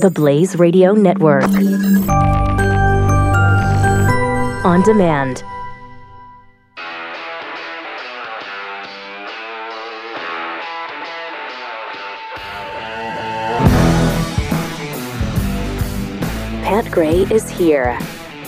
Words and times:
The 0.00 0.10
Blaze 0.10 0.56
Radio 0.56 0.92
Network. 0.94 1.44
On 4.64 4.80
demand. 4.82 5.42
Pat 16.62 16.90
Gray 16.90 17.26
is 17.30 17.50
here 17.50 17.98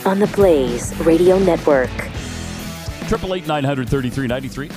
on 0.07 0.21
the 0.21 0.29
Blaze 0.29 0.99
Radio 1.01 1.39
Network. 1.39 1.91
Triple 3.09 3.35
eight 3.35 3.47
nine 3.47 3.65
hundred 3.65 3.91
thirty 3.91 4.09
three 4.09 4.27
ninety 4.27 4.49
three. 4.49 4.71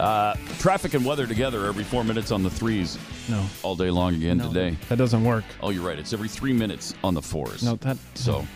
Uh, 0.00 0.34
Traffic 0.62 0.94
and 0.94 1.04
weather 1.04 1.26
together 1.26 1.66
every 1.66 1.82
four 1.82 2.04
minutes 2.04 2.30
on 2.30 2.44
the 2.44 2.48
threes. 2.50 2.96
No. 3.28 3.44
all 3.64 3.74
day 3.74 3.90
long 3.90 4.14
again 4.14 4.38
No, 4.38 4.46
today. 4.46 4.76
That 4.88 4.96
doesn't 4.96 5.24
work. 5.24 5.42
Oh, 5.60 5.70
you're 5.70 5.82
right. 5.84 5.98
It's 5.98 6.12
every 6.12 6.28
three 6.28 6.52
minutes 6.52 6.94
on 7.02 7.14
the 7.14 7.20
fours. 7.22 7.64
No, 7.64 7.74
that 7.76 7.96
So, 8.14 8.46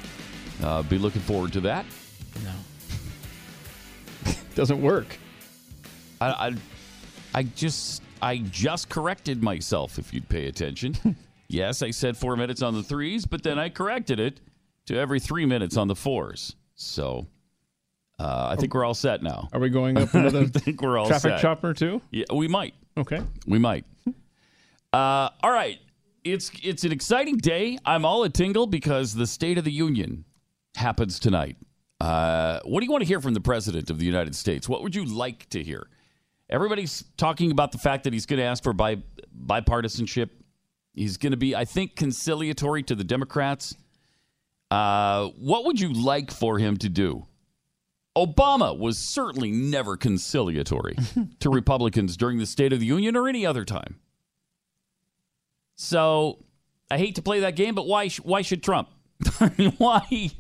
uh, 0.63 0.85
be 0.85 0.99
looking 0.99 1.21
forward 1.23 1.53
to 1.55 1.61
that. 1.63 1.85
no. 2.45 4.33
doesn't 4.55 4.81
work. 4.81 5.19
I, 6.21 6.27
I, 6.29 6.55
I 7.35 7.43
just, 7.43 8.05
I 8.23 8.37
just 8.39 8.89
corrected 8.89 9.43
myself. 9.43 9.99
If 9.99 10.15
you'd 10.15 10.29
pay 10.29 10.47
attention, 10.47 11.17
yes, 11.49 11.83
I 11.83 11.91
said 11.91 12.17
four 12.17 12.37
minutes 12.37 12.63
on 12.63 12.75
the 12.75 12.85
threes, 12.85 13.27
but 13.27 13.43
then 13.43 13.59
I 13.59 13.69
corrected 13.69 14.21
it 14.21 14.41
to 14.87 14.97
every 14.97 15.19
three 15.19 15.45
minutes 15.45 15.77
on 15.77 15.89
the 15.89 15.97
fours. 15.97 16.55
So, 16.77 17.27
uh, 18.19 18.49
I 18.51 18.57
think 18.57 18.75
we're 18.75 18.85
all 18.85 18.95
set 18.95 19.23
now. 19.23 19.49
Are 19.53 19.61
we 19.61 19.69
going 19.69 19.99
up 19.99 20.15
another 20.15 20.41
I 20.41 20.47
think 20.47 20.83
we're 20.83 20.99
all 20.99 21.07
traffic 21.07 21.33
set. 21.33 21.41
chopper 21.41 21.75
too? 21.75 22.01
Yeah, 22.11 22.25
we 22.33 22.49
might. 22.49 22.75
Okay. 22.97 23.21
We 23.47 23.59
might. 23.59 23.85
Uh, 24.93 25.29
all 25.43 25.53
right. 25.53 25.79
It's 26.25 26.51
it's 26.63 26.85
an 26.85 26.93
exciting 26.93 27.37
day. 27.37 27.79
I'm 27.85 28.05
all 28.05 28.25
a 28.25 28.29
tingle 28.29 28.67
because 28.67 29.15
the 29.15 29.27
State 29.27 29.59
of 29.59 29.65
the 29.65 29.71
Union 29.73 30.25
happens 30.75 31.19
tonight. 31.19 31.57
Uh, 32.01 32.61
what 32.65 32.81
do 32.81 32.87
you 32.87 32.93
want 32.93 33.03
to 33.03 33.07
hear 33.09 33.21
from 33.21 33.35
the 33.35 33.41
President 33.41 33.91
of 33.91 33.99
the 33.99 34.05
United 34.07 34.35
States? 34.35 34.69
What 34.69 34.83
would 34.83 34.95
you 34.95 35.05
like 35.05 35.49
to 35.51 35.63
hear? 35.63 35.87
Everybody's 36.51 37.05
talking 37.17 37.51
about 37.51 37.73
the 37.73 37.79
fact 37.79 38.05
that 38.05 38.13
he's 38.13 38.27
going 38.27 38.39
to 38.39 38.45
ask 38.45 38.63
for 38.63 38.73
bi- 38.73 39.03
bipartisanship. 39.47 40.31
He's 40.95 41.17
going 41.17 41.31
to 41.33 41.37
be, 41.37 41.55
I 41.57 41.65
think, 41.65 41.97
conciliatory 41.97 42.83
to 42.85 42.95
the 42.95 43.05
Democrats. 43.05 43.75
Uh, 44.71 45.29
what 45.39 45.65
would 45.65 45.81
you 45.81 45.93
like 45.93 46.31
for 46.31 46.59
him 46.59 46.77
to 46.79 46.89
do? 46.89 47.27
Obama 48.17 48.77
was 48.77 48.97
certainly 48.97 49.51
never 49.51 49.97
conciliatory 49.97 50.97
to 51.41 51.51
Republicans 51.51 52.17
during 52.17 52.39
the 52.39 52.47
State 52.47 52.73
of 52.73 52.81
the 52.81 52.87
Union 52.87 53.15
or 53.15 53.29
any 53.29 53.45
other 53.45 53.65
time. 53.65 54.01
So 55.77 56.43
I 56.91 56.97
hate 56.97 57.17
to 57.17 57.23
play 57.23 57.41
that 57.41 57.57
game, 57.57 57.75
but 57.75 57.87
why? 57.87 58.09
Why 58.23 58.43
should 58.43 58.63
Trump? 58.63 58.89
Why? 59.79 60.31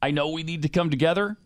I 0.00 0.10
know 0.10 0.30
we 0.30 0.42
need 0.42 0.62
to 0.62 0.68
come 0.68 0.90
together, 0.90 1.36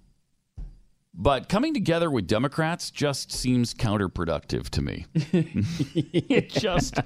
but 1.12 1.50
coming 1.50 1.74
together 1.74 2.10
with 2.10 2.26
Democrats 2.26 2.90
just 2.90 3.30
seems 3.30 3.74
counterproductive 3.74 4.70
to 4.70 4.82
me. 4.82 5.04
it 5.14 6.48
just 6.48 6.98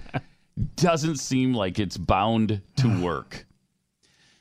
doesn't 0.77 1.17
seem 1.17 1.55
like 1.55 1.81
it's 1.81 1.97
bound 1.97 2.63
to 2.77 3.03
work. 3.03 3.47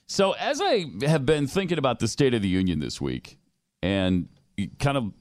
So, 0.05 0.33
as 0.33 0.61
I 0.61 0.85
have 1.01 1.25
been 1.25 1.47
thinking 1.47 1.79
about 1.79 1.97
the 1.97 2.07
State 2.07 2.35
of 2.35 2.43
the 2.43 2.47
Union 2.47 2.79
this 2.79 3.01
week 3.01 3.38
and 3.81 4.27
kind 4.79 4.97
of 4.97 5.13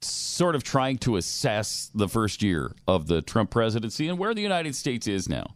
sort 0.00 0.54
of 0.54 0.62
trying 0.62 0.98
to 0.98 1.16
assess 1.16 1.90
the 1.94 2.08
first 2.08 2.42
year 2.42 2.72
of 2.86 3.08
the 3.08 3.20
Trump 3.22 3.50
presidency 3.50 4.08
and 4.08 4.18
where 4.18 4.34
the 4.34 4.42
United 4.42 4.74
States 4.74 5.06
is 5.06 5.28
now, 5.28 5.54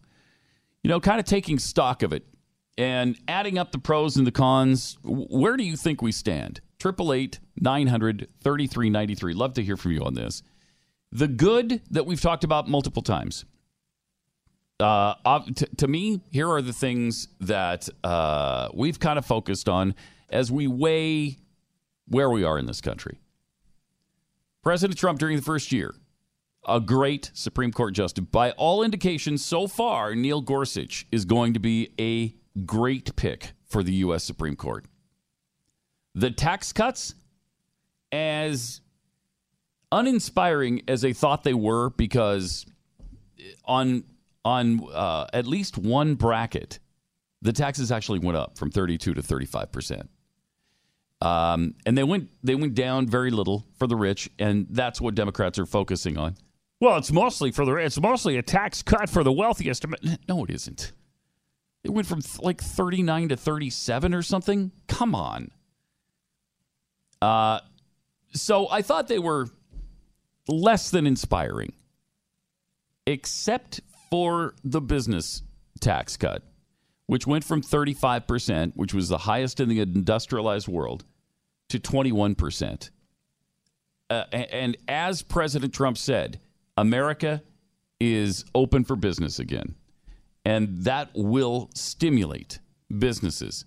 you 0.83 0.89
know, 0.89 0.99
kind 0.99 1.19
of 1.19 1.25
taking 1.25 1.59
stock 1.59 2.03
of 2.03 2.11
it 2.11 2.25
and 2.77 3.17
adding 3.27 3.57
up 3.57 3.71
the 3.71 3.77
pros 3.77 4.17
and 4.17 4.27
the 4.27 4.31
cons, 4.31 4.97
where 5.03 5.55
do 5.55 5.63
you 5.63 5.77
think 5.77 6.01
we 6.01 6.11
stand? 6.11 6.59
888 6.81 7.39
900 7.61 8.27
3393. 8.43 9.33
Love 9.33 9.53
to 9.53 9.63
hear 9.63 9.77
from 9.77 9.91
you 9.91 10.03
on 10.03 10.15
this. 10.15 10.43
The 11.11 11.27
good 11.27 11.81
that 11.91 12.05
we've 12.05 12.19
talked 12.19 12.43
about 12.43 12.67
multiple 12.67 13.03
times 13.03 13.45
uh, 14.79 15.15
ob- 15.25 15.55
t- 15.55 15.67
to 15.77 15.87
me, 15.87 16.21
here 16.31 16.49
are 16.49 16.61
the 16.61 16.73
things 16.73 17.27
that 17.39 17.87
uh, 18.03 18.69
we've 18.73 18.99
kind 18.99 19.17
of 19.17 19.25
focused 19.25 19.69
on 19.69 19.95
as 20.29 20.51
we 20.51 20.67
weigh 20.67 21.37
where 22.07 22.29
we 22.29 22.43
are 22.43 22.57
in 22.57 22.65
this 22.65 22.81
country. 22.81 23.19
President 24.61 24.97
Trump 24.97 25.19
during 25.19 25.35
the 25.35 25.41
first 25.41 25.71
year, 25.71 25.93
a 26.65 26.79
great 26.79 27.31
Supreme 27.33 27.71
Court 27.71 27.93
justice. 27.93 28.25
By 28.31 28.51
all 28.51 28.83
indications 28.83 29.43
so 29.43 29.67
far, 29.67 30.15
Neil 30.15 30.41
Gorsuch 30.41 31.05
is 31.11 31.25
going 31.25 31.53
to 31.53 31.59
be 31.59 31.93
a 31.99 32.33
great 32.65 33.15
pick 33.15 33.51
for 33.65 33.83
the 33.83 33.93
U.S. 33.95 34.23
Supreme 34.23 34.55
Court. 34.55 34.85
The 36.15 36.31
tax 36.31 36.71
cuts, 36.71 37.15
as 38.11 38.81
uninspiring 39.91 40.83
as 40.87 41.01
they 41.01 41.13
thought 41.13 41.43
they 41.43 41.53
were, 41.53 41.89
because 41.89 42.65
on 43.65 44.03
on 44.45 44.87
uh, 44.93 45.25
at 45.33 45.47
least 45.47 45.77
one 45.77 46.15
bracket, 46.15 46.79
the 47.41 47.53
taxes 47.53 47.91
actually 47.91 48.19
went 48.19 48.37
up 48.37 48.57
from 48.57 48.69
32 48.69 49.13
to 49.13 49.21
35 49.21 49.71
percent. 49.71 50.09
Um, 51.23 51.75
and 51.85 51.97
they 51.97 52.03
went 52.03 52.29
they 52.43 52.53
went 52.53 52.75
down 52.75 53.07
very 53.07 53.31
little 53.31 53.65
for 53.79 53.87
the 53.87 53.95
rich, 53.95 54.29
and 54.37 54.67
that's 54.69 54.99
what 54.99 55.15
Democrats 55.15 55.57
are 55.57 55.65
focusing 55.65 56.17
on. 56.17 56.35
Well, 56.81 56.97
it's 56.97 57.13
mostly 57.13 57.51
for 57.51 57.63
the 57.63 57.75
it's 57.75 57.97
mostly 57.99 58.37
a 58.37 58.41
tax 58.41 58.83
cut 58.83 59.09
for 59.09 59.23
the 59.23 59.31
wealthiest. 59.31 59.85
No, 60.27 60.43
it 60.43 60.49
isn't. 60.49 60.91
It 61.85 61.91
went 61.91 62.07
from 62.07 62.21
th- 62.21 62.39
like 62.39 62.61
39 62.61 63.29
to 63.29 63.37
37 63.37 64.13
or 64.13 64.21
something. 64.21 64.71
Come 64.87 65.15
on. 65.15 65.51
Uh, 67.21 67.59
so 68.33 68.69
I 68.69 68.81
thought 68.81 69.07
they 69.07 69.19
were 69.19 69.47
less 70.49 70.91
than 70.91 71.07
inspiring, 71.07 71.71
except 73.07 73.79
for 74.09 74.55
the 74.65 74.81
business 74.81 75.41
tax 75.79 76.17
cut, 76.17 76.43
which 77.05 77.25
went 77.25 77.45
from 77.45 77.61
35%, 77.61 78.73
which 78.75 78.93
was 78.93 79.07
the 79.07 79.19
highest 79.19 79.61
in 79.61 79.69
the 79.69 79.79
industrialized 79.79 80.67
world, 80.67 81.05
to 81.73 81.79
21%. 81.79 82.89
Uh, 84.09 84.23
and 84.31 84.77
as 84.87 85.21
President 85.21 85.73
Trump 85.73 85.97
said, 85.97 86.39
America 86.77 87.41
is 87.99 88.45
open 88.53 88.83
for 88.83 88.95
business 88.95 89.39
again. 89.39 89.75
And 90.45 90.83
that 90.83 91.09
will 91.15 91.69
stimulate 91.73 92.59
businesses. 92.99 93.65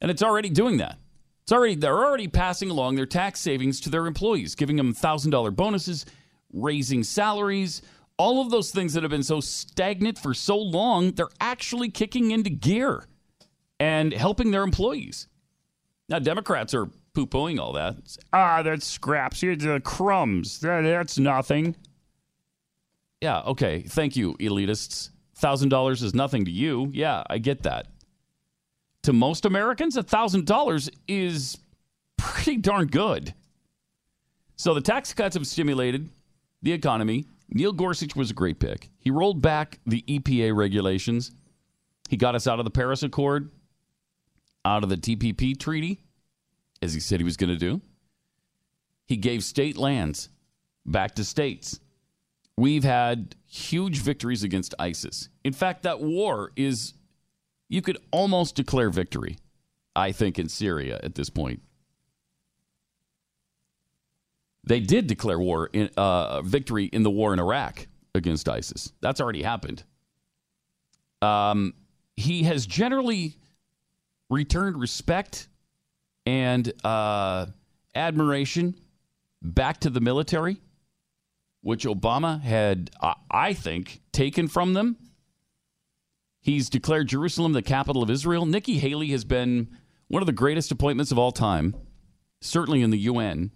And 0.00 0.10
it's 0.10 0.22
already 0.22 0.50
doing 0.50 0.76
that. 0.78 0.98
It's 1.42 1.52
already 1.52 1.74
they're 1.74 2.04
already 2.04 2.28
passing 2.28 2.70
along 2.70 2.96
their 2.96 3.06
tax 3.06 3.40
savings 3.40 3.80
to 3.80 3.90
their 3.90 4.06
employees, 4.06 4.54
giving 4.54 4.76
them 4.76 4.94
$1000 4.94 5.56
bonuses, 5.56 6.04
raising 6.52 7.02
salaries, 7.02 7.82
all 8.18 8.42
of 8.42 8.50
those 8.50 8.70
things 8.70 8.92
that 8.92 9.02
have 9.02 9.10
been 9.10 9.22
so 9.22 9.40
stagnant 9.40 10.18
for 10.18 10.34
so 10.34 10.58
long, 10.58 11.12
they're 11.12 11.28
actually 11.40 11.88
kicking 11.88 12.32
into 12.32 12.50
gear 12.50 13.06
and 13.80 14.12
helping 14.12 14.50
their 14.50 14.62
employees. 14.62 15.28
Now 16.08 16.18
Democrats 16.18 16.74
are 16.74 16.90
poo-pooing 17.14 17.58
all 17.58 17.72
that. 17.72 17.96
Ah, 18.32 18.62
that's 18.62 18.86
scraps. 18.86 19.40
Here's 19.40 19.62
the 19.62 19.80
crumbs. 19.80 20.60
That, 20.60 20.82
that's 20.82 21.18
nothing. 21.18 21.74
Yeah, 23.20 23.40
okay. 23.40 23.82
Thank 23.82 24.16
you, 24.16 24.34
elitists. 24.34 25.10
$1,000 25.40 26.02
is 26.02 26.14
nothing 26.14 26.44
to 26.44 26.50
you. 26.50 26.90
Yeah, 26.92 27.22
I 27.28 27.38
get 27.38 27.62
that. 27.62 27.86
To 29.04 29.12
most 29.12 29.44
Americans, 29.44 29.96
$1,000 29.96 30.90
is 31.06 31.58
pretty 32.16 32.56
darn 32.56 32.86
good. 32.86 33.32
So 34.56 34.74
the 34.74 34.80
tax 34.80 35.14
cuts 35.14 35.36
have 35.36 35.46
stimulated 35.46 36.08
the 36.62 36.72
economy. 36.72 37.26
Neil 37.50 37.72
Gorsuch 37.72 38.16
was 38.16 38.30
a 38.30 38.34
great 38.34 38.58
pick. 38.58 38.90
He 38.98 39.10
rolled 39.10 39.40
back 39.40 39.78
the 39.86 40.02
EPA 40.08 40.54
regulations. 40.54 41.30
He 42.08 42.16
got 42.16 42.34
us 42.34 42.46
out 42.46 42.58
of 42.58 42.64
the 42.64 42.70
Paris 42.70 43.02
Accord, 43.02 43.50
out 44.64 44.82
of 44.82 44.90
the 44.90 44.96
TPP 44.96 45.58
treaty, 45.58 46.00
as 46.82 46.94
he 46.94 47.00
said 47.00 47.20
he 47.20 47.24
was 47.24 47.36
going 47.36 47.50
to 47.50 47.56
do. 47.56 47.80
He 49.06 49.16
gave 49.16 49.42
state 49.42 49.76
lands 49.76 50.28
back 50.84 51.14
to 51.16 51.24
states. 51.24 51.80
We've 52.56 52.84
had 52.84 53.36
huge 53.46 53.98
victories 53.98 54.42
against 54.42 54.74
ISIS. 54.78 55.28
In 55.44 55.52
fact, 55.52 55.84
that 55.84 56.00
war 56.00 56.52
is, 56.56 56.94
you 57.68 57.82
could 57.82 57.98
almost 58.10 58.54
declare 58.54 58.90
victory, 58.90 59.36
I 59.94 60.12
think, 60.12 60.38
in 60.38 60.48
Syria 60.48 60.98
at 61.02 61.14
this 61.14 61.30
point. 61.30 61.62
They 64.64 64.80
did 64.80 65.06
declare 65.06 65.38
war 65.38 65.70
in 65.72 65.88
uh, 65.96 66.42
victory 66.42 66.84
in 66.86 67.02
the 67.02 67.10
war 67.10 67.32
in 67.32 67.38
Iraq 67.38 67.86
against 68.14 68.48
ISIS. 68.48 68.92
That's 69.00 69.20
already 69.20 69.42
happened. 69.42 69.82
Um, 71.22 71.74
he 72.16 72.42
has 72.42 72.66
generally 72.66 73.36
returned 74.28 74.78
respect 74.78 75.48
and 76.28 76.70
uh, 76.84 77.46
admiration 77.94 78.74
back 79.40 79.80
to 79.80 79.88
the 79.88 80.00
military, 80.00 80.58
which 81.62 81.86
Obama 81.86 82.38
had, 82.42 82.90
I 83.30 83.54
think, 83.54 84.02
taken 84.12 84.46
from 84.46 84.74
them. 84.74 84.98
He's 86.42 86.68
declared 86.68 87.08
Jerusalem 87.08 87.54
the 87.54 87.62
capital 87.62 88.02
of 88.02 88.10
Israel. 88.10 88.44
Nikki 88.44 88.78
Haley 88.78 89.08
has 89.08 89.24
been 89.24 89.68
one 90.08 90.22
of 90.22 90.26
the 90.26 90.34
greatest 90.34 90.70
appointments 90.70 91.10
of 91.10 91.18
all 91.18 91.32
time, 91.32 91.74
certainly 92.42 92.82
in 92.82 92.90
the 92.90 92.98
UN. 92.98 93.50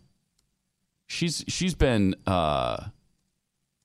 She's 1.06 1.44
she's 1.48 1.74
been 1.74 2.14
uh, 2.26 2.86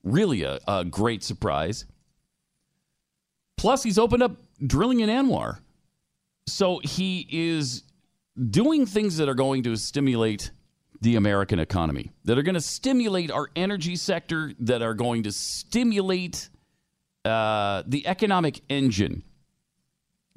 really 0.04 0.44
a, 0.44 0.60
a 0.66 0.86
great 0.86 1.24
surprise. 1.24 1.84
Plus, 3.58 3.84
he's 3.84 3.98
opened 3.98 4.24
up 4.24 4.38
drilling 4.66 5.02
in 5.02 5.10
ANWR, 5.10 5.60
so 6.48 6.80
he 6.80 7.28
is 7.30 7.84
doing 8.50 8.86
things 8.86 9.18
that 9.18 9.28
are 9.28 9.36
going 9.36 9.64
to 9.64 9.76
stimulate 9.76 10.52
the 11.02 11.16
American 11.16 11.60
economy, 11.60 12.12
that 12.26 12.38
are 12.38 12.44
going 12.44 12.56
to 12.56 12.62
stimulate 12.62 13.32
our 13.32 13.50
energy 13.56 13.96
sector, 13.96 14.54
that 14.60 14.82
are 14.82 14.94
going 14.94 15.24
to 15.24 15.32
stimulate 15.32 16.50
uh, 17.26 17.84
the 17.86 18.08
economic 18.08 18.62
engine. 18.70 19.24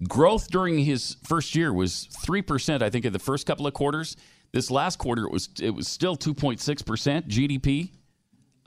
Growth 0.08 0.50
during 0.50 0.78
his 0.78 1.16
first 1.24 1.54
year 1.54 1.72
was 1.72 2.04
three 2.24 2.42
percent, 2.42 2.82
I 2.82 2.90
think, 2.90 3.04
in 3.04 3.12
the 3.12 3.18
first 3.18 3.46
couple 3.46 3.66
of 3.66 3.74
quarters. 3.74 4.16
This 4.52 4.70
last 4.70 4.98
quarter, 4.98 5.24
it 5.24 5.30
was 5.30 5.48
it 5.60 5.70
was 5.70 5.88
still 5.88 6.16
two 6.16 6.34
point 6.34 6.60
six 6.60 6.82
percent 6.82 7.28
GDP. 7.28 7.90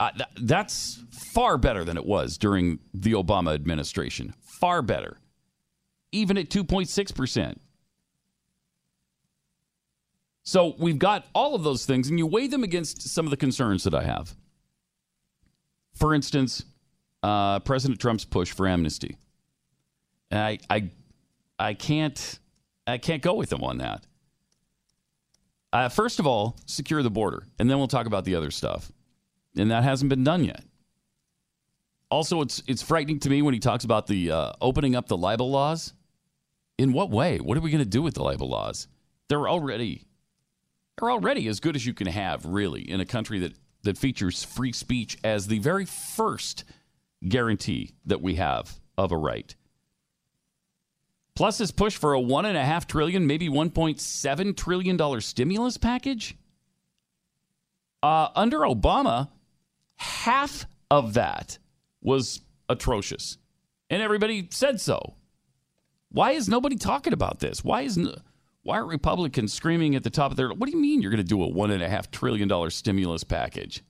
Uh, 0.00 0.10
th- 0.10 0.28
that's 0.42 1.02
far 1.10 1.58
better 1.58 1.84
than 1.84 1.96
it 1.96 2.04
was 2.04 2.38
during 2.38 2.78
the 2.92 3.12
Obama 3.12 3.54
administration. 3.54 4.34
Far 4.40 4.80
better, 4.82 5.18
even 6.12 6.38
at 6.38 6.50
two 6.50 6.64
point 6.64 6.88
six 6.88 7.10
percent. 7.12 7.60
So 10.44 10.74
we've 10.78 10.98
got 10.98 11.26
all 11.34 11.54
of 11.54 11.64
those 11.64 11.86
things, 11.86 12.08
and 12.08 12.18
you 12.18 12.26
weigh 12.26 12.46
them 12.46 12.62
against 12.62 13.02
some 13.02 13.26
of 13.26 13.30
the 13.30 13.36
concerns 13.36 13.82
that 13.84 13.94
I 13.94 14.04
have. 14.04 14.36
For 15.94 16.14
instance, 16.14 16.64
uh, 17.22 17.60
President 17.60 17.98
Trump's 17.98 18.26
push 18.26 18.52
for 18.52 18.68
amnesty. 18.68 19.16
And 20.30 20.40
I, 20.40 20.58
I, 20.68 20.90
I 21.58 21.74
can't, 21.74 22.38
I 22.86 22.98
can't 22.98 23.22
go 23.22 23.34
with 23.34 23.50
him 23.50 23.64
on 23.64 23.78
that. 23.78 24.06
Uh, 25.72 25.88
first 25.88 26.20
of 26.20 26.26
all, 26.26 26.56
secure 26.66 27.02
the 27.02 27.10
border, 27.10 27.46
and 27.58 27.68
then 27.68 27.78
we'll 27.78 27.88
talk 27.88 28.06
about 28.06 28.24
the 28.24 28.34
other 28.34 28.50
stuff. 28.50 28.92
And 29.56 29.70
that 29.70 29.82
hasn't 29.82 30.10
been 30.10 30.24
done 30.24 30.44
yet. 30.44 30.62
Also, 32.10 32.42
it's 32.42 32.62
it's 32.68 32.82
frightening 32.82 33.18
to 33.20 33.30
me 33.30 33.42
when 33.42 33.54
he 33.54 33.60
talks 33.60 33.84
about 33.84 34.06
the 34.06 34.30
uh, 34.30 34.52
opening 34.60 34.94
up 34.94 35.08
the 35.08 35.16
libel 35.16 35.50
laws. 35.50 35.94
In 36.76 36.92
what 36.92 37.10
way? 37.10 37.38
What 37.38 37.56
are 37.56 37.60
we 37.60 37.70
going 37.70 37.82
to 37.82 37.88
do 37.88 38.02
with 38.02 38.14
the 38.14 38.22
libel 38.22 38.48
laws? 38.48 38.88
They're 39.28 39.48
already 39.48 40.04
they're 40.98 41.10
already 41.10 41.48
as 41.48 41.60
good 41.60 41.76
as 41.76 41.84
you 41.84 41.94
can 41.94 42.06
have, 42.06 42.44
really, 42.44 42.88
in 42.88 43.00
a 43.00 43.06
country 43.06 43.38
that 43.40 43.54
that 43.84 43.98
features 43.98 44.42
free 44.42 44.72
speech 44.72 45.16
as 45.22 45.46
the 45.46 45.58
very 45.58 45.84
first 45.84 46.64
guarantee 47.28 47.92
that 48.06 48.20
we 48.20 48.34
have 48.36 48.80
of 48.98 49.12
a 49.12 49.16
right. 49.16 49.54
Plus, 51.36 51.58
this 51.58 51.70
push 51.70 51.96
for 51.96 52.12
a 52.12 52.20
one 52.20 52.46
and 52.46 52.56
a 52.56 52.64
half 52.64 52.86
trillion, 52.86 53.26
maybe 53.26 53.48
one 53.48 53.70
point 53.70 54.00
seven 54.00 54.54
trillion 54.54 54.96
dollar 54.96 55.20
stimulus 55.20 55.76
package. 55.76 56.36
Uh, 58.02 58.28
under 58.34 58.60
Obama, 58.60 59.28
half 59.96 60.66
of 60.90 61.14
that 61.14 61.58
was 62.02 62.42
atrocious, 62.68 63.38
and 63.90 64.02
everybody 64.02 64.48
said 64.50 64.80
so. 64.80 65.14
Why 66.10 66.32
is 66.32 66.48
nobody 66.48 66.76
talking 66.76 67.12
about 67.12 67.40
this? 67.40 67.64
Why 67.64 67.82
isn't 67.82 68.16
why 68.64 68.78
aren't 68.78 68.88
Republicans 68.88 69.52
screaming 69.52 69.94
at 69.94 70.02
the 70.02 70.10
top 70.10 70.30
of 70.30 70.36
their? 70.36 70.48
What 70.48 70.68
do 70.68 70.72
you 70.72 70.82
mean 70.82 71.00
you're 71.00 71.10
going 71.10 71.18
to 71.18 71.24
do 71.24 71.42
a 71.42 71.48
one 71.48 71.70
and 71.70 71.82
a 71.82 71.88
half 71.88 72.10
trillion 72.10 72.48
dollar 72.48 72.70
stimulus 72.70 73.22
package? 73.22 73.84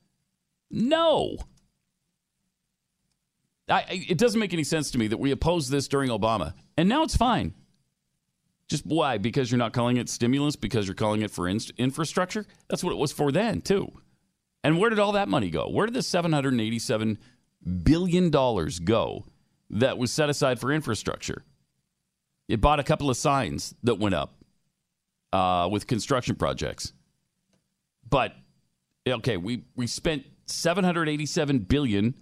No. 0.71 1.39
I, 3.69 3.85
it 3.89 4.19
doesn't 4.19 4.41
make 4.41 4.53
any 4.53 4.65
sense 4.65 4.91
to 4.91 4.99
me 4.99 5.07
that 5.07 5.17
we 5.17 5.31
opposed 5.31 5.71
this 5.71 5.89
during 5.89 6.11
Obama, 6.11 6.53
and 6.77 6.89
now 6.89 7.03
it's 7.03 7.17
fine. 7.17 7.55
Just 8.69 8.85
why? 8.85 9.17
Because 9.17 9.51
you're 9.51 9.59
not 9.59 9.73
calling 9.73 9.97
it 9.97 10.09
stimulus? 10.09 10.57
Because 10.57 10.87
you're 10.87 10.95
calling 10.95 11.23
it 11.23 11.31
for 11.31 11.49
in- 11.49 11.61
infrastructure? 11.79 12.45
That's 12.69 12.83
what 12.83 12.93
it 12.93 12.99
was 12.99 13.13
for 13.13 13.31
then, 13.31 13.61
too. 13.61 13.91
And 14.65 14.79
where 14.79 14.91
did 14.91 14.99
all 14.99 15.13
that 15.13 15.29
money 15.29 15.51
go? 15.51 15.69
Where 15.69 15.87
did 15.87 15.95
the 15.95 16.01
$787 16.01 17.19
billion 17.85 18.31
go 18.31 19.25
that 19.71 19.99
was 19.99 20.11
set 20.11 20.29
aside 20.29 20.59
for 20.59 20.73
infrastructure? 20.73 21.45
It 22.49 22.61
bought 22.61 22.81
a 22.81 22.85
couple 22.85 23.09
of 23.09 23.17
signs 23.17 23.75
that 23.83 23.99
went 23.99 24.15
up 24.15 24.35
uh, 25.35 25.69
with 25.69 25.87
construction 25.87 26.37
projects. 26.37 26.93
But, 28.09 28.35
okay, 29.07 29.37
we, 29.37 29.65
we 29.75 29.87
spent 29.87 30.25
787 30.47 31.59
billion 31.61 32.15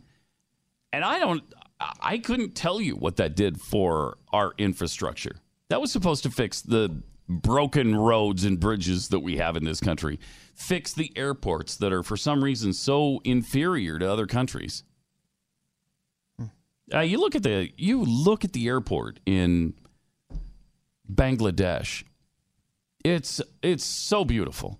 and 0.92 1.04
I 1.04 1.18
don't, 1.18 1.42
I 2.00 2.18
couldn't 2.18 2.54
tell 2.54 2.80
you 2.80 2.96
what 2.96 3.16
that 3.16 3.36
did 3.36 3.60
for 3.60 4.18
our 4.32 4.54
infrastructure. 4.56 5.36
That 5.68 5.80
was 5.80 5.92
supposed 5.92 6.22
to 6.22 6.30
fix 6.30 6.62
the 6.62 7.02
broken 7.28 7.96
roads 7.96 8.44
and 8.44 8.58
bridges 8.58 9.08
that 9.08 9.20
we 9.20 9.36
have 9.36 9.56
in 9.56 9.64
this 9.64 9.80
country, 9.80 10.18
fix 10.54 10.92
the 10.92 11.12
airports 11.16 11.76
that 11.76 11.92
are 11.92 12.02
for 12.02 12.16
some 12.16 12.42
reason 12.42 12.72
so 12.72 13.20
inferior 13.24 13.98
to 13.98 14.10
other 14.10 14.26
countries. 14.26 14.84
Uh, 16.92 17.00
you 17.00 17.18
look 17.18 17.34
at 17.34 17.42
the 17.42 17.72
you 17.78 18.04
look 18.04 18.44
at 18.44 18.52
the 18.52 18.66
airport 18.66 19.18
in 19.24 19.72
Bangladesh. 21.10 22.04
It's 23.04 23.40
it's 23.62 23.84
so 23.84 24.24
beautiful. 24.24 24.78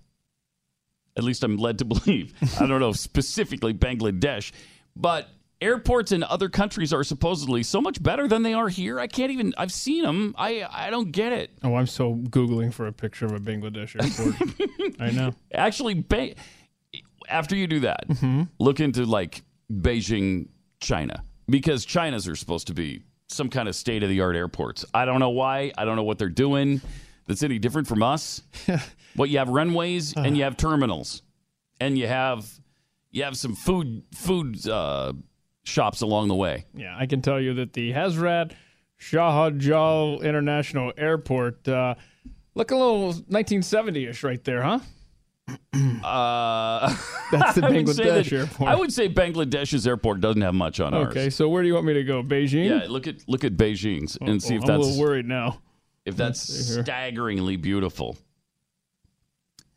At 1.15 1.23
least 1.23 1.43
I'm 1.43 1.57
led 1.57 1.79
to 1.79 1.85
believe. 1.93 2.33
I 2.59 2.65
don't 2.65 2.79
know 2.79 2.91
specifically 2.93 3.73
Bangladesh, 3.73 4.51
but 4.95 5.29
airports 5.61 6.11
in 6.11 6.23
other 6.23 6.49
countries 6.49 6.91
are 6.91 7.03
supposedly 7.03 7.63
so 7.63 7.81
much 7.81 8.01
better 8.03 8.27
than 8.27 8.43
they 8.43 8.53
are 8.53 8.67
here. 8.67 8.99
I 8.99 9.07
can't 9.07 9.31
even. 9.31 9.53
I've 9.57 9.71
seen 9.71 10.03
them. 10.03 10.35
I 10.37 10.67
I 10.69 10.89
don't 10.89 11.11
get 11.11 11.33
it. 11.33 11.51
Oh, 11.63 11.75
I'm 11.75 11.87
so 11.87 12.15
googling 12.15 12.73
for 12.73 12.87
a 12.87 12.93
picture 12.93 13.25
of 13.25 13.31
a 13.31 13.39
Bangladesh 13.39 13.95
airport. 13.95 14.99
I 14.99 15.11
know. 15.11 15.33
Actually, 15.53 15.95
ba- 15.95 16.35
after 17.29 17.55
you 17.55 17.67
do 17.67 17.81
that, 17.81 18.07
mm-hmm. 18.07 18.43
look 18.59 18.79
into 18.79 19.05
like 19.05 19.43
Beijing, 19.71 20.49
China, 20.79 21.23
because 21.47 21.85
China's 21.85 22.27
are 22.27 22.35
supposed 22.35 22.67
to 22.67 22.73
be 22.73 23.01
some 23.29 23.49
kind 23.49 23.67
of 23.67 23.75
state 23.75 24.03
of 24.03 24.09
the 24.09 24.21
art 24.21 24.35
airports. 24.35 24.85
I 24.93 25.05
don't 25.05 25.19
know 25.19 25.31
why. 25.31 25.71
I 25.77 25.85
don't 25.85 25.95
know 25.95 26.03
what 26.03 26.19
they're 26.19 26.29
doing. 26.29 26.81
That's 27.27 27.43
any 27.43 27.59
different 27.59 27.87
from 27.87 28.03
us. 28.03 28.41
what 29.15 29.29
you 29.29 29.37
have 29.37 29.49
runways 29.49 30.13
and 30.15 30.35
you 30.37 30.43
have 30.43 30.57
terminals, 30.57 31.21
and 31.79 31.97
you 31.97 32.07
have 32.07 32.45
you 33.11 33.23
have 33.23 33.37
some 33.37 33.55
food 33.55 34.03
food 34.13 34.67
uh, 34.67 35.13
shops 35.63 36.01
along 36.01 36.27
the 36.27 36.35
way. 36.35 36.65
Yeah, 36.75 36.95
I 36.97 37.05
can 37.05 37.21
tell 37.21 37.39
you 37.39 37.53
that 37.55 37.73
the 37.73 37.91
Hazrat 37.93 38.51
Shahjal 38.99 40.21
International 40.23 40.91
Airport 40.97 41.67
uh, 41.67 41.95
look 42.55 42.71
a 42.71 42.75
little 42.75 43.13
1970ish 43.13 44.23
right 44.23 44.43
there, 44.43 44.61
huh? 44.63 44.79
Uh, 46.03 46.93
That's 47.31 47.55
the 47.55 47.65
I 47.65 47.69
would 47.71 47.89
say 47.95 48.03
Bangladesh 48.03 48.29
that- 48.29 48.33
airport. 48.33 48.69
I 48.69 48.75
would 48.75 48.93
say 48.93 49.09
Bangladesh's 49.09 49.87
airport 49.87 50.19
doesn't 50.21 50.41
have 50.41 50.53
much 50.53 50.79
on 50.79 50.93
ours. 50.93 51.07
okay, 51.07 51.29
so 51.29 51.47
where 51.49 51.61
do 51.63 51.67
you 51.67 51.73
want 51.73 51.85
me 51.85 51.93
to 51.93 52.03
go? 52.03 52.21
Beijing? 52.21 52.67
Yeah, 52.69 52.87
look 52.89 53.07
at 53.07 53.27
look 53.27 53.43
at 53.43 53.53
Beijing's 53.57 54.17
and 54.21 54.41
see 54.43 54.55
if 54.55 54.63
I'm 54.63 54.69
a 54.69 54.73
that's 54.73 54.87
little 54.87 55.01
worried 55.01 55.25
now. 55.25 55.59
If 56.05 56.15
that's 56.15 56.39
staggeringly 56.41 57.55
beautiful. 57.57 58.17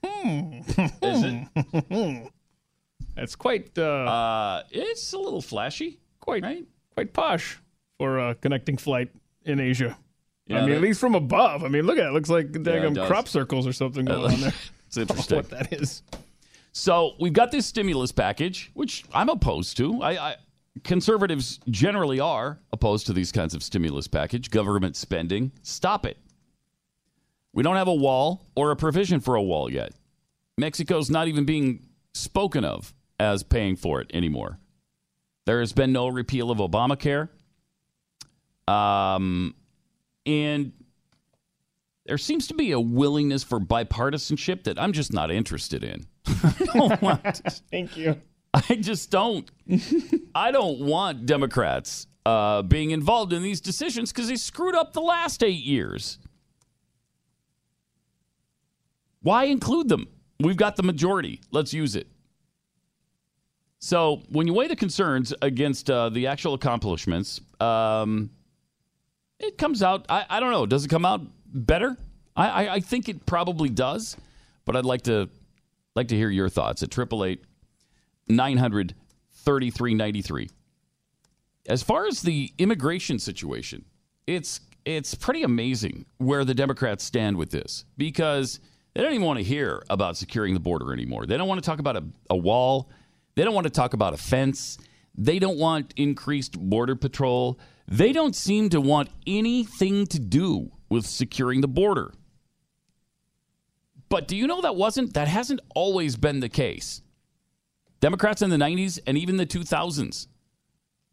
Hmm. 0.05 0.61
Is 1.03 1.23
it? 1.25 2.33
That's 3.17 3.35
quite 3.35 3.77
uh, 3.79 3.83
Uh, 3.83 4.63
it's 4.71 5.13
a 5.13 5.19
little 5.19 5.41
flashy, 5.41 5.99
quite 6.21 6.43
right? 6.43 6.67
quite 6.95 7.13
posh 7.13 7.59
for 7.99 8.19
a 8.19 8.35
connecting 8.35 8.77
flight 8.77 9.11
in 9.45 9.59
Asia. 9.59 9.97
Yeah, 10.47 10.59
I 10.59 10.61
mean, 10.61 10.71
that- 10.71 10.77
at 10.77 10.83
least 10.83 11.01
from 11.01 11.15
above. 11.15 11.65
I 11.65 11.69
mean, 11.69 11.87
look 11.87 11.99
at 11.99 12.07
it. 12.07 12.13
looks 12.13 12.29
like 12.29 12.53
daggum 12.53 12.95
does. 12.95 13.07
crop 13.09 13.27
circles 13.29 13.67
or 13.67 13.73
something 13.73 14.05
going 14.05 14.33
on 14.35 14.41
there. 14.41 14.53
it's 14.87 14.97
interesting. 14.99 15.37
what 15.37 15.51
that 15.51 15.73
is. 15.73 16.03
So 16.73 17.15
we've 17.19 17.33
got 17.33 17.51
this 17.51 17.67
stimulus 17.67 18.13
package, 18.13 18.71
which 18.75 19.05
I'm 19.15 19.31
opposed 19.31 19.77
to. 19.79 20.03
I, 20.03 20.11
I 20.33 20.37
conservatives 20.85 21.61
generally 21.71 22.21
are 22.21 22.61
opposed 22.73 23.07
to 23.07 23.13
these 23.13 23.33
kinds 23.33 23.55
of 23.55 23.63
stimulus 23.63 24.09
package, 24.09 24.51
government 24.51 24.97
spending. 24.97 25.53
Stop 25.63 26.07
it. 26.07 26.19
We 27.53 27.63
don't 27.63 27.77
have 27.77 27.89
a 27.89 27.95
wall 27.95 28.47
or 28.55 28.71
a 28.71 28.77
provision 28.77 29.21
for 29.21 29.35
a 29.35 29.43
wall 29.43 29.73
yet. 29.73 29.93
Mexico's 30.59 31.11
not 31.11 31.29
even 31.29 31.45
being 31.45 31.87
spoken 32.15 32.65
of 32.65 32.95
as 33.19 33.43
paying 33.43 33.77
for 33.77 34.01
it 34.01 34.11
anymore. 34.13 34.59
There 35.47 35.61
has 35.61 35.73
been 35.73 35.93
no 35.93 36.09
repeal 36.09 36.51
of 36.51 36.59
Obamacare. 36.59 37.29
Um, 38.69 39.55
and 40.27 40.73
there 42.05 42.19
seems 42.19 42.49
to 42.49 42.55
be 42.55 42.73
a 42.73 42.81
willingness 42.81 43.45
for 43.45 43.61
bipartisanship 43.61 44.65
that 44.65 44.79
I'm 44.79 44.93
just 44.93 45.13
not 45.13 45.31
interested 45.31 45.85
in. 45.85 46.07
Thank 47.71 47.97
you. 47.97 48.21
I 48.57 48.77
just 48.77 49.11
don't. 49.11 49.51
I 50.35 50.51
don't 50.51 50.81
want 50.81 51.27
Democrats 51.27 52.07
uh, 52.25 52.63
being 52.63 52.91
involved 52.91 53.35
in 53.35 53.43
these 53.43 53.61
decisions 53.61 54.13
because 54.13 54.29
they 54.29 54.37
screwed 54.37 54.75
up 54.75 54.95
the 54.95 55.03
last 55.03 55.43
eight 55.43 55.63
years. 55.63 56.19
Why 59.21 59.45
include 59.45 59.89
them? 59.89 60.09
We've 60.41 60.57
got 60.57 60.77
the 60.77 60.83
majority. 60.83 61.41
Let's 61.51 61.75
use 61.75 61.97
it. 61.97 62.07
So 63.79 64.23
when 64.31 64.47
you 64.47 64.55
weigh 64.55 64.69
the 64.69 64.77
concerns 64.77 65.35
against 65.43 65.91
uh, 65.91 66.09
the 66.09 66.29
actual 66.29 66.55
accomplishments, 66.55 67.41
um, 67.61 68.31
it 69.39 69.59
comes 69.59 69.83
out. 69.83 70.07
I, 70.09 70.25
I 70.31 70.41
don't 70.41 70.51
know. 70.51 70.65
Does 70.65 70.87
it 70.87 70.89
come 70.89 71.05
out 71.05 71.21
better? 71.47 71.97
I, 72.35 72.49
I, 72.49 72.75
I 72.75 72.81
think 72.81 73.09
it 73.11 73.27
probably 73.27 73.69
does, 73.69 74.17
but 74.65 74.77
I'd 74.77 74.87
like 74.87 75.03
to 75.03 75.29
like 75.95 76.09
to 76.09 76.17
hear 76.17 76.31
your 76.31 76.49
thoughts 76.49 76.83
at 76.83 76.91
triple 76.91 77.25
eight 77.25 77.45
nine 78.29 78.57
hundred 78.57 78.95
thirty 79.33 79.71
three 79.71 79.95
ninety 79.95 80.23
three. 80.23 80.49
As 81.69 81.83
far 81.83 82.07
as 82.07 82.23
the 82.23 82.53
immigration 82.59 83.19
situation, 83.19 83.85
it's 84.27 84.61
it's 84.85 85.15
pretty 85.15 85.43
amazing 85.43 86.07
where 86.19 86.45
the 86.45 86.55
Democrats 86.55 87.05
stand 87.05 87.37
with 87.37 87.51
this 87.51 87.85
because 87.97 88.61
they 88.95 89.03
don't 89.03 89.13
even 89.13 89.27
want 89.27 89.39
to 89.39 89.45
hear 89.45 89.83
about 89.91 90.17
securing 90.17 90.55
the 90.55 90.61
border 90.61 90.93
anymore. 90.93 91.27
They 91.27 91.37
don't 91.37 91.49
want 91.49 91.63
to 91.63 91.67
talk 91.67 91.81
about 91.81 91.97
a, 91.97 92.05
a 92.31 92.37
wall. 92.37 92.91
They 93.35 93.45
don't 93.45 93.55
want 93.55 93.67
to 93.67 93.73
talk 93.73 93.95
about 93.95 94.15
a 94.15 94.17
fence. 94.17 94.79
They 95.15 95.39
don't 95.39 95.59
want 95.59 95.93
increased 95.97 96.59
border 96.59 96.95
patrol. 96.95 97.59
They 97.89 98.13
don't 98.13 98.35
seem 98.35 98.69
to 98.71 98.81
want 98.81 99.11
anything 99.27 100.07
to 100.09 100.19
do 100.19 100.71
with 100.89 101.05
securing 101.05 101.61
the 101.61 101.69
border. 101.69 102.13
But 104.09 104.29
do 104.29 104.37
you 104.37 104.47
know 104.47 104.61
that 104.61 104.77
wasn't 104.77 105.15
that 105.15 105.29
hasn't 105.29 105.61
always 105.75 106.17
been 106.17 106.41
the 106.41 106.49
case? 106.49 107.03
Democrats 108.01 108.43
in 108.43 108.51
the 108.51 108.57
90s 108.57 108.99
and 109.07 109.17
even 109.17 109.37
the 109.37 109.47
2000s 109.47 110.27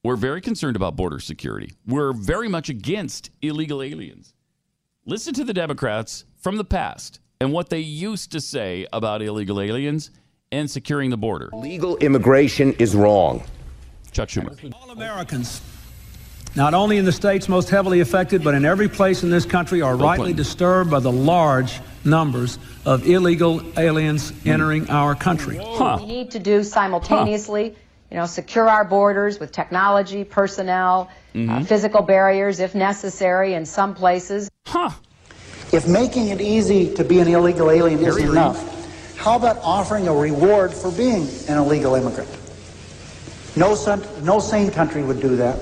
were 0.03 0.17
very 0.17 0.41
concerned 0.41 0.75
about 0.75 0.97
border 0.97 1.19
security. 1.19 1.71
We're 1.87 2.11
very 2.11 2.49
much 2.49 2.67
against 2.67 3.31
illegal 3.41 3.81
aliens. 3.81 4.33
Listen 5.05 5.33
to 5.35 5.45
the 5.45 5.53
Democrats 5.53 6.25
from 6.41 6.57
the 6.57 6.65
past 6.65 7.21
and 7.39 7.53
what 7.53 7.69
they 7.69 7.79
used 7.79 8.31
to 8.33 8.41
say 8.41 8.85
about 8.91 9.21
illegal 9.21 9.61
aliens 9.61 10.11
and 10.51 10.69
securing 10.69 11.09
the 11.09 11.17
border. 11.17 11.49
Legal 11.53 11.95
immigration 11.97 12.73
is 12.73 12.95
wrong. 12.95 13.43
Chuck 14.11 14.29
Schumer. 14.29 14.73
All 14.73 14.91
Americans, 14.91 15.61
not 16.55 16.73
only 16.73 16.97
in 16.97 17.05
the 17.05 17.11
states 17.11 17.49
most 17.49 17.69
heavily 17.69 17.99
affected, 17.99 18.43
but 18.43 18.53
in 18.53 18.65
every 18.65 18.87
place 18.87 19.23
in 19.23 19.29
this 19.29 19.45
country, 19.45 19.81
are 19.81 19.95
rightly 19.95 20.33
disturbed 20.33 20.91
by 20.91 20.99
the 20.99 21.11
large 21.11 21.81
numbers 22.05 22.59
of 22.85 23.07
illegal 23.07 23.61
aliens 23.77 24.31
entering 24.45 24.89
our 24.89 25.15
country. 25.15 25.57
Huh. 25.59 25.97
we 25.99 26.05
need 26.05 26.31
to 26.31 26.39
do 26.39 26.63
simultaneously. 26.63 27.75
You 28.11 28.19
know, 28.19 28.25
secure 28.27 28.69
our 28.69 28.85
borders 28.85 29.39
with 29.39 29.51
technology, 29.51 30.23
personnel, 30.23 31.09
uh, 31.35 31.63
physical 31.63 32.03
barriers 32.03 32.59
if 32.59 32.75
necessary 32.75 33.55
in 33.55 33.65
some 33.65 33.95
places. 33.95 34.51
Huh. 34.67 34.91
If 35.71 35.87
making 35.87 36.27
it 36.27 36.39
easy 36.39 36.93
to 36.93 37.03
be 37.03 37.19
an 37.19 37.27
illegal 37.27 37.71
alien 37.71 37.99
isn't 38.05 38.29
enough, 38.29 39.17
how 39.17 39.35
about 39.35 39.57
offering 39.63 40.07
a 40.07 40.13
reward 40.13 40.71
for 40.71 40.91
being 40.91 41.27
an 41.47 41.57
illegal 41.57 41.95
immigrant? 41.95 42.29
No, 43.55 43.69
no 44.21 44.39
sane 44.39 44.69
country 44.69 45.01
would 45.01 45.19
do 45.19 45.35
that. 45.37 45.59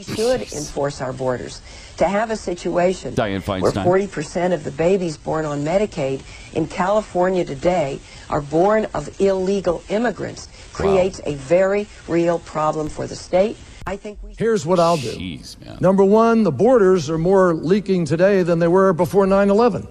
We 0.00 0.14
should 0.14 0.40
enforce 0.52 1.02
our 1.02 1.12
borders. 1.12 1.60
To 1.98 2.08
have 2.08 2.30
a 2.30 2.36
situation 2.36 3.14
Dianne 3.14 3.42
Feinstein. 3.42 3.84
where 3.84 4.06
40% 4.06 4.54
of 4.54 4.64
the 4.64 4.70
babies 4.70 5.18
born 5.18 5.44
on 5.44 5.62
Medicaid 5.62 6.22
in 6.54 6.66
California 6.68 7.44
today 7.44 8.00
are 8.30 8.40
born 8.40 8.86
of 8.94 9.20
illegal 9.20 9.82
immigrants 9.90 10.48
creates 10.72 11.20
a 11.26 11.34
very 11.34 11.86
real 12.08 12.38
problem 12.38 12.88
for 12.88 13.06
the 13.06 13.14
state. 13.14 13.58
I 13.86 13.96
think 13.96 14.22
we 14.22 14.34
Here's 14.38 14.64
what 14.64 14.80
I'll 14.80 14.96
do. 14.96 15.12
Jeez, 15.12 15.60
man. 15.62 15.76
Number 15.82 16.04
one, 16.04 16.44
the 16.44 16.52
borders 16.52 17.10
are 17.10 17.18
more 17.18 17.52
leaking 17.52 18.06
today 18.06 18.42
than 18.42 18.58
they 18.58 18.68
were 18.68 18.94
before 18.94 19.26
9 19.26 19.50
11. 19.50 19.86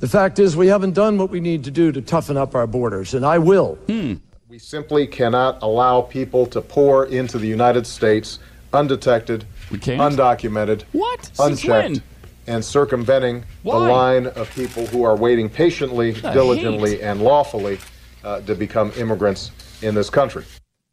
The 0.00 0.08
fact 0.08 0.40
is, 0.40 0.56
we 0.56 0.66
haven't 0.66 0.94
done 0.94 1.18
what 1.18 1.30
we 1.30 1.38
need 1.38 1.62
to 1.64 1.70
do 1.70 1.92
to 1.92 2.02
toughen 2.02 2.36
up 2.36 2.56
our 2.56 2.66
borders, 2.66 3.14
and 3.14 3.24
I 3.24 3.38
will. 3.38 3.76
Hmm. 3.86 4.14
We 4.48 4.58
simply 4.58 5.06
cannot 5.06 5.62
allow 5.62 6.02
people 6.02 6.46
to 6.46 6.60
pour 6.60 7.06
into 7.06 7.38
the 7.38 7.46
United 7.46 7.86
States 7.86 8.40
undetected, 8.72 9.44
We 9.70 9.78
can't? 9.78 10.00
undocumented, 10.00 10.82
What? 10.92 11.30
Unchecked, 11.38 12.00
and 12.46 12.64
circumventing 12.64 13.44
Why? 13.62 13.78
the 13.78 13.92
line 13.92 14.26
of 14.28 14.50
people 14.54 14.86
who 14.86 15.02
are 15.04 15.16
waiting 15.16 15.48
patiently, 15.48 16.12
The 16.12 16.30
diligently, 16.32 16.92
hate. 16.96 17.00
and 17.02 17.22
lawfully 17.22 17.78
uh, 18.24 18.40
to 18.42 18.54
become 18.54 18.92
immigrants 18.96 19.50
in 19.82 19.94
this 19.94 20.10
country. 20.10 20.44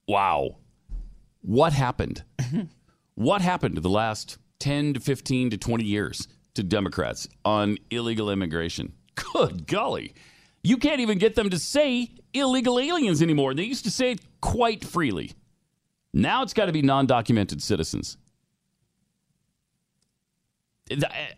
Wow. 0.08 0.58
What 1.42 1.74
happened? 1.74 2.24
what 3.16 3.42
happened 3.42 3.76
to 3.76 3.82
the 3.82 3.90
last 3.90 4.38
10 4.60 4.94
to 4.96 5.00
15 5.00 5.52
to 5.52 5.58
20 5.58 5.84
years 5.84 6.28
to 6.56 6.64
Democrats 6.64 7.28
on 7.46 7.78
illegal 7.90 8.30
immigration? 8.30 8.94
Good 9.34 9.68
golly. 9.68 10.14
You 10.64 10.78
can't 10.78 11.02
even 11.02 11.18
get 11.18 11.36
them 11.36 11.50
to 11.50 11.60
say 11.60 12.10
illegal 12.34 12.80
aliens 12.80 13.22
anymore. 13.22 13.54
They 13.54 13.64
used 13.64 13.84
to 13.84 13.92
say 13.92 14.12
it 14.12 14.22
quite 14.42 14.84
freely. 14.86 15.34
Now 16.14 16.44
it's 16.44 16.54
got 16.54 16.68
to 16.68 16.72
be 16.72 16.82
non 16.82 17.08
documented 17.08 17.62
citizens. 17.62 18.18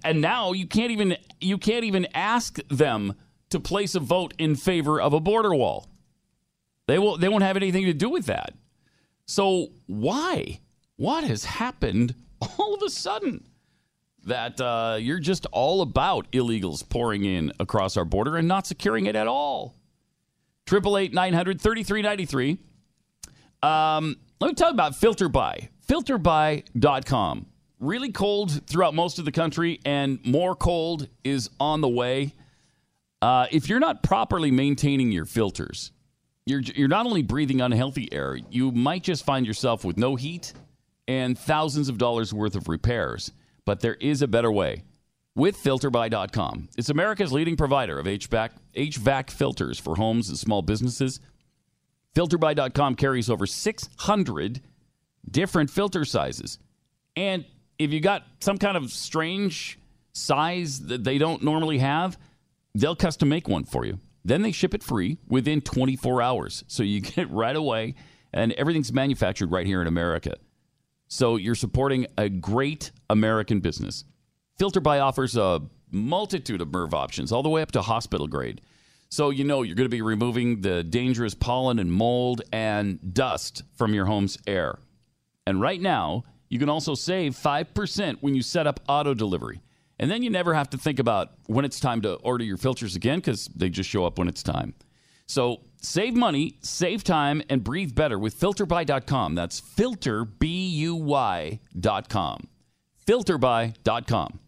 And 0.03 0.21
now 0.21 0.51
you 0.51 0.67
can't 0.67 0.91
even 0.91 1.17
you 1.39 1.57
can't 1.57 1.85
even 1.85 2.07
ask 2.13 2.59
them 2.67 3.13
to 3.49 3.59
place 3.59 3.95
a 3.95 3.99
vote 3.99 4.33
in 4.37 4.55
favor 4.55 4.99
of 4.99 5.13
a 5.13 5.19
border 5.19 5.53
wall. 5.55 5.87
They 6.87 6.99
will 6.99 7.17
they 7.17 7.29
won't 7.29 7.43
have 7.43 7.55
anything 7.55 7.85
to 7.85 7.93
do 7.93 8.09
with 8.09 8.25
that. 8.25 8.53
So 9.25 9.69
why? 9.85 10.59
What 10.97 11.23
has 11.23 11.45
happened 11.45 12.15
all 12.59 12.73
of 12.73 12.81
a 12.81 12.89
sudden 12.89 13.45
that 14.23 14.59
uh, 14.59 14.97
you're 14.99 15.19
just 15.19 15.45
all 15.51 15.81
about 15.81 16.31
illegals 16.31 16.87
pouring 16.87 17.23
in 17.23 17.51
across 17.59 17.97
our 17.97 18.05
border 18.05 18.37
and 18.37 18.47
not 18.47 18.67
securing 18.67 19.05
it 19.05 19.15
at 19.15 19.27
all? 19.27 19.75
Triple 20.65 20.97
eight 20.97 21.13
nine 21.13 21.33
hundred 21.33 21.61
thirty 21.61 21.83
three 21.83 22.01
ninety 22.01 22.25
three. 22.25 22.57
Um, 23.61 24.17
let 24.45 24.51
me 24.51 24.55
talk 24.55 24.73
about 24.73 24.93
FilterBuy. 24.93 25.69
FilterBuy.com. 25.87 27.47
Really 27.79 28.11
cold 28.11 28.67
throughout 28.67 28.93
most 28.93 29.17
of 29.17 29.25
the 29.25 29.31
country, 29.31 29.79
and 29.85 30.23
more 30.23 30.55
cold 30.55 31.09
is 31.23 31.49
on 31.59 31.81
the 31.81 31.89
way. 31.89 32.35
Uh, 33.23 33.47
if 33.51 33.67
you're 33.67 33.79
not 33.79 34.03
properly 34.03 34.51
maintaining 34.51 35.11
your 35.11 35.25
filters, 35.25 35.91
you're 36.45 36.61
you're 36.61 36.87
not 36.87 37.07
only 37.07 37.23
breathing 37.23 37.59
unhealthy 37.59 38.07
air, 38.13 38.37
you 38.51 38.71
might 38.71 39.01
just 39.01 39.25
find 39.25 39.47
yourself 39.47 39.83
with 39.83 39.97
no 39.97 40.15
heat 40.15 40.53
and 41.07 41.37
thousands 41.39 41.89
of 41.89 41.97
dollars 41.97 42.31
worth 42.31 42.55
of 42.55 42.67
repairs. 42.67 43.31
But 43.65 43.79
there 43.79 43.95
is 43.95 44.21
a 44.21 44.27
better 44.27 44.51
way 44.51 44.83
with 45.35 45.57
filterbuy.com. 45.57 46.69
It's 46.77 46.89
America's 46.89 47.33
leading 47.33 47.57
provider 47.57 47.97
of 47.97 48.05
HVAC 48.05 48.51
HVAC 48.75 49.31
filters 49.31 49.79
for 49.79 49.95
homes 49.95 50.29
and 50.29 50.37
small 50.37 50.61
businesses. 50.61 51.19
Filterbuy.com 52.15 52.95
carries 52.95 53.29
over 53.29 53.45
600 53.45 54.61
different 55.29 55.69
filter 55.69 56.05
sizes. 56.05 56.59
And 57.15 57.45
if 57.77 57.91
you 57.91 57.99
got 57.99 58.23
some 58.39 58.57
kind 58.57 58.77
of 58.77 58.91
strange 58.91 59.79
size 60.13 60.79
that 60.87 61.03
they 61.03 61.17
don't 61.17 61.43
normally 61.43 61.79
have, 61.79 62.17
they'll 62.73 62.95
custom 62.95 63.29
make 63.29 63.47
one 63.47 63.65
for 63.65 63.85
you. 63.85 63.99
Then 64.23 64.41
they 64.41 64.51
ship 64.51 64.73
it 64.73 64.81
free 64.81 65.17
within 65.27 65.61
24 65.61 66.21
hours. 66.21 66.63
So 66.67 66.83
you 66.83 67.01
get 67.01 67.17
it 67.17 67.31
right 67.31 67.55
away, 67.55 67.95
and 68.33 68.53
everything's 68.53 68.93
manufactured 68.93 69.51
right 69.51 69.67
here 69.67 69.81
in 69.81 69.87
America. 69.87 70.35
So 71.07 71.35
you're 71.35 71.55
supporting 71.55 72.07
a 72.17 72.29
great 72.29 72.91
American 73.09 73.59
business. 73.59 74.05
FilterBuy 74.59 75.01
offers 75.01 75.35
a 75.35 75.61
multitude 75.91 76.61
of 76.61 76.69
MERV 76.69 76.93
options, 76.93 77.31
all 77.31 77.43
the 77.43 77.49
way 77.49 77.61
up 77.61 77.71
to 77.73 77.81
hospital 77.81 78.27
grade. 78.27 78.61
So 79.09 79.29
you 79.29 79.43
know 79.43 79.61
you're 79.61 79.75
going 79.75 79.85
to 79.85 79.89
be 79.89 80.01
removing 80.01 80.61
the 80.61 80.83
dangerous 80.83 81.33
pollen 81.33 81.79
and 81.79 81.91
mold 81.91 82.41
and 82.51 83.13
dust 83.13 83.63
from 83.75 83.93
your 83.93 84.05
home's 84.05 84.37
air. 84.47 84.77
And 85.47 85.61
right 85.61 85.81
now, 85.81 86.23
you 86.49 86.59
can 86.59 86.69
also 86.69 86.95
save 86.95 87.35
5% 87.35 88.17
when 88.21 88.35
you 88.35 88.41
set 88.41 88.67
up 88.67 88.79
auto 88.87 89.13
delivery. 89.13 89.61
And 89.99 90.11
then 90.11 90.23
you 90.23 90.29
never 90.29 90.53
have 90.53 90.69
to 90.71 90.77
think 90.77 90.99
about 90.99 91.31
when 91.47 91.63
it's 91.63 91.79
time 91.79 92.01
to 92.01 92.15
order 92.15 92.43
your 92.43 92.57
filters 92.57 92.95
again 92.95 93.19
because 93.19 93.47
they 93.55 93.69
just 93.69 93.89
show 93.89 94.05
up 94.05 94.19
when 94.19 94.27
it's 94.27 94.43
time. 94.43 94.73
So 95.27 95.61
save 95.81 96.15
money, 96.15 96.57
save 96.61 97.03
time, 97.03 97.41
and 97.49 97.63
breathe 97.63 97.95
better 97.95 98.19
with 98.19 98.39
filterbuy.com. 98.39 99.35
That's 99.35 99.61
filterbuy.com. 99.61 102.47
Filterbuy.com. 103.07 104.39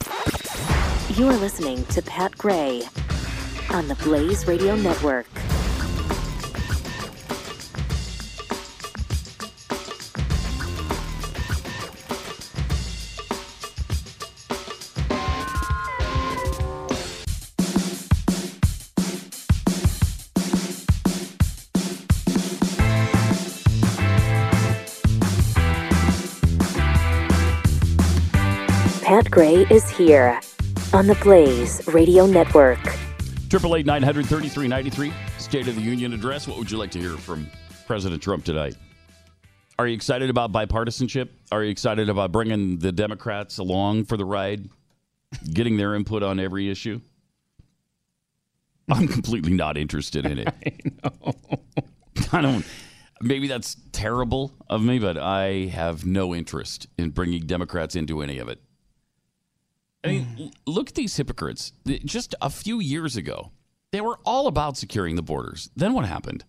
You 1.16 1.28
are 1.28 1.38
listening 1.38 1.86
to 1.86 2.02
Pat 2.02 2.38
Gray 2.38 2.84
on 3.70 3.88
the 3.88 3.96
Blaze 3.96 4.48
Radio 4.48 4.76
Network. 4.76 5.28
Pat 29.04 29.32
Gray 29.32 29.66
is 29.70 29.90
here 29.90 30.40
on 30.94 31.08
the 31.08 31.18
Blaze 31.22 31.82
Radio 31.88 32.26
Network. 32.26 33.07
Triple 33.50 33.78
eight 33.78 33.86
nine 33.86 34.04
hundred 34.04 34.26
thirty 34.26 34.50
three 34.50 34.68
ninety 34.68 34.90
three. 34.90 35.14
State 35.38 35.68
of 35.70 35.76
the 35.76 35.82
Union 35.82 36.12
address. 36.12 36.48
What 36.48 36.58
would 36.58 36.70
you 36.70 36.78
like 36.78 36.92
to 36.92 37.00
hear 37.00 37.16
from 37.16 37.50
President 37.86 38.22
Trump 38.22 38.44
tonight? 38.44 38.76
Are 39.80 39.88
you 39.88 39.94
excited 39.94 40.30
about 40.30 40.52
bipartisanship? 40.52 41.30
Are 41.52 41.64
you 41.64 41.70
excited 41.70 42.10
about 42.10 42.34
bringing 42.34 42.80
the 42.80 42.92
Democrats 42.92 43.58
along 43.58 44.06
for 44.06 44.18
the 44.18 44.26
ride, 44.26 44.68
getting 45.54 45.78
their 45.78 45.96
input 45.96 46.24
on 46.24 46.40
every 46.42 46.70
issue? 46.70 47.00
I'm 48.90 49.08
completely 49.08 49.54
not 49.54 49.78
interested 49.78 50.26
in 50.26 50.40
it. 50.40 50.48
I 50.64 50.72
know. 51.04 51.34
I 52.34 52.42
don't. 52.42 52.66
Maybe 53.22 53.48
that's 53.48 53.78
terrible 53.94 54.54
of 54.70 54.82
me, 54.82 55.00
but 55.00 55.18
I 55.18 55.68
have 55.68 56.06
no 56.06 56.36
interest 56.36 56.88
in 56.98 57.12
bringing 57.12 57.46
Democrats 57.46 57.96
into 57.96 58.22
any 58.22 58.40
of 58.40 58.50
it. 58.50 58.62
I 60.04 60.08
mean, 60.10 60.28
l- 60.40 60.52
look 60.66 60.90
at 60.90 60.96
these 60.96 61.16
hypocrites. 61.18 61.74
Just 62.06 62.36
a 62.42 62.50
few 62.50 62.80
years 62.80 63.16
ago, 63.18 63.52
they 63.92 64.02
were 64.02 64.20
all 64.26 64.48
about 64.48 64.78
securing 64.78 65.16
the 65.16 65.22
borders. 65.22 65.70
Then 65.76 65.94
what 65.94 66.06
happened? 66.06 66.46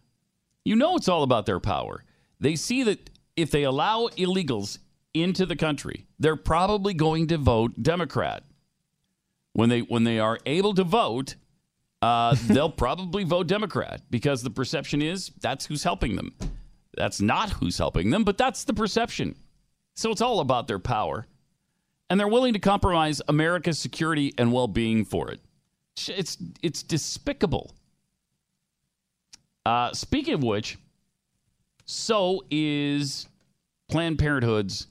You 0.65 0.77
know 0.77 0.97
it's 0.97 1.09
all 1.09 1.23
about 1.23 1.47
their 1.47 1.61
power. 1.61 2.05
They 2.41 2.57
see 2.57 2.83
that 2.85 3.11
if 3.37 3.51
they 3.51 3.63
allow 3.63 4.09
illegals 4.17 4.79
into 5.15 5.47
the 5.47 5.57
country, 5.57 6.07
they're 6.19 6.37
probably 6.37 6.95
going 6.95 7.29
to 7.29 7.39
vote 7.39 7.83
Democrat. 7.83 8.45
When 9.55 9.69
they 9.69 9.81
when 9.81 10.05
they 10.05 10.19
are 10.19 10.39
able 10.47 10.75
to 10.75 10.85
vote, 10.85 11.37
uh, 12.03 12.37
they'll 12.49 12.71
probably 12.71 13.25
vote 13.25 13.47
Democrat 13.47 14.03
because 14.11 14.43
the 14.43 14.51
perception 14.51 15.03
is 15.03 15.31
that's 15.41 15.67
who's 15.67 15.83
helping 15.85 16.17
them. 16.17 16.35
That's 16.97 17.21
not 17.21 17.51
who's 17.51 17.79
helping 17.79 18.11
them, 18.11 18.25
but 18.25 18.37
that's 18.39 18.65
the 18.65 18.75
perception. 18.75 19.37
So 19.95 20.11
it's 20.11 20.21
all 20.21 20.41
about 20.41 20.69
their 20.69 20.79
power. 20.79 21.27
And 22.11 22.19
they're 22.19 22.29
willing 22.29 22.55
to 22.55 22.59
compromise 22.59 23.21
America's 23.29 23.79
security 23.79 24.33
and 24.39 24.53
well 24.53 24.69
being 24.69 25.05
for 25.05 25.31
it. 25.31 25.41
It's, 26.09 26.39
it's 26.63 26.83
despicable. 26.83 27.75
Uh, 29.67 29.93
speaking 29.93 30.35
of 30.35 30.43
which, 30.43 30.79
so 31.85 32.45
is 32.51 33.27
Planned 33.89 34.19
Parenthood's 34.19 34.87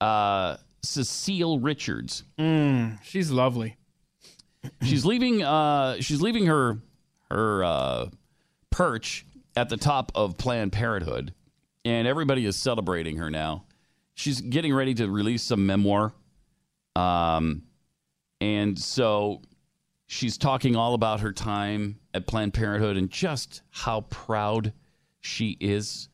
uh, 0.00 0.56
Cecile 0.82 1.60
Richards. 1.60 2.24
Mm, 2.38 3.02
she's 3.02 3.30
lovely. 3.30 3.76
She's 4.82 5.04
leaving. 5.04 5.42
Uh, 5.42 6.00
she's 6.00 6.20
leaving 6.20 6.46
her 6.46 6.78
her 7.30 7.64
uh, 7.64 8.06
perch 8.70 9.24
at 9.56 9.68
the 9.68 9.76
top 9.76 10.12
of 10.14 10.36
Planned 10.36 10.72
Parenthood, 10.72 11.32
and 11.84 12.08
everybody 12.08 12.44
is 12.44 12.56
celebrating 12.56 13.16
her 13.18 13.30
now. 13.30 13.64
She's 14.18 14.40
getting 14.40 14.74
ready 14.74 14.94
to 14.94 15.08
release 15.08 15.44
some 15.44 15.64
memoir, 15.64 16.12
um, 16.96 17.62
and 18.40 18.76
so 18.76 19.42
she's 20.08 20.36
talking 20.36 20.74
all 20.74 20.94
about 20.94 21.20
her 21.20 21.32
time 21.32 22.00
at 22.12 22.26
Planned 22.26 22.52
Parenthood 22.52 22.96
and 22.96 23.08
just 23.10 23.62
how 23.70 24.00
proud 24.00 24.72
she 25.20 25.56
is 25.60 26.08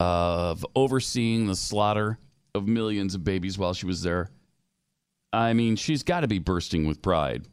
of 0.00 0.64
overseeing 0.74 1.46
the 1.46 1.54
slaughter 1.54 2.18
of 2.54 2.66
millions 2.66 3.14
of 3.14 3.24
babies 3.24 3.58
while 3.58 3.74
she 3.74 3.84
was 3.84 4.02
there. 4.02 4.30
I 5.30 5.52
mean, 5.52 5.76
she's 5.76 6.02
got 6.02 6.20
to 6.20 6.28
be 6.28 6.38
bursting 6.38 6.86
with 6.86 7.02
pride. 7.02 7.44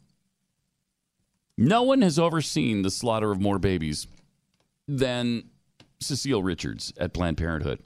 No 1.58 1.84
one 1.84 2.02
has 2.02 2.18
overseen 2.18 2.84
the 2.84 2.92
slaughter 2.92 3.30
of 3.30 3.42
more 3.42 3.60
babies 3.60 4.08
than 4.88 5.50
Cecile 6.00 6.44
Richards 6.44 6.94
at 6.96 7.14
Planned 7.14 7.36
Parenthood. 7.36 7.82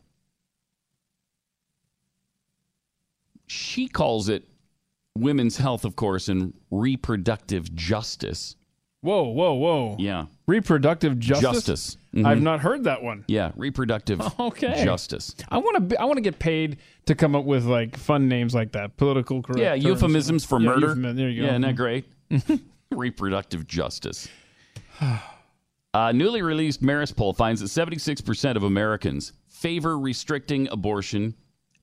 She 3.47 3.87
calls 3.87 4.29
it 4.29 4.43
women's 5.17 5.57
health, 5.57 5.85
of 5.85 5.95
course, 5.95 6.27
and 6.27 6.53
reproductive 6.71 7.73
justice. 7.75 8.55
Whoa, 9.01 9.23
whoa, 9.29 9.53
whoa. 9.53 9.95
Yeah. 9.99 10.25
Reproductive 10.47 11.19
justice? 11.19 11.41
Justice. 11.51 11.97
Mhm. 12.15 12.25
I've 12.25 12.41
not 12.41 12.59
heard 12.61 12.85
that 12.85 13.03
one. 13.03 13.23
Yeah, 13.27 13.51
reproductive 13.55 14.19
Okay. 14.39 14.83
justice. 14.83 15.35
I 15.49 15.57
want 15.59 15.89
to. 15.89 16.01
I 16.01 16.05
want 16.05 16.17
to 16.17 16.21
get 16.21 16.39
paid 16.39 16.77
to 17.05 17.13
come 17.13 17.35
up 17.35 17.45
with 17.45 17.65
like 17.65 17.97
fun 17.97 18.27
names 18.27 18.55
like 18.55 18.71
that. 18.71 18.97
Political 18.97 19.43
correct. 19.43 19.59
Yeah, 19.59 19.73
euphemisms 19.75 20.43
for 20.45 20.59
Yeah, 20.59 20.69
murder. 20.69 20.95
There 21.13 21.29
you 21.29 21.41
go. 21.41 21.45
Yeah, 21.47 21.51
isn't 21.51 21.61
that 21.61 21.75
great? 21.75 22.05
Reproductive 22.91 23.67
justice. 23.67 24.27
A 25.93 26.11
newly 26.11 26.41
released 26.41 26.81
Marist 26.83 27.15
poll 27.15 27.31
finds 27.33 27.61
that 27.61 27.67
76% 27.67 28.55
of 28.57 28.63
Americans 28.63 29.31
favor 29.47 29.97
restricting 29.97 30.67
abortion 30.69 31.33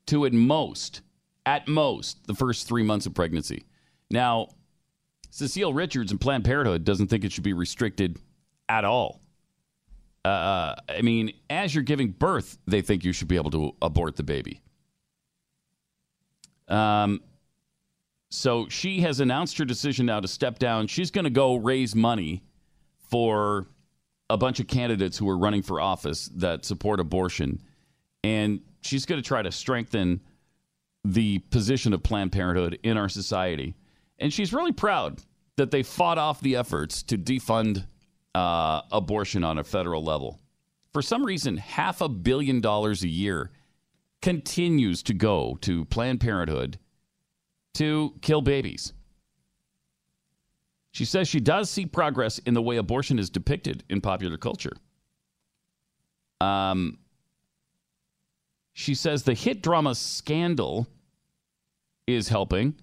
to 0.07 0.27
at 0.27 0.33
most, 0.35 1.01
at 1.47 1.69
most, 1.69 2.27
the 2.27 2.35
first 2.35 2.69
three 2.69 2.83
months 2.83 3.07
of 3.07 3.15
pregnancy. 3.15 3.65
Now, 4.11 4.49
Cecile 5.31 5.73
Richards 5.73 6.11
and 6.11 6.21
Planned 6.21 6.45
Parenthood 6.45 6.85
doesn't 6.85 7.09
think 7.09 7.25
it 7.25 7.33
should 7.33 7.45
be 7.45 7.55
restricted 7.55 8.19
at 8.69 8.85
all. 8.85 9.21
Uh, 10.25 10.77
I 10.89 11.03
mean, 11.03 11.33
as 11.51 11.75
you're 11.75 11.83
giving 11.83 12.11
birth, 12.11 12.59
they 12.67 12.81
think 12.81 13.05
you 13.05 13.13
should 13.13 13.29
be 13.29 13.37
able 13.37 13.51
to 13.53 13.73
abort 13.83 14.17
the 14.17 14.23
baby. 14.23 14.63
Um, 16.69 17.23
so 18.31 18.69
she 18.69 19.01
has 19.01 19.21
announced 19.21 19.59
her 19.59 19.65
decision 19.65 20.07
now 20.07 20.21
to 20.21 20.29
step 20.29 20.59
down. 20.59 20.87
She's 20.87 21.11
going 21.11 21.25
to 21.25 21.31
go 21.31 21.57
raise 21.57 21.95
money 21.95 22.43
for 23.11 23.67
a 24.31 24.37
bunch 24.37 24.61
of 24.61 24.67
candidates 24.67 25.19
who 25.19 25.29
are 25.29 25.37
running 25.37 25.63
for 25.63 25.81
office 25.81 26.31
that 26.37 26.65
support 26.65 27.01
abortion. 27.01 27.61
And 28.25 28.61
she's 28.81 29.05
going 29.05 29.21
to 29.21 29.27
try 29.27 29.43
to 29.43 29.53
strengthen 29.53 30.21
the 31.05 31.39
position 31.51 31.93
of 31.93 32.03
Planned 32.03 32.33
Parenthood 32.33 32.79
in 32.83 32.97
our 32.97 33.09
society. 33.09 33.75
And 34.19 34.33
she's 34.33 34.53
really 34.53 34.73
proud 34.73 35.21
that 35.57 35.71
they 35.71 35.83
fought 35.83 36.19
off 36.19 36.41
the 36.41 36.57
efforts 36.57 37.03
to 37.05 37.19
defund 37.19 37.87
uh, 38.35 38.83
abortion 38.91 39.45
on 39.45 39.59
a 39.59 39.65
federal 39.65 40.03
level. 40.03 40.41
For 40.93 41.03
some 41.03 41.25
reason, 41.25 41.57
half 41.57 42.01
a 42.01 42.09
billion 42.09 42.61
dollars 42.61 43.03
a 43.03 43.09
year 43.09 43.51
continues 44.21 45.03
to 45.05 45.15
go 45.15 45.59
to 45.63 45.85
Planned 45.87 46.21
Parenthood 46.21 46.79
to 47.75 48.15
kill 48.21 48.43
babies. 48.43 48.93
She 50.93 51.05
says 51.07 51.27
she 51.27 51.41
does 51.41 51.71
see 51.71 51.87
progress 51.87 52.39
in 52.39 52.55
the 52.55 52.63
way 52.63 52.77
abortion 52.77 53.19
is 53.19 53.31
depicted 53.31 53.83
in 53.89 54.01
popular 54.01 54.37
culture. 54.37 54.75
Um, 56.41 56.99
she 58.73 58.95
says 58.95 59.23
the 59.23 59.35
hit 59.35 59.63
drama 59.63 59.95
Scandal 59.95 60.87
is 62.07 62.29
helping, 62.29 62.75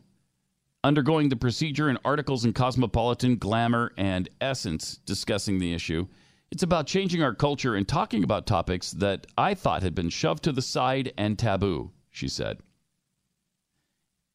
undergoing 0.84 1.30
the 1.30 1.36
procedure 1.36 1.90
in 1.90 1.98
articles 2.06 2.46
in 2.46 2.54
Cosmopolitan, 2.54 3.38
Glamour, 3.38 3.92
and 3.98 4.30
Essence 4.40 4.98
discussing 5.06 5.60
the 5.60 5.74
issue. 5.74 6.08
It's 6.52 6.64
about 6.64 6.88
changing 6.88 7.22
our 7.22 7.36
culture 7.36 7.76
and 7.76 7.88
talking 7.88 8.24
about 8.24 8.48
topics 8.48 8.92
that 8.92 9.28
I 9.38 9.54
thought 9.54 9.84
had 9.84 9.94
been 9.94 10.10
shoved 10.10 10.44
to 10.44 10.52
the 10.52 10.62
side 10.62 11.14
and 11.18 11.38
taboo, 11.38 11.92
she 12.10 12.28
said. 12.28 12.60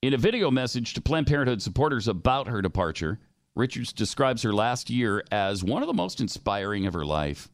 In 0.03 0.13
a 0.13 0.19
video 0.19 0.51
message 0.51 0.93
to 0.95 1.01
Planned 1.01 1.27
Parenthood 1.27 1.63
supporters 1.63 2.07
about 2.07 2.47
her 2.49 2.61
departure, 2.61 3.19
Richards 3.55 3.93
describes 3.93 4.43
her 4.43 4.53
last 4.53 4.91
year 4.91 5.25
as 5.33 5.65
one 5.65 5.83
of 5.83 5.87
the 5.87 5.95
most 5.95 6.21
inspiring 6.21 6.87
of 6.87 6.93
her 6.93 7.07
life. 7.07 7.49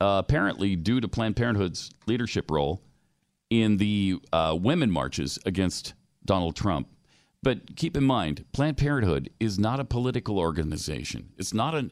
Uh, 0.00 0.22
apparently, 0.24 0.76
due 0.76 1.00
to 1.00 1.08
Planned 1.08 1.36
Parenthood's 1.36 1.90
leadership 2.06 2.50
role 2.50 2.80
in 3.50 3.76
the 3.76 4.18
uh, 4.32 4.56
women 4.58 4.90
marches 4.90 5.38
against 5.44 5.94
Donald 6.24 6.56
Trump. 6.56 6.88
But 7.42 7.76
keep 7.76 7.96
in 7.96 8.04
mind, 8.04 8.44
Planned 8.52 8.76
Parenthood 8.76 9.30
is 9.40 9.58
not 9.58 9.80
a 9.80 9.84
political 9.84 10.38
organization. 10.38 11.30
It's 11.36 11.54
not 11.54 11.74
an 11.74 11.90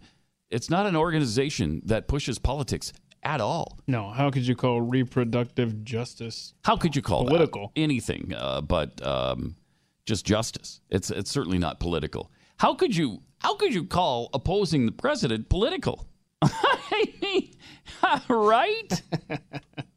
it's 0.51 0.71
not 0.71 0.87
an 0.87 0.97
organization 0.97 1.83
that 1.85 2.09
pushes 2.09 2.39
politics 2.39 2.93
at 3.23 3.41
all. 3.41 3.79
No, 3.87 4.09
how 4.11 4.31
could 4.31 4.47
you 4.47 4.57
call 4.57 4.81
reproductive 4.81 5.85
justice? 5.85 6.55
How 6.65 6.77
could 6.77 6.97
you 6.97 7.03
call 7.03 7.27
Political. 7.27 7.73
anything 7.77 8.33
uh, 8.35 8.63
but 8.63 9.05
um, 9.07 9.57
just 10.07 10.25
justice? 10.25 10.81
It's 10.91 11.11
it's 11.11 11.31
certainly 11.31 11.59
not 11.59 11.81
political. 11.81 12.31
How 12.59 12.75
could 12.75 12.95
you 12.95 13.23
how 13.41 13.57
could 13.57 13.73
you 13.73 13.85
call 13.85 14.31
opposing 14.35 14.87
the 14.87 14.93
president 14.93 15.49
political? 15.49 16.07
I 16.43 17.13
mean, 17.23 17.55
right? 18.29 19.03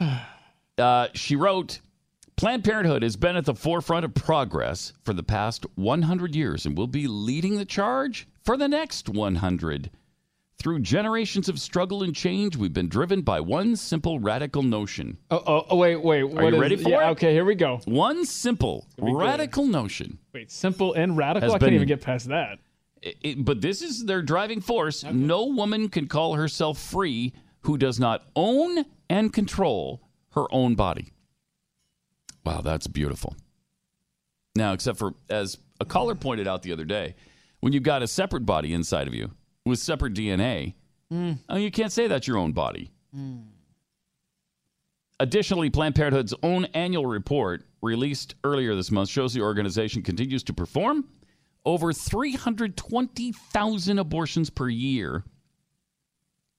uh, 0.78 1.08
she 1.14 1.36
wrote, 1.36 1.80
Planned 2.36 2.64
Parenthood 2.64 3.02
has 3.02 3.16
been 3.16 3.36
at 3.36 3.46
the 3.46 3.54
forefront 3.54 4.04
of 4.04 4.14
progress 4.14 4.92
for 5.02 5.14
the 5.14 5.22
past 5.22 5.64
100 5.76 6.34
years 6.34 6.66
and 6.66 6.76
will 6.76 6.86
be 6.86 7.06
leading 7.06 7.56
the 7.56 7.64
charge 7.64 8.28
for 8.44 8.56
the 8.56 8.68
next 8.68 9.08
100. 9.08 9.90
Through 10.58 10.80
generations 10.80 11.48
of 11.48 11.58
struggle 11.58 12.02
and 12.02 12.14
change, 12.14 12.56
we've 12.56 12.72
been 12.72 12.88
driven 12.88 13.22
by 13.22 13.40
one 13.40 13.76
simple 13.76 14.18
radical 14.18 14.62
notion. 14.62 15.18
Oh, 15.30 15.42
oh, 15.46 15.66
oh 15.70 15.76
wait, 15.76 15.96
wait. 15.96 16.22
Are 16.22 16.48
you 16.48 16.54
is- 16.54 16.60
ready 16.60 16.76
for 16.76 16.88
yeah, 16.90 17.08
it? 17.08 17.12
Okay, 17.12 17.32
here 17.32 17.44
we 17.44 17.54
go. 17.54 17.80
One 17.84 18.24
simple 18.24 18.86
radical 18.98 19.66
notion. 19.66 20.18
Wait, 20.32 20.50
simple 20.50 20.94
and 20.94 21.16
radical. 21.16 21.52
I 21.52 21.58
can't 21.58 21.72
even 21.72 21.88
get 21.88 22.00
past 22.00 22.28
that. 22.28 22.58
It- 23.02 23.16
it- 23.22 23.44
but 23.44 23.60
this 23.60 23.82
is 23.82 24.04
their 24.04 24.22
driving 24.22 24.60
force. 24.60 25.04
No 25.04 25.46
woman 25.46 25.88
can 25.88 26.06
call 26.06 26.34
herself 26.34 26.78
free 26.78 27.32
who 27.66 27.76
does 27.76 27.98
not 28.00 28.22
own 28.36 28.84
and 29.10 29.32
control 29.32 30.00
her 30.30 30.46
own 30.52 30.74
body. 30.74 31.12
Wow, 32.44 32.60
that's 32.60 32.86
beautiful. 32.86 33.34
Now, 34.54 34.72
except 34.72 34.98
for, 34.98 35.14
as 35.28 35.58
a 35.80 35.84
caller 35.84 36.14
pointed 36.14 36.46
out 36.48 36.62
the 36.62 36.72
other 36.72 36.84
day, 36.84 37.16
when 37.60 37.72
you've 37.72 37.82
got 37.82 38.02
a 38.02 38.06
separate 38.06 38.46
body 38.46 38.72
inside 38.72 39.08
of 39.08 39.14
you 39.14 39.32
with 39.64 39.78
separate 39.78 40.14
DNA, 40.14 40.74
Mm. 41.12 41.38
oh, 41.48 41.56
you 41.56 41.70
can't 41.70 41.92
say 41.92 42.08
that's 42.08 42.26
your 42.26 42.36
own 42.36 42.50
body. 42.50 42.90
Additionally, 45.20 45.70
Planned 45.70 45.94
Parenthood's 45.94 46.34
own 46.42 46.64
annual 46.74 47.06
report 47.06 47.62
released 47.80 48.34
earlier 48.42 48.74
this 48.74 48.90
month 48.90 49.08
shows 49.08 49.32
the 49.32 49.40
organization 49.40 50.02
continues 50.02 50.42
to 50.42 50.52
perform 50.52 51.04
over 51.64 51.92
320,000 51.92 53.98
abortions 54.00 54.50
per 54.50 54.68
year 54.68 55.22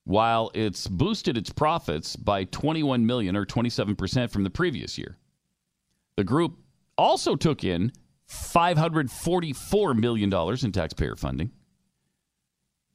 while 0.07 0.49
it's 0.53 0.87
boosted 0.87 1.35
its 1.35 1.49
profits 1.49 2.15
by 2.15 2.45
21 2.45 3.05
million 3.05 3.35
or 3.35 3.45
27% 3.45 4.31
from 4.31 4.45
the 4.45 4.49
previous 4.49 4.97
year. 4.97 5.17
The 6.15 6.23
group 6.23 6.57
also 6.97 7.35
took 7.35 7.65
in 7.65 7.91
544 8.27 9.93
million 9.95 10.29
dollars 10.29 10.63
in 10.63 10.71
taxpayer 10.71 11.17
funding. 11.17 11.51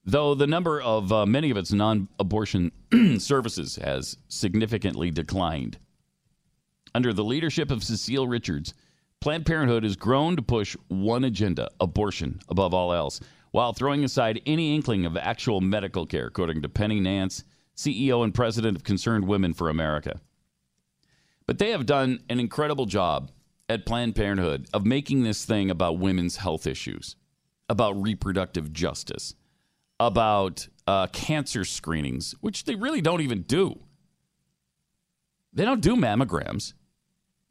Though 0.07 0.35
the 0.35 0.47
number 0.47 0.81
of 0.81 1.13
uh, 1.13 1.27
many 1.27 1.51
of 1.51 1.59
its 1.59 1.71
non-abortion 1.71 2.73
services 3.19 3.77
has 3.77 4.17
significantly 4.29 5.11
declined. 5.11 5.77
Under 6.95 7.13
the 7.13 7.25
leadership 7.25 7.71
of 7.71 7.85
Cecile 7.85 8.27
Richards, 8.27 8.73
Planned 9.21 9.45
Parenthood 9.45 9.85
has 9.85 9.97
grown 9.97 10.35
to 10.37 10.43
push 10.43 10.79
one 10.89 11.25
agenda, 11.25 11.69
abortion, 11.79 12.41
above 12.49 12.73
all 12.73 12.95
else, 12.95 13.21
while 13.53 13.73
throwing 13.73 14.03
aside 14.03 14.43
any 14.45 14.75
inkling 14.75 15.07
of 15.07 15.17
actual 15.17 15.61
medical 15.61 16.05
care, 16.07 16.27
according 16.27 16.63
to 16.63 16.69
Penny 16.69 17.01
Nance, 17.01 17.45
CEO 17.77 18.25
and 18.25 18.35
president 18.35 18.77
of 18.77 18.85
Concerned 18.85 19.27
Women 19.27 19.55
for 19.55 19.69
America. 19.69 20.21
But 21.47 21.59
they 21.59 21.71
have 21.71 21.87
done 21.87 22.21
an 22.29 22.41
incredible 22.41 22.87
job 22.87 23.31
at 23.69 23.87
Planned 23.87 24.15
Parenthood 24.15 24.67
of 24.73 24.85
making 24.85 25.23
this 25.23 25.45
thing 25.45 25.71
about 25.71 25.99
women's 25.99 26.37
health 26.37 26.67
issues, 26.67 27.17
about 27.69 28.01
reproductive 28.01 28.73
justice, 28.73 29.35
about 30.01 30.69
uh, 30.87 31.07
cancer 31.09 31.65
screenings, 31.65 32.35
which 32.41 32.65
they 32.65 32.75
really 32.75 33.01
don't 33.01 33.21
even 33.21 33.43
do. 33.43 33.79
They 35.53 35.65
don't 35.65 35.81
do 35.81 35.97
mammograms. 35.97 36.73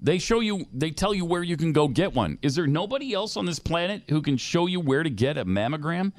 They 0.01 0.17
show 0.17 0.39
you, 0.39 0.65
they 0.73 0.89
tell 0.89 1.13
you 1.13 1.25
where 1.25 1.43
you 1.43 1.55
can 1.57 1.73
go 1.73 1.87
get 1.87 2.13
one. 2.13 2.39
Is 2.41 2.55
there 2.55 2.65
nobody 2.65 3.13
else 3.13 3.37
on 3.37 3.45
this 3.45 3.59
planet 3.59 4.03
who 4.09 4.21
can 4.21 4.35
show 4.35 4.65
you 4.65 4.79
where 4.79 5.03
to 5.03 5.09
get 5.09 5.37
a 5.37 5.45
mammogram? 5.45 6.11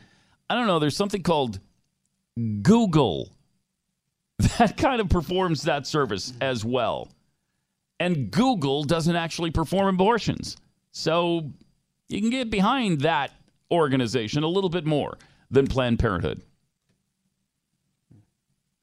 I 0.49 0.55
don't 0.55 0.68
know. 0.68 0.79
There's 0.79 0.97
something 0.97 1.23
called 1.23 1.59
Google 2.62 3.33
that 4.59 4.77
kind 4.77 5.01
of 5.01 5.09
performs 5.09 5.62
that 5.62 5.87
service 5.87 6.33
as 6.40 6.64
well. 6.64 7.09
And 7.99 8.31
Google 8.31 8.85
doesn't 8.85 9.16
actually 9.16 9.51
perform 9.51 9.95
abortions. 9.95 10.57
So 10.92 11.51
you 12.09 12.21
can 12.21 12.31
get 12.31 12.51
behind 12.51 13.01
that 13.01 13.33
organization 13.71 14.45
a 14.45 14.49
little 14.49 14.71
bit 14.71 14.87
more 14.87 15.18
than 15.51 15.66
Planned 15.66 15.99
Parenthood. 15.99 16.42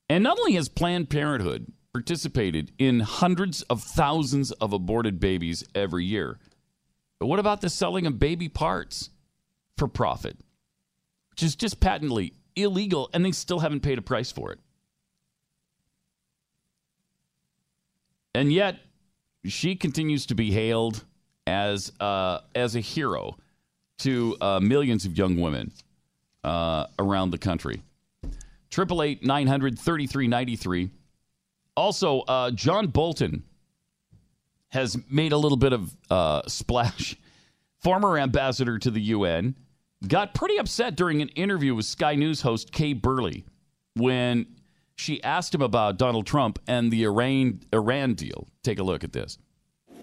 And 0.10 0.24
not 0.24 0.40
only 0.40 0.54
has 0.54 0.68
Planned 0.68 1.10
Parenthood 1.10 1.72
participated 1.94 2.72
in 2.78 3.00
hundreds 3.00 3.62
of 3.64 3.82
thousands 3.82 4.52
of 4.54 4.74
aborted 4.74 5.20
babies 5.20 5.64
every 5.74 6.06
year. 6.06 6.38
But 7.20 7.28
what 7.28 7.40
about 7.40 7.62
the 7.62 7.70
selling 7.70 8.06
of 8.06 8.20
baby 8.20 8.48
parts 8.48 9.10
for 9.78 9.88
profit, 9.88 10.38
which 11.32 11.44
is 11.44 11.56
just 11.56 11.80
patently 11.80 12.34
illegal 12.56 13.10
and 13.14 13.26
they 13.26 13.32
still 13.32 13.60
haven't 13.60 13.82
paid 13.82 13.98
a 13.98 14.02
price 14.02 14.32
for 14.32 14.52
it? 14.52 14.60
And 18.36 18.54
yet, 18.54 18.78
she 19.46 19.76
continues 19.76 20.28
to 20.28 20.36
be 20.36 20.52
hailed 20.52 21.04
as, 21.48 21.92
uh, 22.00 22.40
as 22.54 22.76
a 22.76 22.80
hero 22.80 23.38
to 24.00 24.38
uh, 24.40 24.60
millions 24.60 25.06
of 25.06 25.18
young 25.18 25.40
women 25.40 25.72
uh, 26.44 26.86
around 27.00 27.32
the 27.32 27.38
country. 27.38 27.82
888 28.72 29.26
900 29.26 29.80
also, 31.80 32.20
uh, 32.28 32.52
John 32.52 32.88
Bolton 32.88 33.44
has 34.68 34.98
made 35.10 35.32
a 35.32 35.38
little 35.38 35.58
bit 35.58 35.72
of 35.72 35.96
uh, 36.10 36.42
splash. 36.46 37.16
Former 37.82 38.18
ambassador 38.18 38.78
to 38.78 38.92
the 38.92 39.00
UN 39.02 39.56
got 40.06 40.34
pretty 40.34 40.58
upset 40.58 40.98
during 40.98 41.22
an 41.22 41.30
interview 41.30 41.74
with 41.74 41.86
Sky 41.86 42.16
News 42.16 42.42
host 42.42 42.74
Kay 42.74 42.92
Burley 42.92 43.46
when 43.96 44.46
she 44.98 45.24
asked 45.24 45.56
him 45.56 45.62
about 45.62 45.98
Donald 45.98 46.28
Trump 46.28 46.60
and 46.68 46.92
the 46.92 47.06
Iran 47.06 47.62
Iran 47.72 48.14
deal. 48.16 48.50
Take 48.62 48.80
a 48.80 48.84
look 48.84 49.06
at 49.06 49.14
this. 49.14 49.38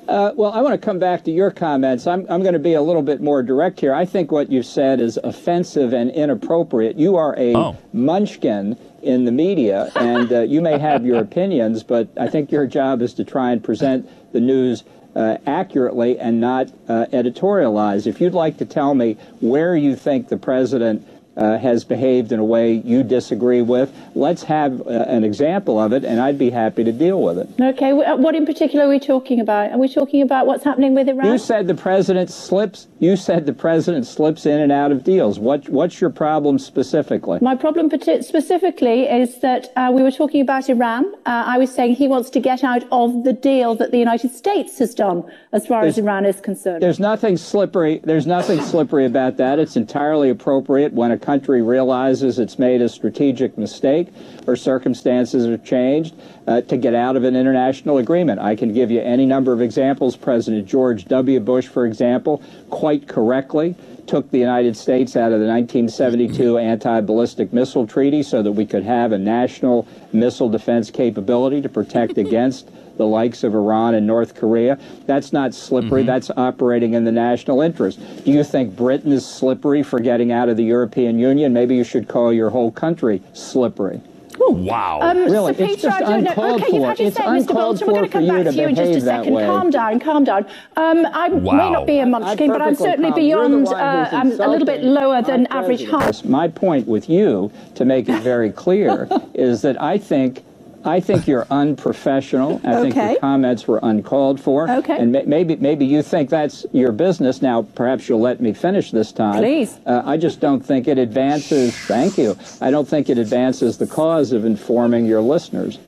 Uh, 0.08 0.32
well, 0.36 0.52
I 0.52 0.62
want 0.62 0.72
to 0.80 0.82
come 0.84 0.98
back 0.98 1.24
to 1.24 1.30
your 1.32 1.50
comments. 1.50 2.06
I'm, 2.06 2.24
I'm 2.30 2.40
going 2.40 2.52
to 2.54 2.60
be 2.60 2.74
a 2.74 2.80
little 2.80 3.02
bit 3.02 3.20
more 3.20 3.42
direct 3.42 3.80
here. 3.80 3.92
I 3.92 4.06
think 4.06 4.30
what 4.32 4.50
you 4.50 4.62
said 4.62 5.00
is 5.00 5.18
offensive 5.22 5.92
and 5.92 6.10
inappropriate. 6.12 6.96
You 6.96 7.16
are 7.16 7.34
a 7.36 7.54
Oh. 7.54 7.76
munchkin 7.92 8.78
in 9.06 9.24
the 9.24 9.32
media, 9.32 9.90
and 9.94 10.32
uh, 10.32 10.40
you 10.40 10.60
may 10.60 10.78
have 10.78 11.06
your 11.06 11.20
opinions, 11.20 11.84
but 11.84 12.08
I 12.18 12.26
think 12.28 12.50
your 12.50 12.66
job 12.66 13.00
is 13.02 13.14
to 13.14 13.24
try 13.24 13.52
and 13.52 13.62
present 13.62 14.08
the 14.32 14.40
news 14.40 14.82
uh, 15.14 15.38
accurately 15.46 16.18
and 16.18 16.40
not 16.40 16.68
uh, 16.88 17.06
editorialize. 17.12 18.06
If 18.06 18.20
you'd 18.20 18.34
like 18.34 18.58
to 18.58 18.66
tell 18.66 18.94
me 18.94 19.16
where 19.40 19.76
you 19.76 19.96
think 19.96 20.28
the 20.28 20.36
president 20.36 21.06
uh, 21.36 21.58
has 21.58 21.84
behaved 21.84 22.32
in 22.32 22.38
a 22.38 22.44
way 22.44 22.72
you 22.72 23.02
disagree 23.02 23.62
with, 23.62 23.92
let's 24.14 24.42
have 24.44 24.80
uh, 24.86 24.90
an 24.90 25.24
example 25.24 25.78
of 25.78 25.92
it, 25.92 26.04
and 26.04 26.20
I'd 26.20 26.38
be 26.38 26.50
happy 26.50 26.84
to 26.84 26.92
deal 26.92 27.22
with 27.22 27.38
it. 27.38 27.48
Okay, 27.60 27.90
uh, 27.90 28.16
what 28.16 28.34
in 28.34 28.46
particular 28.46 28.86
are 28.86 28.88
we 28.88 28.98
talking 28.98 29.40
about? 29.40 29.72
Are 29.72 29.78
we 29.78 29.88
talking 29.88 30.22
about 30.22 30.46
what's 30.46 30.64
happening 30.64 30.94
with 30.94 31.08
Iran? 31.08 31.26
You 31.26 31.38
said 31.38 31.66
the 31.66 31.74
president 31.74 32.30
slips. 32.30 32.88
You 32.98 33.16
said 33.16 33.46
the 33.46 33.52
president 33.52 34.06
slips 34.06 34.46
in 34.46 34.60
and 34.60 34.72
out 34.72 34.92
of 34.92 35.04
deals. 35.04 35.38
What 35.38 35.68
What's 35.68 36.00
your 36.00 36.10
problem 36.10 36.58
specifically? 36.58 37.38
My 37.42 37.54
problem 37.54 37.90
specifically 37.90 39.02
is 39.02 39.40
that 39.40 39.72
uh, 39.76 39.90
we 39.92 40.02
were 40.02 40.10
talking 40.10 40.40
about 40.40 40.68
Iran. 40.68 41.04
Uh, 41.26 41.44
I 41.46 41.58
was 41.58 41.72
saying 41.74 41.96
he 41.96 42.08
wants 42.08 42.30
to 42.30 42.40
get 42.40 42.64
out 42.64 42.84
of 42.90 43.24
the 43.24 43.32
deal 43.32 43.74
that 43.74 43.90
the 43.90 43.98
United 43.98 44.30
States 44.30 44.78
has 44.78 44.94
done 44.94 45.24
as 45.52 45.66
far 45.66 45.82
as 45.82 45.98
Iran 45.98 46.24
is 46.24 46.40
concerned. 46.40 46.82
There's 46.82 47.00
nothing 47.00 47.36
slippery. 47.36 48.00
There's 48.02 48.26
nothing 48.26 48.60
slippery 48.62 49.04
about 49.04 49.36
that. 49.36 49.58
It's 49.58 49.76
entirely 49.76 50.30
appropriate 50.30 50.92
when 50.92 51.10
a 51.10 51.18
country 51.26 51.60
realizes 51.60 52.38
it's 52.38 52.56
made 52.56 52.80
a 52.80 52.88
strategic 52.88 53.58
mistake 53.58 54.06
or 54.46 54.54
circumstances 54.54 55.44
have 55.44 55.64
changed 55.64 56.14
uh, 56.46 56.60
to 56.60 56.76
get 56.76 56.94
out 56.94 57.16
of 57.16 57.24
an 57.24 57.34
international 57.34 57.98
agreement. 57.98 58.38
I 58.38 58.54
can 58.54 58.72
give 58.72 58.92
you 58.92 59.00
any 59.00 59.26
number 59.26 59.52
of 59.52 59.60
examples. 59.60 60.16
President 60.16 60.68
George 60.68 61.06
W. 61.06 61.40
Bush, 61.40 61.66
for 61.66 61.84
example, 61.84 62.40
quite 62.70 63.08
correctly 63.08 63.74
took 64.06 64.30
the 64.30 64.38
United 64.38 64.76
States 64.76 65.16
out 65.16 65.32
of 65.32 65.40
the 65.40 65.46
1972 65.48 66.58
anti-ballistic 66.58 67.52
missile 67.52 67.88
treaty 67.88 68.22
so 68.22 68.40
that 68.40 68.52
we 68.52 68.64
could 68.64 68.84
have 68.84 69.10
a 69.10 69.18
national 69.18 69.88
missile 70.12 70.48
defense 70.48 70.92
capability 70.92 71.60
to 71.60 71.68
protect 71.68 72.16
against 72.26 72.70
the 72.96 73.06
likes 73.06 73.44
of 73.44 73.54
Iran 73.54 73.94
and 73.94 74.06
North 74.06 74.34
Korea. 74.34 74.78
That's 75.06 75.32
not 75.32 75.54
slippery. 75.54 76.02
That's 76.02 76.30
operating 76.36 76.94
in 76.94 77.04
the 77.04 77.12
national 77.12 77.60
interest. 77.60 77.98
Do 78.24 78.30
you 78.32 78.42
think 78.44 78.76
Britain 78.76 79.12
is 79.12 79.26
slippery 79.26 79.82
for 79.82 79.98
getting 80.00 80.32
out 80.32 80.48
of 80.48 80.56
the 80.56 80.64
European 80.64 81.18
Union? 81.18 81.52
Maybe 81.52 81.76
you 81.76 81.84
should 81.84 82.08
call 82.08 82.32
your 82.32 82.50
whole 82.50 82.70
country 82.70 83.22
slippery. 83.34 84.00
Wow. 84.38 85.00
Um, 85.02 85.16
really, 85.24 85.54
Sir 85.54 85.64
it's 85.64 85.82
just 85.82 85.96
I 85.96 86.00
don't 86.00 86.24
know. 86.24 86.30
uncalled 86.30 86.60
Okay, 86.62 86.72
you've 86.76 86.82
for. 86.82 86.88
had 86.88 86.98
your 86.98 87.08
It's 87.08 87.16
say, 87.16 87.22
Mr. 87.24 87.36
uncalled 87.40 87.56
Bolton. 87.80 87.86
We're 87.86 87.92
going 87.94 88.04
for 88.04 88.06
to 88.06 88.12
come 88.12 88.20
for 88.20 88.26
you 88.26 88.32
back 88.32 88.44
to 88.44 88.52
to 88.52 88.62
you 88.62 88.68
in 88.68 88.74
just 88.74 88.90
a 88.90 88.92
that 89.06 89.18
second. 89.20 89.32
way. 89.34 89.46
Calm 89.46 89.70
down, 89.70 89.98
calm 90.00 90.24
down. 90.24 90.46
Um, 90.76 91.06
I 91.06 91.28
Wow. 91.30 91.52
may 91.56 91.70
not 91.70 91.86
be 91.86 91.98
a 92.00 92.06
munchkin, 92.06 92.48
but 92.50 92.60
I'm 92.62 92.74
certainly 92.74 93.10
calm. 93.10 93.18
Beyond. 93.18 93.68
Uh, 93.68 94.08
I'm 94.12 94.32
a 94.32 94.46
little 94.48 94.66
bit 94.66 94.84
lower 94.84 95.22
than 95.22 95.46
average 95.46 95.86
height. 95.88 96.24
My 96.24 96.48
point 96.48 96.86
with 96.86 97.08
you, 97.08 97.50
to 97.76 97.84
make 97.86 98.08
it 98.10 98.20
very 98.22 98.50
clear, 98.50 99.08
is 99.34 99.62
that 99.62 99.80
I 99.82 99.98
think. 99.98 100.44
I 100.86 101.00
think 101.00 101.26
you're 101.26 101.46
unprofessional. 101.50 102.60
I 102.64 102.80
think 102.80 102.94
your 102.94 103.18
comments 103.18 103.66
were 103.66 103.80
uncalled 103.82 104.40
for. 104.40 104.70
Okay. 104.70 104.96
And 104.96 105.10
ma- 105.12 105.22
maybe 105.26 105.56
maybe 105.56 105.84
you 105.84 106.00
think 106.02 106.30
that's 106.30 106.64
your 106.72 106.92
business. 106.92 107.42
Now, 107.42 107.62
perhaps 107.62 108.08
you'll 108.08 108.20
let 108.20 108.40
me 108.40 108.52
finish 108.52 108.92
this 108.92 109.10
time. 109.12 109.38
Please. 109.42 109.78
Uh, 109.84 110.02
I 110.04 110.16
just 110.16 110.40
don't 110.40 110.64
think 110.64 110.86
it 110.88 110.96
advances. 110.98 111.76
Thank 111.76 112.16
you. 112.16 112.36
I 112.60 112.70
don't 112.70 112.86
think 112.88 113.08
it 113.10 113.18
advances 113.18 113.76
the 113.78 113.86
cause 113.86 114.32
of 114.32 114.44
informing 114.44 115.06
your 115.06 115.20
listeners. 115.20 115.78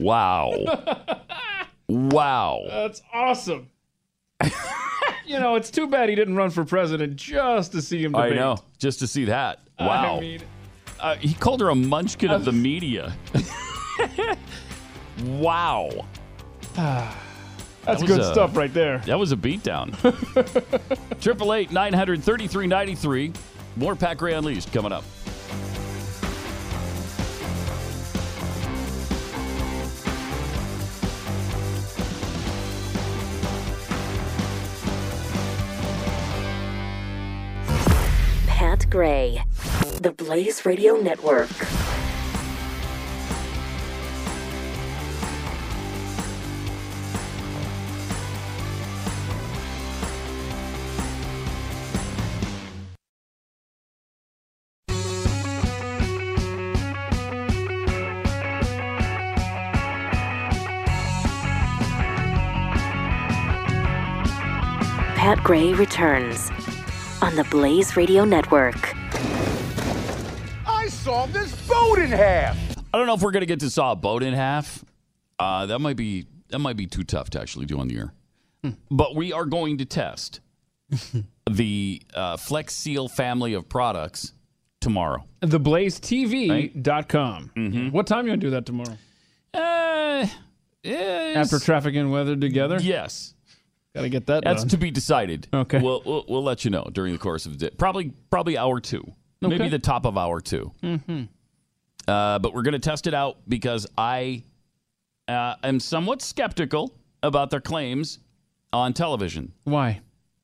Wow. 0.00 0.52
wow. 1.88 2.64
That's 2.68 3.00
awesome. 3.12 3.68
you 5.26 5.38
know, 5.38 5.54
it's 5.54 5.70
too 5.70 5.86
bad 5.86 6.08
he 6.08 6.14
didn't 6.14 6.36
run 6.36 6.50
for 6.50 6.64
president 6.64 7.16
just 7.16 7.72
to 7.72 7.82
see 7.82 8.02
him 8.04 8.14
I 8.16 8.24
debate. 8.24 8.38
know. 8.38 8.56
Just 8.78 8.98
to 9.00 9.06
see 9.06 9.24
that. 9.26 9.60
I 9.78 9.86
Wow. 9.86 10.20
mean, 10.20 10.40
uh, 11.00 11.14
he 11.16 11.34
called 11.34 11.60
her 11.60 11.68
a 11.68 11.74
munchkin 11.74 12.30
of 12.30 12.44
the 12.44 12.52
media. 12.52 13.14
wow. 15.24 15.90
that's 16.74 18.02
was 18.02 18.02
good 18.02 18.20
a- 18.20 18.32
stuff 18.32 18.56
right 18.56 18.72
there. 18.72 18.98
That 19.06 19.18
was 19.18 19.32
a 19.32 19.36
beatdown. 19.36 19.92
Triple 21.20 21.54
eight 21.54 21.70
nine 21.72 21.92
hundred 21.92 22.22
thirty 22.22 22.46
three 22.46 22.66
ninety 22.66 22.94
three. 22.94 23.32
More 23.76 23.94
Pat 23.94 24.18
Gray 24.18 24.34
Unleashed 24.34 24.72
coming 24.72 24.92
up. 24.92 25.04
Pat 38.46 38.88
Gray, 38.90 39.42
the 40.00 40.12
Blaze 40.12 40.66
Radio 40.66 40.96
Network. 40.96 41.48
Pat 65.28 65.44
Gray 65.44 65.74
returns 65.74 66.50
on 67.20 67.36
the 67.36 67.44
Blaze 67.50 67.98
Radio 67.98 68.24
Network. 68.24 68.94
I 70.66 70.88
sawed 70.88 71.34
this 71.34 71.54
boat 71.68 71.98
in 71.98 72.10
half. 72.10 72.56
I 72.94 72.96
don't 72.96 73.06
know 73.06 73.12
if 73.12 73.20
we're 73.20 73.32
gonna 73.32 73.44
get 73.44 73.60
to 73.60 73.68
saw 73.68 73.92
a 73.92 73.94
boat 73.94 74.22
in 74.22 74.32
half. 74.32 74.82
Uh, 75.38 75.66
that 75.66 75.80
might 75.80 75.96
be 75.96 76.24
that 76.48 76.60
might 76.60 76.78
be 76.78 76.86
too 76.86 77.04
tough 77.04 77.28
to 77.28 77.42
actually 77.42 77.66
do 77.66 77.78
on 77.78 77.88
the 77.88 77.98
air. 77.98 78.14
But 78.90 79.16
we 79.16 79.34
are 79.34 79.44
going 79.44 79.76
to 79.76 79.84
test 79.84 80.40
the 81.46 82.00
uh, 82.14 82.38
Flex 82.38 82.74
Seal 82.74 83.06
family 83.06 83.52
of 83.52 83.68
products 83.68 84.32
tomorrow. 84.80 85.26
TheBlazeTV.com. 85.42 87.50
Mm-hmm. 87.54 87.90
What 87.90 88.06
time 88.06 88.24
you 88.24 88.30
gonna 88.30 88.40
do 88.40 88.50
that 88.52 88.64
tomorrow? 88.64 88.96
Uh, 89.52 90.26
After 90.86 91.58
traffic 91.58 91.96
and 91.96 92.10
weather 92.10 92.34
together? 92.34 92.78
Yes. 92.80 93.34
Got 93.98 94.02
to 94.02 94.08
get 94.08 94.26
that 94.26 94.44
That's 94.44 94.62
done. 94.62 94.70
to 94.70 94.76
be 94.78 94.90
decided. 94.90 95.48
Okay. 95.52 95.80
We'll, 95.80 96.02
we'll 96.04 96.24
we'll 96.28 96.42
let 96.44 96.64
you 96.64 96.70
know 96.70 96.88
during 96.92 97.12
the 97.12 97.18
course 97.18 97.46
of 97.46 97.58
the 97.58 97.68
day. 97.68 97.74
Probably 97.76 98.12
probably 98.30 98.56
hour 98.58 98.80
two. 98.80 99.12
Maybe 99.40 99.68
the 99.68 99.78
top 99.78 100.04
of 100.04 100.18
hour 100.18 100.40
2 100.40 100.72
Mm-hmm. 100.82 101.22
Uh, 102.08 102.38
but 102.38 102.54
we're 102.54 102.62
going 102.62 102.72
to 102.72 102.78
test 102.78 103.06
it 103.06 103.14
out 103.14 103.36
because 103.48 103.86
I 103.96 104.42
uh, 105.28 105.54
am 105.62 105.78
somewhat 105.78 106.22
skeptical 106.22 106.92
about 107.22 107.50
their 107.50 107.60
claims 107.60 108.18
on 108.72 108.94
television. 108.94 109.52
Why? 109.64 110.00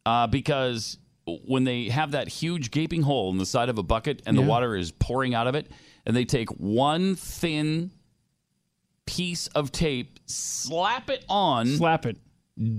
Uh, 0.07 0.27
because 0.27 0.99
when 1.47 1.65
they 1.65 1.89
have 1.89 2.11
that 2.13 2.29
huge 2.29 2.71
gaping 2.71 3.03
hole 3.03 3.31
in 3.31 3.39
the 3.39 3.47
side 3.47 3.69
of 3.69 3.79
a 3.79 3.83
bucket 3.83 4.23
and 4.27 4.37
the 4.37 4.43
water 4.43 4.77
is 4.77 4.91
pouring 4.93 5.35
out 5.35 5.47
of 5.47 5.55
it, 5.55 5.71
and 6.07 6.15
they 6.15 6.25
take 6.27 6.51
one 6.51 7.15
thin 7.17 7.91
piece 9.07 9.47
of 9.49 9.73
tape, 9.73 10.21
slap 10.27 11.09
it 11.09 11.25
on, 11.29 11.67
slap 11.67 12.05
it, 12.07 12.19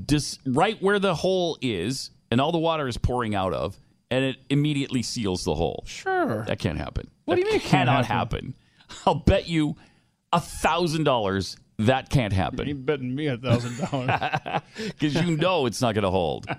dis- 0.05 0.39
right 0.45 0.81
where 0.81 0.99
the 0.99 1.15
hole 1.15 1.57
is, 1.61 2.11
and 2.31 2.39
all 2.41 2.51
the 2.51 2.57
water 2.57 2.87
is 2.87 2.97
pouring 2.97 3.35
out 3.35 3.53
of, 3.53 3.77
and 4.09 4.23
it 4.23 4.37
immediately 4.49 5.01
seals 5.03 5.43
the 5.43 5.55
hole. 5.55 5.83
Sure, 5.87 6.45
that 6.45 6.59
can't 6.59 6.77
happen. 6.77 7.09
What 7.25 7.35
do 7.35 7.41
you 7.41 7.47
mean 7.47 7.55
it 7.55 7.63
cannot 7.63 8.05
happen? 8.05 8.55
happen? 8.89 8.99
I'll 9.05 9.15
bet 9.15 9.47
you 9.47 9.75
a 10.31 10.39
thousand 10.39 11.03
dollars 11.05 11.57
that 11.77 12.09
can't 12.09 12.31
happen. 12.33 12.67
You're 12.67 12.77
betting 12.77 13.13
me 13.13 13.27
a 13.27 13.37
thousand 13.37 13.77
dollars? 13.79 14.61
because 14.77 15.15
you 15.15 15.35
know 15.37 15.65
it's 15.65 15.81
not 15.81 15.93
going 15.95 16.03
to 16.03 16.09
hold. 16.11 16.45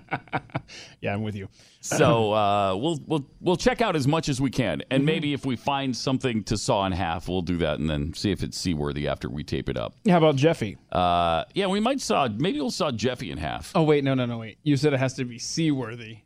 Yeah, 0.99 1.13
I'm 1.13 1.23
with 1.23 1.35
you. 1.35 1.47
So 1.79 2.33
uh, 2.33 2.75
we'll 2.75 2.99
we'll 3.07 3.25
we'll 3.39 3.55
check 3.55 3.79
out 3.79 3.95
as 3.95 4.05
much 4.05 4.27
as 4.27 4.41
we 4.41 4.49
can, 4.49 4.81
and 4.91 5.03
Mhm. 5.03 5.05
maybe 5.05 5.33
if 5.33 5.45
we 5.45 5.55
find 5.55 5.95
something 5.95 6.43
to 6.45 6.57
saw 6.57 6.85
in 6.85 6.91
half, 6.91 7.29
we'll 7.29 7.41
do 7.41 7.55
that, 7.59 7.79
and 7.79 7.89
then 7.89 8.13
see 8.13 8.31
if 8.31 8.43
it's 8.43 8.57
seaworthy 8.57 9.07
after 9.07 9.29
we 9.29 9.45
tape 9.45 9.69
it 9.69 9.77
up. 9.77 9.93
How 10.09 10.17
about 10.17 10.35
Jeffy? 10.35 10.75
Uh, 10.91 11.45
yeah, 11.53 11.67
we 11.67 11.79
might 11.79 12.01
saw 12.01 12.27
maybe 12.27 12.59
we'll 12.59 12.69
saw 12.71 12.91
Jeffy 12.91 13.31
in 13.31 13.37
half. 13.37 13.71
Oh 13.75 13.83
wait, 13.83 14.03
no, 14.03 14.13
no, 14.13 14.25
no, 14.25 14.39
wait. 14.39 14.57
You 14.63 14.75
said 14.75 14.91
it 14.91 14.99
has 14.99 15.13
to 15.13 15.23
be 15.23 15.39
seaworthy, 15.39 16.17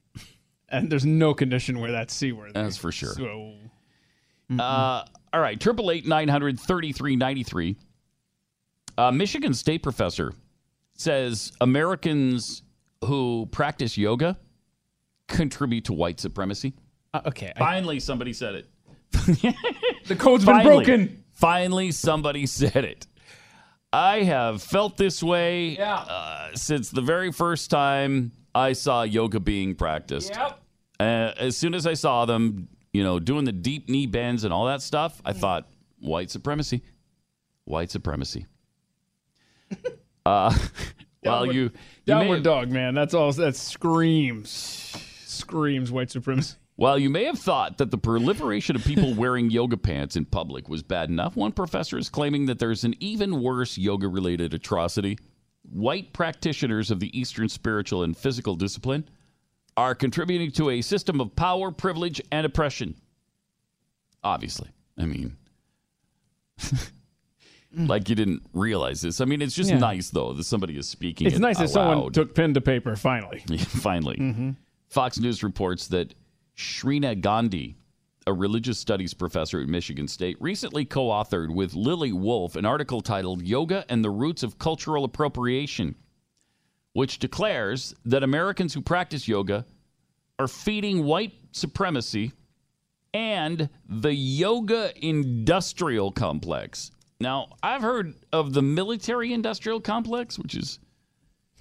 and 0.69 0.91
there's 0.91 1.05
no 1.05 1.35
condition 1.35 1.79
where 1.79 1.91
that's 1.91 2.15
seaworthy. 2.15 2.53
That's 2.53 2.77
for 2.77 2.91
sure. 2.91 3.13
So, 3.13 3.53
Uh, 4.57 5.05
all 5.33 5.39
right, 5.39 5.59
triple 5.59 5.91
eight 5.91 6.07
nine 6.07 6.29
hundred 6.29 6.59
thirty 6.59 6.93
three 6.93 7.15
ninety 7.15 7.43
three. 7.43 7.75
A 8.97 9.11
Michigan 9.11 9.53
State 9.53 9.83
professor 9.83 10.33
says 10.95 11.51
Americans 11.61 12.63
who 13.03 13.47
practice 13.51 13.97
yoga 13.97 14.37
contribute 15.27 15.85
to 15.85 15.93
white 15.93 16.19
supremacy. 16.19 16.73
uh, 17.13 17.21
okay, 17.27 17.51
I- 17.55 17.59
Finally, 17.59 17.99
somebody 17.99 18.33
said 18.33 18.55
it. 18.55 18.67
the 20.07 20.15
code's 20.15 20.45
been 20.45 20.55
Finally, 20.57 20.85
broken. 20.85 21.23
Finally, 21.33 21.91
somebody 21.91 22.45
said 22.45 22.85
it. 22.85 23.07
I 23.93 24.23
have 24.23 24.61
felt 24.63 24.95
this 24.95 25.21
way 25.21 25.77
uh, 25.77 26.49
since 26.53 26.89
the 26.91 27.01
very 27.01 27.31
first 27.31 27.69
time 27.69 28.31
I 28.55 28.71
saw 28.73 29.03
yoga 29.03 29.39
being 29.41 29.75
practiced. 29.75 30.29
Yep. 30.29 30.59
Uh, 30.99 31.03
as 31.37 31.57
soon 31.57 31.73
as 31.73 31.85
I 31.85 31.93
saw 31.95 32.25
them, 32.25 32.69
you 32.93 33.03
know, 33.03 33.19
doing 33.19 33.43
the 33.43 33.51
deep 33.51 33.89
knee 33.89 34.05
bends 34.05 34.43
and 34.45 34.53
all 34.53 34.65
that 34.67 34.81
stuff, 34.81 35.21
I 35.25 35.33
thought 35.33 35.67
white 35.99 36.29
supremacy, 36.31 36.83
white 37.65 37.91
supremacy. 37.91 38.45
Uh, 40.25 40.57
well, 41.23 41.45
you, 41.45 41.61
you 41.63 41.71
Downward 42.05 42.35
have- 42.35 42.43
dog, 42.43 42.69
man. 42.69 42.93
That's 42.93 43.13
all. 43.13 43.31
That 43.33 43.55
screams, 43.55 44.49
screams 45.25 45.91
white 45.91 46.11
supremacy. 46.11 46.55
While 46.75 46.97
you 46.97 47.09
may 47.11 47.25
have 47.25 47.37
thought 47.37 47.77
that 47.77 47.91
the 47.91 47.97
proliferation 47.97 48.75
of 48.75 48.83
people 48.83 49.13
wearing 49.13 49.51
yoga 49.51 49.77
pants 49.77 50.15
in 50.15 50.25
public 50.25 50.67
was 50.67 50.81
bad 50.81 51.09
enough, 51.09 51.35
one 51.35 51.51
professor 51.51 51.97
is 51.97 52.09
claiming 52.09 52.47
that 52.47 52.57
there's 52.57 52.83
an 52.83 52.95
even 52.99 53.41
worse 53.43 53.77
yoga 53.77 54.07
related 54.07 54.53
atrocity. 54.55 55.19
White 55.61 56.11
practitioners 56.11 56.89
of 56.89 56.99
the 56.99 57.15
Eastern 57.17 57.49
spiritual 57.49 58.01
and 58.01 58.17
physical 58.17 58.55
discipline 58.55 59.07
are 59.77 59.93
contributing 59.93 60.49
to 60.53 60.71
a 60.71 60.81
system 60.81 61.21
of 61.21 61.35
power, 61.35 61.71
privilege, 61.71 62.19
and 62.31 62.47
oppression. 62.47 62.95
Obviously. 64.23 64.69
I 64.97 65.05
mean, 65.05 65.37
like 67.73 68.09
you 68.09 68.15
didn't 68.15 68.43
realize 68.53 69.01
this. 69.01 69.21
I 69.21 69.25
mean, 69.25 69.41
it's 69.41 69.55
just 69.55 69.69
Yeah. 69.69 69.77
nice, 69.79 70.09
though, 70.09 70.33
that 70.33 70.43
somebody 70.43 70.77
is 70.77 70.87
speaking. 70.87 71.27
It's 71.27 71.37
it 71.37 71.39
nice 71.39 71.57
that 71.59 71.69
someone 71.69 72.11
took 72.11 72.35
pen 72.35 72.53
to 72.53 72.61
paper 72.61 72.95
finally. 72.95 73.39
Finally. 73.57 74.17
Mhm. 74.17 74.55
Fox 74.89 75.19
News 75.19 75.41
reports 75.43 75.87
that 75.87 76.13
Shreena 76.57 77.19
Gandhi, 77.19 77.77
a 78.27 78.33
religious 78.33 78.77
studies 78.77 79.13
professor 79.13 79.61
at 79.61 79.67
Michigan 79.69 80.07
State, 80.07 80.35
recently 80.41 80.83
co 80.85 81.07
authored 81.07 81.53
with 81.55 81.73
Lillie 81.73 82.11
Wolff 82.11 82.55
an 82.57 82.65
article 82.65 82.99
titled 83.01 83.41
Yoga 83.41 83.85
and 83.89 84.03
the 84.03 84.09
Roots 84.09 84.43
of 84.43 84.59
Cultural 84.59 85.05
Appropriation, 85.05 85.95
which 86.93 87.19
declares 87.19 87.95
that 88.03 88.21
Americans 88.21 88.73
who 88.73 88.81
practice 88.81 89.27
yoga 89.29 89.65
are 90.37 90.47
feeding 90.49 91.05
white 91.05 91.33
supremacy 91.53 92.33
and 93.13 93.69
the 93.87 94.13
yoga 94.13 94.91
industrial 95.05 96.11
complex. 96.11 96.91
Now, 97.21 97.49
I've 97.63 97.81
heard 97.81 98.15
of 98.33 98.53
the 98.53 98.61
military 98.61 99.33
industrial 99.33 99.79
complex, 99.79 100.37
which 100.37 100.55
is 100.55 100.79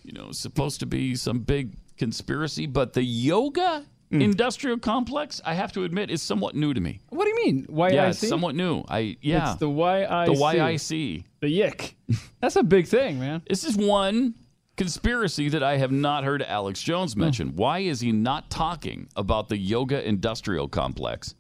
you 0.03 0.13
know, 0.13 0.33
supposed 0.33 0.81
to 0.81 0.87
be 0.87 1.15
some 1.15 1.41
big 1.41 1.77
conspiracy, 1.97 2.67
but 2.67 2.93
the 2.93 3.03
yoga 3.03 3.85
mm. 4.11 4.23
industrial 4.23 4.79
complex, 4.79 5.41
I 5.45 5.55
have 5.55 5.73
to 5.73 5.85
admit, 5.85 6.11
is 6.11 6.23
somewhat 6.23 6.55
new 6.55 6.75
to 6.75 6.81
me. 6.81 7.01
What 7.11 7.25
do 7.25 7.31
you 7.31 7.37
mean? 7.45 7.67
YIC? 7.67 7.93
Yeah, 7.93 8.09
it's 8.09 8.27
somewhat 8.27 8.55
new. 8.55 8.83
I 8.89 9.17
yeah, 9.21 9.53
It's 9.53 9.61
the 9.61 9.69
YIC. 9.69 10.27
the 10.27 10.35
YIC, 10.35 11.25
The 11.41 11.49
yick. 11.49 11.97
That's 12.41 12.57
a 12.57 12.63
big 12.63 12.87
thing, 12.87 13.21
man. 13.21 13.43
This 13.49 13.65
is 13.65 13.77
one 13.77 14.35
conspiracy 14.77 15.51
that 15.51 15.63
I 15.63 15.77
have 15.77 15.93
not 15.93 16.25
heard 16.25 16.43
Alex 16.43 16.83
Jones 16.83 17.15
mention. 17.15 17.55
Why 17.55 17.81
is 17.81 18.01
he 18.01 18.13
not 18.13 18.49
talking 18.49 19.09
about 19.15 19.49
the 19.49 19.59
yoga 19.59 20.07
industrial 20.07 20.69
complex? 20.69 21.35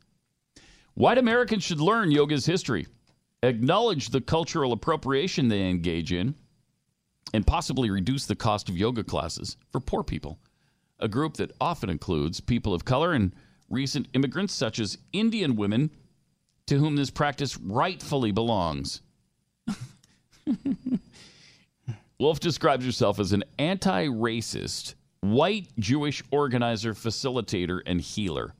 White 0.95 1.17
Americans 1.17 1.65
should 1.65 1.81
learn 1.81 2.11
yoga's 2.11 2.45
history, 2.45 2.87
acknowledge 3.43 4.09
the 4.09 4.21
cultural 4.21 4.73
appropriation 4.73 5.49
they 5.49 5.69
engage 5.69 6.13
in, 6.13 6.35
and 7.33 7.47
possibly 7.47 7.91
reduce 7.91 8.27
the 8.27 8.35
cost 8.37 8.69
of 8.69 8.77
yoga 8.77 9.05
classes 9.05 9.57
for 9.71 9.81
poor 9.81 10.03
people, 10.03 10.39
a 10.99 11.09
group 11.09 11.37
that 11.37 11.53
often 11.61 11.89
includes 11.89 12.41
people 12.41 12.75
of 12.75 12.85
color 12.85 13.13
and 13.13 13.35
recent 13.69 14.09
immigrants 14.15 14.53
such 14.53 14.79
as 14.81 14.99
Indian 15.13 15.55
women 15.57 15.91
to 16.67 16.79
whom 16.79 16.97
this 16.97 17.11
practice 17.11 17.57
rightfully 17.59 18.33
belongs. 18.33 19.03
Wolff 22.19 22.41
describes 22.41 22.85
herself 22.85 23.19
as 23.19 23.33
an 23.33 23.45
anti 23.59 24.07
racist, 24.07 24.95
white 25.21 25.69
Jewish 25.79 26.23
organizer, 26.31 26.95
facilitator, 26.95 27.81
and 27.87 28.01
healer 28.01 28.55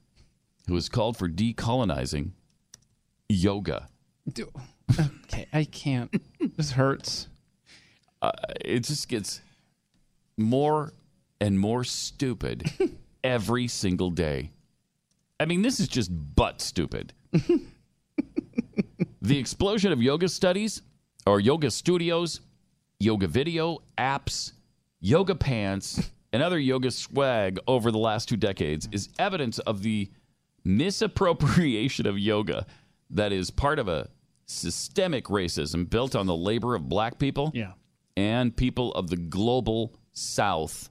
who 0.67 0.75
has 0.77 0.89
called 0.89 1.17
for 1.17 1.29
decolonizing 1.29 2.31
yoga. 3.29 3.89
Okay, 5.25 5.47
I 5.53 5.65
can't. 5.65 6.11
this 6.57 6.73
hurts. 6.73 7.29
Uh, 8.23 8.33
it 8.65 8.81
just 8.81 9.09
gets 9.09 9.41
more 10.37 10.93
and 11.41 11.59
more 11.59 11.85
stupid 11.85 12.71
every 13.25 13.69
single 13.69 14.11
day. 14.11 14.51
I 15.39 15.47
mean, 15.47 15.63
this 15.63 15.81
is 15.81 15.89
just 15.89 16.11
butt 16.13 16.61
stupid. 16.61 17.15
the 19.23 19.39
explosion 19.39 19.93
of 19.93 20.03
yoga 20.03 20.29
studies 20.29 20.83
or 21.27 21.41
yoga 21.41 21.71
studios, 21.71 22.41
yoga 22.99 23.27
video, 23.27 23.79
apps, 23.97 24.53
yoga 25.01 25.35
pants, 25.35 26.11
and 26.33 26.43
other 26.43 26.59
yoga 26.59 26.91
swag 26.91 27.59
over 27.67 27.91
the 27.91 27.99
last 27.99 28.29
two 28.29 28.37
decades 28.37 28.89
is 28.93 29.09
evidence 29.19 29.59
of 29.61 29.83
the 29.83 30.11
misappropriation 30.65 32.07
of 32.07 32.19
yoga 32.19 32.67
that 33.09 33.33
is 33.33 33.51
part 33.51 33.79
of 33.79 33.89
a 33.89 34.09
systemic 34.51 35.25
racism 35.27 35.89
built 35.89 36.15
on 36.17 36.27
the 36.27 36.37
labor 36.37 36.75
of 36.75 36.89
black 36.89 37.19
people 37.19 37.53
Yeah. 37.55 37.73
and 38.17 38.55
people 38.57 38.93
of 38.95 39.09
the 39.09 39.17
global 39.17 39.95
south. 40.13 40.91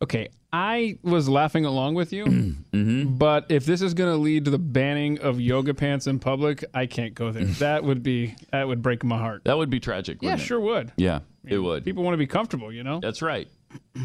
Okay, 0.00 0.28
I 0.52 0.98
was 1.02 1.28
laughing 1.28 1.64
along 1.66 1.94
with 1.94 2.12
you, 2.12 2.24
Mm-hmm. 2.72 3.16
but 3.18 3.46
if 3.50 3.66
this 3.66 3.82
is 3.82 3.92
going 3.94 4.10
to 4.12 4.16
lead 4.16 4.44
to 4.46 4.50
the 4.50 4.58
banning 4.58 5.18
of 5.18 5.40
yoga 5.40 5.74
pants 5.74 6.06
in 6.06 6.18
public, 6.20 6.64
I 6.72 6.86
can't 6.86 7.14
go 7.14 7.30
there. 7.32 7.44
that 7.58 7.84
would 7.84 8.02
be 8.02 8.34
that 8.52 8.66
would 8.68 8.80
break 8.80 9.04
my 9.04 9.18
heart. 9.18 9.42
That 9.44 9.58
would 9.58 9.70
be 9.70 9.80
tragic. 9.80 10.18
Yeah, 10.22 10.34
it? 10.34 10.40
sure 10.40 10.60
would. 10.60 10.92
Yeah, 10.96 11.20
it 11.44 11.58
would. 11.58 11.84
People 11.84 12.04
want 12.04 12.14
to 12.14 12.18
be 12.18 12.26
comfortable, 12.28 12.72
you 12.72 12.84
know. 12.84 13.00
That's 13.00 13.20
right. 13.22 13.48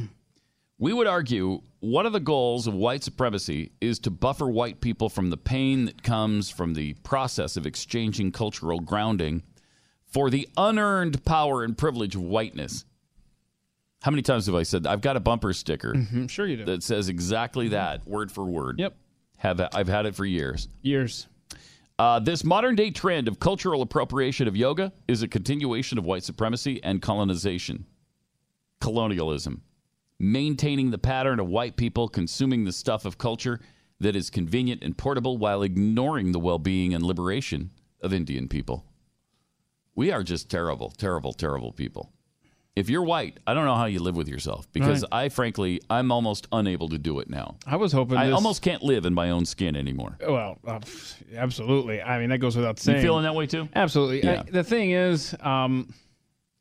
We 0.79 0.91
would 0.91 1.07
argue 1.07 1.62
one 1.79 2.05
of 2.05 2.13
the 2.13 2.19
goals 2.19 2.67
of 2.67 2.73
white 2.73 3.03
supremacy 3.03 3.71
is 3.79 3.99
to 3.99 4.12
buffer 4.12 4.47
white 4.49 4.81
people 4.81 5.09
from 5.09 5.29
the 5.29 5.38
pain 5.38 5.86
that 5.86 6.03
comes 6.03 6.49
from 6.49 6.73
the 6.73 6.93
process 6.95 7.55
of 7.57 7.65
exchanging 7.65 8.31
cultural 8.31 8.79
grounding 8.79 9.43
for 10.05 10.29
the 10.29 10.47
unearned 10.57 11.23
power 11.25 11.63
and 11.63 11.77
privilege 11.77 12.15
of 12.15 12.21
whiteness. 12.21 12.86
How 14.01 14.12
many 14.12 14.21
times 14.23 14.47
have 14.47 14.55
I 14.55 14.63
said 14.63 14.83
that? 14.83 14.89
I've 14.89 15.01
got 15.01 15.15
a 15.15 15.19
bumper 15.21 15.53
sticker 15.53 15.93
Mhm, 15.93 16.29
sure 16.29 16.45
you 16.45 16.57
do. 16.57 16.65
that 16.65 16.83
says 16.83 17.07
exactly 17.07 17.69
that, 17.69 18.05
word 18.05 18.31
for 18.31 18.43
word. 18.43 18.79
Yep. 18.79 18.95
Have 19.38 19.62
I've 19.73 19.88
had 19.88 20.05
it 20.05 20.15
for 20.15 20.25
years. 20.25 20.67
Years. 20.81 21.27
Uh, 21.99 22.19
this 22.19 22.43
modern 22.43 22.75
day 22.75 22.89
trend 22.91 23.27
of 23.27 23.39
cultural 23.39 23.81
appropriation 23.81 24.47
of 24.47 24.57
yoga 24.57 24.91
is 25.07 25.21
a 25.21 25.27
continuation 25.27 25.97
of 25.97 26.03
white 26.05 26.23
supremacy 26.23 26.83
and 26.83 27.01
colonization, 27.01 27.86
colonialism, 28.81 29.62
maintaining 30.23 30.89
the 30.91 30.97
pattern 30.97 31.39
of 31.39 31.47
white 31.47 31.75
people 31.75 32.07
consuming 32.07 32.63
the 32.63 32.71
stuff 32.71 33.03
of 33.05 33.17
culture 33.17 33.59
that 33.99 34.15
is 34.15 34.29
convenient 34.29 34.81
and 34.83 34.97
portable 34.97 35.38
while 35.38 35.62
ignoring 35.62 36.31
the 36.31 36.39
well 36.39 36.59
being 36.59 36.93
and 36.93 37.03
liberation 37.03 37.69
of 38.01 38.13
Indian 38.13 38.47
people. 38.47 38.86
We 39.95 40.12
are 40.12 40.23
just 40.23 40.49
terrible, 40.49 40.91
terrible, 40.91 41.33
terrible 41.33 41.71
people. 41.73 42.12
If 42.75 42.89
you're 42.89 43.03
white, 43.03 43.39
I 43.45 43.53
don't 43.53 43.65
know 43.65 43.75
how 43.75 43.86
you 43.86 43.99
live 43.99 44.15
with 44.15 44.27
yourself 44.27 44.67
because 44.73 45.03
Right. 45.03 45.25
I 45.25 45.29
frankly, 45.29 45.79
I'm 45.91 46.12
almost 46.12 46.47
unable 46.51 46.89
to 46.89 46.97
do 46.97 47.19
it 47.19 47.29
now. 47.29 47.57
I 47.67 47.75
was 47.75 47.91
hoping 47.91 48.17
I 48.17 48.25
this- 48.27 48.33
almost 48.36 48.63
can't 48.63 48.81
live 48.81 49.05
in 49.05 49.13
my 49.13 49.29
own 49.29 49.45
skin 49.45 49.75
anymore. 49.75 50.17
Well, 50.27 50.57
uh, 50.65 50.79
absolutely. 51.36 52.01
I 52.01 52.17
mean, 52.19 52.29
that 52.29 52.39
goes 52.39 52.55
without 52.55 52.79
saying. 52.79 52.97
You 52.97 53.03
feeling 53.03 53.23
that 53.23 53.36
way 53.36 53.45
too? 53.45 53.69
Absolutely. 53.75 54.23
Yeah. 54.23 54.43
I- 54.47 54.49
the 54.49 54.63
thing 54.63 54.89
is, 54.91 55.36
um, 55.41 55.93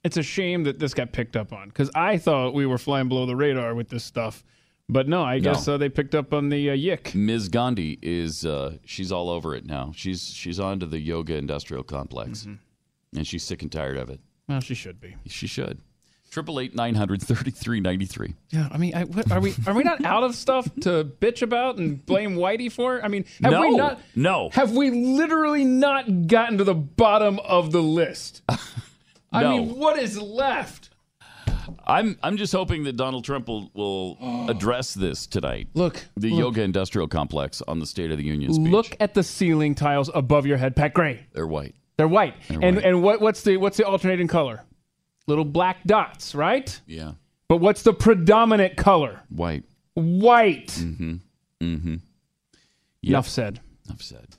it's 0.04 0.16
a 0.16 0.22
shame 0.22 0.64
that 0.64 0.78
this 0.78 0.94
got 0.94 1.12
picked 1.12 1.36
up 1.36 1.52
on 1.52 1.68
because 1.68 1.90
I 1.94 2.18
thought 2.18 2.54
we 2.54 2.66
were 2.66 2.78
flying 2.78 3.08
below 3.08 3.26
the 3.26 3.36
radar 3.36 3.74
with 3.74 3.88
this 3.88 4.04
stuff, 4.04 4.44
but 4.88 5.08
no, 5.08 5.22
I 5.22 5.38
guess 5.38 5.66
No. 5.66 5.74
uh, 5.74 5.76
they 5.78 5.88
picked 5.88 6.14
up 6.14 6.32
on 6.34 6.48
the 6.48 6.70
uh, 6.70 6.74
yick. 6.74 7.14
Ms. 7.14 7.48
Gandhi 7.48 7.98
is 8.02 8.44
uh, 8.44 8.78
she's 8.84 9.12
all 9.12 9.30
over 9.30 9.54
it 9.54 9.64
now. 9.64 9.92
She's 9.94 10.22
she's 10.24 10.58
on 10.60 10.80
to 10.80 10.86
the 10.86 10.98
yoga 11.00 11.36
industrial 11.36 11.82
complex, 11.84 12.46
and 13.14 13.26
she's 13.26 13.42
sick 13.44 13.62
and 13.62 13.70
tired 13.70 13.96
of 13.96 14.10
it. 14.10 14.20
Well, 14.48 14.60
she 14.60 14.74
should 14.74 15.00
be. 15.00 15.16
She 15.26 15.46
should. 15.46 15.78
Triple 16.30 16.58
eight 16.60 16.74
nine 16.74 16.94
hundred 16.94 17.20
thirty 17.22 17.50
three 17.50 17.78
ninety 17.80 18.06
three. 18.06 18.34
Yeah, 18.48 18.68
I 18.72 18.78
mean, 18.78 18.94
I, 18.94 19.04
what, 19.04 19.30
are 19.30 19.38
we 19.38 19.54
are 19.66 19.74
we 19.74 19.82
not 19.84 20.02
out 20.04 20.24
of 20.24 20.34
stuff 20.34 20.64
to 20.80 21.04
bitch 21.20 21.42
about 21.42 21.76
and 21.76 22.04
blame 22.06 22.36
Whitey 22.36 22.72
for? 22.72 23.04
I 23.04 23.08
mean, 23.08 23.26
have 23.42 23.60
we 23.60 23.76
not? 23.76 24.00
no. 24.16 24.48
Have 24.54 24.72
we 24.72 24.90
literally 24.90 25.64
not 25.64 26.26
gotten 26.26 26.56
to 26.58 26.64
the 26.64 26.74
bottom 26.74 27.38
of 27.40 27.70
the 27.70 27.82
list? 27.82 28.42
I 29.32 29.42
No. 29.42 29.50
mean, 29.58 29.76
what 29.78 29.98
is 29.98 30.20
left? 30.20 30.90
I'm 31.86 32.18
I'm 32.22 32.36
just 32.36 32.52
hoping 32.52 32.84
that 32.84 32.96
Donald 32.96 33.24
Trump 33.24 33.48
will, 33.48 33.70
will 33.74 34.46
address 34.48 34.94
this 34.94 35.26
tonight. 35.26 35.68
Look, 35.74 36.04
the 36.16 36.30
look. 36.30 36.38
yoga 36.38 36.62
industrial 36.62 37.08
complex 37.08 37.62
on 37.66 37.78
the 37.78 37.86
State 37.86 38.10
of 38.10 38.18
the 38.18 38.24
Union 38.24 38.52
speech. 38.52 38.68
Look 38.70 38.96
at 39.00 39.14
the 39.14 39.22
ceiling 39.22 39.74
tiles 39.74 40.10
above 40.14 40.44
your 40.46 40.56
head, 40.58 40.76
Pat 40.76 40.92
Gray. 40.94 41.26
They're 41.32 41.46
white. 41.46 41.74
They're 41.96 42.08
white. 42.08 42.34
They're 42.48 42.58
and 42.62 42.76
white. 42.76 42.84
and 42.84 43.02
what 43.02 43.20
what's 43.20 43.42
the 43.42 43.56
what's 43.56 43.76
the 43.76 43.86
alternating 43.86 44.28
color? 44.28 44.62
Little 45.26 45.44
black 45.44 45.84
dots, 45.84 46.34
right? 46.34 46.80
Yeah. 46.86 47.12
But 47.48 47.58
what's 47.58 47.82
the 47.82 47.92
predominant 47.92 48.76
color? 48.76 49.20
White. 49.28 49.64
White. 49.94 50.68
Mm-hmm. 50.68 51.14
Mm-hmm. 51.60 51.94
Enough 53.02 53.28
said. 53.28 53.60
Enough 53.86 54.02
said. 54.02 54.36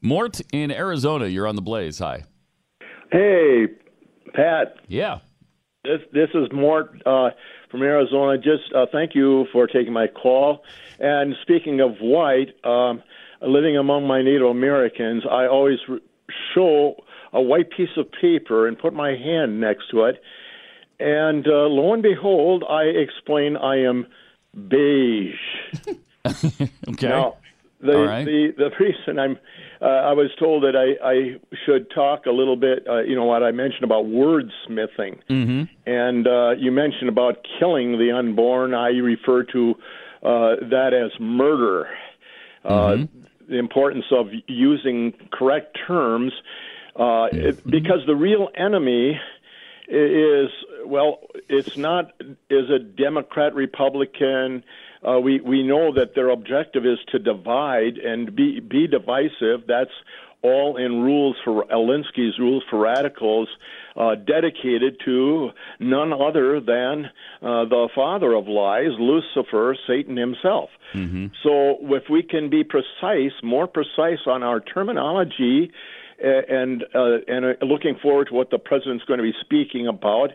Mort 0.00 0.40
in 0.52 0.70
Arizona, 0.70 1.26
you're 1.26 1.46
on 1.46 1.56
the 1.56 1.62
blaze. 1.62 1.98
Hi. 1.98 2.24
Hey, 3.10 3.66
Pat. 4.34 4.76
Yeah. 4.88 5.18
This 5.84 6.00
this 6.12 6.28
is 6.34 6.48
Mort 6.52 7.02
uh, 7.04 7.30
from 7.70 7.82
Arizona. 7.82 8.38
Just 8.38 8.72
uh, 8.74 8.86
thank 8.92 9.14
you 9.14 9.46
for 9.52 9.66
taking 9.66 9.92
my 9.92 10.06
call. 10.06 10.62
And 11.00 11.34
speaking 11.42 11.80
of 11.80 11.96
white, 12.00 12.54
um, 12.64 13.02
living 13.40 13.76
among 13.76 14.06
my 14.06 14.22
Native 14.22 14.46
Americans, 14.46 15.24
I 15.28 15.46
always 15.46 15.78
r- 15.88 15.98
show 16.54 16.94
a 17.32 17.42
white 17.42 17.70
piece 17.70 17.96
of 17.96 18.06
paper 18.12 18.68
and 18.68 18.78
put 18.78 18.92
my 18.94 19.16
hand 19.16 19.60
next 19.60 19.90
to 19.90 20.04
it. 20.04 20.22
And 21.00 21.46
uh, 21.48 21.66
lo 21.66 21.92
and 21.94 22.02
behold, 22.02 22.62
I 22.68 22.82
explain 22.82 23.56
I 23.56 23.78
am 23.78 24.06
beige. 24.68 25.34
Okay. 26.88 27.08
Now, 27.08 27.36
the, 27.80 27.96
All 27.96 28.04
right. 28.06 28.24
the 28.24 28.54
the 28.56 28.70
reason 28.78 29.18
I'm 29.18 29.38
uh, 29.82 29.86
I 29.86 30.12
was 30.12 30.30
told 30.38 30.62
that 30.62 30.76
I 30.76 31.04
I 31.06 31.40
should 31.66 31.90
talk 31.90 32.26
a 32.26 32.30
little 32.30 32.56
bit. 32.56 32.86
Uh, 32.88 33.00
you 33.02 33.16
know 33.16 33.24
what 33.24 33.42
I 33.42 33.50
mentioned 33.50 33.84
about 33.84 34.04
wordsmithing, 34.04 35.18
Mm-hmm. 35.28 35.62
and 35.86 36.26
uh, 36.26 36.50
you 36.56 36.70
mentioned 36.70 37.08
about 37.08 37.38
killing 37.58 37.98
the 37.98 38.12
unborn. 38.16 38.74
I 38.74 38.90
refer 38.90 39.42
to 39.44 39.74
uh, 40.22 40.56
that 40.70 40.92
as 40.94 41.10
murder. 41.20 41.88
Uh, 42.64 42.96
the 43.48 43.58
importance 43.58 44.04
of 44.12 44.28
using 44.46 45.12
correct 45.32 45.76
terms, 45.84 46.32
uh, 46.94 47.26
it, 47.32 47.66
because 47.68 47.98
the 48.06 48.14
real 48.14 48.48
enemy 48.54 49.18
is 49.88 50.48
well, 50.86 51.18
it's 51.48 51.76
not 51.76 52.12
is 52.48 52.70
a 52.70 52.78
Democrat 52.78 53.54
Republican. 53.54 54.62
Uh, 55.06 55.18
we 55.20 55.40
we 55.40 55.62
know 55.62 55.92
that 55.94 56.14
their 56.14 56.28
objective 56.30 56.86
is 56.86 56.98
to 57.10 57.18
divide 57.18 57.98
and 57.98 58.34
be 58.34 58.60
be 58.60 58.86
divisive. 58.86 59.66
That's 59.66 59.90
all 60.42 60.76
in 60.76 61.02
rules 61.02 61.36
for 61.44 61.64
Alinsky's 61.66 62.38
rules 62.38 62.64
for 62.68 62.80
radicals, 62.80 63.48
uh, 63.96 64.16
dedicated 64.16 65.00
to 65.04 65.50
none 65.78 66.12
other 66.12 66.60
than 66.60 67.06
uh, 67.40 67.64
the 67.64 67.88
father 67.94 68.32
of 68.34 68.48
lies, 68.48 68.90
Lucifer, 68.98 69.76
Satan 69.86 70.16
himself. 70.16 70.70
So 71.44 71.78
if 71.94 72.04
we 72.10 72.22
can 72.22 72.50
be 72.50 72.64
precise, 72.64 73.32
more 73.42 73.66
precise 73.68 74.18
on 74.26 74.42
our 74.42 74.60
terminology, 74.60 75.70
and 76.18 76.84
uh, 76.94 77.18
and 77.26 77.44
uh, 77.44 77.64
looking 77.64 77.96
forward 78.02 78.28
to 78.28 78.34
what 78.34 78.50
the 78.50 78.58
president's 78.58 79.04
going 79.04 79.18
to 79.18 79.24
be 79.24 79.34
speaking 79.40 79.86
about, 79.86 80.30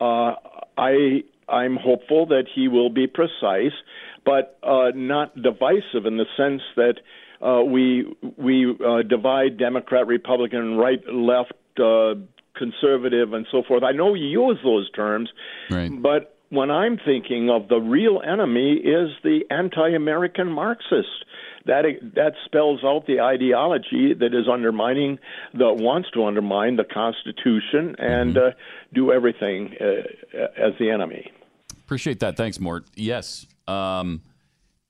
uh, 0.00 0.34
I 0.76 1.24
I'm 1.48 1.76
hopeful 1.76 2.26
that 2.26 2.44
he 2.52 2.68
will 2.68 2.90
be 2.90 3.06
precise, 3.06 3.72
but 4.24 4.58
uh, 4.62 4.90
not 4.94 5.34
divisive 5.40 6.04
in 6.04 6.16
the 6.16 6.26
sense 6.36 6.62
that 6.76 6.94
uh, 7.40 7.62
we 7.62 8.06
we 8.36 8.74
uh, 8.84 9.02
divide 9.02 9.58
Democrat, 9.58 10.06
Republican, 10.06 10.76
right, 10.76 11.00
left, 11.12 11.52
uh, 11.78 12.14
conservative, 12.56 13.32
and 13.32 13.46
so 13.52 13.62
forth. 13.62 13.82
I 13.82 13.92
know 13.92 14.14
you 14.14 14.26
use 14.26 14.58
those 14.64 14.90
terms, 14.90 15.30
right. 15.70 15.90
but 16.02 16.36
when 16.48 16.70
I'm 16.70 16.98
thinking 17.04 17.50
of 17.50 17.68
the 17.68 17.78
real 17.78 18.22
enemy 18.26 18.74
is 18.74 19.10
the 19.22 19.40
anti-American 19.50 20.50
Marxist. 20.50 21.24
That 21.66 21.84
that 22.14 22.34
spells 22.44 22.84
out 22.84 23.08
the 23.08 23.18
ideology 23.18 24.14
that 24.14 24.32
is 24.32 24.46
undermining, 24.48 25.18
that 25.54 25.74
wants 25.78 26.08
to 26.12 26.24
undermine 26.24 26.76
the 26.76 26.84
Constitution 26.84 27.96
and 27.98 28.38
uh, 28.38 28.50
do 28.94 29.10
everything 29.10 29.74
uh, 29.80 30.46
as 30.56 30.74
the 30.78 30.90
enemy. 30.90 31.32
Appreciate 31.86 32.20
that. 32.20 32.36
Thanks, 32.36 32.58
Mort. 32.58 32.84
Yes. 32.96 33.46
Um, 33.68 34.22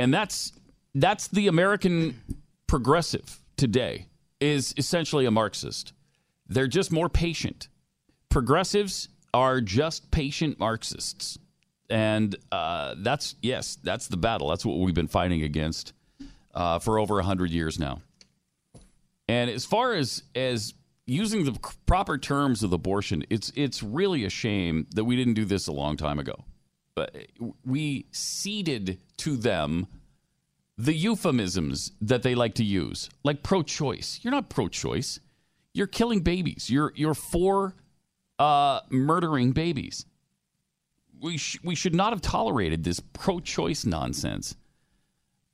and 0.00 0.12
that's 0.12 0.52
that's 0.94 1.28
the 1.28 1.48
American 1.48 2.20
progressive 2.66 3.40
today 3.56 4.06
is 4.40 4.74
essentially 4.76 5.26
a 5.26 5.30
Marxist. 5.30 5.92
They're 6.48 6.66
just 6.66 6.90
more 6.90 7.08
patient. 7.08 7.68
Progressives 8.30 9.08
are 9.34 9.60
just 9.60 10.10
patient 10.10 10.58
Marxists. 10.58 11.38
And 11.90 12.34
uh, 12.50 12.94
that's, 12.98 13.36
yes, 13.42 13.76
that's 13.82 14.08
the 14.08 14.16
battle. 14.16 14.48
That's 14.48 14.64
what 14.64 14.78
we've 14.78 14.94
been 14.94 15.06
fighting 15.06 15.42
against 15.42 15.92
uh, 16.54 16.78
for 16.78 16.98
over 16.98 17.16
100 17.16 17.50
years 17.50 17.78
now. 17.78 18.00
And 19.28 19.50
as 19.50 19.64
far 19.64 19.92
as, 19.92 20.22
as 20.34 20.74
using 21.06 21.44
the 21.44 21.58
proper 21.86 22.16
terms 22.18 22.62
of 22.62 22.72
abortion, 22.72 23.24
it's, 23.30 23.52
it's 23.54 23.82
really 23.82 24.24
a 24.24 24.30
shame 24.30 24.86
that 24.94 25.04
we 25.04 25.16
didn't 25.16 25.34
do 25.34 25.44
this 25.44 25.66
a 25.66 25.72
long 25.72 25.96
time 25.96 26.18
ago. 26.18 26.44
We 27.64 28.06
ceded 28.10 28.98
to 29.18 29.36
them 29.36 29.86
the 30.78 30.94
euphemisms 30.94 31.92
that 32.00 32.22
they 32.22 32.34
like 32.34 32.54
to 32.54 32.64
use, 32.64 33.08
like 33.24 33.42
pro-choice. 33.42 34.20
You're 34.22 34.32
not 34.32 34.50
pro-choice. 34.50 35.20
You're 35.72 35.86
killing 35.86 36.20
babies. 36.20 36.70
You're 36.70 36.92
you're 36.94 37.14
for 37.14 37.74
uh, 38.38 38.80
murdering 38.90 39.52
babies. 39.52 40.06
We 41.20 41.38
sh- 41.38 41.58
we 41.62 41.74
should 41.74 41.94
not 41.94 42.12
have 42.12 42.20
tolerated 42.22 42.84
this 42.84 43.00
pro-choice 43.00 43.84
nonsense. 43.86 44.54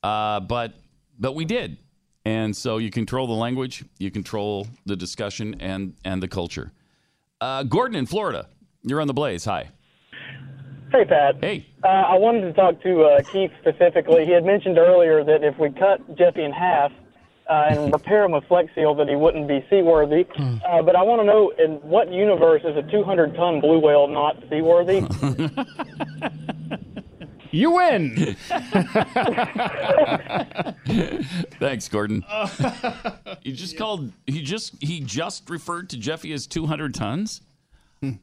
Uh, 0.03 0.41
but 0.41 0.75
but 1.19 1.35
we 1.35 1.45
did, 1.45 1.79
and 2.25 2.57
so 2.57 2.79
you 2.79 2.91
control 2.91 3.27
the 3.27 3.33
language, 3.33 3.85
you 3.99 4.11
control 4.11 4.67
the 4.87 4.97
discussion, 4.97 5.57
and 5.61 5.95
and 6.05 6.23
the 6.23 6.29
culture. 6.29 6.73
Uh, 7.41 7.63
Gordon 7.65 7.97
in 7.97 8.07
Florida, 8.07 8.49
you're 8.83 9.01
on 9.01 9.07
the 9.09 9.15
blaze. 9.15 9.45
Hi. 9.45 9.71
Hey, 10.93 11.05
Pat. 11.07 11.37
Hey. 11.41 11.67
Uh, 11.83 11.87
I 11.89 12.19
wanted 12.19 12.43
to 12.43 12.53
talk 12.53 12.83
to 12.83 13.03
uh, 13.03 13.23
Keith 13.23 13.51
specifically. 13.61 14.27
He 14.27 14.33
had 14.33 14.45
mentioned 14.45 14.77
earlier 14.77 15.25
that 15.25 15.43
if 15.43 15.59
we 15.59 15.71
cut 15.71 16.17
Jeffy 16.19 16.45
in 16.45 16.53
half 16.53 16.93
uh, 17.49 17.65
and 17.71 17.93
repair 17.93 18.25
him 18.25 18.33
with 18.33 18.45
Flex 18.45 18.69
Seal, 18.75 18.95
that 18.97 19.09
he 19.09 19.17
wouldn't 19.17 19.49
be 19.49 19.65
seaworthy. 19.71 20.27
Uh, 20.39 20.83
but 20.83 20.95
I 20.95 21.03
want 21.03 21.23
to 21.23 21.25
know 21.25 21.51
in 21.59 21.77
what 21.89 22.13
universe 22.13 22.63
is 22.65 22.77
a 22.77 22.83
200 22.91 23.35
ton 23.35 23.61
blue 23.61 23.79
whale 23.79 24.07
not 24.07 24.37
seaworthy? 24.51 25.03
You 27.55 27.73
win. 27.73 28.17
Thanks, 31.61 31.87
Gordon. 31.91 32.25
he 33.43 33.53
just 33.53 33.77
called. 33.77 34.11
He 34.27 34.41
just 34.41 34.83
he 34.83 35.01
just 35.01 35.51
referred 35.51 35.91
to 35.91 35.99
Jeffy 35.99 36.33
as 36.33 36.47
200 36.47 36.95
tons. 36.95 37.43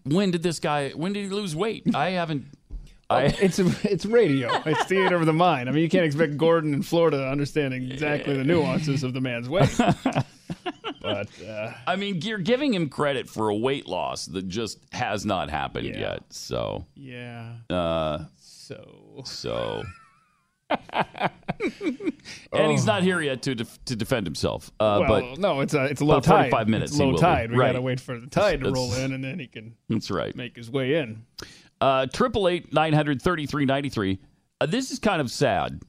When 0.03 0.31
did 0.31 0.41
this 0.41 0.59
guy? 0.59 0.89
When 0.89 1.13
did 1.13 1.25
he 1.25 1.29
lose 1.29 1.55
weight? 1.55 1.83
I 1.95 2.09
haven't. 2.09 2.45
I, 3.09 3.23
it's 3.41 3.57
it's 3.59 4.05
radio. 4.05 4.49
It's 4.65 4.83
theater 4.85 5.15
of 5.15 5.25
the 5.25 5.33
mind. 5.33 5.67
I 5.67 5.71
mean, 5.71 5.81
you 5.81 5.89
can't 5.89 6.05
expect 6.05 6.37
Gordon 6.37 6.73
in 6.73 6.83
Florida 6.83 7.27
understanding 7.27 7.91
exactly 7.91 8.37
the 8.37 8.43
nuances 8.43 9.03
of 9.03 9.13
the 9.13 9.21
man's 9.21 9.49
weight. 9.49 9.69
But 11.01 11.29
uh, 11.47 11.71
I 11.87 11.95
mean, 11.95 12.21
you're 12.21 12.39
giving 12.39 12.73
him 12.73 12.89
credit 12.89 13.29
for 13.29 13.49
a 13.49 13.55
weight 13.55 13.87
loss 13.87 14.25
that 14.27 14.47
just 14.47 14.79
has 14.91 15.25
not 15.25 15.49
happened 15.49 15.95
yet. 15.95 16.23
So 16.29 16.85
yeah. 16.95 17.53
Uh, 17.69 18.25
so 18.37 19.21
so. 19.25 19.83
and 20.91 22.71
he's 22.71 22.85
not 22.85 23.01
here 23.01 23.21
yet 23.21 23.41
to 23.43 23.55
def- 23.55 23.83
to 23.85 23.95
defend 23.95 24.27
himself. 24.27 24.71
Uh, 24.79 24.99
well, 25.01 25.07
but 25.07 25.39
no, 25.39 25.61
it's 25.61 25.73
a 25.73 25.85
it's 25.85 26.01
a 26.01 26.05
low 26.05 26.19
tide. 26.19 26.51
45 26.51 26.67
minutes. 26.67 26.91
It's 26.91 26.99
low 26.99 27.15
tide. 27.15 27.49
We 27.51 27.57
right. 27.57 27.69
gotta 27.69 27.81
wait 27.81 27.99
for 27.99 28.19
the 28.19 28.27
tide 28.27 28.59
to 28.59 28.69
That's- 28.69 28.73
roll 28.75 28.93
in, 28.93 29.13
and 29.13 29.23
then 29.23 29.39
he 29.39 29.47
can 29.47 29.75
That's 29.87 30.11
right. 30.11 30.35
make 30.35 30.57
his 30.57 30.69
way 30.69 30.95
in. 30.95 31.25
Uh, 31.81 32.05
Triple 32.07 32.47
eight 32.47 32.73
nine 32.73 32.93
hundred 32.93 33.21
thirty 33.21 33.45
three 33.45 33.65
ninety 33.65 33.89
three. 33.89 34.19
Uh, 34.59 34.65
This 34.65 34.91
is 34.91 34.99
kind 34.99 35.21
of 35.21 35.31
sad. 35.31 35.81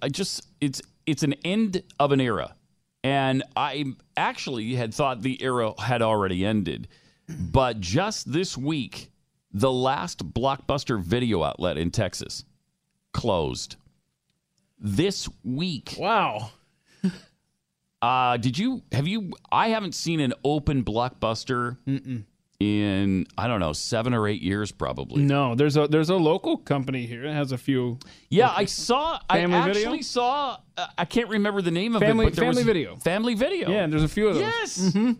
I 0.00 0.08
just 0.08 0.46
it's 0.60 0.80
it's 1.06 1.22
an 1.22 1.34
end 1.44 1.82
of 1.98 2.12
an 2.12 2.20
era, 2.20 2.54
and 3.02 3.42
I 3.56 3.84
actually 4.16 4.74
had 4.74 4.94
thought 4.94 5.20
the 5.22 5.42
era 5.42 5.72
had 5.80 6.00
already 6.00 6.44
ended, 6.46 6.88
but 7.28 7.80
just 7.80 8.32
this 8.32 8.56
week, 8.56 9.10
the 9.52 9.72
last 9.72 10.32
blockbuster 10.32 11.00
video 11.02 11.42
outlet 11.42 11.76
in 11.76 11.90
Texas 11.90 12.44
closed. 13.12 13.76
This 14.78 15.28
week. 15.44 15.94
Wow. 15.98 16.50
Uh, 18.02 18.36
did 18.36 18.58
you 18.58 18.82
have 18.92 19.08
you? 19.08 19.32
I 19.50 19.68
haven't 19.68 19.94
seen 19.94 20.20
an 20.20 20.34
open 20.44 20.84
blockbuster 20.84 21.78
in 22.60 23.26
I 23.36 23.46
don't 23.48 23.60
know 23.60 23.72
seven 23.72 24.14
or 24.14 24.26
eight 24.28 24.42
years 24.42 24.70
probably. 24.72 25.22
No, 25.22 25.54
there's 25.54 25.76
a 25.76 25.88
there's 25.88 26.10
a 26.10 26.16
local 26.16 26.56
company 26.56 27.06
here 27.06 27.22
that 27.22 27.32
has 27.34 27.52
a 27.52 27.58
few. 27.58 27.98
Yeah, 28.30 28.52
I 28.54 28.64
saw. 28.66 29.18
I 29.28 29.40
Video? 29.40 29.56
actually 29.58 30.02
saw. 30.02 30.58
Uh, 30.76 30.86
I 30.96 31.04
can't 31.04 31.28
remember 31.28 31.62
the 31.62 31.70
name 31.70 31.94
of 31.96 32.00
Family 32.02 32.26
it. 32.26 32.36
Family 32.36 32.62
Video. 32.62 32.96
Family 32.96 33.34
Video. 33.34 33.70
Yeah, 33.70 33.86
there's 33.86 34.02
a 34.04 34.08
few 34.08 34.28
of 34.28 34.34
those. 34.34 34.42
Yes. 34.42 34.78
Mm-hmm. 34.94 35.12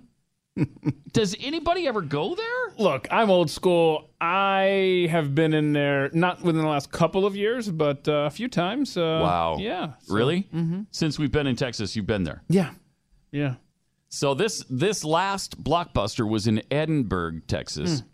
Does 1.12 1.34
anybody 1.40 1.88
ever 1.88 2.00
go 2.00 2.36
there? 2.36 2.74
Look, 2.78 3.08
I'm 3.10 3.28
old 3.28 3.50
school. 3.50 4.10
I 4.20 5.08
have 5.10 5.34
been 5.34 5.52
in 5.52 5.72
there 5.72 6.10
not 6.12 6.42
within 6.42 6.62
the 6.62 6.68
last 6.68 6.92
couple 6.92 7.26
of 7.26 7.34
years, 7.34 7.68
but 7.68 8.06
uh, 8.08 8.26
a 8.26 8.30
few 8.30 8.46
times. 8.48 8.96
Uh, 8.96 9.18
wow. 9.22 9.56
Yeah. 9.58 9.94
so- 10.02 10.14
Really? 10.14 10.48
Mm-hmm. 10.54 10.82
Since 10.92 11.18
we've 11.18 11.32
been 11.32 11.48
in 11.48 11.56
Texas, 11.56 11.96
you've 11.96 12.06
been 12.06 12.22
there. 12.22 12.42
Yeah. 12.48 12.70
Yeah. 13.32 13.54
So 14.14 14.32
this 14.34 14.64
this 14.70 15.02
last 15.04 15.62
blockbuster 15.62 16.28
was 16.28 16.46
in 16.46 16.62
Edinburg, 16.70 17.46
Texas. 17.46 18.00
Hmm. 18.00 18.06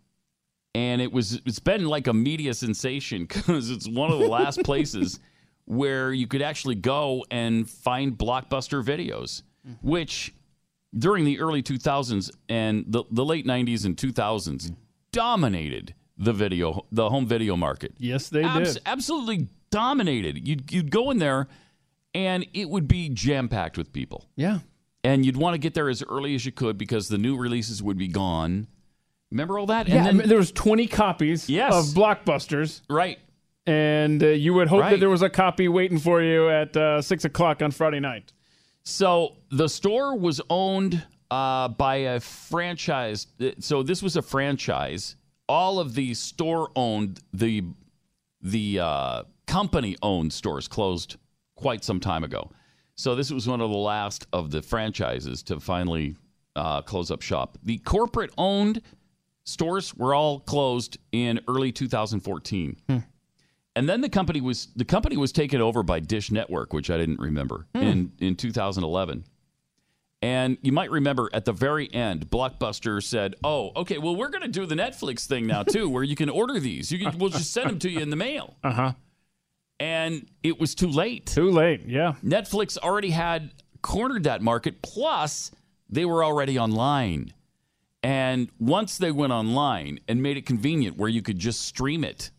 And 0.75 1.03
it 1.03 1.13
was 1.13 1.41
it's 1.45 1.59
been 1.59 1.85
like 1.87 2.07
a 2.07 2.15
media 2.15 2.55
sensation 2.55 3.27
cuz 3.29 3.71
it's 3.71 3.87
one 3.89 4.11
of 4.11 4.19
the 4.19 4.29
last 4.29 4.63
places 4.65 5.21
where 5.67 6.13
you 6.13 6.27
could 6.27 6.43
actually 6.43 6.75
go 6.77 7.25
and 7.31 7.69
find 7.69 8.17
blockbuster 8.17 8.83
videos, 8.83 9.43
Hmm. 9.65 9.73
which 9.83 10.33
during 10.99 11.25
the 11.25 11.39
early 11.39 11.63
2000s 11.63 12.31
and 12.49 12.85
the, 12.89 13.05
the 13.13 13.25
late 13.25 13.47
90s 13.47 13.85
and 13.85 13.97
2000s 13.97 14.75
dominated 15.13 15.95
the 16.17 16.33
video 16.33 16.87
the 16.91 17.11
home 17.11 17.27
video 17.27 17.57
market. 17.57 17.93
Yes, 17.99 18.29
they 18.31 18.43
Abs- 18.43 18.75
did. 18.75 18.83
Absolutely 18.87 19.49
dominated. 19.71 20.49
You'd 20.49 20.73
you'd 20.73 20.91
go 20.91 21.11
in 21.11 21.19
there 21.19 21.47
and 22.15 22.47
it 22.55 22.69
would 22.71 22.89
be 22.89 23.09
jam 23.11 23.49
packed 23.49 23.77
with 23.77 23.93
people 23.93 24.25
Yeah. 24.37 24.61
And 25.05 25.25
you'd 25.25 25.37
want 25.37 25.55
to 25.55 25.59
get 25.59 25.75
there 25.75 25.89
as 25.89 26.03
early 26.03 26.35
as 26.35 26.45
you 26.45 26.53
could 26.53 26.77
because 26.79 27.09
the 27.09 27.19
new 27.19 27.37
releases 27.37 27.83
would 27.83 27.99
be 27.99 28.09
gone. 28.09 28.67
Remember 29.31 29.59
all 29.59 29.67
that? 29.67 29.89
Yeah. 29.89 29.97
and 29.99 30.09
I 30.09 30.13
mean, 30.13 30.29
there 30.29 30.39
was 30.39 30.53
20 30.53 30.87
copies 30.89 31.49
Yes. 31.49 31.73
of 31.75 31.95
blockbusters, 31.95 32.81
right. 32.91 33.19
and 33.67 34.23
uh, 34.23 34.29
you 34.29 34.53
would 34.55 34.69
hope 34.69 34.81
Right. 34.81 34.91
that 34.91 35.01
there 35.01 35.09
was 35.11 35.23
a 35.23 35.31
copy 35.31 35.69
waiting 35.69 35.99
for 35.99 36.21
you 36.23 36.49
at 36.51 36.77
uh, 36.77 37.01
six 37.01 37.25
o'clock 37.25 37.63
on 37.63 37.71
Friday 37.71 38.01
night. 38.01 38.33
So 38.83 39.37
the 39.51 39.69
store 39.69 40.17
was 40.19 40.41
owned 40.51 41.07
uh, 41.31 41.69
by 41.69 41.97
a 41.97 42.21
franchise. 42.21 43.27
So 43.61 43.83
this 43.85 44.03
was 44.03 44.17
a 44.17 44.23
franchise. 44.23 45.15
All 45.49 45.79
of 45.79 45.95
the 45.95 46.15
store 46.15 46.71
owned 46.77 47.21
the 47.33 47.63
the 48.43 48.81
uh, 48.81 49.23
company 49.47 49.97
owned 50.03 50.33
stores 50.33 50.67
closed 50.67 51.17
quite 51.57 51.85
some 51.85 52.01
time 52.01 52.25
ago. 52.25 52.51
So 53.01 53.15
this 53.15 53.31
was 53.31 53.49
one 53.49 53.63
of 53.63 53.71
the 53.71 53.79
last 53.79 54.27
of 54.31 54.51
the 54.51 54.61
franchises 54.61 55.43
to 55.45 55.59
finally 55.59 56.17
uh, 56.55 56.83
close 56.83 57.11
up 57.11 57.23
shop. 57.23 57.57
The 57.63 57.79
corporate 57.79 58.31
owned 58.37 58.83
stores 59.45 59.95
were 59.95 60.15
all 60.15 60.41
closed 60.41 60.99
in 61.11 61.41
early 61.49 61.73
2014. 61.73 62.77
And 63.75 63.89
then 63.89 64.03
the 64.03 64.11
company 64.11 64.43
was 64.43 64.69
the 64.77 64.85
company 64.85 65.17
was 65.17 65.33
taken 65.33 65.63
over 65.63 65.83
by 65.83 66.01
Dish 66.01 66.31
Network, 66.31 66.75
which 66.75 66.91
I 66.91 66.99
didn't 66.99 67.21
remember 67.21 67.67
in 67.75 68.13
in 68.19 68.37
2011. 68.37 69.25
And 70.21 70.59
you 70.61 70.73
might 70.73 70.91
remember 70.91 71.31
at 71.33 71.47
the 71.47 71.53
very 71.55 71.91
end, 71.95 72.29
Blockbuster 72.29 73.03
said, 73.03 73.35
"Oh, 73.43 73.73
okay, 73.77 73.97
well 73.97 74.15
we're 74.15 74.29
going 74.29 74.43
to 74.43 74.49
do 74.49 74.67
the 74.67 74.75
Netflix 74.75 75.27
thing 75.27 75.47
now 75.47 75.63
too, 75.63 75.89
where 75.89 76.03
you 76.03 76.17
can 76.17 76.29
order 76.29 76.61
these. 76.61 76.93
You 76.93 76.99
can, 76.99 77.19
we'll 77.19 77.31
just 77.31 77.51
send 77.51 77.71
them 77.71 77.79
to 77.79 77.89
you 77.89 78.01
in 78.01 78.11
the 78.11 78.17
mail." 78.17 78.57
Uh 78.65 78.73
huh. 78.73 78.93
And 79.81 80.27
it 80.43 80.61
was 80.61 80.75
too 80.75 80.89
late. 80.89 81.27
Too 81.27 81.51
late. 81.51 81.87
Yeah. 81.87 82.15
Netflix 82.25 82.77
already 82.79 83.11
had 83.11 83.51
cornered 83.83 84.25
that 84.25 84.43
market. 84.43 84.83
Plus, 84.83 85.51
they 85.89 86.05
were 86.05 86.23
already 86.23 86.59
online. 86.59 87.33
And 88.03 88.49
once 88.59 88.99
they 88.99 89.11
went 89.11 89.33
online 89.33 90.01
and 90.07 90.23
made 90.23 90.37
it 90.37 90.47
convenient 90.47 90.97
where 90.97 91.09
you 91.09 91.23
could 91.23 91.39
just 91.39 91.63
stream 91.63 92.05
it, 92.05 92.31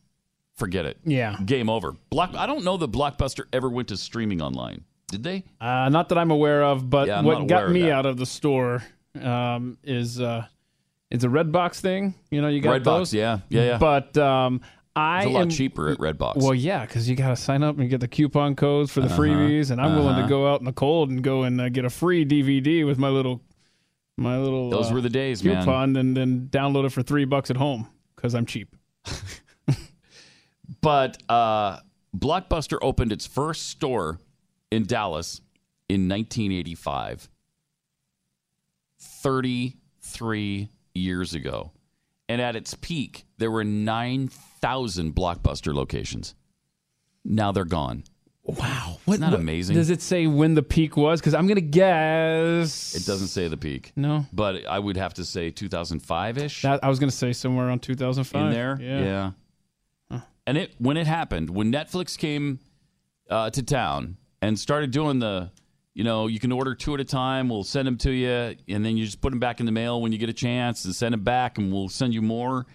forget 0.56 0.86
it. 0.86 0.98
Yeah. 1.04 1.36
Game 1.44 1.70
over. 1.70 1.94
Block. 2.12 2.36
I 2.36 2.46
don't 2.46 2.64
know 2.64 2.78
that 2.78 2.92
Blockbuster 2.92 3.46
ever 3.52 3.70
went 3.70 3.88
to 3.90 3.98
streaming 3.98 4.42
online. 4.42 4.84
Did 5.08 5.24
they? 5.24 5.44
Uh, 5.60 5.90
not 5.90 6.10
that 6.10 6.18
I'm 6.18 6.32
aware 6.32 6.64
of, 6.64 6.90
but 6.90 7.08
Yeah, 7.08 7.22
what 7.22 7.48
got 7.48 7.70
me 7.72 7.82
that. 7.84 7.92
out 7.92 8.06
of 8.06 8.18
the 8.18 8.26
store 8.26 8.82
um, 9.22 9.78
is 9.84 10.22
uh, 10.22 10.46
it's 11.10 11.24
a 11.24 11.28
Redbox 11.28 11.80
thing. 11.82 12.14
You 12.30 12.42
know, 12.42 12.48
you 12.48 12.62
got 12.62 12.80
Redbox, 12.82 12.84
those. 12.86 13.14
yeah. 13.14 13.40
Yeah, 13.50 13.64
yeah. 13.66 13.78
But 13.78 14.18
um, 14.18 14.62
I 14.96 15.20
It's 15.20 15.26
a 15.28 15.30
lot 15.30 15.42
am- 15.44 15.50
cheaper 15.50 15.90
at 15.90 15.98
Redbox. 16.00 16.38
Well, 16.38 16.54
yeah, 16.54 16.86
because 16.86 17.10
you 17.10 17.16
got 17.16 17.30
to 17.30 17.36
sign 17.36 17.64
up 17.64 17.78
and 17.80 17.90
get 17.90 18.00
the 18.02 18.08
coupon 18.08 18.56
codes 18.56 18.92
for 18.92 19.00
the 19.02 19.08
Uh-huh, 19.08 19.18
freebies, 19.22 19.72
and 19.72 19.80
I'm 19.80 19.96
willing 19.96 20.16
uh-huh. 20.16 20.24
to 20.24 20.28
go 20.30 20.52
out 20.52 20.60
in 20.60 20.66
the 20.66 20.74
cold 20.74 21.10
and 21.10 21.24
go 21.24 21.44
and 21.44 21.62
uh, 21.62 21.70
get 21.70 21.86
a 21.86 21.90
free 21.90 22.26
DVD 22.26 22.86
with 22.86 22.98
my 22.98 23.10
little 23.10 23.42
my 24.18 24.38
little 24.38 24.70
Those 24.70 24.92
uh, 24.92 24.96
were 24.96 25.02
the 25.02 25.10
days, 25.10 25.44
man. 25.44 25.60
coupon, 25.64 25.96
and 25.96 26.16
then 26.16 26.48
download 26.52 26.86
it 26.86 26.92
for 26.92 27.02
three 27.02 27.26
bucks 27.26 27.50
at 27.50 27.58
home 27.58 27.88
because 28.16 28.36
I'm 28.36 28.46
cheap. 28.46 28.76
But 30.82 31.22
uh, 31.30 31.80
Blockbuster 32.18 32.78
opened 32.82 33.12
its 33.12 33.28
first 33.28 33.68
store 33.70 34.20
in 34.72 34.86
Dallas 34.86 35.42
in 35.90 36.08
1985, 36.10 37.30
33 38.98 40.70
years 40.96 41.34
ago. 41.34 41.72
And 42.30 42.42
at 42.42 42.56
its 42.56 42.74
peak, 42.76 43.26
there 43.38 43.52
were 43.52 43.64
9,000 44.62 45.16
Blockbuster 45.16 45.74
locations. 45.74 46.36
Now 47.24 47.52
they're 47.52 47.66
gone. 47.66 48.04
Wow. 48.44 48.98
Isn't 49.08 49.22
that 49.22 49.34
amazing? 49.34 49.76
Does 49.76 49.90
it 49.92 50.02
say 50.02 50.26
when 50.26 50.56
the 50.56 50.64
peak 50.64 50.98
was? 50.98 51.22
Because 51.22 51.36
I'm 51.36 51.46
gonna 51.48 51.62
guess 51.62 52.96
It 52.96 53.06
doesn't 53.06 53.28
say 53.28 53.48
the 53.48 53.58
peak. 53.58 53.92
No. 53.96 54.26
But 54.34 54.66
I 54.66 54.80
would 54.80 54.98
have 54.98 55.14
to 55.16 55.26
say 55.26 55.52
2005 55.52 56.38
ish. 56.40 56.64
That, 56.64 56.84
I 56.84 56.90
was 56.90 57.00
gonna 57.00 57.12
say 57.12 57.34
somewhere 57.34 57.68
around 57.68 57.84
2005. 57.84 58.42
in 58.46 58.52
there. 58.52 58.78
Yeah. 58.82 59.32
And 60.48 60.58
it 60.58 60.74
when 60.80 60.98
it 60.98 61.06
happened, 61.06 61.52
when 61.52 61.72
Netflix 61.72 62.18
came 62.18 62.60
uh, 63.30 63.52
to 63.52 63.62
town 63.62 64.18
and 64.42 64.58
started 64.58 64.90
doing 64.90 65.20
the, 65.20 65.52
you 65.94 66.04
know, 66.04 66.26
you 66.26 66.40
can 66.40 66.52
order 66.52 66.74
two 66.74 66.96
at 66.96 67.00
a 67.00 67.06
time. 67.06 67.48
We'll 67.48 67.64
send 67.64 67.86
them 67.88 67.98
to 68.00 68.12
you, 68.12 68.56
and 68.68 68.84
then 68.84 68.98
you 68.98 69.06
just 69.06 69.22
put 69.22 69.30
them 69.30 69.40
back 69.40 69.60
in 69.60 69.68
the 69.68 69.72
mail 69.72 70.02
when 70.02 70.12
you 70.12 70.18
get 70.18 70.30
a 70.30 70.34
chance, 70.34 70.84
and 70.84 70.96
send 70.96 71.14
them 71.14 71.24
back, 71.24 71.60
and 71.60 71.72
we'll 71.72 71.90
send 71.90 72.16
you 72.16 72.24
more. 72.24 72.66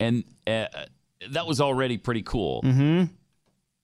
And 0.00 0.24
uh, 0.44 0.66
that 1.30 1.46
was 1.46 1.60
already 1.60 1.98
pretty 1.98 2.22
cool. 2.22 2.62
Mm-hmm. 2.62 3.04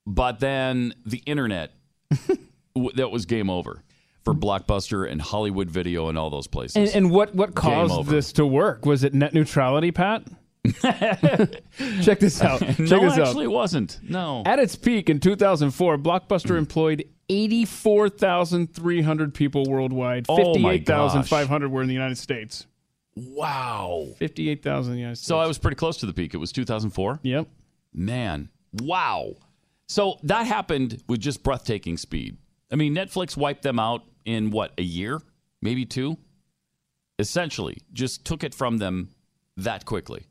But 0.07 0.41
then 0.41 0.95
the 1.07 1.19
internet, 1.27 1.73
w- 2.75 2.93
that 2.95 3.11
was 3.11 3.27
game 3.27 3.51
over 3.51 3.83
for 4.25 4.35
Blockbuster 4.35 5.11
and 5.11 5.21
Hollywood 5.21 5.71
Video 5.71 6.09
and 6.09 6.17
all 6.19 6.31
those 6.31 6.47
places. 6.47 6.77
And, 6.77 6.89
and 6.89 7.11
what 7.11 7.35
what 7.35 7.55
caused 7.55 8.09
this 8.09 8.33
to 8.35 8.47
work? 8.47 8.87
Was 8.87 9.05
it 9.05 9.13
net 9.15 9.35
neutrality, 9.35 9.93
Pat? 9.93 10.25
Check 12.03 12.19
this 12.19 12.43
out. 12.43 12.61
Check 12.61 12.79
no, 12.79 13.01
this 13.01 13.17
actually, 13.19 13.47
out. 13.47 13.51
it 13.51 13.53
wasn't. 13.53 13.99
No. 14.03 14.43
At 14.45 14.59
its 14.59 14.77
peak 14.77 15.09
in 15.09 15.19
2004, 15.21 15.97
Blockbuster 15.97 16.59
employed 16.59 17.05
84,300 17.31 19.33
people 19.33 19.65
worldwide. 19.67 20.27
Oh, 20.29 20.59
my 20.59 20.77
58,500 20.79 21.71
were 21.71 21.81
in 21.83 21.89
the 21.89 21.95
United 21.95 22.19
States. 22.19 22.67
Wow. 23.17 24.07
58,000 24.19 24.93
in 24.93 24.97
the 24.97 25.01
United 25.01 25.17
States. 25.17 25.27
So 25.27 25.39
I 25.39 25.47
was 25.47 25.59
pretty 25.59 25.75
close 25.77 25.97
to 25.99 26.07
the 26.07 26.13
peak. 26.13 26.35
It 26.35 26.39
was 26.39 26.53
2004. 26.53 27.21
Yep. 27.23 27.49
Man, 27.93 28.49
wow. 28.73 29.35
So 29.89 30.19
that 30.23 30.47
happened 30.47 31.03
with 31.09 31.21
just 31.21 31.43
breathtaking 31.43 31.97
speed. 31.97 32.37
I 32.73 32.77
mean, 32.77 32.95
Netflix 32.95 33.37
wiped 33.37 33.63
them 33.63 33.81
out 33.81 34.05
in 34.25 34.51
what, 34.51 34.73
a 34.79 34.83
year? 34.83 35.21
Maybe 35.61 35.85
two? 35.85 36.17
Essentially, 37.19 37.79
just 37.93 38.25
took 38.25 38.45
it 38.45 38.55
from 38.55 38.79
them 38.79 39.11
that 39.57 39.85
quickly. 39.85 40.23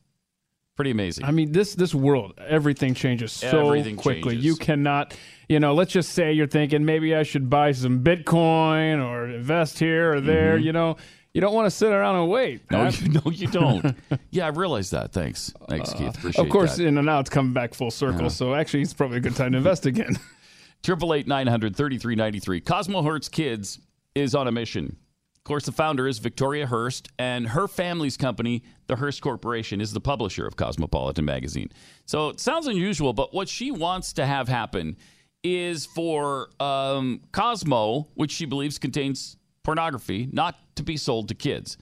Pretty 0.75 0.91
amazing. 0.91 1.25
I 1.25 1.31
mean, 1.31 1.51
this 1.51 1.75
this 1.75 1.93
world, 1.93 2.39
everything 2.47 2.93
changes 2.93 3.33
so 3.33 3.65
Everything 3.65 3.97
quickly. 3.97 4.35
changes. 4.35 4.45
You 4.45 4.55
cannot, 4.55 5.13
you 5.49 5.59
know, 5.59 5.73
let's 5.73 5.91
just 5.91 6.13
say 6.13 6.31
you're 6.31 6.47
thinking 6.47 6.85
maybe 6.85 7.13
I 7.13 7.23
should 7.23 7.49
buy 7.49 7.73
some 7.73 8.01
Bitcoin 8.01 9.05
or 9.05 9.27
invest 9.29 9.77
here 9.77 10.13
or 10.13 10.21
there. 10.21 10.57
Mhm. 10.57 10.63
You 10.63 10.71
know, 10.71 10.95
you 11.33 11.41
don't 11.41 11.53
want 11.53 11.65
to 11.67 11.71
sit 11.71 11.91
around 11.91 12.15
and 12.15 12.29
wait. 12.29 12.61
No, 12.71 12.87
you, 12.87 13.09
no, 13.25 13.31
you 13.31 13.47
don't. 13.47 13.95
yeah, 14.31 14.45
I 14.45 14.49
realized 14.49 14.91
that. 14.91 15.11
Thanks. 15.11 15.53
Thanks, 15.69 15.93
Keith. 15.93 16.15
Appreciate 16.17 16.41
Uh, 16.41 16.45
of 16.45 16.49
course, 16.49 16.77
that. 16.77 16.85
in 16.85 16.97
and 16.97 17.05
now 17.05 17.19
it's 17.19 17.29
coming 17.29 17.53
back 17.53 17.73
full 17.73 17.91
circle. 17.91 18.23
Yeah. 18.23 18.27
So 18.29 18.55
actually, 18.55 18.81
it's 18.81 18.93
probably 18.93 19.17
a 19.17 19.21
good 19.21 19.35
time 19.35 19.51
to 19.53 19.57
invest 19.57 19.85
again. 19.85 20.17
Triple 20.83 21.13
eight 21.13 21.27
nine 21.27 21.47
hundred 21.47 21.75
thirty 21.75 21.97
three 21.97 22.15
ninety 22.15 22.39
three. 22.39 22.61
Cosmo 22.61 23.01
Hurts 23.01 23.27
Kids 23.29 23.79
is 24.15 24.33
on 24.33 24.47
a 24.47 24.51
mission. 24.51 24.95
Of 25.35 25.43
course, 25.43 25.65
the 25.65 25.71
founder 25.71 26.07
is 26.07 26.19
Victoria 26.19 26.67
Hearst, 26.67 27.09
and 27.17 27.47
her 27.49 27.67
family's 27.67 28.17
company, 28.17 28.63
the 28.87 28.95
Hearst 28.97 29.21
Corporation, 29.21 29.81
is 29.81 29.91
the 29.93 29.99
publisher 30.01 30.45
of 30.45 30.55
Cosmopolitan 30.55 31.25
magazine. 31.25 31.69
So 32.05 32.29
it 32.29 32.39
sounds 32.39 32.67
unusual, 32.67 33.13
but 33.13 33.33
what 33.33 33.49
she 33.49 33.71
wants 33.71 34.13
to 34.13 34.25
have 34.25 34.47
happen 34.47 34.95
is 35.43 35.85
for 35.85 36.49
um, 36.59 37.21
Cosmo, 37.31 38.09
which 38.15 38.31
she 38.31 38.45
believes 38.45 38.77
contains 38.77 39.37
pornography, 39.63 40.29
not 40.31 40.55
to 40.75 40.83
be 40.83 40.97
sold 40.97 41.27
to 41.29 41.35
kids. 41.35 41.77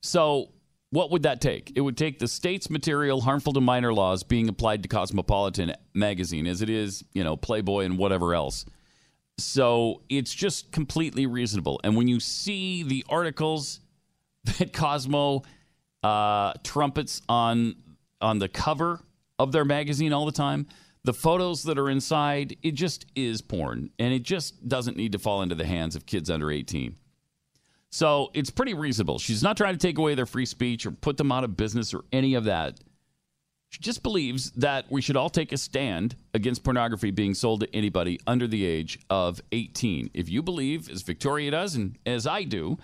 So, 0.00 0.50
what 0.90 1.10
would 1.10 1.24
that 1.24 1.40
take? 1.40 1.72
It 1.74 1.80
would 1.80 1.96
take 1.96 2.18
the 2.18 2.28
state's 2.28 2.70
material 2.70 3.20
harmful 3.20 3.52
to 3.54 3.60
minor 3.60 3.92
laws 3.92 4.22
being 4.22 4.48
applied 4.48 4.82
to 4.84 4.88
Cosmopolitan 4.88 5.74
magazine 5.92 6.46
as 6.46 6.62
it 6.62 6.70
is, 6.70 7.04
you 7.12 7.24
know, 7.24 7.36
Playboy 7.36 7.84
and 7.84 7.98
whatever 7.98 8.34
else. 8.34 8.64
So, 9.38 10.02
it's 10.08 10.34
just 10.34 10.72
completely 10.72 11.26
reasonable. 11.26 11.80
And 11.84 11.96
when 11.96 12.08
you 12.08 12.20
see 12.20 12.82
the 12.82 13.04
articles 13.08 13.80
that 14.58 14.72
Cosmo 14.72 15.42
uh, 16.02 16.52
trumpets 16.62 17.22
on 17.28 17.76
on 18.20 18.38
the 18.38 18.48
cover 18.48 19.00
of 19.38 19.52
their 19.52 19.64
magazine 19.64 20.12
all 20.12 20.26
the 20.26 20.32
time, 20.32 20.66
the 21.04 21.12
photos 21.12 21.62
that 21.64 21.78
are 21.78 21.90
inside, 21.90 22.56
it 22.62 22.72
just 22.72 23.06
is 23.14 23.42
porn, 23.42 23.90
and 23.98 24.12
it 24.12 24.22
just 24.22 24.66
doesn't 24.66 24.96
need 24.96 25.12
to 25.12 25.18
fall 25.18 25.42
into 25.42 25.54
the 25.54 25.66
hands 25.66 25.94
of 25.94 26.06
kids 26.06 26.30
under 26.30 26.50
18. 26.50 26.96
So 27.90 28.30
it's 28.34 28.50
pretty 28.50 28.74
reasonable. 28.74 29.18
She's 29.18 29.42
not 29.42 29.56
trying 29.56 29.74
to 29.74 29.78
take 29.78 29.98
away 29.98 30.14
their 30.14 30.26
free 30.26 30.46
speech 30.46 30.84
or 30.84 30.90
put 30.90 31.16
them 31.16 31.30
out 31.30 31.44
of 31.44 31.56
business 31.56 31.94
or 31.94 32.04
any 32.10 32.34
of 32.34 32.44
that. 32.44 32.80
She 33.68 33.80
just 33.80 34.02
believes 34.02 34.50
that 34.52 34.90
we 34.90 35.02
should 35.02 35.16
all 35.16 35.30
take 35.30 35.52
a 35.52 35.56
stand 35.56 36.16
against 36.32 36.64
pornography 36.64 37.10
being 37.10 37.34
sold 37.34 37.60
to 37.60 37.76
anybody 37.76 38.18
under 38.26 38.46
the 38.46 38.64
age 38.64 38.98
of 39.10 39.40
18. 39.52 40.10
If 40.14 40.28
you 40.28 40.42
believe, 40.42 40.88
as 40.88 41.02
Victoria 41.02 41.50
does 41.50 41.74
and 41.74 41.98
as 42.06 42.26
I 42.26 42.44
do, 42.44 42.78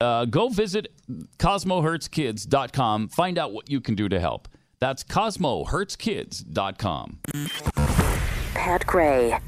uh, 0.00 0.24
go 0.24 0.48
visit 0.48 0.92
CosmoHurtsKids.com. 1.38 3.08
Find 3.08 3.38
out 3.38 3.52
what 3.52 3.70
you 3.70 3.80
can 3.80 3.94
do 3.94 4.08
to 4.08 4.18
help. 4.18 4.48
That's 4.84 5.02
CosmoHurtsKids.com. 5.02 7.18
Pat 8.52 8.86
Gray. 8.86 9.38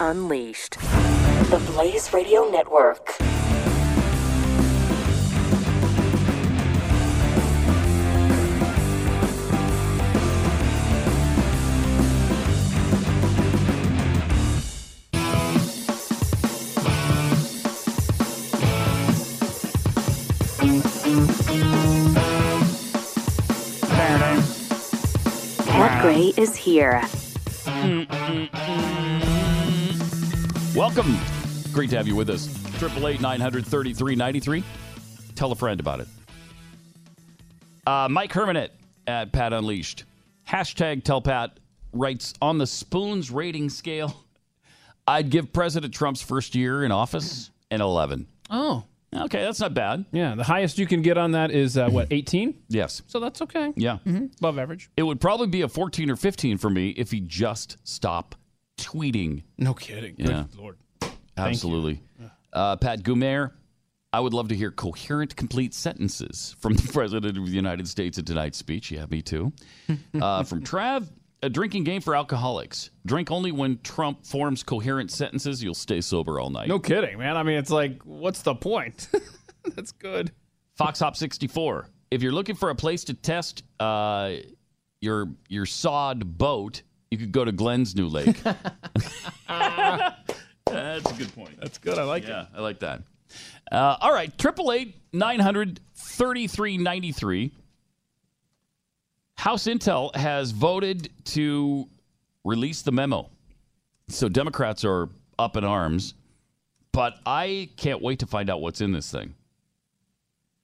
Unleashed. 0.00 0.78
The 1.50 1.62
Blaze 1.66 2.14
Radio 2.14 2.48
Network. 2.48 3.14
Gray 26.00 26.32
is 26.36 26.54
here. 26.54 27.02
Welcome. 30.74 31.18
Great 31.72 31.90
to 31.90 31.96
have 31.96 32.06
you 32.06 32.14
with 32.14 32.30
us. 32.30 32.48
888 32.76 33.20
933 33.20 34.14
93. 34.14 34.64
Tell 35.34 35.50
a 35.50 35.56
friend 35.56 35.80
about 35.80 36.00
it. 36.00 36.08
Uh, 37.86 38.08
Mike 38.08 38.32
Hermanit 38.32 38.70
at 39.06 39.32
Pat 39.32 39.52
Unleashed. 39.52 40.04
Hashtag 40.48 41.02
Tell 41.02 41.20
Pat 41.20 41.58
writes 41.92 42.34
on 42.40 42.58
the 42.58 42.66
Spoons 42.66 43.30
rating 43.30 43.68
scale, 43.68 44.24
I'd 45.06 45.30
give 45.30 45.52
President 45.52 45.92
Trump's 45.92 46.22
first 46.22 46.54
year 46.54 46.84
in 46.84 46.92
office 46.92 47.50
an 47.70 47.80
11. 47.80 48.26
Oh. 48.50 48.84
Okay, 49.14 49.42
that's 49.42 49.60
not 49.60 49.72
bad. 49.74 50.04
Yeah, 50.12 50.34
the 50.34 50.44
highest 50.44 50.78
you 50.78 50.86
can 50.86 51.00
get 51.02 51.16
on 51.16 51.32
that 51.32 51.50
is 51.50 51.78
uh, 51.78 51.88
what, 51.88 52.08
18? 52.10 52.54
Yes. 52.68 53.00
So 53.06 53.20
that's 53.20 53.40
okay. 53.42 53.72
Yeah. 53.76 53.98
Mhm. 54.06 54.36
Above 54.38 54.58
average. 54.58 54.90
It 54.96 55.02
would 55.02 55.20
probably 55.20 55.46
be 55.46 55.62
a 55.62 55.68
14 55.68 56.10
or 56.10 56.16
15 56.16 56.58
for 56.58 56.68
me 56.68 56.90
if 56.90 57.10
he 57.10 57.20
just 57.20 57.78
stopped 57.84 58.36
tweeting. 58.78 59.44
No 59.56 59.72
kidding. 59.74 60.14
Yeah. 60.18 60.44
Good 60.50 60.56
Lord. 60.60 60.76
Absolutely. 61.36 62.02
Uh, 62.52 62.76
Pat 62.76 63.02
Gumer, 63.02 63.52
I 64.12 64.20
would 64.20 64.34
love 64.34 64.48
to 64.48 64.56
hear 64.56 64.70
coherent, 64.70 65.36
complete 65.36 65.72
sentences 65.74 66.54
from 66.58 66.74
the 66.74 66.88
President 66.92 67.36
of 67.38 67.46
the 67.46 67.50
United 67.52 67.86
States 67.88 68.18
in 68.18 68.24
tonight's 68.24 68.58
speech. 68.58 68.90
Yeah, 68.90 69.06
me 69.10 69.22
too. 69.22 69.52
Uh, 70.20 70.42
from 70.42 70.62
Trav, 70.64 71.06
a 71.42 71.48
drinking 71.48 71.84
game 71.84 72.00
for 72.00 72.14
alcoholics. 72.14 72.90
Drink 73.06 73.30
only 73.30 73.52
when 73.52 73.78
Trump 73.82 74.24
forms 74.24 74.62
coherent 74.62 75.10
sentences. 75.10 75.62
You'll 75.62 75.74
stay 75.74 76.00
sober 76.00 76.40
all 76.40 76.50
night. 76.50 76.68
No 76.68 76.78
kidding, 76.78 77.18
man. 77.18 77.36
I 77.36 77.42
mean, 77.42 77.58
it's 77.58 77.70
like, 77.70 78.02
what's 78.02 78.42
the 78.42 78.54
point? 78.54 79.08
that's 79.74 79.92
good. 79.92 80.32
Fox 80.76 81.00
Hop 81.00 81.16
64. 81.16 81.88
If 82.10 82.22
you're 82.22 82.32
looking 82.32 82.54
for 82.54 82.70
a 82.70 82.74
place 82.74 83.04
to 83.04 83.14
test 83.14 83.62
uh, 83.80 84.32
your 85.00 85.28
your 85.48 85.66
sawed 85.66 86.38
boat, 86.38 86.82
you 87.10 87.18
could 87.18 87.32
go 87.32 87.44
to 87.44 87.52
Glenn's 87.52 87.94
New 87.94 88.08
Lake. 88.08 88.42
That's 89.46 91.10
a 91.10 91.14
good 91.14 91.34
point. 91.34 91.60
That's 91.60 91.78
good. 91.78 91.98
I 91.98 92.04
like 92.04 92.26
yeah, 92.26 92.42
it. 92.42 92.48
I 92.56 92.60
like 92.60 92.78
that. 92.80 93.02
Uh, 93.70 93.96
all 94.00 94.12
right, 94.12 94.36
triple 94.38 94.72
eight 94.72 94.94
nine 95.12 95.40
hundred 95.40 95.80
thirty 95.94 96.46
three 96.46 96.78
ninety 96.78 97.12
three. 97.12 97.52
House 99.38 99.68
Intel 99.68 100.14
has 100.16 100.50
voted 100.50 101.10
to 101.26 101.88
release 102.44 102.82
the 102.82 102.90
memo, 102.90 103.30
so 104.08 104.28
Democrats 104.28 104.84
are 104.84 105.08
up 105.38 105.56
in 105.56 105.62
arms. 105.62 106.14
But 106.90 107.14
I 107.24 107.68
can't 107.76 108.02
wait 108.02 108.18
to 108.18 108.26
find 108.26 108.50
out 108.50 108.60
what's 108.60 108.80
in 108.80 108.90
this 108.90 109.12
thing. 109.12 109.36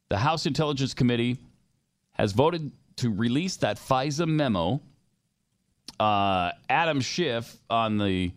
The 0.08 0.18
House 0.18 0.44
Intelligence 0.44 0.92
Committee 0.92 1.38
has 2.14 2.32
voted 2.32 2.72
to 2.96 3.10
release 3.10 3.56
that 3.58 3.76
FISA 3.76 4.26
memo. 4.26 4.80
Uh, 6.00 6.50
Adam 6.68 7.00
Schiff 7.00 7.56
on 7.70 7.96
the 7.98 8.32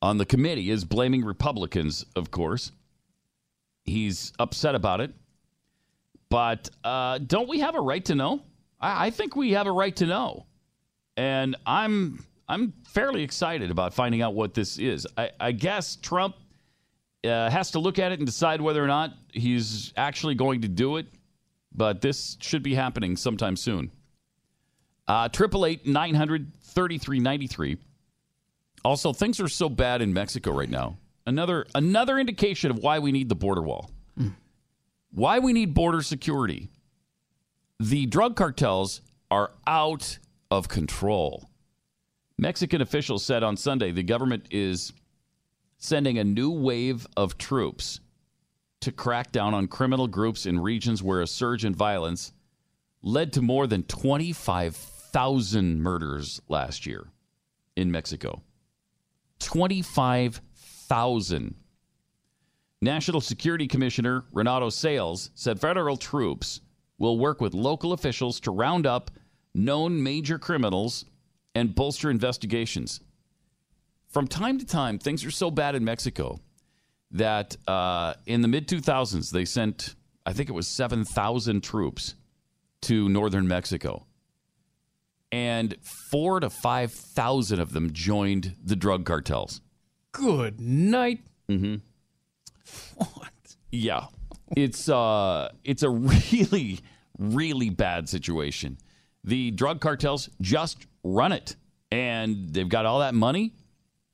on 0.00 0.16
the 0.16 0.26
committee 0.26 0.70
is 0.70 0.84
blaming 0.84 1.24
Republicans, 1.24 2.06
of 2.14 2.30
course. 2.30 2.70
He's 3.82 4.32
upset 4.38 4.76
about 4.76 5.00
it. 5.00 5.12
But 6.28 6.70
uh, 6.84 7.18
don't 7.18 7.48
we 7.48 7.58
have 7.58 7.74
a 7.74 7.80
right 7.80 8.04
to 8.04 8.14
know? 8.14 8.42
I, 8.80 9.06
I 9.06 9.10
think 9.10 9.36
we 9.36 9.52
have 9.52 9.66
a 9.66 9.72
right 9.72 9.94
to 9.96 10.06
know. 10.06 10.46
And 11.16 11.56
I'm 11.66 12.24
I'm 12.48 12.72
fairly 12.86 13.22
excited 13.22 13.70
about 13.70 13.94
finding 13.94 14.22
out 14.22 14.34
what 14.34 14.54
this 14.54 14.78
is. 14.78 15.06
I, 15.16 15.30
I 15.40 15.52
guess 15.52 15.96
Trump 15.96 16.36
uh, 17.24 17.50
has 17.50 17.72
to 17.72 17.78
look 17.78 17.98
at 17.98 18.12
it 18.12 18.18
and 18.20 18.26
decide 18.26 18.60
whether 18.60 18.82
or 18.82 18.86
not 18.86 19.14
he's 19.32 19.92
actually 19.96 20.34
going 20.34 20.60
to 20.62 20.68
do 20.68 20.96
it. 20.98 21.06
But 21.74 22.00
this 22.00 22.36
should 22.40 22.62
be 22.62 22.74
happening 22.74 23.16
sometime 23.16 23.56
soon. 23.56 23.90
Uh, 25.08 25.28
Triple 25.28 25.66
eight 25.66 25.86
nine 25.86 26.14
hundred 26.14 26.52
thirty 26.62 26.98
three 26.98 27.18
ninety 27.18 27.46
three. 27.46 27.78
Also, 28.84 29.12
things 29.12 29.40
are 29.40 29.48
so 29.48 29.68
bad 29.68 30.00
in 30.02 30.12
Mexico 30.12 30.52
right 30.52 30.70
now. 30.70 30.96
Another 31.26 31.66
another 31.74 32.18
indication 32.18 32.70
of 32.70 32.78
why 32.78 32.98
we 32.98 33.10
need 33.10 33.28
the 33.28 33.34
border 33.34 33.62
wall. 33.62 33.90
Why 35.12 35.38
we 35.38 35.52
need 35.52 35.74
border 35.74 36.02
security. 36.02 36.68
The 37.78 38.06
drug 38.06 38.36
cartels 38.36 39.02
are 39.30 39.52
out 39.66 40.18
of 40.50 40.66
control. 40.68 41.50
Mexican 42.38 42.80
officials 42.80 43.22
said 43.24 43.42
on 43.42 43.56
Sunday 43.56 43.90
the 43.92 44.02
government 44.02 44.46
is 44.50 44.94
sending 45.78 46.18
a 46.18 46.24
new 46.24 46.50
wave 46.50 47.06
of 47.16 47.36
troops 47.36 48.00
to 48.80 48.90
crack 48.92 49.30
down 49.32 49.52
on 49.52 49.68
criminal 49.68 50.06
groups 50.06 50.46
in 50.46 50.58
regions 50.58 51.02
where 51.02 51.20
a 51.20 51.26
surge 51.26 51.66
in 51.66 51.74
violence 51.74 52.32
led 53.02 53.34
to 53.34 53.42
more 53.42 53.66
than 53.66 53.82
25,000 53.82 55.82
murders 55.82 56.40
last 56.48 56.86
year 56.86 57.08
in 57.76 57.90
Mexico. 57.90 58.40
25,000. 59.40 61.54
National 62.80 63.20
Security 63.20 63.66
Commissioner 63.66 64.24
Renato 64.32 64.70
Sales 64.70 65.30
said 65.34 65.60
federal 65.60 65.96
troops 65.96 66.60
will 66.98 67.18
work 67.18 67.40
with 67.40 67.54
local 67.54 67.92
officials 67.92 68.40
to 68.40 68.50
round 68.50 68.86
up 68.86 69.10
known 69.54 70.02
major 70.02 70.38
criminals 70.38 71.04
and 71.54 71.74
bolster 71.74 72.10
investigations. 72.10 73.00
from 74.08 74.26
time 74.26 74.58
to 74.58 74.64
time, 74.64 74.98
things 74.98 75.24
are 75.24 75.30
so 75.30 75.50
bad 75.50 75.74
in 75.74 75.84
Mexico 75.84 76.38
that 77.10 77.56
uh, 77.68 78.14
in 78.26 78.40
the 78.42 78.48
mid 78.48 78.66
2000s, 78.68 79.30
they 79.30 79.44
sent, 79.44 79.94
I 80.24 80.32
think 80.32 80.48
it 80.48 80.52
was 80.52 80.66
7,000 80.68 81.62
troops 81.62 82.14
to 82.82 83.08
northern 83.08 83.46
Mexico. 83.48 84.06
And 85.32 85.76
four 85.82 86.40
to 86.40 86.48
5,000 86.48 87.60
of 87.60 87.72
them 87.72 87.92
joined 87.92 88.54
the 88.62 88.76
drug 88.76 89.04
cartels. 89.04 89.60
Good 90.12 90.60
night. 90.60 91.20
Mm-hmm. 91.48 91.76
What? 92.96 93.32
Yeah, 93.70 94.06
it's 94.54 94.88
uh, 94.88 95.50
it's 95.64 95.82
a 95.82 95.90
really, 95.90 96.80
really 97.18 97.70
bad 97.70 98.08
situation. 98.08 98.78
The 99.24 99.50
drug 99.50 99.80
cartels 99.80 100.28
just 100.40 100.86
run 101.02 101.32
it, 101.32 101.56
and 101.90 102.52
they've 102.52 102.68
got 102.68 102.86
all 102.86 103.00
that 103.00 103.14
money. 103.14 103.54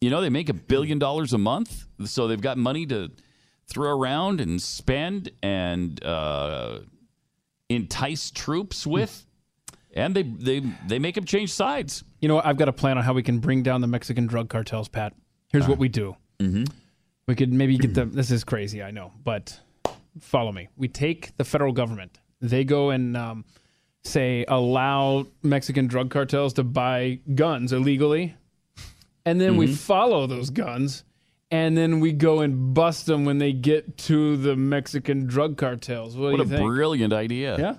You 0.01 0.11
know, 0.11 0.21
they 0.21 0.31
make 0.31 0.49
a 0.49 0.55
billion 0.55 0.99
dollars 0.99 1.33
a 1.33 1.39
month, 1.39 1.87
so 2.05 2.29
they've 2.29 2.41
got 2.41 2.59
money 2.59 2.87
to 2.87 3.11
throw 3.67 3.97
around 3.97 4.41
and 4.41 4.61
spend 4.61 5.31
and 5.43 6.03
uh, 6.05 6.81
entice 7.69 8.31
troops 8.31 8.87
with, 8.87 9.27
and 9.95 10.15
they 10.15 10.23
they 10.23 10.63
they 10.87 10.99
make 10.99 11.15
them 11.15 11.25
change 11.25 11.53
sides. 11.53 12.05
You 12.21 12.29
know 12.29 12.37
what? 12.37 12.47
I've 12.47 12.57
got 12.57 12.69
a 12.69 12.73
plan 12.73 12.97
on 12.99 13.05
how 13.05 13.13
we 13.13 13.23
can 13.23 13.39
bring 13.39 13.63
down 13.63 13.81
the 13.81 13.87
Mexican 13.87 14.27
drug 14.27 14.49
cartels, 14.49 14.89
Pat. 14.89 15.15
Here's 15.53 15.69
what 15.69 15.79
we 15.79 15.89
do. 15.89 16.17
Mm-hmm. 16.39 16.65
We 17.27 17.35
could 17.35 17.53
maybe 17.53 17.77
get 17.77 17.95
them. 17.95 18.13
This 18.13 18.31
is 18.31 18.43
crazy, 18.43 18.83
I 18.83 18.91
know, 18.91 19.13
but 19.23 19.61
follow 20.21 20.53
me. 20.53 20.69
We 20.77 20.89
take 20.89 21.37
the 21.37 21.45
federal 21.45 21.73
government. 21.73 22.19
They 22.41 22.65
go 22.65 22.91
and 22.91 23.17
um, 23.17 23.45
say 24.05 24.45
allow 24.49 25.27
Mexican 25.43 25.87
drug 25.87 26.11
cartels 26.11 26.53
to 26.55 26.65
buy 26.65 27.21
guns 27.35 27.73
illegally, 27.73 28.35
and 29.25 29.41
then 29.41 29.57
we 29.57 29.69
Mhm. 29.69 29.77
follow 29.77 30.27
those 30.27 30.51
guns, 30.51 31.05
and 31.51 31.77
then 31.77 32.01
we 32.01 32.13
go 32.13 32.41
and 32.41 32.75
bust 32.75 33.07
them 33.07 33.25
when 33.25 33.39
they 33.39 33.53
get 33.53 33.97
to 33.99 34.37
the 34.37 34.57
Mexican 34.57 35.27
drug 35.27 35.57
cartels. 35.57 36.17
What, 36.17 36.33
What 36.33 36.37
do 36.39 36.43
a 36.43 36.47
think? 36.47 36.61
brilliant 36.69 37.13
idea! 37.13 37.57
Yeah, 37.59 37.77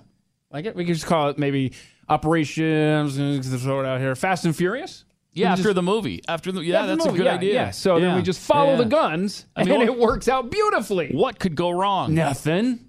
like 0.50 0.64
it. 0.64 0.74
We 0.74 0.84
could 0.86 0.94
just 0.94 1.06
call 1.06 1.28
it 1.28 1.38
maybe 1.38 1.72
operations. 2.08 3.16
Throw 3.62 3.80
it 3.80 3.86
out 3.86 4.00
here. 4.00 4.14
Fast 4.14 4.44
and 4.44 4.56
Furious. 4.56 5.04
Yeah, 5.34 5.52
after 5.52 5.64
just- 5.64 5.74
the 5.74 5.82
movie. 5.82 6.22
After 6.28 6.52
the 6.52 6.62
yeah, 6.64 6.82
the 6.86 6.94
that's 6.96 7.06
movie, 7.06 7.16
a 7.16 7.18
good 7.18 7.26
yeah, 7.26 7.34
idea. 7.34 7.52
Yeah. 7.54 7.70
So 7.72 7.98
then 8.00 8.14
we 8.16 8.22
just 8.22 8.40
follow 8.40 8.70
Yeah. 8.72 8.76
the 8.78 8.84
guns, 8.86 9.46
I 9.56 9.64
mean, 9.64 9.72
and 9.72 9.78
what- 9.80 9.88
it 9.88 9.98
works 10.00 10.28
out 10.28 10.50
beautifully. 10.50 11.10
What 11.12 11.38
could 11.38 11.54
go 11.56 11.70
wrong? 11.70 12.14
Nothing. 12.14 12.88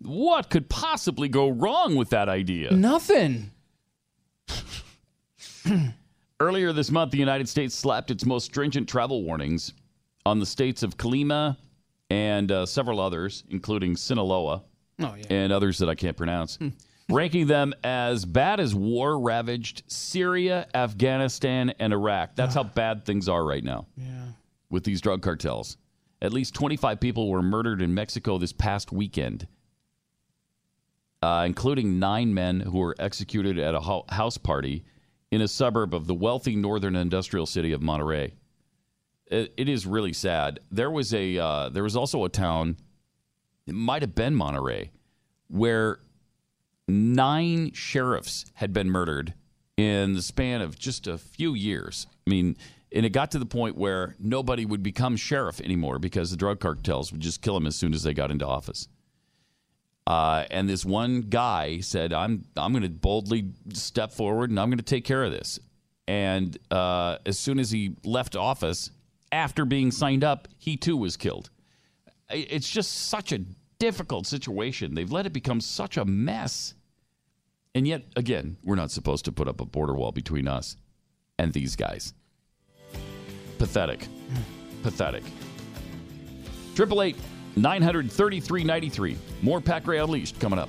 What 0.00 0.48
could 0.50 0.68
possibly 0.68 1.28
go 1.28 1.48
wrong 1.48 1.94
with 1.96 2.10
that 2.10 2.28
idea? 2.28 2.70
Nothing. 2.72 3.50
Earlier 6.40 6.72
this 6.72 6.90
month, 6.90 7.10
the 7.10 7.18
United 7.18 7.48
States 7.48 7.74
slapped 7.74 8.10
its 8.10 8.24
most 8.24 8.44
stringent 8.44 8.88
travel 8.88 9.22
warnings 9.24 9.72
on 10.24 10.38
the 10.38 10.46
states 10.46 10.82
of 10.82 10.96
Colima 10.96 11.56
and 12.10 12.50
uh, 12.52 12.64
several 12.64 13.00
others, 13.00 13.42
including 13.50 13.96
Sinaloa 13.96 14.62
Oh 15.00 15.14
yeah. 15.16 15.24
and 15.30 15.52
others 15.52 15.78
that 15.78 15.88
I 15.88 15.94
can't 15.94 16.16
pronounce, 16.16 16.58
ranking 17.10 17.46
them 17.46 17.72
as 17.82 18.24
bad 18.24 18.60
as 18.60 18.74
war 18.74 19.18
ravaged 19.20 19.82
Syria, 19.86 20.66
Afghanistan, 20.74 21.70
and 21.78 21.92
Iraq. 21.92 22.34
That's 22.36 22.54
how 22.54 22.64
bad 22.64 23.04
things 23.04 23.28
are 23.28 23.44
right 23.44 23.64
now 23.64 23.86
Yeah. 23.96 24.32
with 24.70 24.84
these 24.84 25.00
drug 25.00 25.22
cartels. 25.22 25.76
At 26.20 26.32
least 26.32 26.54
25 26.54 27.00
people 27.00 27.28
were 27.30 27.42
murdered 27.42 27.80
in 27.80 27.94
Mexico 27.94 28.38
this 28.38 28.52
past 28.52 28.92
weekend, 28.92 29.46
uh, 31.22 31.44
including 31.46 31.98
nine 31.98 32.34
men 32.34 32.60
who 32.60 32.78
were 32.78 32.94
executed 32.98 33.58
at 33.58 33.74
a 33.74 33.80
ho- 33.80 34.04
house 34.08 34.36
party 34.38 34.84
in 35.30 35.40
a 35.40 35.48
suburb 35.48 35.94
of 35.94 36.06
the 36.06 36.14
wealthy 36.14 36.56
northern 36.56 36.96
industrial 36.96 37.46
city 37.46 37.72
of 37.72 37.80
Monterrey. 37.80 38.32
It, 39.26 39.52
it 39.56 39.68
is 39.68 39.86
really 39.86 40.12
sad. 40.12 40.60
There 40.70 40.90
was 40.90 41.12
a 41.14 41.38
uh, 41.38 41.68
there 41.68 41.82
was 41.82 41.96
also 41.96 42.24
a 42.24 42.28
town, 42.30 42.76
it 43.66 43.74
might 43.74 44.02
have 44.02 44.14
been 44.14 44.34
Monterrey, 44.34 44.88
where 45.48 46.00
nine 46.88 47.72
sheriffs 47.72 48.46
had 48.54 48.72
been 48.72 48.90
murdered 48.90 49.34
in 49.76 50.14
the 50.14 50.22
span 50.22 50.60
of 50.60 50.78
just 50.78 51.06
a 51.06 51.18
few 51.18 51.54
years. 51.54 52.06
I 52.26 52.30
mean, 52.30 52.56
and 52.92 53.04
it 53.04 53.10
got 53.10 53.30
to 53.32 53.38
the 53.38 53.46
point 53.46 53.76
where 53.76 54.16
nobody 54.18 54.64
would 54.64 54.82
become 54.82 55.16
sheriff 55.16 55.60
anymore 55.60 55.98
because 55.98 56.30
the 56.30 56.36
drug 56.36 56.58
cartels 56.58 57.12
would 57.12 57.20
just 57.20 57.42
kill 57.42 57.54
them 57.54 57.66
as 57.66 57.76
soon 57.76 57.94
as 57.94 58.02
they 58.02 58.14
got 58.14 58.30
into 58.30 58.46
office. 58.46 58.88
Uh, 60.06 60.46
and 60.50 60.68
this 60.68 60.86
one 60.86 61.20
guy 61.20 61.80
said, 61.80 62.14
"I'm 62.14 62.46
I'm 62.56 62.72
going 62.72 62.82
to 62.82 62.88
boldly 62.88 63.50
step 63.74 64.10
forward 64.10 64.48
and 64.48 64.58
I'm 64.58 64.70
going 64.70 64.78
to 64.78 64.84
take 64.84 65.04
care 65.04 65.22
of 65.22 65.30
this." 65.30 65.60
And 66.06 66.56
uh, 66.70 67.18
as 67.26 67.38
soon 67.38 67.58
as 67.58 67.70
he 67.70 67.94
left 68.04 68.34
office, 68.34 68.90
after 69.30 69.66
being 69.66 69.90
signed 69.90 70.24
up, 70.24 70.48
he 70.56 70.78
too 70.78 70.96
was 70.96 71.18
killed. 71.18 71.50
It's 72.30 72.68
just 72.68 73.08
such 73.08 73.32
a 73.32 73.40
difficult 73.78 74.26
situation. 74.26 74.94
They've 74.94 75.12
let 75.12 75.26
it 75.26 75.34
become 75.34 75.60
such 75.60 75.98
a 75.98 76.06
mess. 76.06 76.72
And 77.78 77.86
yet, 77.86 78.02
again, 78.16 78.56
we're 78.64 78.74
not 78.74 78.90
supposed 78.90 79.24
to 79.26 79.30
put 79.30 79.46
up 79.46 79.60
a 79.60 79.64
border 79.64 79.94
wall 79.94 80.10
between 80.10 80.48
us 80.48 80.76
and 81.38 81.52
these 81.52 81.76
guys. 81.76 82.12
Pathetic. 83.58 84.08
Pathetic. 84.82 85.22
Triple 86.74 87.02
eight 87.02 87.14
nine 87.54 87.80
hundred 87.80 88.10
thirty 88.10 88.40
three 88.40 88.64
ninety 88.64 88.88
three. 88.88 89.16
More 89.42 89.60
Pat 89.60 89.84
Gray 89.84 89.98
Unleashed 89.98 90.40
coming 90.40 90.58
up. 90.58 90.68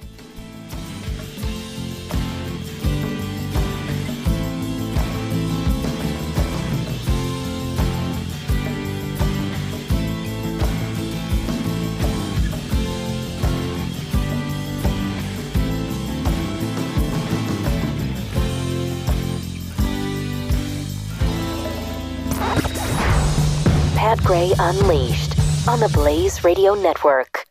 Gray 24.39 24.53
Unleashed 24.57 25.37
on 25.67 25.81
the 25.81 25.89
Blaze 25.89 26.45
Radio 26.45 26.73
Network. 26.73 27.45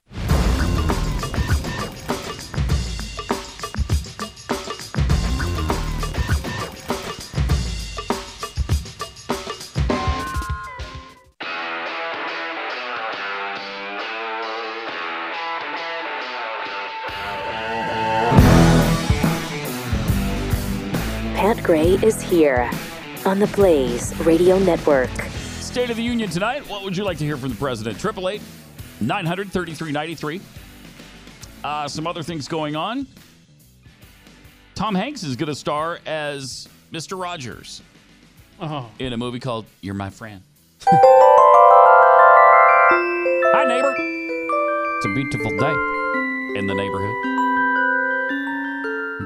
Pat 21.34 21.62
Gray 21.62 21.98
is 22.02 22.22
here 22.22 22.70
on 23.26 23.40
the 23.40 23.46
Blaze 23.48 24.18
Radio 24.20 24.58
Network. 24.58 25.10
State 25.68 25.90
of 25.90 25.96
the 25.96 26.02
Union 26.02 26.30
tonight. 26.30 26.66
What 26.68 26.82
would 26.82 26.96
you 26.96 27.04
like 27.04 27.18
to 27.18 27.24
hear 27.24 27.36
from 27.36 27.50
the 27.50 27.54
president? 27.54 28.00
Triple 28.00 28.28
eight 28.30 28.40
nine 29.00 29.26
hundred 29.26 29.52
thirty 29.52 29.74
three 29.74 29.92
ninety 29.92 30.14
three. 30.14 30.40
Uh, 31.62 31.86
some 31.86 32.06
other 32.06 32.22
things 32.22 32.48
going 32.48 32.74
on. 32.74 33.06
Tom 34.74 34.94
Hanks 34.94 35.22
is 35.22 35.36
going 35.36 35.48
to 35.48 35.54
star 35.54 35.98
as 36.06 36.68
Mr. 36.92 37.20
Rogers 37.20 37.82
Oh. 38.60 38.88
in 38.98 39.12
a 39.12 39.16
movie 39.16 39.38
called 39.40 39.66
You're 39.82 39.94
My 39.94 40.08
Friend. 40.10 40.40
Hi, 43.54 43.64
neighbor. 43.64 43.94
It's 44.96 45.06
a 45.06 45.14
beautiful 45.14 45.50
day 45.58 45.74
in 46.58 46.66
the 46.66 46.74
neighborhood. 46.74 47.14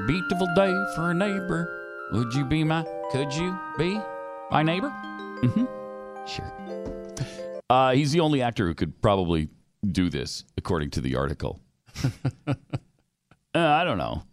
Beautiful 0.07 0.47
day 0.55 0.73
for 0.95 1.11
a 1.11 1.13
neighbor. 1.13 1.79
Would 2.11 2.33
you 2.33 2.43
be 2.45 2.63
my? 2.63 2.83
Could 3.11 3.33
you 3.33 3.57
be 3.77 3.99
my 4.51 4.61
neighbor? 4.61 4.89
Mm-hmm. 5.41 5.65
Sure. 6.25 6.51
Uh, 7.69 7.93
he's 7.93 8.11
the 8.11 8.19
only 8.19 8.41
actor 8.41 8.67
who 8.67 8.73
could 8.73 9.01
probably 9.01 9.49
do 9.91 10.09
this, 10.09 10.43
according 10.57 10.89
to 10.91 11.01
the 11.01 11.15
article. 11.15 11.59
uh, 12.47 12.53
I 13.55 13.83
don't 13.83 13.97
know. 13.97 14.23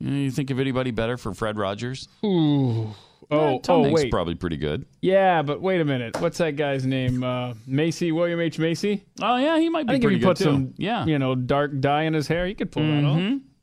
You 0.00 0.30
think 0.30 0.50
of 0.50 0.58
anybody 0.58 0.90
better 0.90 1.16
for 1.16 1.34
Fred 1.34 1.58
Rogers? 1.58 2.08
Ooh. 2.24 2.94
Oh, 3.30 3.56
Eh, 3.56 3.58
Tom 3.62 3.80
oh, 3.80 3.84
Hanks 3.84 4.02
wait. 4.02 4.10
probably 4.10 4.34
pretty 4.34 4.56
good. 4.56 4.86
Yeah, 5.02 5.42
but 5.42 5.60
wait 5.60 5.80
a 5.80 5.84
minute. 5.84 6.20
What's 6.20 6.38
that 6.38 6.56
guy's 6.56 6.84
name? 6.84 7.22
Uh, 7.22 7.54
Macy, 7.66 8.10
William 8.10 8.40
H. 8.40 8.58
Macy? 8.58 9.04
Oh, 9.22 9.36
yeah, 9.36 9.58
he 9.58 9.68
might 9.68 9.86
be 9.86 9.90
I 9.90 9.94
think 9.94 10.04
pretty 10.04 10.16
if 10.16 10.22
you 10.22 10.26
good, 10.26 10.36
put 10.36 10.38
too. 10.38 10.44
some, 10.44 10.74
Yeah. 10.78 11.04
you 11.06 11.18
know, 11.18 11.34
dark 11.36 11.78
dye 11.80 12.02
in 12.04 12.14
his 12.14 12.26
hair, 12.26 12.46
he 12.46 12.54
could 12.54 12.72
pull 12.72 12.82
that 12.82 13.04
off. 13.04 13.18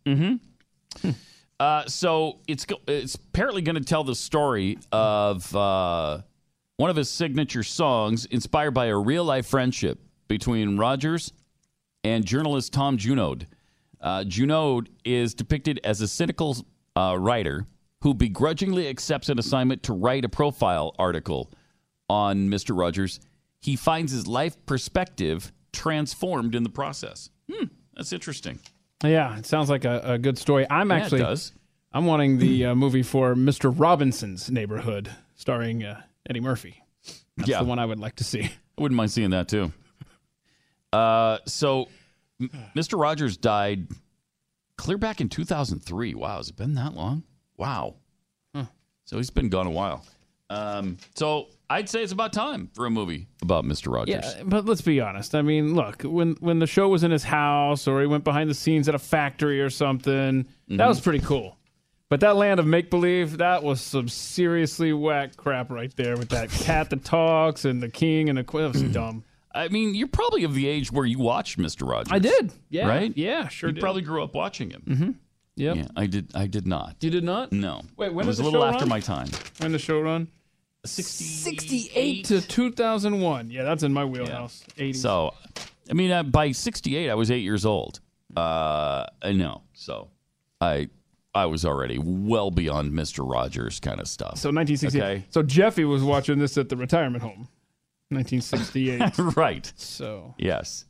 Mm-hmm. 0.05 1.09
Uh, 1.59 1.85
so 1.87 2.39
it's 2.47 2.67
it's 2.87 3.15
apparently 3.15 3.63
going 3.63 3.75
to 3.75 3.83
tell 3.83 4.03
the 4.03 4.13
story 4.15 4.77
of 4.91 5.53
uh, 5.55 6.21
one 6.77 6.89
of 6.89 6.95
his 6.95 7.09
signature 7.09 7.63
songs, 7.63 8.25
inspired 8.25 8.71
by 8.71 8.85
a 8.85 8.97
real 8.97 9.23
life 9.23 9.47
friendship 9.47 9.99
between 10.27 10.77
Rogers 10.77 11.33
and 12.03 12.23
journalist 12.23 12.71
Tom 12.71 12.97
Junod. 12.97 13.45
Uh, 13.99 14.23
Junod 14.23 14.87
is 15.03 15.33
depicted 15.33 15.79
as 15.83 16.01
a 16.01 16.07
cynical 16.07 16.55
uh, 16.95 17.17
writer 17.19 17.65
who 18.01 18.13
begrudgingly 18.13 18.87
accepts 18.87 19.27
an 19.29 19.39
assignment 19.39 19.83
to 19.83 19.93
write 19.93 20.23
a 20.23 20.29
profile 20.29 20.95
article 20.99 21.51
on 22.09 22.49
Mister 22.49 22.73
Rogers, 22.73 23.19
he 23.59 23.75
finds 23.75 24.11
his 24.11 24.27
life 24.27 24.55
perspective 24.65 25.51
transformed 25.73 26.55
in 26.55 26.63
the 26.63 26.69
process. 26.69 27.29
Hmm, 27.51 27.65
that's 27.95 28.13
interesting. 28.13 28.59
Yeah, 29.03 29.37
it 29.37 29.45
sounds 29.45 29.69
like 29.69 29.83
a, 29.83 30.01
a 30.03 30.17
good 30.17 30.37
story. 30.37 30.65
I'm 30.69 30.89
Yeah, 30.89 30.97
it 30.97 31.01
actually 31.01 31.19
does. 31.21 31.51
I'm 31.91 32.05
wanting 32.05 32.37
the 32.37 32.67
uh, 32.67 32.75
movie 32.75 33.03
for 33.03 33.35
Mr. 33.35 33.73
Robinson's 33.75 34.51
Neighborhood, 34.51 35.11
starring 35.35 35.83
uh, 35.83 36.01
Eddie 36.29 36.39
Murphy. 36.41 36.83
That's 37.37 37.49
Yeah. 37.49 37.59
the 37.59 37.65
one 37.65 37.79
I 37.79 37.85
would 37.85 37.99
like 37.99 38.15
to 38.17 38.23
see. 38.23 38.43
I 38.77 38.81
wouldn't 38.81 38.95
mind 38.97 39.11
seeing 39.11 39.29
that 39.31 39.47
too. 39.47 39.71
Uh, 40.93 41.37
so 41.45 41.87
M- 42.39 42.49
Mr. 42.75 42.99
Rogers 42.99 43.37
died 43.37 43.87
clear 44.77 44.97
back 44.97 45.21
in 45.21 45.29
2003. 45.29 46.13
Wow, 46.13 46.37
has 46.37 46.49
it 46.49 46.55
been 46.55 46.75
that 46.75 46.93
long? 46.93 47.23
Wow. 47.57 47.95
So 49.05 49.15
he's 49.15 49.29
been 49.29 49.47
gone 49.47 49.67
a 49.67 49.71
while. 49.71 50.03
Um, 50.49 50.97
so 51.15 51.47
I'd 51.69 51.87
say 51.87 52.03
it's 52.03 52.11
about 52.11 52.33
time 52.33 52.69
for 52.73 52.85
a 52.85 52.89
movie 52.89 53.27
about 53.41 53.63
Mr. 53.63 53.89
Rogers. 53.93 54.15
Yeah, 54.35 54.43
but 54.45 54.65
let's 54.65 54.81
be 54.81 54.99
honest. 54.99 55.33
I 55.33 55.41
mean, 55.41 55.75
look, 55.75 56.01
when 56.03 56.33
when 56.41 56.59
the 56.59 56.67
show 56.67 56.89
was 56.89 57.03
in 57.05 57.11
his 57.11 57.23
house 57.23 57.87
or 57.87 58.01
he 58.01 58.07
went 58.07 58.25
behind 58.25 58.49
the 58.49 58.53
scenes 58.53 58.89
at 58.89 58.95
a 58.95 58.99
factory 58.99 59.61
or 59.61 59.69
something, 59.69 60.43
that 60.67 60.77
Mhm. 60.77 60.87
was 60.89 60.99
pretty 60.99 61.19
cool. 61.19 61.56
But 62.09 62.21
that 62.21 62.37
land 62.37 62.59
of 62.59 62.65
make 62.65 62.89
believe, 62.89 63.39
that 63.39 63.63
was 63.63 63.81
some 63.81 64.07
seriously 64.07 64.93
whack 64.93 65.35
crap 65.35 65.69
right 65.69 65.93
there 65.97 66.15
with 66.15 66.29
that 66.29 66.49
cat 66.49 66.89
that 66.89 67.03
talks 67.03 67.65
and 67.65 67.83
the 67.83 67.89
king 67.89 68.29
and 68.29 68.37
the 68.37 68.43
queen. 68.43 68.63
That 68.71 68.73
was 68.81 68.83
dumb. 68.93 69.23
I 69.53 69.67
mean, 69.69 69.93
you're 69.95 70.07
probably 70.07 70.43
of 70.43 70.53
the 70.53 70.67
age 70.67 70.91
where 70.91 71.05
you 71.05 71.19
watched 71.19 71.57
Mr. 71.57 71.89
Rogers. 71.89 72.11
I 72.11 72.19
did. 72.19 72.53
Yeah. 72.69 72.87
Right? 72.87 73.11
Yeah, 73.17 73.47
sure 73.49 73.69
You 73.69 73.73
did. 73.73 73.81
probably 73.81 74.03
grew 74.03 74.23
up 74.23 74.35
watching 74.35 74.69
him. 74.69 74.83
Mm-hmm. 74.87 75.11
Yep. 75.57 75.75
Yeah, 75.75 75.87
I 75.95 76.05
did. 76.05 76.31
I 76.35 76.45
did 76.45 76.67
not. 76.67 76.95
You 77.01 77.09
did 77.09 77.23
not? 77.23 77.51
No. 77.51 77.81
Wait, 77.97 78.13
when 78.13 78.25
it 78.25 78.27
was 78.27 78.39
a 78.39 78.43
little 78.43 78.63
after 78.63 78.81
run? 78.81 78.89
my 78.89 78.99
time. 78.99 79.27
When 79.57 79.71
the 79.71 79.79
show 79.79 79.99
run? 79.99 80.27
68 80.85 82.25
to 82.25 82.41
2001. 82.41 83.49
Yeah, 83.49 83.63
that's 83.63 83.83
in 83.83 83.91
my 83.91 84.05
wheelhouse. 84.05 84.63
80s. 84.77 84.97
So, 84.97 85.33
I 85.89 85.93
mean, 85.93 86.11
uh, 86.11 86.23
by 86.23 86.51
68, 86.51 87.09
I 87.09 87.15
was 87.15 87.31
eight 87.31 87.41
years 87.43 87.65
old. 87.65 87.99
Uh, 88.35 89.05
I 89.21 89.31
know. 89.33 89.63
So, 89.73 90.09
I 90.61 90.89
I 91.37 91.45
was 91.45 91.65
already 91.65 91.97
well 91.99 92.51
beyond 92.51 92.91
Mr. 92.91 93.29
Rogers 93.29 93.79
kind 93.79 93.99
of 93.99 94.07
stuff. 94.07 94.37
So 94.37 94.49
1968. 94.49 95.01
Okay. 95.03 95.25
So 95.29 95.43
Jeffy 95.43 95.85
was 95.85 96.03
watching 96.03 96.39
this 96.39 96.57
at 96.57 96.69
the 96.69 96.75
retirement 96.75 97.23
home. 97.23 97.47
1968. 98.09 99.17
right. 99.35 99.71
So 99.75 100.33
Yes. 100.37 100.85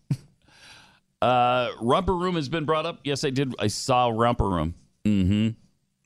Uh, 1.21 1.71
Romper 1.81 2.15
Room 2.15 2.35
has 2.35 2.47
been 2.47 2.65
brought 2.65 2.85
up. 2.85 2.99
Yes, 3.03 3.23
I 3.23 3.31
did. 3.31 3.55
I 3.59 3.67
saw 3.67 4.09
Romper 4.13 4.47
Room. 4.47 4.75
Mm-hmm. 5.03 5.49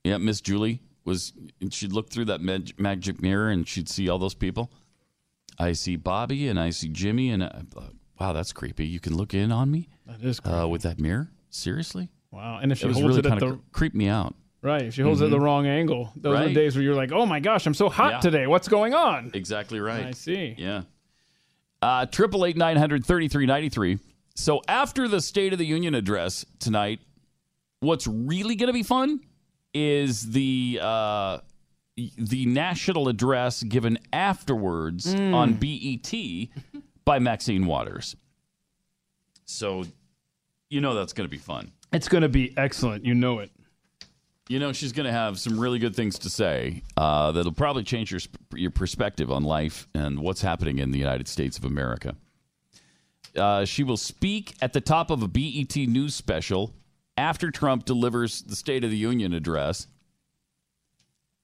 Yeah, 0.03 0.17
Miss 0.17 0.39
Julie 0.41 0.81
was. 1.03 1.33
She'd 1.69 1.91
look 1.91 2.09
through 2.09 2.25
that 2.25 2.41
mag- 2.41 2.79
magic 2.79 3.21
mirror 3.21 3.49
and 3.49 3.67
she'd 3.67 3.89
see 3.89 4.07
all 4.07 4.19
those 4.19 4.33
people. 4.33 4.71
I 5.59 5.73
see 5.73 5.97
Bobby 5.97 6.47
and 6.47 6.59
I 6.59 6.69
see 6.69 6.87
Jimmy 6.87 7.29
and 7.29 7.43
I 7.43 7.61
thought, 7.69 7.93
wow, 8.19 8.31
that's 8.33 8.53
creepy. 8.53 8.85
You 8.87 8.99
can 8.99 9.15
look 9.15 9.33
in 9.33 9.51
on 9.51 9.69
me. 9.69 9.89
That 10.07 10.21
is 10.23 10.39
uh, 10.45 10.67
with 10.69 10.81
that 10.83 10.97
mirror. 10.99 11.29
Seriously? 11.49 12.09
Wow. 12.31 12.59
And 12.61 12.71
if 12.71 12.77
she 12.79 12.85
it 12.87 12.93
holds 12.93 13.07
really 13.07 13.19
it 13.19 13.25
at 13.25 13.39
the- 13.39 13.59
creeped 13.71 13.95
me 13.95 14.07
out. 14.07 14.33
Right. 14.63 14.83
If 14.83 14.93
she 14.93 15.01
holds 15.01 15.21
it 15.21 15.25
at 15.25 15.31
the 15.31 15.39
wrong 15.39 15.65
angle, 15.65 16.11
those 16.15 16.37
are 16.39 16.47
the 16.47 16.53
days 16.53 16.75
where 16.75 16.83
you're 16.83 16.93
like, 16.95 17.11
oh 17.11 17.25
my 17.25 17.39
gosh, 17.39 17.65
I'm 17.65 17.73
so 17.73 17.89
hot 17.89 18.11
Yeah. 18.13 18.19
today. 18.19 18.47
What's 18.47 18.67
going 18.67 18.93
on? 18.93 19.31
Exactly 19.33 19.79
right. 19.79 20.05
I 20.05 20.11
see. 20.11 20.53
Yeah. 20.57 20.83
Uh, 21.81 22.05
Triple 22.05 22.45
eight 22.45 22.55
nine 22.57 22.77
hundred 22.77 23.03
thirty 23.05 23.27
three 23.27 23.47
ninety 23.47 23.69
three. 23.69 23.97
So 24.35 24.61
after 24.67 25.07
the 25.07 25.19
State 25.19 25.51
of 25.51 25.57
the 25.59 25.65
Union 25.65 25.95
address 25.95 26.45
tonight, 26.59 26.99
what's 27.79 28.05
really 28.05 28.55
going 28.55 28.67
to 28.67 28.73
be 28.73 28.83
fun 28.83 29.21
is 29.73 30.31
the 30.31 30.79
uh, 30.79 31.39
the 32.17 32.45
national 32.45 33.07
address 33.09 33.63
given 33.63 33.97
afterwards 34.13 35.13
Mm. 35.15 35.33
on 35.33 35.53
BET 35.55 36.49
by 37.03 37.17
Maxine 37.17 37.65
Waters. 37.65 38.15
So, 39.45 39.83
you 40.69 40.81
know 40.81 40.93
that's 40.93 41.13
going 41.13 41.27
to 41.27 41.31
be 41.31 41.37
fun. 41.39 41.71
It's 41.91 42.07
going 42.07 42.23
to 42.23 42.29
be 42.29 42.53
excellent. 42.57 43.05
You 43.05 43.13
know 43.13 43.39
it. 43.39 43.51
You 44.47 44.59
know, 44.59 44.73
she's 44.73 44.91
going 44.91 45.05
to 45.05 45.11
have 45.11 45.39
some 45.39 45.59
really 45.59 45.79
good 45.79 45.95
things 45.95 46.19
to 46.19 46.29
say 46.29 46.83
uh, 46.97 47.31
that'll 47.31 47.53
probably 47.53 47.83
change 47.83 48.11
your 48.11 48.19
your 48.53 48.71
perspective 48.71 49.31
on 49.31 49.43
life 49.43 49.87
and 49.93 50.19
what's 50.19 50.41
happening 50.41 50.79
in 50.79 50.91
the 50.91 50.99
United 50.99 51.27
States 51.27 51.57
of 51.57 51.63
America. 51.63 52.15
Uh, 53.35 53.63
she 53.63 53.83
will 53.83 53.97
speak 53.97 54.55
at 54.61 54.73
the 54.73 54.81
top 54.81 55.09
of 55.09 55.23
a 55.23 55.27
BET 55.27 55.75
news 55.75 56.15
special 56.15 56.73
after 57.17 57.49
Trump 57.51 57.85
delivers 57.85 58.41
the 58.41 58.55
State 58.55 58.83
of 58.83 58.89
the 58.89 58.97
Union 58.97 59.33
address. 59.33 59.87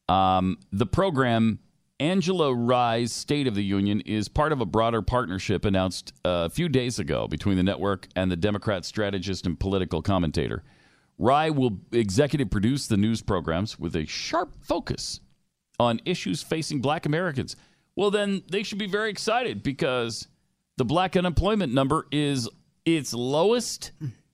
Um, 0.09 0.57
the 0.71 0.85
program, 0.85 1.59
Angela 1.99 2.53
Rye's 2.53 3.11
State 3.11 3.47
of 3.47 3.55
the 3.55 3.63
Union, 3.63 4.01
is 4.01 4.27
part 4.27 4.51
of 4.51 4.61
a 4.61 4.65
broader 4.65 5.01
partnership 5.01 5.65
announced 5.65 6.13
uh, 6.23 6.45
a 6.45 6.49
few 6.49 6.69
days 6.69 6.99
ago 6.99 7.27
between 7.27 7.57
the 7.57 7.63
network 7.63 8.07
and 8.15 8.31
the 8.31 8.35
Democrat 8.35 8.85
strategist 8.85 9.45
and 9.45 9.59
political 9.59 10.01
commentator. 10.01 10.63
Rye 11.17 11.49
will 11.49 11.79
executive 11.91 12.51
produce 12.51 12.87
the 12.87 12.97
news 12.97 13.21
programs 13.23 13.79
with 13.79 13.95
a 13.95 14.05
sharp 14.05 14.53
focus 14.61 15.21
on 15.79 15.99
issues 16.05 16.43
facing 16.43 16.81
black 16.81 17.05
Americans. 17.07 17.55
Well, 17.95 18.11
then 18.11 18.43
they 18.51 18.61
should 18.61 18.77
be 18.77 18.87
very 18.87 19.09
excited 19.09 19.63
because 19.63 20.27
the 20.77 20.85
black 20.85 21.17
unemployment 21.17 21.73
number 21.73 22.05
is 22.11 22.47
its 22.85 23.13
lowest 23.13 23.91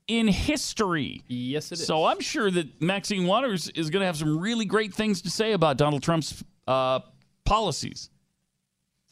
in 0.08 0.28
history. 0.28 1.24
Yes, 1.28 1.72
it 1.72 1.80
is. 1.80 1.88
So 1.88 2.06
I'm 2.06 2.20
sure 2.20 2.52
that 2.52 2.82
Maxine 2.82 3.26
Waters 3.26 3.70
is 3.70 3.90
going 3.90 4.02
to 4.02 4.06
have 4.06 4.18
some 4.18 4.38
really 4.38 4.66
great 4.66 4.94
things 4.94 5.22
to 5.22 5.30
say 5.30 5.54
about 5.54 5.78
Donald 5.78 6.04
Trump's 6.04 6.44
uh, 6.68 7.00
policies, 7.46 8.10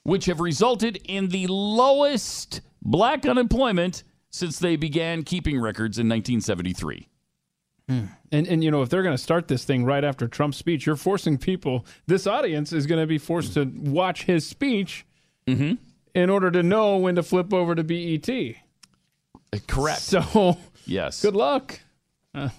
which 0.04 0.26
have 0.26 0.40
resulted 0.40 0.98
in 1.06 1.30
the 1.30 1.48
lowest 1.48 2.62
black 2.82 3.26
unemployment 3.26 4.04
since 4.30 4.60
they 4.60 4.76
began 4.76 5.24
keeping 5.24 5.60
records 5.60 5.98
in 6.00 6.08
1973. 6.08 7.08
And 7.90 8.08
and 8.32 8.64
you 8.64 8.72
know 8.72 8.82
if 8.84 8.88
they're 8.90 9.04
going 9.04 9.18
to 9.18 9.22
start 9.22 9.50
this 9.50 9.66
thing 9.66 9.84
right 9.84 10.06
after 10.06 10.26
Trump's 10.26 10.56
speech, 10.56 10.86
you're 10.86 10.96
forcing 10.96 11.38
people. 11.38 11.86
This 12.08 12.26
audience 12.26 12.72
is 12.72 12.86
going 12.88 13.02
to 13.02 13.08
be 13.08 13.18
forced 13.18 13.54
to 13.56 13.66
watch 13.66 14.24
his 14.24 14.48
speech 14.48 15.06
Mm-hmm. 15.48 15.74
in 16.16 16.30
order 16.30 16.50
to 16.52 16.64
know 16.64 16.96
when 16.98 17.16
to 17.16 17.24
flip 17.24 17.54
over 17.54 17.76
to 17.76 17.84
BET. 17.84 18.30
Correct. 19.68 20.00
So 20.00 20.58
Yes. 20.86 21.22
good 21.22 21.36
luck. 21.36 21.82
Uh, 22.34 22.50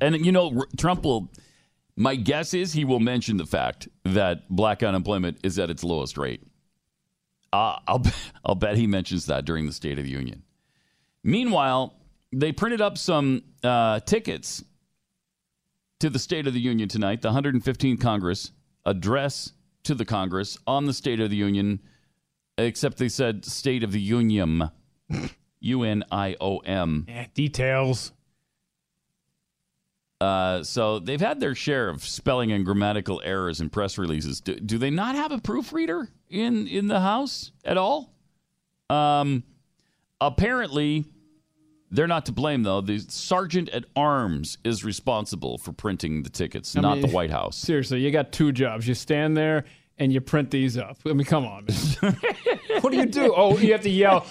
And 0.00 0.24
you 0.26 0.32
know, 0.32 0.64
Trump 0.76 1.04
will. 1.04 1.28
My 2.00 2.16
guess 2.16 2.54
is 2.54 2.72
he 2.72 2.86
will 2.86 2.98
mention 2.98 3.36
the 3.36 3.44
fact 3.44 3.86
that 4.06 4.48
black 4.48 4.82
unemployment 4.82 5.36
is 5.42 5.58
at 5.58 5.68
its 5.68 5.84
lowest 5.84 6.16
rate. 6.16 6.42
Uh, 7.52 7.76
I'll 7.86 8.02
I'll 8.44 8.54
bet 8.54 8.78
he 8.78 8.86
mentions 8.86 9.26
that 9.26 9.44
during 9.44 9.66
the 9.66 9.72
State 9.72 9.98
of 9.98 10.04
the 10.06 10.10
Union. 10.10 10.42
Meanwhile, 11.22 11.94
they 12.32 12.52
printed 12.52 12.80
up 12.80 12.96
some 12.96 13.42
uh, 13.62 14.00
tickets 14.00 14.64
to 15.98 16.08
the 16.08 16.18
State 16.18 16.46
of 16.46 16.54
the 16.54 16.60
Union 16.60 16.88
tonight. 16.88 17.20
The 17.20 17.32
115th 17.32 18.00
Congress 18.00 18.52
address 18.86 19.52
to 19.82 19.94
the 19.94 20.06
Congress 20.06 20.56
on 20.66 20.86
the 20.86 20.94
State 20.94 21.20
of 21.20 21.28
the 21.28 21.36
Union, 21.36 21.80
except 22.56 22.96
they 22.96 23.10
said 23.10 23.44
State 23.44 23.84
of 23.84 23.92
the 23.92 24.00
Union, 24.00 24.70
U 25.60 25.82
N 25.82 26.02
I 26.10 26.34
O 26.40 26.60
M. 26.60 27.06
details. 27.34 28.12
Uh, 30.20 30.62
so 30.62 30.98
they've 30.98 31.20
had 31.20 31.40
their 31.40 31.54
share 31.54 31.88
of 31.88 32.04
spelling 32.04 32.52
and 32.52 32.64
grammatical 32.64 33.22
errors 33.24 33.60
in 33.60 33.70
press 33.70 33.96
releases. 33.96 34.40
Do, 34.40 34.54
do 34.54 34.76
they 34.76 34.90
not 34.90 35.14
have 35.14 35.32
a 35.32 35.38
proofreader 35.38 36.08
in 36.28 36.66
in 36.66 36.88
the 36.88 37.00
House 37.00 37.52
at 37.64 37.78
all? 37.78 38.12
Um, 38.90 39.44
apparently, 40.20 41.06
they're 41.90 42.06
not 42.06 42.26
to 42.26 42.32
blame 42.32 42.64
though. 42.64 42.82
The 42.82 42.98
sergeant 42.98 43.70
at 43.70 43.86
arms 43.96 44.58
is 44.62 44.84
responsible 44.84 45.56
for 45.56 45.72
printing 45.72 46.22
the 46.22 46.30
tickets, 46.30 46.76
I 46.76 46.82
not 46.82 46.98
mean, 46.98 47.06
the 47.06 47.12
White 47.12 47.30
House. 47.30 47.56
Seriously, 47.56 48.00
you 48.00 48.10
got 48.10 48.30
two 48.30 48.52
jobs. 48.52 48.86
You 48.86 48.94
stand 48.94 49.38
there 49.38 49.64
and 49.96 50.12
you 50.12 50.20
print 50.20 50.50
these 50.50 50.76
up. 50.76 50.98
I 51.06 51.14
mean, 51.14 51.24
come 51.24 51.46
on, 51.46 51.64
what 52.82 52.90
do 52.90 52.96
you 52.98 53.06
do? 53.06 53.32
Oh, 53.34 53.56
you 53.56 53.72
have 53.72 53.82
to 53.82 53.90
yell, 53.90 54.26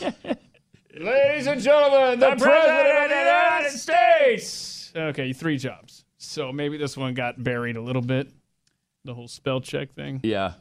"Ladies 0.95 1.47
and 1.47 1.59
gentlemen, 1.59 2.19
the, 2.19 2.35
president, 2.35 2.87
of 2.87 3.09
the 3.09 3.15
United 3.15 3.71
States." 3.71 4.78
Okay, 4.95 5.33
three 5.33 5.57
jobs. 5.57 6.05
So 6.17 6.51
maybe 6.51 6.77
this 6.77 6.97
one 6.97 7.13
got 7.13 7.41
buried 7.43 7.77
a 7.77 7.81
little 7.81 8.01
bit. 8.01 8.29
The 9.05 9.13
whole 9.13 9.27
spell 9.27 9.61
check 9.61 9.93
thing. 9.93 10.19
Yeah. 10.23 10.53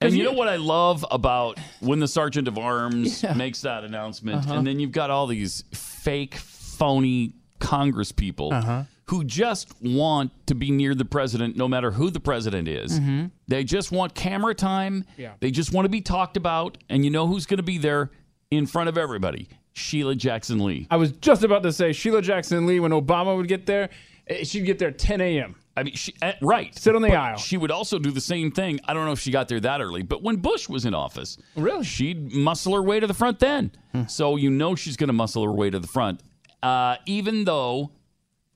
And 0.00 0.12
you 0.12 0.24
know 0.24 0.32
what 0.32 0.48
I 0.48 0.56
love 0.56 1.04
about 1.10 1.58
when 1.80 2.00
the 2.00 2.08
sergeant 2.08 2.48
of 2.48 2.58
arms 2.58 3.22
Yeah. 3.24 3.32
makes 3.32 3.62
that 3.62 3.82
announcement, 3.84 4.44
Uh-huh. 4.44 4.54
and 4.58 4.66
then 4.66 4.78
you've 4.78 4.92
got 4.92 5.10
all 5.10 5.26
these 5.26 5.64
fake, 5.72 6.34
phony 6.34 7.32
Congress 7.60 8.12
people 8.12 8.52
Uh-huh. 8.52 8.84
who 9.06 9.24
just 9.24 9.72
want 9.82 10.32
to 10.48 10.54
be 10.54 10.70
near 10.70 10.94
the 10.94 11.06
president, 11.06 11.56
no 11.56 11.66
matter 11.66 11.92
who 11.92 12.10
the 12.10 12.20
president 12.20 12.68
is. 12.68 13.00
Mhm. 13.00 13.30
They 13.48 13.64
just 13.64 13.90
want 13.90 14.14
camera 14.14 14.54
time. 14.54 15.04
Yeah. 15.16 15.32
They 15.40 15.50
just 15.50 15.72
want 15.72 15.86
to 15.86 15.90
be 15.90 16.02
talked 16.02 16.36
about, 16.36 16.76
and 16.90 17.02
you 17.04 17.10
know 17.10 17.26
who's 17.26 17.46
going 17.46 17.56
to 17.58 17.62
be 17.62 17.78
there 17.78 18.10
in 18.50 18.66
front 18.66 18.90
of 18.90 18.98
everybody? 18.98 19.48
Sheila 19.76 20.14
Jackson 20.14 20.64
Lee. 20.64 20.86
I 20.90 20.96
was 20.96 21.12
just 21.12 21.44
about 21.44 21.62
to 21.64 21.72
say 21.72 21.92
Sheila 21.92 22.22
Jackson 22.22 22.66
Lee 22.66 22.80
when 22.80 22.92
Obama 22.92 23.36
would 23.36 23.46
get 23.46 23.66
there, 23.66 23.90
eh, 24.26 24.42
she'd 24.42 24.64
get 24.64 24.78
there 24.78 24.90
10 24.90 25.20
a.m. 25.20 25.54
I 25.76 25.82
mean, 25.82 25.94
she, 25.94 26.14
uh, 26.22 26.32
right. 26.40 26.74
Sit 26.74 26.96
on 26.96 27.02
the 27.02 27.08
But 27.08 27.16
aisle. 27.18 27.36
She 27.36 27.58
would 27.58 27.70
also 27.70 27.98
do 27.98 28.10
the 28.10 28.20
same 28.20 28.50
thing. 28.50 28.80
I 28.86 28.94
don't 28.94 29.04
know 29.04 29.12
if 29.12 29.20
she 29.20 29.30
got 29.30 29.48
there 29.48 29.60
that 29.60 29.82
early, 29.82 30.02
but 30.02 30.22
when 30.22 30.36
Bush 30.36 30.70
was 30.70 30.86
in 30.86 30.94
office, 30.94 31.36
really, 31.56 31.84
she'd 31.84 32.32
muscle 32.32 32.74
her 32.74 32.80
way 32.82 32.98
to 33.00 33.06
the 33.06 33.12
front 33.14 33.38
then. 33.38 33.70
So 34.08 34.36
you 34.36 34.48
know 34.50 34.74
she's 34.74 34.96
going 34.96 35.08
to 35.08 35.12
muscle 35.14 35.44
her 35.44 35.52
way 35.52 35.68
to 35.68 35.78
the 35.78 35.86
front, 35.86 36.22
uh, 36.62 36.96
even 37.04 37.44
though 37.44 37.92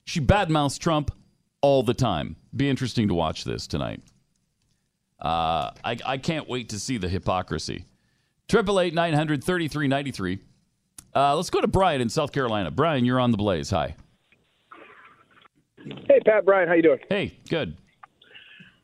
she 0.05 0.21
badmouths 0.21 0.79
Trump 0.79 1.11
all 1.61 1.83
the 1.83 1.95
time. 1.95 2.37
Be 2.57 2.69
interesting 2.69 3.09
to 3.09 3.15
watch 3.15 3.45
this 3.45 3.67
tonight. 3.67 4.03
Uh, 5.21 5.71
I, 5.85 5.99
I 6.07 6.17
can't 6.19 6.49
wait 6.49 6.71
to 6.71 6.79
see 6.81 6.97
the 6.97 7.09
hypocrisy. 7.09 7.85
Triple 8.49 8.81
eight 8.81 8.95
nine 8.95 9.13
hundred 9.15 9.45
thirty 9.45 9.69
three 9.69 9.87
ninety 9.89 10.11
three. 10.13 10.41
Uh, 11.15 11.35
let's 11.37 11.51
go 11.51 11.61
to 11.61 11.67
Brian 11.67 12.01
in 12.01 12.09
South 12.09 12.33
Carolina. 12.33 12.71
Brian, 12.71 13.05
you're 13.05 13.21
on 13.21 13.31
the 13.31 13.37
blaze. 13.37 13.71
Hi. 13.71 13.97
Hey, 16.09 16.21
Pat, 16.25 16.45
Brian, 16.45 16.69
how 16.69 16.75
you 16.75 16.83
doing? 16.83 16.99
Hey, 17.09 17.39
good. 17.49 17.77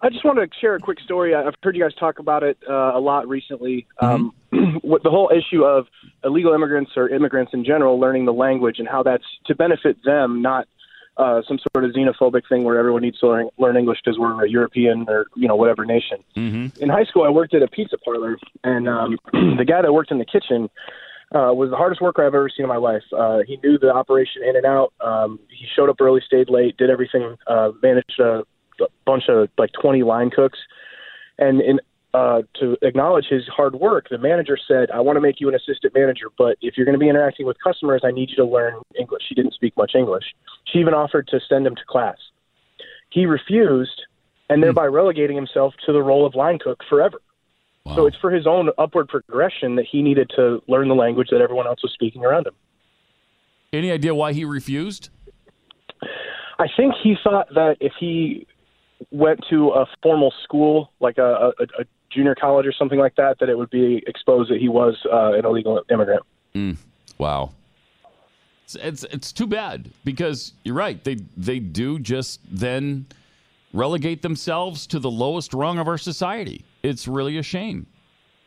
I 0.00 0.10
just 0.10 0.24
wanted 0.24 0.50
to 0.50 0.58
share 0.60 0.74
a 0.74 0.80
quick 0.80 1.00
story. 1.00 1.34
I've 1.34 1.54
heard 1.62 1.76
you 1.76 1.82
guys 1.82 1.94
talk 1.98 2.18
about 2.18 2.42
it 2.42 2.58
uh, 2.68 2.92
a 2.94 3.00
lot 3.00 3.28
recently. 3.28 3.86
Um, 4.00 4.32
with 4.82 5.02
the 5.02 5.10
whole 5.10 5.30
issue 5.30 5.64
of 5.64 5.86
illegal 6.24 6.52
immigrants 6.52 6.92
or 6.96 7.08
immigrants 7.08 7.52
in 7.54 7.64
general 7.64 7.98
learning 7.98 8.24
the 8.24 8.32
language 8.32 8.78
and 8.78 8.88
how 8.88 9.02
that's 9.02 9.24
to 9.46 9.54
benefit 9.54 9.96
them, 10.04 10.42
not 10.42 10.68
uh, 11.16 11.40
some 11.48 11.58
sort 11.72 11.84
of 11.84 11.92
xenophobic 11.92 12.42
thing 12.48 12.64
where 12.64 12.78
everyone 12.78 13.02
needs 13.02 13.18
to 13.20 13.26
learn, 13.26 13.48
learn 13.58 13.76
English 13.76 13.98
because 14.04 14.18
we're 14.18 14.44
a 14.44 14.48
European 14.48 15.06
or 15.08 15.26
you 15.34 15.48
know 15.48 15.56
whatever 15.56 15.84
nation. 15.84 16.18
Mm-hmm. 16.36 16.82
In 16.82 16.88
high 16.90 17.04
school, 17.04 17.24
I 17.24 17.30
worked 17.30 17.54
at 17.54 17.62
a 17.62 17.68
pizza 17.68 17.96
parlor, 18.04 18.36
and 18.64 18.88
um, 18.88 19.18
the 19.32 19.64
guy 19.66 19.80
that 19.80 19.92
worked 19.92 20.10
in 20.10 20.18
the 20.18 20.26
kitchen 20.26 20.68
uh, 21.34 21.52
was 21.52 21.70
the 21.70 21.76
hardest 21.76 22.00
worker 22.00 22.22
I've 22.22 22.34
ever 22.34 22.48
seen 22.48 22.64
in 22.64 22.68
my 22.68 22.76
life. 22.76 23.02
Uh, 23.16 23.38
he 23.46 23.58
knew 23.62 23.78
the 23.78 23.92
operation 23.92 24.42
in 24.48 24.56
and 24.56 24.64
out. 24.64 24.92
Um, 25.00 25.40
he 25.50 25.66
showed 25.74 25.90
up 25.90 26.00
early, 26.00 26.20
stayed 26.24 26.48
late, 26.48 26.76
did 26.76 26.90
everything, 26.90 27.36
uh, 27.46 27.70
managed 27.82 28.20
a, 28.20 28.44
bunch 29.06 29.24
of 29.28 29.48
like 29.56 29.70
20 29.80 30.02
line 30.02 30.30
cooks. 30.30 30.58
And 31.38 31.62
in, 31.62 31.80
uh, 32.12 32.42
to 32.60 32.76
acknowledge 32.82 33.26
his 33.28 33.42
hard 33.48 33.74
work, 33.74 34.08
the 34.10 34.18
manager 34.18 34.58
said, 34.68 34.90
I 34.90 35.00
want 35.00 35.16
to 35.16 35.20
make 35.20 35.40
you 35.40 35.48
an 35.48 35.54
assistant 35.54 35.94
manager, 35.94 36.26
but 36.36 36.56
if 36.60 36.76
you're 36.76 36.84
going 36.84 36.94
to 36.94 36.98
be 36.98 37.08
interacting 37.08 37.46
with 37.46 37.56
customers, 37.62 38.02
I 38.04 38.10
need 38.10 38.30
you 38.30 38.36
to 38.36 38.44
learn 38.44 38.74
English. 38.98 39.22
She 39.28 39.34
didn't 39.34 39.54
speak 39.54 39.76
much 39.76 39.92
English. 39.94 40.24
She 40.70 40.78
even 40.78 40.94
offered 40.94 41.28
to 41.28 41.40
send 41.48 41.66
him 41.66 41.74
to 41.74 41.82
class. 41.86 42.16
He 43.10 43.26
refused, 43.26 44.02
and 44.48 44.62
thereby 44.62 44.86
relegating 44.86 45.36
himself 45.36 45.74
to 45.86 45.92
the 45.92 46.02
role 46.02 46.26
of 46.26 46.34
line 46.34 46.58
cook 46.58 46.82
forever. 46.88 47.18
So 47.94 48.06
it's 48.06 48.16
for 48.16 48.30
his 48.30 48.46
own 48.46 48.70
upward 48.78 49.08
progression 49.08 49.76
that 49.76 49.86
he 49.90 50.02
needed 50.02 50.30
to 50.36 50.62
learn 50.66 50.88
the 50.88 50.94
language 50.94 51.28
that 51.30 51.40
everyone 51.40 51.66
else 51.66 51.82
was 51.82 51.92
speaking 51.92 52.24
around 52.24 52.46
him. 52.46 52.54
Any 53.72 53.90
idea 53.90 54.14
why 54.14 54.32
he 54.32 54.44
refused? 54.44 55.10
I 56.58 56.66
think 56.76 56.94
he 57.02 57.16
thought 57.22 57.48
that 57.54 57.76
if 57.80 57.92
he 58.00 58.46
went 59.10 59.40
to 59.50 59.70
a 59.70 59.86
formal 60.02 60.32
school, 60.42 60.90
like 61.00 61.18
a, 61.18 61.52
a, 61.58 61.62
a 61.80 61.84
junior 62.10 62.34
college 62.34 62.66
or 62.66 62.72
something 62.72 62.98
like 62.98 63.14
that, 63.16 63.38
that 63.40 63.48
it 63.48 63.58
would 63.58 63.70
be 63.70 64.02
exposed 64.06 64.50
that 64.50 64.58
he 64.58 64.68
was 64.68 64.96
uh, 65.12 65.32
an 65.32 65.44
illegal 65.44 65.82
immigrant. 65.90 66.22
Mm, 66.54 66.76
wow. 67.18 67.52
It's, 68.64 68.74
it's 68.74 69.04
it's 69.04 69.32
too 69.32 69.46
bad 69.46 69.90
because 70.04 70.52
you're 70.64 70.74
right. 70.74 71.02
They 71.04 71.16
they 71.36 71.60
do 71.60 72.00
just 72.00 72.40
then 72.50 73.06
relegate 73.72 74.22
themselves 74.22 74.86
to 74.88 74.98
the 74.98 75.10
lowest 75.10 75.52
rung 75.54 75.78
of 75.78 75.88
our 75.88 75.98
society. 75.98 76.64
It's 76.82 77.06
really 77.08 77.38
a 77.38 77.42
shame. 77.42 77.86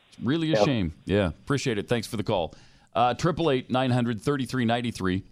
It's 0.10 0.20
really 0.22 0.54
a 0.54 0.58
Yeah. 0.60 0.64
shame. 0.66 0.94
Yeah, 1.06 1.28
appreciate 1.28 1.78
it. 1.78 1.88
Thanks 1.88 2.08
for 2.08 2.18
the 2.18 2.24
call. 2.24 2.54
Uh, 2.96 3.14
Triple 3.14 3.52
eight 3.52 3.70
nine 3.70 3.92
hundred 3.92 4.22
thirty 4.22 4.46
three 4.46 4.66
ninety 4.66 4.92
three. 4.92 5.24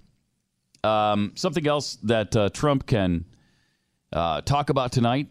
Um, 0.83 1.31
something 1.35 1.67
else 1.67 1.95
that 2.03 2.35
uh, 2.35 2.49
Trump 2.49 2.85
can 2.85 3.25
uh, 4.13 4.41
talk 4.41 4.69
about 4.69 4.91
tonight 4.91 5.27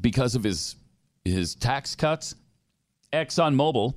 because 0.00 0.34
of 0.34 0.44
his 0.44 0.76
his 1.24 1.54
tax 1.54 1.96
cuts. 1.96 2.34
ExxonMobil 3.12 3.94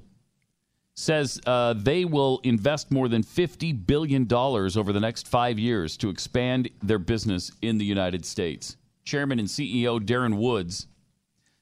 says 0.96 1.40
uh, 1.46 1.74
they 1.74 2.06
will 2.06 2.40
invest 2.44 2.92
more 2.92 3.08
than 3.08 3.24
$50 3.24 3.86
billion 3.86 4.28
over 4.34 4.92
the 4.94 5.00
next 5.00 5.28
five 5.28 5.58
years 5.60 5.96
to 5.98 6.10
expand 6.10 6.70
their 6.82 7.00
business 7.00 7.52
in 7.62 7.78
the 7.78 7.86
United 7.86 8.26
States. 8.26 8.76
Chairman 9.10 9.40
and 9.40 9.48
CEO 9.48 10.00
Darren 10.00 10.38
Woods 10.38 10.86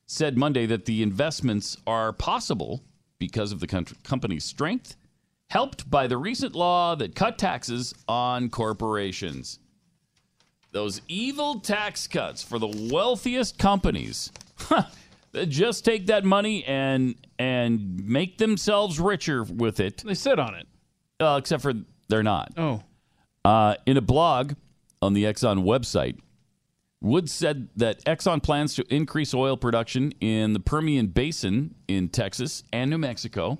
said 0.05 0.37
Monday 0.37 0.65
that 0.65 0.83
the 0.83 1.01
investments 1.01 1.77
are 1.87 2.11
possible 2.11 2.83
because 3.19 3.53
of 3.53 3.61
the 3.61 3.67
country, 3.67 3.95
company's 4.03 4.43
strength, 4.43 4.97
helped 5.49 5.89
by 5.89 6.07
the 6.07 6.17
recent 6.17 6.55
law 6.55 6.93
that 6.95 7.15
cut 7.15 7.37
taxes 7.37 7.93
on 8.07 8.49
corporations. 8.49 9.59
Those 10.73 11.01
evil 11.07 11.61
tax 11.61 12.05
cuts 12.05 12.43
for 12.43 12.59
the 12.59 12.89
wealthiest 12.91 13.57
companies. 13.57 14.29
that 15.31 15.47
just 15.47 15.85
take 15.85 16.07
that 16.07 16.25
money 16.25 16.65
and 16.65 17.15
and 17.39 18.05
make 18.05 18.37
themselves 18.39 18.99
richer 18.99 19.43
with 19.43 19.79
it. 19.79 20.03
They 20.05 20.15
sit 20.15 20.37
on 20.37 20.53
it. 20.55 20.67
Uh, 21.19 21.37
except 21.39 21.63
for 21.63 21.73
they're 22.09 22.23
not. 22.23 22.51
Oh. 22.57 22.83
Uh, 23.45 23.75
in 23.85 23.95
a 23.95 24.01
blog 24.01 24.53
on 25.01 25.13
the 25.13 25.23
Exxon 25.23 25.63
website, 25.63 26.17
Woods 26.99 27.31
said 27.31 27.69
that 27.75 28.03
Exxon 28.05 28.41
plans 28.41 28.73
to 28.75 28.93
increase 28.93 29.33
oil 29.33 29.55
production 29.55 30.11
in 30.19 30.53
the 30.53 30.59
Permian 30.59 31.07
Basin 31.07 31.75
in 31.87 32.09
Texas 32.09 32.63
and 32.73 32.89
New 32.89 32.97
Mexico. 32.97 33.59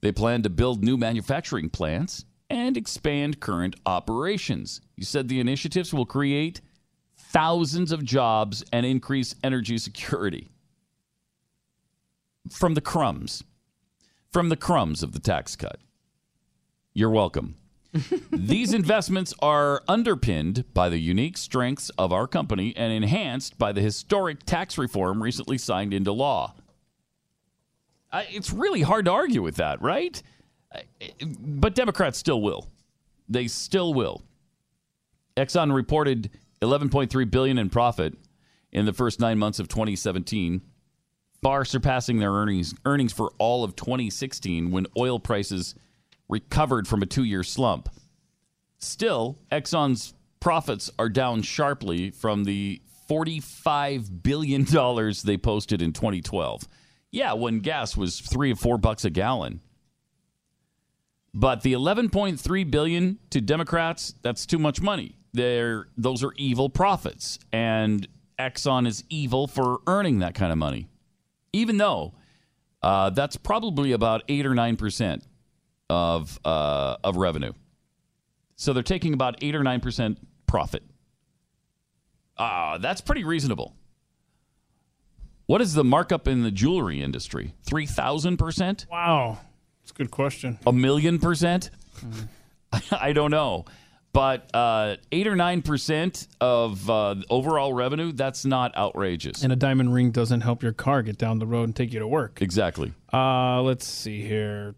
They 0.00 0.12
plan 0.12 0.42
to 0.42 0.50
build 0.50 0.84
new 0.84 0.96
manufacturing 0.96 1.70
plants 1.70 2.24
and 2.48 2.76
expand 2.76 3.40
current 3.40 3.76
operations. 3.84 4.80
He 4.96 5.04
said 5.04 5.28
the 5.28 5.40
initiatives 5.40 5.92
will 5.92 6.06
create 6.06 6.60
thousands 7.16 7.92
of 7.92 8.04
jobs 8.04 8.64
and 8.72 8.86
increase 8.86 9.34
energy 9.42 9.78
security. 9.78 10.50
From 12.50 12.74
the 12.74 12.80
crumbs, 12.80 13.44
from 14.32 14.48
the 14.48 14.56
crumbs 14.56 15.02
of 15.02 15.12
the 15.12 15.20
tax 15.20 15.56
cut. 15.56 15.78
You're 16.94 17.10
welcome. 17.10 17.56
These 18.32 18.72
investments 18.72 19.34
are 19.40 19.82
underpinned 19.88 20.64
by 20.72 20.88
the 20.88 20.98
unique 20.98 21.36
strengths 21.36 21.90
of 21.90 22.12
our 22.12 22.26
company 22.26 22.72
and 22.76 22.92
enhanced 22.92 23.58
by 23.58 23.72
the 23.72 23.80
historic 23.80 24.44
tax 24.44 24.78
reform 24.78 25.22
recently 25.22 25.58
signed 25.58 25.92
into 25.92 26.12
law. 26.12 26.54
I, 28.12 28.26
it's 28.30 28.52
really 28.52 28.82
hard 28.82 29.06
to 29.06 29.12
argue 29.12 29.42
with 29.42 29.56
that, 29.56 29.82
right? 29.82 30.22
But 31.40 31.74
Democrats 31.74 32.18
still 32.18 32.40
will. 32.40 32.68
They 33.28 33.48
still 33.48 33.92
will. 33.92 34.22
Exxon 35.36 35.74
reported 35.74 36.30
11.3 36.62 37.30
billion 37.30 37.58
in 37.58 37.70
profit 37.70 38.14
in 38.72 38.86
the 38.86 38.92
first 38.92 39.18
9 39.20 39.38
months 39.38 39.58
of 39.58 39.68
2017, 39.68 40.60
far 41.42 41.64
surpassing 41.64 42.18
their 42.18 42.32
earnings 42.32 42.74
earnings 42.84 43.12
for 43.12 43.32
all 43.38 43.64
of 43.64 43.74
2016 43.74 44.70
when 44.70 44.86
oil 44.96 45.18
prices 45.18 45.74
recovered 46.30 46.88
from 46.88 47.02
a 47.02 47.06
2-year 47.06 47.42
slump. 47.42 47.88
Still, 48.78 49.38
Exxon's 49.52 50.14
profits 50.40 50.90
are 50.98 51.08
down 51.08 51.42
sharply 51.42 52.10
from 52.10 52.44
the 52.44 52.80
45 53.08 54.22
billion 54.22 54.64
dollars 54.64 55.22
they 55.22 55.36
posted 55.36 55.82
in 55.82 55.92
2012. 55.92 56.66
Yeah, 57.10 57.32
when 57.32 57.60
gas 57.60 57.96
was 57.96 58.20
3 58.20 58.52
or 58.52 58.56
4 58.56 58.78
bucks 58.78 59.04
a 59.04 59.10
gallon. 59.10 59.60
But 61.34 61.62
the 61.62 61.74
11.3 61.74 62.70
billion 62.70 63.18
to 63.30 63.40
Democrats, 63.40 64.14
that's 64.22 64.46
too 64.46 64.58
much 64.58 64.80
money. 64.80 65.16
They're, 65.32 65.86
those 65.96 66.24
are 66.24 66.32
evil 66.36 66.68
profits 66.68 67.38
and 67.52 68.08
Exxon 68.38 68.86
is 68.86 69.04
evil 69.10 69.46
for 69.46 69.80
earning 69.86 70.20
that 70.20 70.34
kind 70.34 70.50
of 70.50 70.58
money. 70.58 70.88
Even 71.52 71.76
though 71.76 72.14
uh, 72.82 73.10
that's 73.10 73.36
probably 73.36 73.92
about 73.92 74.22
8 74.28 74.46
or 74.46 74.52
9% 74.52 75.22
of 75.90 76.38
uh, 76.44 76.96
of 77.04 77.16
revenue. 77.16 77.52
So 78.56 78.72
they're 78.72 78.82
taking 78.82 79.14
about 79.14 79.42
8 79.42 79.54
or 79.54 79.60
9% 79.60 80.16
profit. 80.46 80.82
Uh, 82.36 82.78
that's 82.78 83.00
pretty 83.00 83.24
reasonable. 83.24 83.74
What 85.46 85.60
is 85.60 85.74
the 85.74 85.82
markup 85.82 86.28
in 86.28 86.42
the 86.42 86.50
jewelry 86.50 87.02
industry? 87.02 87.54
3,000%? 87.66 88.86
Wow. 88.90 89.38
That's 89.82 89.90
a 89.90 89.94
good 89.94 90.10
question. 90.10 90.58
A 90.66 90.72
million 90.72 91.18
percent? 91.18 91.70
I 92.92 93.12
don't 93.12 93.30
know. 93.30 93.64
But 94.12 94.54
uh, 94.54 94.96
8 95.12 95.26
or 95.28 95.36
9% 95.36 96.26
of 96.40 96.90
uh, 96.90 97.14
overall 97.30 97.72
revenue, 97.72 98.10
that's 98.10 98.44
not 98.44 98.76
outrageous. 98.76 99.44
And 99.44 99.52
a 99.52 99.56
diamond 99.56 99.94
ring 99.94 100.10
doesn't 100.10 100.40
help 100.40 100.62
your 100.64 100.72
car 100.72 101.02
get 101.02 101.16
down 101.16 101.38
the 101.38 101.46
road 101.46 101.64
and 101.64 101.76
take 101.76 101.92
you 101.92 102.00
to 102.00 102.08
work. 102.08 102.42
Exactly. 102.42 102.92
Uh, 103.12 103.62
let's 103.62 103.86
see 103.86 104.22
here. 104.22 104.74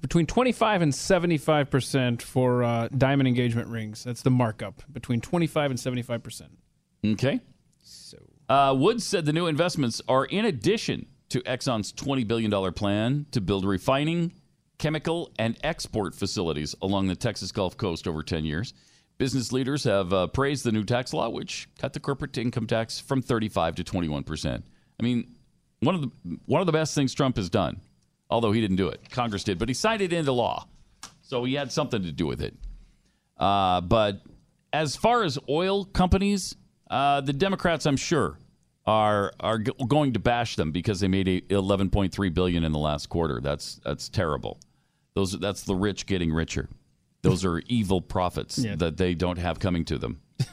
Between 0.00 0.26
25 0.26 0.82
and 0.82 0.92
75% 0.92 2.22
for 2.22 2.64
uh, 2.64 2.88
diamond 2.96 3.28
engagement 3.28 3.68
rings. 3.68 4.02
That's 4.02 4.22
the 4.22 4.30
markup. 4.30 4.82
Between 4.92 5.20
25 5.20 5.70
and 5.70 5.80
75%. 5.80 6.48
Okay. 7.04 7.40
Uh, 8.48 8.74
Woods 8.76 9.04
said 9.04 9.24
the 9.24 9.32
new 9.32 9.46
investments 9.46 10.02
are 10.08 10.24
in 10.24 10.44
addition 10.44 11.06
to 11.30 11.40
Exxon's 11.42 11.92
$20 11.92 12.26
billion 12.26 12.72
plan 12.72 13.26
to 13.30 13.40
build 13.40 13.64
refining, 13.64 14.32
chemical, 14.82 15.30
and 15.38 15.56
export 15.62 16.12
facilities 16.12 16.74
along 16.82 17.06
the 17.06 17.14
Texas 17.14 17.52
Gulf 17.52 17.76
Coast 17.76 18.08
over 18.08 18.22
10 18.22 18.44
years. 18.44 18.74
Business 19.16 19.52
leaders 19.52 19.84
have 19.84 20.12
uh, 20.12 20.26
praised 20.26 20.64
the 20.64 20.72
new 20.72 20.82
tax 20.82 21.14
law, 21.14 21.28
which 21.28 21.68
cut 21.78 21.92
the 21.92 22.00
corporate 22.00 22.36
income 22.36 22.66
tax 22.66 22.98
from 22.98 23.22
35 23.22 23.76
to 23.76 23.84
21 23.84 24.24
percent. 24.24 24.64
I 24.98 25.04
mean, 25.04 25.36
one 25.80 25.94
of 25.94 26.00
the 26.00 26.10
one 26.46 26.60
of 26.60 26.66
the 26.66 26.72
best 26.72 26.96
things 26.96 27.14
Trump 27.14 27.36
has 27.36 27.48
done, 27.48 27.80
although 28.28 28.50
he 28.50 28.60
didn't 28.60 28.76
do 28.76 28.88
it, 28.88 29.08
Congress 29.10 29.44
did, 29.44 29.58
but 29.58 29.68
he 29.68 29.74
signed 29.74 30.02
it 30.02 30.12
into 30.12 30.32
law, 30.32 30.66
so 31.20 31.44
he 31.44 31.54
had 31.54 31.70
something 31.70 32.02
to 32.02 32.10
do 32.10 32.26
with 32.26 32.42
it. 32.42 32.54
Uh, 33.38 33.80
but 33.80 34.22
as 34.72 34.96
far 34.96 35.22
as 35.22 35.38
oil 35.48 35.84
companies, 35.84 36.56
uh, 36.90 37.20
the 37.20 37.32
Democrats, 37.32 37.86
I'm 37.86 37.96
sure, 37.96 38.38
are 38.86 39.32
are 39.38 39.58
g- 39.58 39.72
going 39.86 40.14
to 40.14 40.18
bash 40.18 40.56
them 40.56 40.72
because 40.72 40.98
they 40.98 41.08
made 41.08 41.28
a 41.28 41.40
11.3 41.42 42.34
billion 42.34 42.64
in 42.64 42.72
the 42.72 42.78
last 42.78 43.08
quarter. 43.08 43.40
That's 43.40 43.76
that's 43.84 44.08
terrible. 44.08 44.58
Those 45.14 45.38
that's 45.38 45.62
the 45.62 45.74
rich 45.74 46.06
getting 46.06 46.32
richer. 46.32 46.68
Those 47.22 47.44
are 47.44 47.58
evil 47.66 48.00
profits 48.00 48.58
Yeah. 48.58 48.76
that 48.76 48.96
they 48.96 49.14
don't 49.14 49.38
have 49.38 49.58
coming 49.58 49.84
to 49.86 49.98
them. 49.98 50.20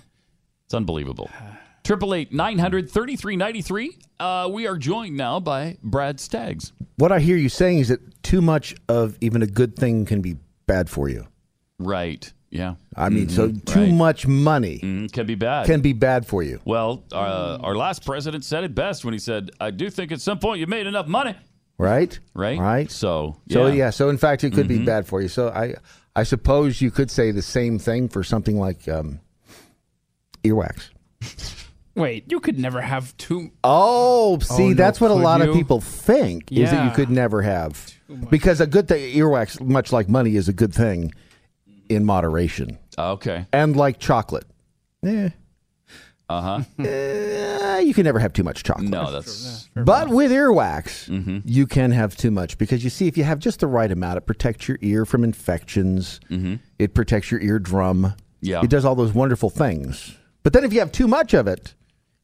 It's 0.66 0.74
unbelievable. 0.76 1.30
Triple 1.84 2.14
eight 2.14 2.32
nine 2.32 2.60
hundred 2.60 2.92
thirty 2.92 3.16
three 3.16 3.36
ninety 3.36 3.62
three. 3.64 3.98
Uh, 4.20 4.48
we 4.52 4.68
are 4.68 4.78
joined 4.78 5.18
now 5.18 5.40
by 5.40 5.78
Brad 5.82 6.20
Staggs. 6.20 6.74
What 6.98 7.12
I 7.12 7.20
hear 7.20 7.38
you 7.38 7.50
saying 7.50 7.80
is 7.80 7.88
that 7.88 8.22
too 8.22 8.42
much 8.42 8.76
of 8.88 9.18
even 9.22 9.42
a 9.42 9.48
good 9.48 9.76
thing 9.76 10.06
can 10.06 10.22
be 10.22 10.36
bad 10.68 10.88
for 10.90 11.10
you. 11.10 11.26
Right. 11.80 12.32
Yeah. 12.52 12.76
I 12.96 13.10
mean, 13.10 13.30
so 13.30 13.50
Mhm. 13.50 13.66
too 13.66 13.80
Right. 13.80 13.94
much 13.94 14.28
money 14.28 14.80
Mhm, 14.80 15.12
can 15.12 15.26
be 15.26 15.34
bad. 15.36 15.66
can 15.66 15.82
be 15.82 15.94
bad 15.94 16.28
for 16.28 16.44
you. 16.44 16.60
Well, 16.66 17.04
uh, 17.12 17.58
our 17.62 17.76
last 17.76 18.06
president 18.06 18.44
said 18.44 18.64
it 18.64 18.76
best 18.76 19.04
when 19.06 19.14
he 19.14 19.20
said, 19.20 19.50
"I 19.60 19.72
do 19.72 19.90
think 19.90 20.12
at 20.12 20.22
some 20.22 20.38
point 20.38 20.60
you 20.60 20.68
made 20.68 20.86
enough 20.86 21.08
money." 21.08 21.34
Right? 21.80 22.20
Right. 22.36 22.60
Right. 22.60 22.92
So 22.92 23.38
So 23.50 23.66
yeah. 23.68 23.74
yeah. 23.74 23.90
So 23.90 24.10
in 24.10 24.18
fact, 24.18 24.44
it 24.44 24.54
could 24.54 24.68
be 24.68 24.80
Mhm. 24.80 24.86
bad 24.86 25.08
for 25.08 25.22
you. 25.22 25.28
So 25.30 25.48
I, 25.50 25.74
I 26.16 26.24
suppose 26.24 26.82
you 26.82 26.92
could 26.92 27.10
say 27.10 27.32
the 27.32 27.42
same 27.42 27.80
thing 27.80 28.10
for 28.10 28.24
something 28.24 28.60
like 28.60 28.88
um, 28.88 29.20
earwax. 30.44 30.90
Wait, 31.96 32.32
you 32.32 32.40
could 32.40 32.60
never 32.60 32.82
have 32.82 33.16
two. 33.18 33.52
Oh, 33.64 34.40
see, 34.40 34.64
Oh, 34.66 34.68
no, 34.70 34.74
that's 34.76 35.02
what 35.02 35.12
a 35.12 35.16
could 35.16 35.24
lot 35.24 35.42
of 35.42 35.54
people 35.54 35.82
think 35.82 36.52
is 36.52 36.70
that 36.72 36.86
you 36.86 36.92
could 36.92 37.10
never 37.10 37.42
have 37.42 37.92
because 38.30 38.62
a 38.62 38.68
good 38.68 38.88
thing, 38.88 39.02
earwax, 39.16 39.60
much 39.60 39.92
like 39.92 40.08
money, 40.08 40.36
is 40.36 40.48
a 40.48 40.54
good 40.54 40.74
thing 40.74 41.14
in 41.90 42.06
moderation. 42.06 42.78
Okay. 42.98 43.48
And 43.52 43.76
like 43.76 44.00
chocolate, 44.00 44.46
eh, 46.80 47.58
Uh 47.58 47.64
huh. 47.72 47.78
you 47.80 47.94
can 47.94 48.04
never 48.04 48.20
have 48.20 48.34
too 48.34 48.44
much 48.44 48.64
chocolate. 48.64 48.90
no, 48.90 49.12
that's 49.12 49.70
But 49.76 50.10
with 50.10 50.32
earwax, 50.32 51.10
Mm-hmm. 51.10 51.40
you 51.46 51.66
can 51.68 51.92
have 51.92 52.16
too 52.16 52.32
much 52.32 52.58
because 52.58 52.84
you 52.84 52.90
see, 52.90 53.08
if 53.08 53.18
you 53.18 53.24
have 53.24 53.40
just 53.40 53.60
the 53.62 53.68
right 53.68 53.92
amount, 53.92 54.18
it 54.18 54.26
protects 54.26 54.68
your 54.68 54.78
ear 54.82 55.06
from 55.06 55.24
infections. 55.24 56.20
It 56.78 56.94
protects 56.94 57.32
your 57.32 57.42
eardrum. 57.42 58.02
Mm-hmm. 58.04 58.16
Yeah. 58.42 58.62
It 58.64 58.70
does 58.70 58.86
all 58.86 58.96
those 58.96 59.14
wonderful 59.14 59.50
things. 59.50 60.16
But 60.44 60.54
then 60.54 60.64
if 60.64 60.72
you 60.72 60.80
have 60.80 60.92
too 60.92 61.08
much 61.08 61.34
of 61.34 61.48
it 61.48 61.74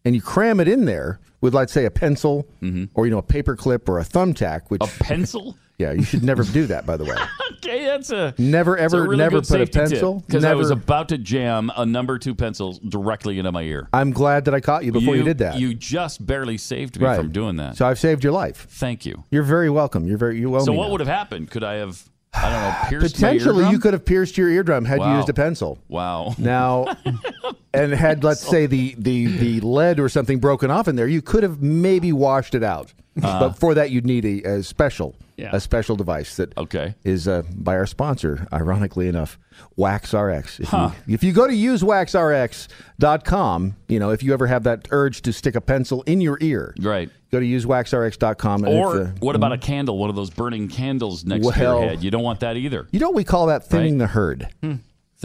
and 0.06 0.16
you 0.16 0.22
cram 0.22 0.60
it 0.60 0.68
in 0.68 0.86
there 0.86 1.20
with, 1.42 1.54
let's 1.54 1.74
say, 1.74 1.86
a 1.86 1.92
pencil 1.92 2.48
or, 2.94 3.06
you 3.06 3.12
know, 3.12 3.18
a 3.18 3.24
paper 3.24 3.56
clip 3.56 3.90
or 3.90 4.00
a 4.00 4.04
thumbtack, 4.04 4.62
which. 4.70 4.82
Mm-hmm. 4.82 5.02
A 5.02 5.06
pencil? 5.06 5.58
yeah, 5.78 5.92
you 5.92 6.04
should 6.04 6.24
never 6.24 6.44
do 6.44 6.68
that, 6.68 6.86
by 6.86 6.96
the 6.98 7.04
way. 7.06 7.16
okay. 7.58 7.86
That's 7.86 8.10
a 8.12 8.34
Never, 8.38 8.78
that's 8.78 8.94
a 8.94 8.98
ever, 8.98 9.04
really 9.04 9.18
never 9.18 9.42
put 9.42 9.62
a 9.62 9.66
pencil. 9.68 10.24
because 10.26 10.46
I 10.46 10.54
was 10.54 10.70
about 10.72 11.10
to 11.10 11.18
jam 11.18 11.72
a 11.76 11.86
number 11.86 12.18
two 12.18 12.34
pencil 12.36 12.80
directly 12.88 13.40
into 13.40 13.52
my 13.52 13.64
ear. 13.64 13.90
I'm 13.92 14.12
glad 14.12 14.46
that 14.46 14.54
I 14.54 14.60
caught 14.62 14.86
you 14.86 14.92
before 14.92 15.16
you, 15.16 15.24
did 15.24 15.40
that. 15.40 15.60
You 15.60 15.74
just 15.74 16.26
barely 16.26 16.58
saved 16.58 17.00
me 17.00 17.06
Right. 17.06 17.18
from 17.18 17.32
doing 17.32 17.58
that. 17.58 17.76
So 17.78 17.86
I've 17.88 18.00
saved 18.00 18.24
your 18.24 18.34
life. 18.34 18.68
Thank 18.70 19.06
you. 19.06 19.24
You're 19.32 19.44
very 19.44 19.70
welcome. 19.70 20.08
You're 20.08 20.18
very, 20.18 20.40
you 20.40 20.56
owe 20.56 20.60
So 20.64 20.72
what 20.74 20.86
now. 20.86 20.92
would 20.92 21.00
have 21.02 21.10
happened? 21.10 21.52
Could 21.52 21.64
I 21.64 21.76
have? 21.76 22.02
I 22.34 22.42
don't 22.50 22.62
know. 22.62 22.76
Pierced 23.00 23.16
Potentially, 23.16 23.70
you 23.70 23.80
could 23.80 23.94
have 23.94 24.06
pierced 24.06 24.38
your 24.38 24.50
eardrum 24.50 24.86
had 24.86 25.00
you 25.02 25.16
used 25.16 25.30
a 25.30 25.34
pencil. 25.34 25.80
Wow. 25.88 26.36
Now, 26.38 26.96
and 27.74 27.94
had 27.94 28.24
let's 28.24 28.42
say 28.42 28.66
the, 28.66 28.96
the 28.98 29.26
the 29.38 29.60
lead 29.62 30.00
or 30.00 30.10
something 30.10 30.40
broken 30.40 30.70
off 30.70 30.88
in 30.88 30.96
there, 30.96 31.08
you 31.08 31.22
could 31.22 31.44
have 31.44 31.62
maybe 31.62 32.12
washed 32.14 32.54
it 32.56 32.64
out. 32.64 32.94
Uh-huh. 33.24 33.40
but 33.40 33.58
for 33.58 33.74
that, 33.76 33.92
you'd 33.92 34.06
need 34.06 34.26
a, 34.26 34.42
a 34.58 34.64
special 34.64 35.16
Yeah. 35.38 35.50
a 35.54 35.60
special 35.60 35.96
device 35.96 36.36
that 36.38 36.58
Okay. 36.58 36.96
is 37.04 37.28
uh, 37.28 37.44
by 37.56 37.76
our 37.76 37.86
sponsor, 37.86 38.48
ironically 38.52 39.08
enough, 39.08 39.38
Wax 39.78 40.14
RX. 40.14 40.60
If, 40.60 40.70
Huh. 40.70 40.90
you, 41.08 41.14
if 41.14 41.24
you 41.24 41.32
go 41.34 41.48
to 41.48 41.54
usewaxrx.com, 41.54 43.76
you 43.88 44.00
know 44.00 44.10
if 44.12 44.24
you 44.24 44.34
ever 44.34 44.48
have 44.48 44.64
that 44.64 44.88
urge 44.92 45.22
to 45.24 45.34
stick 45.34 45.56
a 45.56 45.62
pencil 45.62 46.02
in 46.04 46.22
your 46.22 46.38
ear, 46.42 46.74
Right. 46.80 47.10
go 47.32 47.40
to 47.40 47.46
usewaxrx.com. 47.46 48.64
And 48.66 48.74
Or 48.74 49.02
uh, 49.02 49.12
what 49.20 49.36
about 49.36 49.52
a 49.54 49.58
candle? 49.58 49.98
One 49.98 50.10
of 50.10 50.16
those 50.16 50.30
burning 50.30 50.68
candles 50.68 51.26
next 51.26 51.48
to 51.52 51.60
your 51.60 51.82
head. 51.82 52.04
You 52.04 52.12
don't 52.12 52.24
want 52.24 52.40
that 52.42 52.58
either. 52.58 52.88
you 52.92 53.00
know 53.00 53.08
what 53.08 53.16
we 53.16 53.24
call 53.24 53.48
that 53.48 53.68
thinning 53.68 53.98
the 53.98 54.08
herd. 54.08 54.48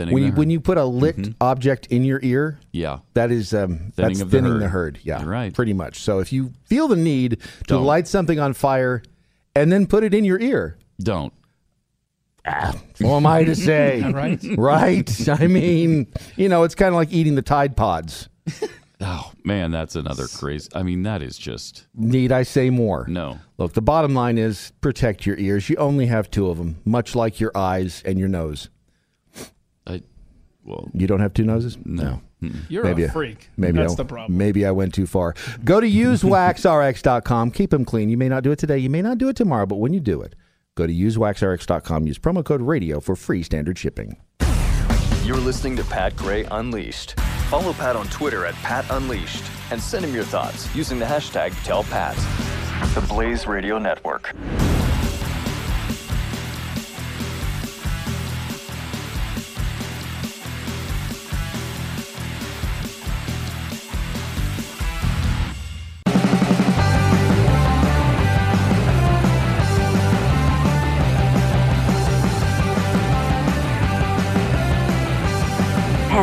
Thinning 0.01 0.15
when 0.15 0.23
you 0.25 0.33
when 0.33 0.51
you 0.51 0.61
put 0.61 0.79
a 0.79 0.85
lit 0.85 1.35
object 1.41 1.87
in 1.89 2.05
your 2.05 2.21
ear, 2.23 2.59
Yeah. 2.73 2.99
that 3.15 3.31
is 3.31 3.53
um, 3.55 3.69
Thinning 3.77 3.93
that's 3.97 4.21
of 4.21 4.31
the 4.31 4.37
thinning 4.39 4.53
herd. 4.53 4.63
the 4.63 4.69
herd. 4.69 4.99
Yeah, 5.03 5.21
You're 5.21 5.29
right. 5.31 5.53
Pretty 5.55 5.73
much. 5.75 5.99
So 6.01 6.19
if 6.21 6.33
you 6.33 6.53
feel 6.65 6.89
the 6.89 6.97
need 6.97 7.33
to 7.41 7.47
Don't. 7.67 7.85
light 7.85 8.09
something 8.09 8.39
on 8.39 8.53
fire 8.55 9.03
and 9.55 9.71
then 9.73 9.87
put 9.87 10.05
it 10.05 10.15
in 10.15 10.25
your 10.25 10.41
ear, 10.41 10.79
Don't. 11.03 11.33
What 13.01 13.17
am 13.17 13.27
I 13.27 13.45
to 13.45 13.55
say? 13.71 14.01
Right. 14.03 14.41
Right. 14.57 15.29
I 15.41 15.47
mean, 15.47 16.07
you 16.37 16.49
know, 16.49 16.63
it's 16.65 16.75
kind 16.75 16.89
of 16.89 16.95
like 16.95 17.13
eating 17.13 17.35
the 17.35 17.43
Tide 17.43 17.77
Pods. 17.77 18.29
Oh 19.03 19.33
man, 19.45 19.71
that's 19.71 19.97
another 19.97 20.27
crazy. 20.29 20.69
I 20.75 20.83
mean, 20.83 21.05
that 21.05 21.23
is 21.23 21.39
just 21.39 21.87
Need 21.95 22.33
I 22.33 22.43
say 22.43 22.69
more? 22.69 23.07
no. 23.09 23.39
Look, 23.57 23.73
the 23.73 23.81
bottom 23.81 24.13
line 24.15 24.37
is 24.37 24.73
protect 24.83 25.25
your 25.25 25.39
ears. 25.39 25.71
You 25.71 25.77
only 25.77 26.05
have 26.05 26.31
two 26.31 26.51
of 26.51 26.59
them, 26.59 26.77
much 26.85 27.15
like 27.15 27.41
your 27.41 27.51
eyes 27.57 28.03
and 28.05 28.19
your 28.19 28.29
nose. 28.29 28.69
I, 30.67 30.71
well, 30.71 30.89
You 30.95 31.07
don't 31.07 31.21
have 31.21 31.35
two 31.35 31.45
noses? 31.45 31.79
No. 31.85 32.21
You're 32.69 32.85
Maybe 32.85 33.03
a 33.05 33.09
I- 33.09 33.11
freak. 33.11 33.51
Maybe 33.57 33.79
That's 33.79 33.93
I, 33.93 33.97
the 33.97 34.05
problem. 34.07 34.39
Maybe 34.39 34.65
I 34.65 34.71
went 34.71 34.95
too 34.95 35.07
far. 35.07 35.35
Go 35.65 35.81
to 35.81 35.87
usewaxrx.com. 35.87 37.51
Keep 37.51 37.71
them 37.71 37.85
clean. 37.85 38.09
You 38.09 38.17
may 38.17 38.29
not 38.29 38.43
do 38.43 38.51
it 38.53 38.59
today. 38.59 38.79
You 38.79 38.89
may 38.91 39.03
not 39.03 39.19
do 39.19 39.29
it 39.29 39.37
tomorrow, 39.37 39.67
but 39.67 39.77
when 39.77 39.93
you 39.93 40.01
do 40.01 40.23
it, 40.23 40.35
go 40.75 40.87
to 40.87 40.93
usewaxrx.com. 40.93 42.07
Use 42.07 42.19
promo 42.19 42.45
code 42.45 42.63
radio 42.63 43.01
for 43.01 43.15
free 43.17 43.43
standard 43.43 43.79
shipping. 43.79 44.17
You're 45.25 45.37
listening 45.37 45.77
to 45.77 45.85
Pat 45.85 46.17
Gray 46.17 46.45
Unleashed. 46.51 47.19
Follow 47.51 47.73
Pat 47.75 47.95
on 47.97 48.07
Twitter 48.09 48.47
at 48.47 48.55
Pat 48.57 48.87
Unleashed 48.91 49.45
and 49.71 49.81
send 49.81 50.05
him 50.05 50.15
your 50.15 50.25
thoughts 50.25 50.75
using 50.75 50.99
the 50.99 51.05
hashtag 51.05 51.51
TellPat. 51.65 52.95
The 52.95 53.03
Blaze 53.03 53.47
Radio 53.47 53.79
Network. 53.79 54.35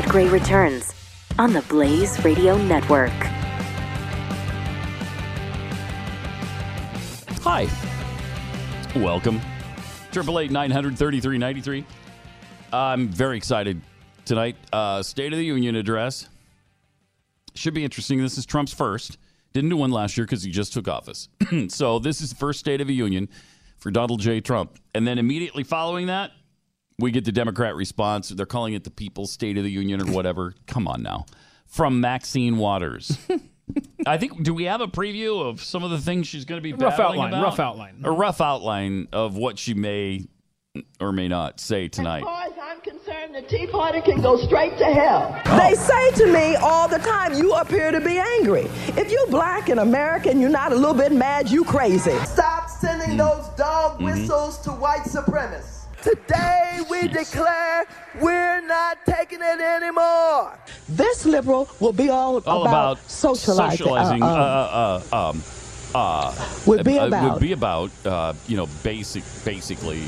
Gray 0.07 0.27
returns 0.29 0.93
on 1.37 1.51
the 1.51 1.61
Blaze 1.63 2.23
Radio 2.23 2.57
Network. 2.57 3.11
Hi. 7.43 7.67
Welcome. 8.95 9.41
Triple 10.13 10.39
eight 10.39 10.49
nine 10.49 10.71
hundred 10.71 10.97
thirty 10.97 11.19
three 11.19 11.37
ninety 11.37 11.59
three. 11.59 11.85
I'm 12.71 13.09
very 13.09 13.35
excited 13.35 13.81
tonight. 14.23 14.55
Uh, 14.71 15.03
State 15.03 15.33
of 15.33 15.39
the 15.39 15.45
Union 15.45 15.75
address 15.75 16.29
should 17.53 17.73
be 17.73 17.83
interesting. 17.83 18.21
This 18.21 18.37
is 18.37 18.45
Trump's 18.45 18.73
first. 18.73 19.17
Didn't 19.51 19.69
do 19.71 19.77
one 19.77 19.91
last 19.91 20.15
year 20.15 20.25
because 20.25 20.41
he 20.41 20.51
just 20.51 20.71
took 20.71 20.87
office. 20.87 21.27
so 21.67 21.99
this 21.99 22.21
is 22.21 22.29
the 22.29 22.35
first 22.35 22.61
State 22.61 22.79
of 22.79 22.87
the 22.87 22.93
Union 22.93 23.27
for 23.77 23.91
Donald 23.91 24.21
J. 24.21 24.39
Trump, 24.39 24.79
and 24.95 25.05
then 25.05 25.17
immediately 25.17 25.63
following 25.63 26.07
that, 26.07 26.31
we 26.99 27.11
get 27.11 27.25
the 27.25 27.31
Democrat 27.31 27.75
response. 27.75 28.29
They're 28.29 28.45
calling 28.45 28.73
it 28.73 28.83
the 28.83 28.89
People's 28.91 29.31
State 29.31 29.57
of 29.57 29.63
the 29.63 29.71
Union 29.71 30.01
or 30.01 30.11
whatever. 30.11 30.53
Come 30.67 30.87
on 30.87 31.03
now, 31.03 31.25
from 31.65 32.01
Maxine 32.01 32.57
Waters. 32.57 33.17
I 34.05 34.17
think. 34.17 34.43
Do 34.43 34.53
we 34.53 34.63
have 34.63 34.81
a 34.81 34.87
preview 34.87 35.41
of 35.47 35.61
some 35.61 35.83
of 35.83 35.91
the 35.91 35.99
things 35.99 36.27
she's 36.27 36.45
going 36.45 36.57
to 36.57 36.63
be 36.63 36.73
Rough 36.73 36.99
outline, 36.99 37.29
about? 37.33 37.43
rough 37.43 37.59
outline. 37.59 38.01
A 38.03 38.11
rough 38.11 38.39
outline 38.41 39.07
of 39.11 39.35
what 39.35 39.59
she 39.59 39.73
may 39.73 40.25
or 41.01 41.11
may 41.11 41.27
not 41.27 41.59
say 41.59 41.87
tonight. 41.87 42.19
As 42.19 42.23
far 42.23 42.43
as 42.45 42.53
I'm 42.61 42.79
concerned, 42.81 43.35
the 43.35 43.41
Tea 43.41 43.67
Party 43.67 43.99
can 43.99 44.21
go 44.21 44.37
straight 44.37 44.77
to 44.77 44.85
hell. 44.85 45.39
Oh. 45.47 45.57
They 45.59 45.75
say 45.75 46.11
to 46.25 46.31
me 46.31 46.55
all 46.55 46.87
the 46.87 46.99
time, 46.99 47.33
you 47.33 47.53
appear 47.55 47.91
to 47.91 47.99
be 47.99 48.17
angry. 48.19 48.67
If 48.95 49.11
you're 49.11 49.27
black 49.27 49.69
and 49.69 49.79
American, 49.81 50.39
you're 50.39 50.49
not 50.49 50.71
a 50.71 50.75
little 50.75 50.93
bit 50.93 51.11
mad, 51.11 51.49
you 51.49 51.63
crazy. 51.65 52.17
Stop 52.25 52.69
sending 52.69 53.17
Mm. 53.17 53.17
those 53.17 53.47
dog 53.57 53.95
Mm-hmm. 53.99 54.05
whistles 54.05 54.59
to 54.61 54.71
white 54.71 55.01
supremacists. 55.01 55.76
Today 56.01 56.79
we 56.89 57.07
declare 57.07 57.85
we're 58.21 58.61
not 58.61 58.97
taking 59.05 59.39
it 59.41 59.59
anymore. 59.59 60.57
This 60.87 61.25
liberal 61.25 61.67
will 61.79 61.93
be 61.93 62.09
all, 62.09 62.37
All 62.45 62.61
about, 62.61 62.97
about 62.97 63.09
socializing. 63.09 63.77
socializing. 63.77 64.23
uh, 64.23 64.25
Uh, 64.27 65.01
uh, 65.11 65.15
uh, 65.15 65.29
um, 65.29 65.43
uh, 65.95 66.33
Would 66.67 66.83
be 66.85 66.99
uh, 66.99 67.07
about- 67.07 67.31
would 67.33 67.41
be 67.41 67.51
about 67.53 67.89
uh, 68.05 68.33
you 68.47 68.57
know 68.57 68.67
basic 68.83 69.23
basically 69.43 70.03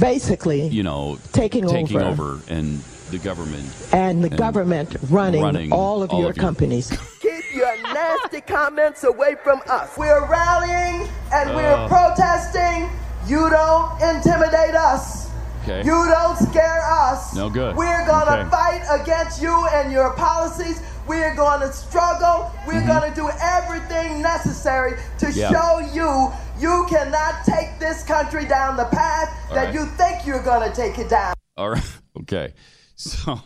basically, 0.00 0.66
you 0.68 0.82
know 0.82 1.18
Taking 1.32 1.66
taking 1.68 2.00
over. 2.02 2.36
over 2.36 2.40
and 2.48 2.80
the 3.10 3.18
government 3.18 3.66
and 3.92 4.24
the 4.24 4.30
government 4.30 4.96
running, 5.10 5.42
running 5.42 5.72
all 5.72 6.02
of 6.02 6.10
all 6.10 6.20
your 6.20 6.30
of 6.30 6.36
your- 6.36 6.42
companies. 6.42 6.88
Keep 7.20 7.54
your 7.54 7.76
nasty 7.92 8.40
comments 8.40 9.04
away 9.04 9.36
from 9.44 9.60
us. 9.68 9.90
We're 9.96 10.26
rallying 10.26 11.08
and 11.32 11.54
we're 11.54 11.74
Oh. 11.76 11.88
protesting. 11.88 12.88
You 13.26 13.50
don't 13.50 14.00
intimidate 14.00 14.74
us. 14.76 15.25
Okay. 15.68 15.84
You 15.84 16.06
don't 16.06 16.36
scare 16.36 16.80
us. 16.88 17.34
No 17.34 17.50
good. 17.50 17.74
We're 17.74 18.06
gonna 18.06 18.42
Okay. 18.42 18.50
fight 18.50 18.82
against 19.00 19.42
you 19.42 19.66
and 19.74 19.90
your 19.90 20.12
policies. 20.12 20.80
We're 21.08 21.34
gonna 21.34 21.72
struggle. 21.72 22.52
We're 22.68 22.86
gonna 22.86 23.12
do 23.14 23.28
everything 23.40 24.22
necessary 24.22 24.92
to 25.18 25.26
Mm-hmm. 25.26 25.38
Yeah. 25.38 25.50
show 25.50 25.78
you 25.92 26.32
you 26.58 26.86
cannot 26.88 27.44
take 27.44 27.78
this 27.80 28.02
country 28.04 28.44
down 28.46 28.76
the 28.76 28.84
path 28.86 29.28
All 29.50 29.54
that 29.56 29.64
right. 29.66 29.74
you 29.74 29.86
think 29.86 30.24
you're 30.24 30.42
gonna 30.42 30.72
take 30.74 30.98
it 30.98 31.08
down. 31.10 31.34
All 31.56 31.70
right. 31.70 31.82
Okay. 32.20 32.54
So, 32.94 33.40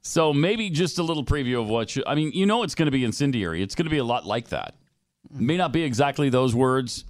so 0.00 0.32
maybe 0.32 0.70
just 0.70 0.98
a 0.98 1.02
little 1.02 1.22
preview 1.24 1.60
of 1.60 1.68
what 1.68 1.94
you, 1.94 2.02
I 2.06 2.14
mean, 2.14 2.32
you 2.32 2.46
know, 2.46 2.62
it's 2.62 2.74
going 2.74 2.86
to 2.86 2.90
be 2.92 3.04
incendiary. 3.04 3.62
It's 3.62 3.74
going 3.74 3.84
to 3.84 3.90
be 3.90 3.98
a 3.98 4.04
lot 4.04 4.24
like 4.24 4.48
that. 4.48 4.74
May 5.30 5.58
not 5.58 5.70
be 5.70 5.82
exactly 5.82 6.30
those 6.30 6.54
words. 6.54 7.04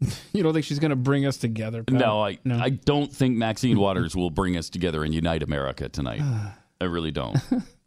You 0.32 0.42
don't 0.42 0.52
think 0.52 0.64
she's 0.64 0.78
going 0.78 0.90
to 0.90 0.96
bring 0.96 1.26
us 1.26 1.36
together? 1.36 1.84
No, 1.90 2.22
I, 2.22 2.38
I 2.50 2.70
don't 2.70 3.12
think 3.12 3.36
Maxine 3.36 3.78
Waters 3.78 4.16
will 4.16 4.30
bring 4.30 4.56
us 4.56 4.70
together 4.70 5.04
and 5.04 5.12
unite 5.14 5.42
America 5.42 5.88
tonight. 5.88 6.22
I 6.80 6.84
really 6.84 7.10
don't. 7.10 7.36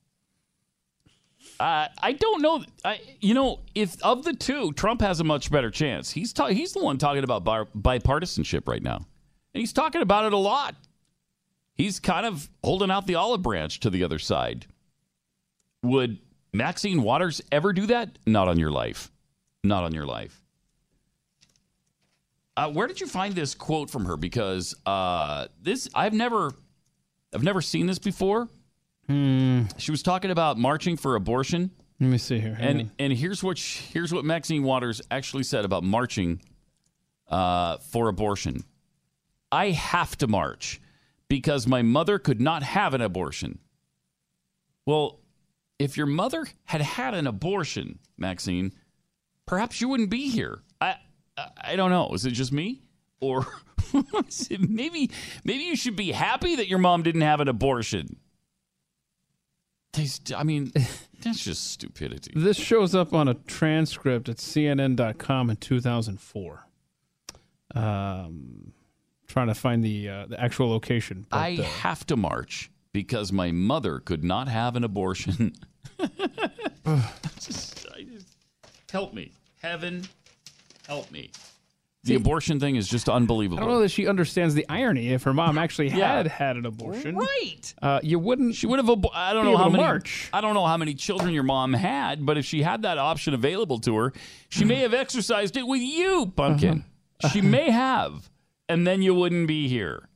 Uh, 1.60 1.88
I 2.02 2.14
don't 2.14 2.42
know. 2.42 2.64
I, 2.84 3.00
you 3.22 3.34
know, 3.34 3.60
if 3.76 4.02
of 4.04 4.24
the 4.24 4.34
two, 4.34 4.74
Trump 4.74 5.02
has 5.02 5.20
a 5.20 5.24
much 5.24 5.52
better 5.52 5.70
chance. 5.72 6.12
He's 6.12 6.34
ta- 6.34 6.48
he's 6.48 6.74
the 6.74 6.84
one 6.84 6.98
talking 6.98 7.24
about 7.24 7.44
bar- 7.44 7.68
bipartisanship 7.78 8.68
right 8.68 8.82
now, 8.82 8.98
and 8.98 9.06
he's 9.62 9.72
talking 9.72 10.02
about 10.02 10.26
it 10.26 10.34
a 10.34 10.38
lot. 10.38 10.76
He's 11.76 12.00
kind 12.00 12.26
of 12.26 12.50
holding 12.64 12.92
out 12.92 13.08
the 13.08 13.16
olive 13.16 13.44
branch 13.44 13.80
to 13.82 13.90
the 13.90 14.04
other 14.04 14.20
side. 14.20 14.66
Would 15.84 16.20
Maxine 16.54 17.02
Waters 17.02 17.42
ever 17.52 17.72
do 17.72 17.86
that? 17.86 18.18
Not 18.26 18.48
on 18.48 18.60
your 18.60 18.72
life. 18.72 19.12
Not 19.64 19.84
on 19.84 19.94
your 19.94 20.06
life. 20.06 20.43
Uh, 22.56 22.70
where 22.72 22.88
did 22.88 23.02
you 23.02 23.08
find 23.08 23.34
this 23.34 23.56
quote 23.56 23.90
from 23.90 24.06
her? 24.06 24.16
Because 24.18 24.76
uh, 24.86 25.48
this 25.62 25.90
I've 25.96 26.14
never, 26.14 26.54
I've 27.34 27.44
never 27.44 27.62
seen 27.62 27.88
this 27.88 28.00
before. 28.00 28.48
She 29.10 29.92
was 29.92 30.02
talking 30.02 30.32
about 30.32 30.58
marching 30.58 30.96
for 30.98 31.16
abortion. 31.16 31.72
Let 32.00 32.10
me 32.10 32.18
see 32.18 32.40
here. 32.40 32.56
Hang 32.56 32.68
And 32.68 32.80
on. 32.82 32.92
and 33.00 33.14
here's 33.14 33.44
what 33.44 33.58
she, 33.58 33.84
here's 33.92 34.14
what 34.14 34.24
Maxine 34.26 34.64
Waters 34.64 35.02
actually 35.12 35.44
said 35.44 35.66
about 35.66 35.84
marching 35.84 36.42
uh, 37.28 37.78
for 37.78 38.08
abortion. 38.08 38.64
I 39.52 39.72
have 39.72 40.18
to 40.20 40.28
march 40.28 40.80
because 41.28 41.68
my 41.68 41.82
mother 41.82 42.18
could 42.18 42.40
not 42.42 42.64
have 42.64 42.94
an 42.94 43.02
abortion. 43.02 43.60
Well, 44.86 45.20
if 45.80 45.98
your 45.98 46.08
mother 46.08 46.46
had 46.66 46.82
had 46.82 47.14
an 47.14 47.28
abortion, 47.28 48.00
Maxine, 48.18 48.72
perhaps 49.46 49.82
you 49.82 49.88
wouldn't 49.90 50.10
be 50.10 50.30
here. 50.30 50.60
I 51.38 51.76
don't 51.76 51.90
know. 51.90 52.14
Is 52.14 52.26
it 52.26 52.32
just 52.32 52.52
me? 52.52 52.82
Or 53.20 53.46
maybe 54.60 55.10
maybe 55.44 55.64
you 55.64 55.76
should 55.76 55.96
be 55.96 56.12
happy 56.12 56.56
that 56.58 56.68
your 56.68 56.80
mom 56.80 57.04
didn't 57.04 57.22
have 57.22 57.40
an 57.40 57.48
abortion. 57.48 58.18
I 60.36 60.44
mean, 60.44 60.72
that's 61.22 61.44
just 61.44 61.72
stupidity. 61.72 62.34
This 62.36 62.58
shows 62.58 62.96
up 62.96 63.14
on 63.14 63.28
a 63.28 63.36
transcript 63.36 64.28
at 64.30 64.38
CNN.com 64.38 65.50
in 65.52 65.56
2004. 65.58 66.68
Um, 67.76 68.74
trying 69.28 69.48
to 69.48 69.56
find 69.56 69.84
the 69.84 70.10
uh, 70.10 70.26
the 70.28 70.40
actual 70.42 70.70
location. 70.70 71.26
but, 71.30 71.38
I 71.38 71.58
uh, 71.60 71.64
have 71.64 72.06
to 72.08 72.16
march 72.16 72.72
because 72.92 73.32
my 73.32 73.52
mother 73.52 74.00
could 74.00 74.24
not 74.24 74.48
have 74.48 74.76
an 74.76 74.84
abortion. 74.84 75.54
Just- 77.40 77.86
just- 77.86 78.28
help 78.92 79.14
me, 79.14 79.32
heaven, 79.62 80.04
help 80.94 81.12
me. 81.12 81.32
The 82.06 82.16
abortion 82.16 82.60
thing 82.60 82.76
is 82.76 82.90
just 82.90 83.08
unbelievable. 83.08 83.60
I 83.60 83.62
don't 83.66 83.76
know 83.76 83.80
that 83.80 83.90
she 83.92 84.08
understands 84.10 84.54
the 84.54 84.66
irony. 84.68 85.14
If 85.14 85.24
her 85.24 85.34
mom 85.34 85.58
actually 85.58 85.88
Yeah. 85.94 86.18
had 86.18 86.28
had 86.28 86.58
an 86.58 86.66
abortion, 86.66 87.16
right? 87.16 87.74
Uh, 87.82 88.02
you 88.04 88.20
wouldn't. 88.20 88.56
She 88.56 88.68
would 88.68 88.78
have. 88.80 88.88
Abo- 88.88 89.10
I 89.14 89.32
don't 89.32 89.44
be 89.44 89.52
know 89.52 89.52
able 89.52 89.58
how 89.60 89.64
to 89.66 89.72
many. 89.72 89.84
march. 89.84 90.30
I 90.34 90.42
don't 90.42 90.54
know 90.54 90.66
how 90.66 90.76
many 90.76 90.96
children 90.96 91.34
your 91.34 91.44
mom 91.44 91.74
had, 91.74 92.26
but 92.26 92.38
if 92.38 92.44
she 92.46 92.62
had 92.62 92.82
that 92.82 92.98
option 92.98 93.34
available 93.34 93.80
to 93.80 93.96
her, 93.96 94.14
she 94.50 94.66
may 94.66 94.80
have 94.82 94.94
exercised 94.94 95.56
it 95.56 95.66
with 95.66 95.80
you, 95.82 96.34
pumpkin. 96.36 96.84
Uh-huh. 97.24 97.30
She 97.30 97.40
may 97.40 97.72
have, 97.72 98.30
and 98.68 98.86
then 98.86 99.02
you 99.02 99.14
wouldn't 99.16 99.48
be 99.48 99.70
here. 99.70 100.10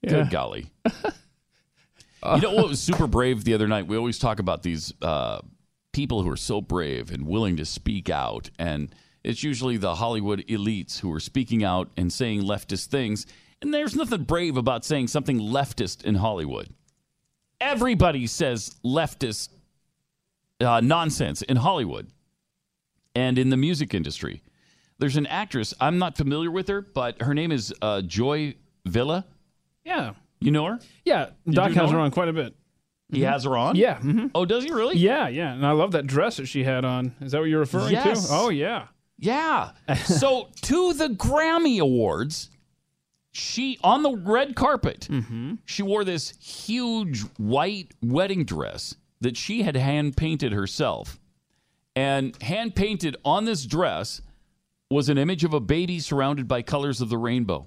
Yeah. 0.00 0.10
Good 0.10 0.30
golly. 0.30 0.70
you 0.86 2.40
know 2.40 2.54
what 2.54 2.68
was 2.68 2.80
super 2.80 3.06
brave 3.06 3.44
the 3.44 3.52
other 3.52 3.68
night? 3.68 3.86
We 3.86 3.98
always 3.98 4.18
talk 4.18 4.38
about 4.38 4.62
these 4.62 4.94
uh, 5.02 5.40
people 5.92 6.22
who 6.22 6.30
are 6.30 6.36
so 6.38 6.62
brave 6.62 7.10
and 7.10 7.26
willing 7.26 7.58
to 7.58 7.66
speak 7.66 8.08
out, 8.08 8.48
and 8.58 8.94
it's 9.24 9.42
usually 9.42 9.76
the 9.76 9.94
Hollywood 9.96 10.44
elites 10.48 11.00
who 11.00 11.12
are 11.12 11.20
speaking 11.20 11.64
out 11.64 11.90
and 11.96 12.12
saying 12.12 12.42
leftist 12.42 12.86
things. 12.86 13.26
And 13.62 13.72
there's 13.72 13.96
nothing 13.96 14.24
brave 14.24 14.56
about 14.56 14.84
saying 14.84 15.08
something 15.08 15.40
leftist 15.40 16.04
in 16.04 16.16
Hollywood. 16.16 16.68
Everybody 17.60 18.26
says 18.26 18.76
leftist 18.84 19.48
uh, 20.60 20.80
nonsense 20.80 21.42
in 21.42 21.56
Hollywood 21.56 22.08
and 23.14 23.38
in 23.38 23.48
the 23.50 23.56
music 23.56 23.94
industry. 23.94 24.42
There's 24.98 25.16
an 25.16 25.26
actress, 25.26 25.74
I'm 25.80 25.98
not 25.98 26.16
familiar 26.16 26.50
with 26.50 26.68
her, 26.68 26.80
but 26.82 27.20
her 27.22 27.34
name 27.34 27.50
is 27.52 27.72
uh, 27.82 28.02
Joy 28.02 28.54
Villa. 28.84 29.24
Yeah. 29.84 30.12
You 30.40 30.50
know 30.50 30.66
her? 30.66 30.78
Yeah. 31.04 31.30
Doc 31.48 31.72
know 31.74 31.82
has 31.82 31.90
her 31.90 31.96
her? 31.96 32.02
on 32.02 32.10
quite 32.10 32.28
a 32.28 32.32
bit. 32.32 32.54
He 33.10 33.22
has 33.22 33.44
her 33.44 33.56
on? 33.56 33.76
Yeah. 33.76 33.96
Mm-hmm. 33.98 34.28
Oh, 34.34 34.44
does 34.44 34.64
he 34.64 34.70
really? 34.72 34.96
Yeah, 34.96 35.28
yeah. 35.28 35.52
And 35.52 35.64
I 35.64 35.72
love 35.72 35.92
that 35.92 36.06
dress 36.06 36.38
that 36.38 36.46
she 36.46 36.64
had 36.64 36.84
on. 36.84 37.14
Is 37.20 37.32
that 37.32 37.38
what 37.40 37.48
you're 37.48 37.60
referring 37.60 37.92
Yes. 37.92 38.28
to? 38.28 38.34
Oh, 38.34 38.48
yeah. 38.48 38.86
Yeah. 39.18 39.70
so 40.04 40.48
to 40.62 40.92
the 40.94 41.08
Grammy 41.08 41.80
Awards, 41.80 42.50
she 43.32 43.78
on 43.82 44.02
the 44.02 44.16
red 44.16 44.54
carpet, 44.54 45.08
mm-hmm. 45.10 45.54
she 45.64 45.82
wore 45.82 46.04
this 46.04 46.30
huge 46.40 47.22
white 47.36 47.92
wedding 48.02 48.44
dress 48.44 48.94
that 49.20 49.36
she 49.36 49.62
had 49.62 49.76
hand 49.76 50.16
painted 50.16 50.52
herself. 50.52 51.18
And 51.96 52.40
hand 52.42 52.74
painted 52.74 53.16
on 53.24 53.44
this 53.44 53.64
dress 53.64 54.20
was 54.90 55.08
an 55.08 55.18
image 55.18 55.44
of 55.44 55.54
a 55.54 55.60
baby 55.60 55.98
surrounded 55.98 56.46
by 56.46 56.62
colors 56.62 57.00
of 57.00 57.08
the 57.08 57.18
rainbow. 57.18 57.66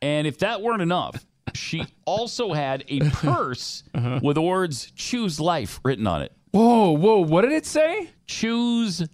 And 0.00 0.26
if 0.26 0.38
that 0.38 0.62
weren't 0.62 0.82
enough, 0.82 1.24
she 1.54 1.86
also 2.04 2.52
had 2.52 2.84
a 2.88 3.00
purse 3.10 3.84
uh-huh. 3.94 4.20
with 4.22 4.34
the 4.34 4.42
words 4.42 4.90
choose 4.96 5.38
life 5.38 5.80
written 5.84 6.06
on 6.06 6.22
it. 6.22 6.32
Whoa, 6.50 6.92
whoa. 6.92 7.20
What 7.20 7.42
did 7.42 7.52
it 7.52 7.66
say? 7.66 8.10
Choose 8.26 9.06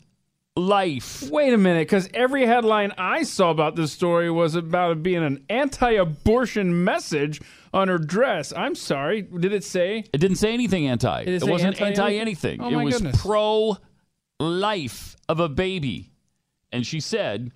life. 0.59 1.29
Wait 1.31 1.53
a 1.53 1.59
minute, 1.59 1.89
because 1.89 2.09
every 2.13 2.45
headline 2.45 2.93
I 2.99 3.23
saw 3.23 3.51
about 3.51 3.77
this 3.77 3.93
story 3.93 4.31
was 4.31 4.55
about 4.55 4.93
it 4.93 5.03
being 5.03 5.25
an 5.25 5.45
anti 5.49 5.93
abortion 5.93 6.85
message 6.85 7.41
on 7.73 7.89
her 7.89 7.99
dress. 7.99 8.53
I'm 8.55 8.75
sorry. 8.75 9.23
Did 9.23 9.53
it 9.53 9.65
say? 9.65 10.05
It 10.13 10.19
didn't 10.19 10.37
say 10.37 10.53
anything 10.53 10.87
anti. 10.87 11.23
It 11.23 11.29
It, 11.29 11.43
say 11.43 11.51
wasn't 11.51 11.81
anti 11.81 12.15
anything. 12.15 12.61
Oh, 12.61 12.69
it 12.69 12.85
was 12.85 13.03
pro 13.19 13.77
life 14.41 15.17
of 15.29 15.41
a 15.41 15.49
baby. 15.49 16.11
And 16.71 16.87
she 16.87 17.01
said, 17.01 17.51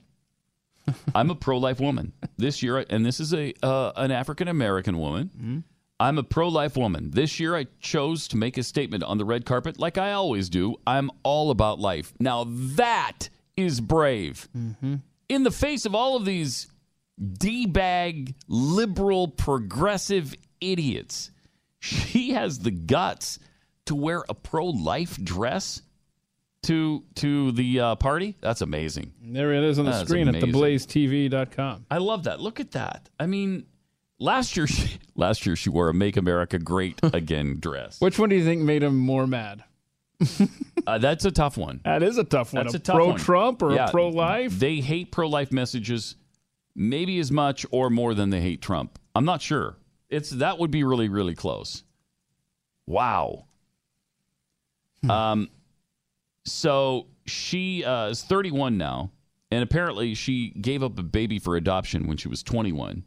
I'm 1.15 1.31
a 1.31 1.35
pro 1.35 1.59
life 1.59 1.81
woman. 1.81 2.13
This 2.37 2.63
year, 2.63 2.79
and 2.89 3.05
this 3.05 3.21
is 3.21 3.35
a 3.35 3.53
uh, 3.63 3.93
an 3.97 4.11
African 4.11 4.49
American 4.49 4.99
woman. 4.99 5.31
Mm-hmm. 5.37 5.59
I'm 6.03 6.19
a 6.19 6.25
pro 6.25 6.49
life 6.49 6.77
woman. 6.77 7.13
This 7.13 7.39
year, 7.39 7.55
I 7.55 7.69
chose 7.81 8.27
to 8.29 8.37
make 8.37 8.59
a 8.59 8.65
statement 8.65 9.05
on 9.05 9.19
the 9.19 9.25
red 9.25 9.45
carpet, 9.45 9.79
like 9.79 9.99
I 9.99 10.13
always 10.13 10.49
do. 10.49 10.75
I'm 10.85 11.13
all 11.23 11.53
about 11.53 11.79
life. 11.79 12.13
Now, 12.19 12.45
that 12.49 13.29
is 13.57 13.81
brave. 13.81 14.49
Mm-hmm. 14.57 14.97
In 15.29 15.43
the 15.45 15.53
face 15.53 15.87
of 15.87 15.95
all 15.95 16.17
of 16.17 16.25
these 16.25 16.67
D 17.39 17.67
bag, 17.67 18.35
liberal, 18.49 19.29
progressive 19.29 20.35
idiots, 20.61 21.31
she 21.79 22.33
has 22.33 22.59
the 22.59 22.73
guts 22.73 23.39
to 23.87 23.95
wear 23.95 24.25
a 24.29 24.35
pro 24.35 24.67
life 24.67 25.17
dress 25.23 25.83
to 26.65 27.05
to 27.17 27.53
the 27.53 27.79
uh, 27.79 27.95
party. 27.95 28.37
That's 28.41 28.61
amazing. 28.61 29.13
There 29.23 29.53
it 29.53 29.63
is 29.63 29.79
on 29.79 29.85
the 29.85 29.93
That's 29.93 30.09
screen 30.09 30.27
amazing. 30.27 30.49
at 30.49 30.55
theblazetv.com. 30.55 31.87
I 31.91 31.99
love 31.99 32.25
that. 32.25 32.41
Look 32.41 32.59
at 32.59 32.73
that. 32.73 33.09
I 33.21 33.27
mean, 33.27 33.67
last 34.23 34.57
year 34.57 34.67
she, 34.67 34.99
last 35.17 35.45
year 35.45 35.57
she 35.57 35.69
wore 35.71 35.89
a 35.89 35.95
"Make 35.95 36.17
America 36.17 36.59
Great 36.59 36.99
Again" 37.13 37.59
dress. 37.61 38.01
Which 38.01 38.19
one 38.19 38.29
do 38.29 38.37
you 38.37 38.45
think 38.45 38.63
made 38.63 38.83
him 38.83 38.97
more 38.97 39.27
mad? 39.27 39.65
Uh, 40.85 40.99
that's 40.99 41.25
a 41.25 41.31
tough 41.31 41.57
one. 41.57 41.81
That 41.85 42.03
is 42.03 42.19
a 42.19 42.25
tough 42.25 42.53
one. 42.53 42.65
That's 42.65 42.75
a 42.75 42.79
a 42.79 42.81
tough 42.81 42.97
pro 42.97 43.07
one. 43.11 43.19
Trump 43.19 43.63
or 43.63 43.73
Yeah, 43.73 43.87
a 43.87 43.91
pro 43.93 44.09
life? 44.09 44.59
They 44.59 44.81
hate 44.81 45.13
pro 45.13 45.29
life 45.29 45.53
messages, 45.53 46.17
maybe 46.75 47.21
as 47.21 47.31
much 47.31 47.65
or 47.71 47.89
more 47.89 48.15
than 48.15 48.31
they 48.31 48.41
hate 48.41 48.61
Trump. 48.61 48.99
I'm 49.15 49.25
not 49.25 49.41
sure. 49.41 49.77
It's 50.11 50.31
that 50.31 50.59
would 50.59 50.73
be 50.73 50.83
really 50.83 51.09
really 51.09 51.37
close. 51.37 51.85
Wow. 52.89 53.45
Hmm. 55.03 55.11
Um, 55.11 55.51
so 56.45 57.07
she 57.27 57.85
uh, 57.85 58.09
is 58.09 58.23
31 58.25 58.77
now, 58.77 59.13
and 59.53 59.63
apparently 59.63 60.15
she 60.15 60.51
gave 60.51 60.83
up 60.83 60.99
a 60.99 61.03
baby 61.05 61.39
for 61.39 61.57
adoption 61.57 62.09
when 62.09 62.17
she 62.17 62.27
was 62.27 62.43
21, 62.43 63.05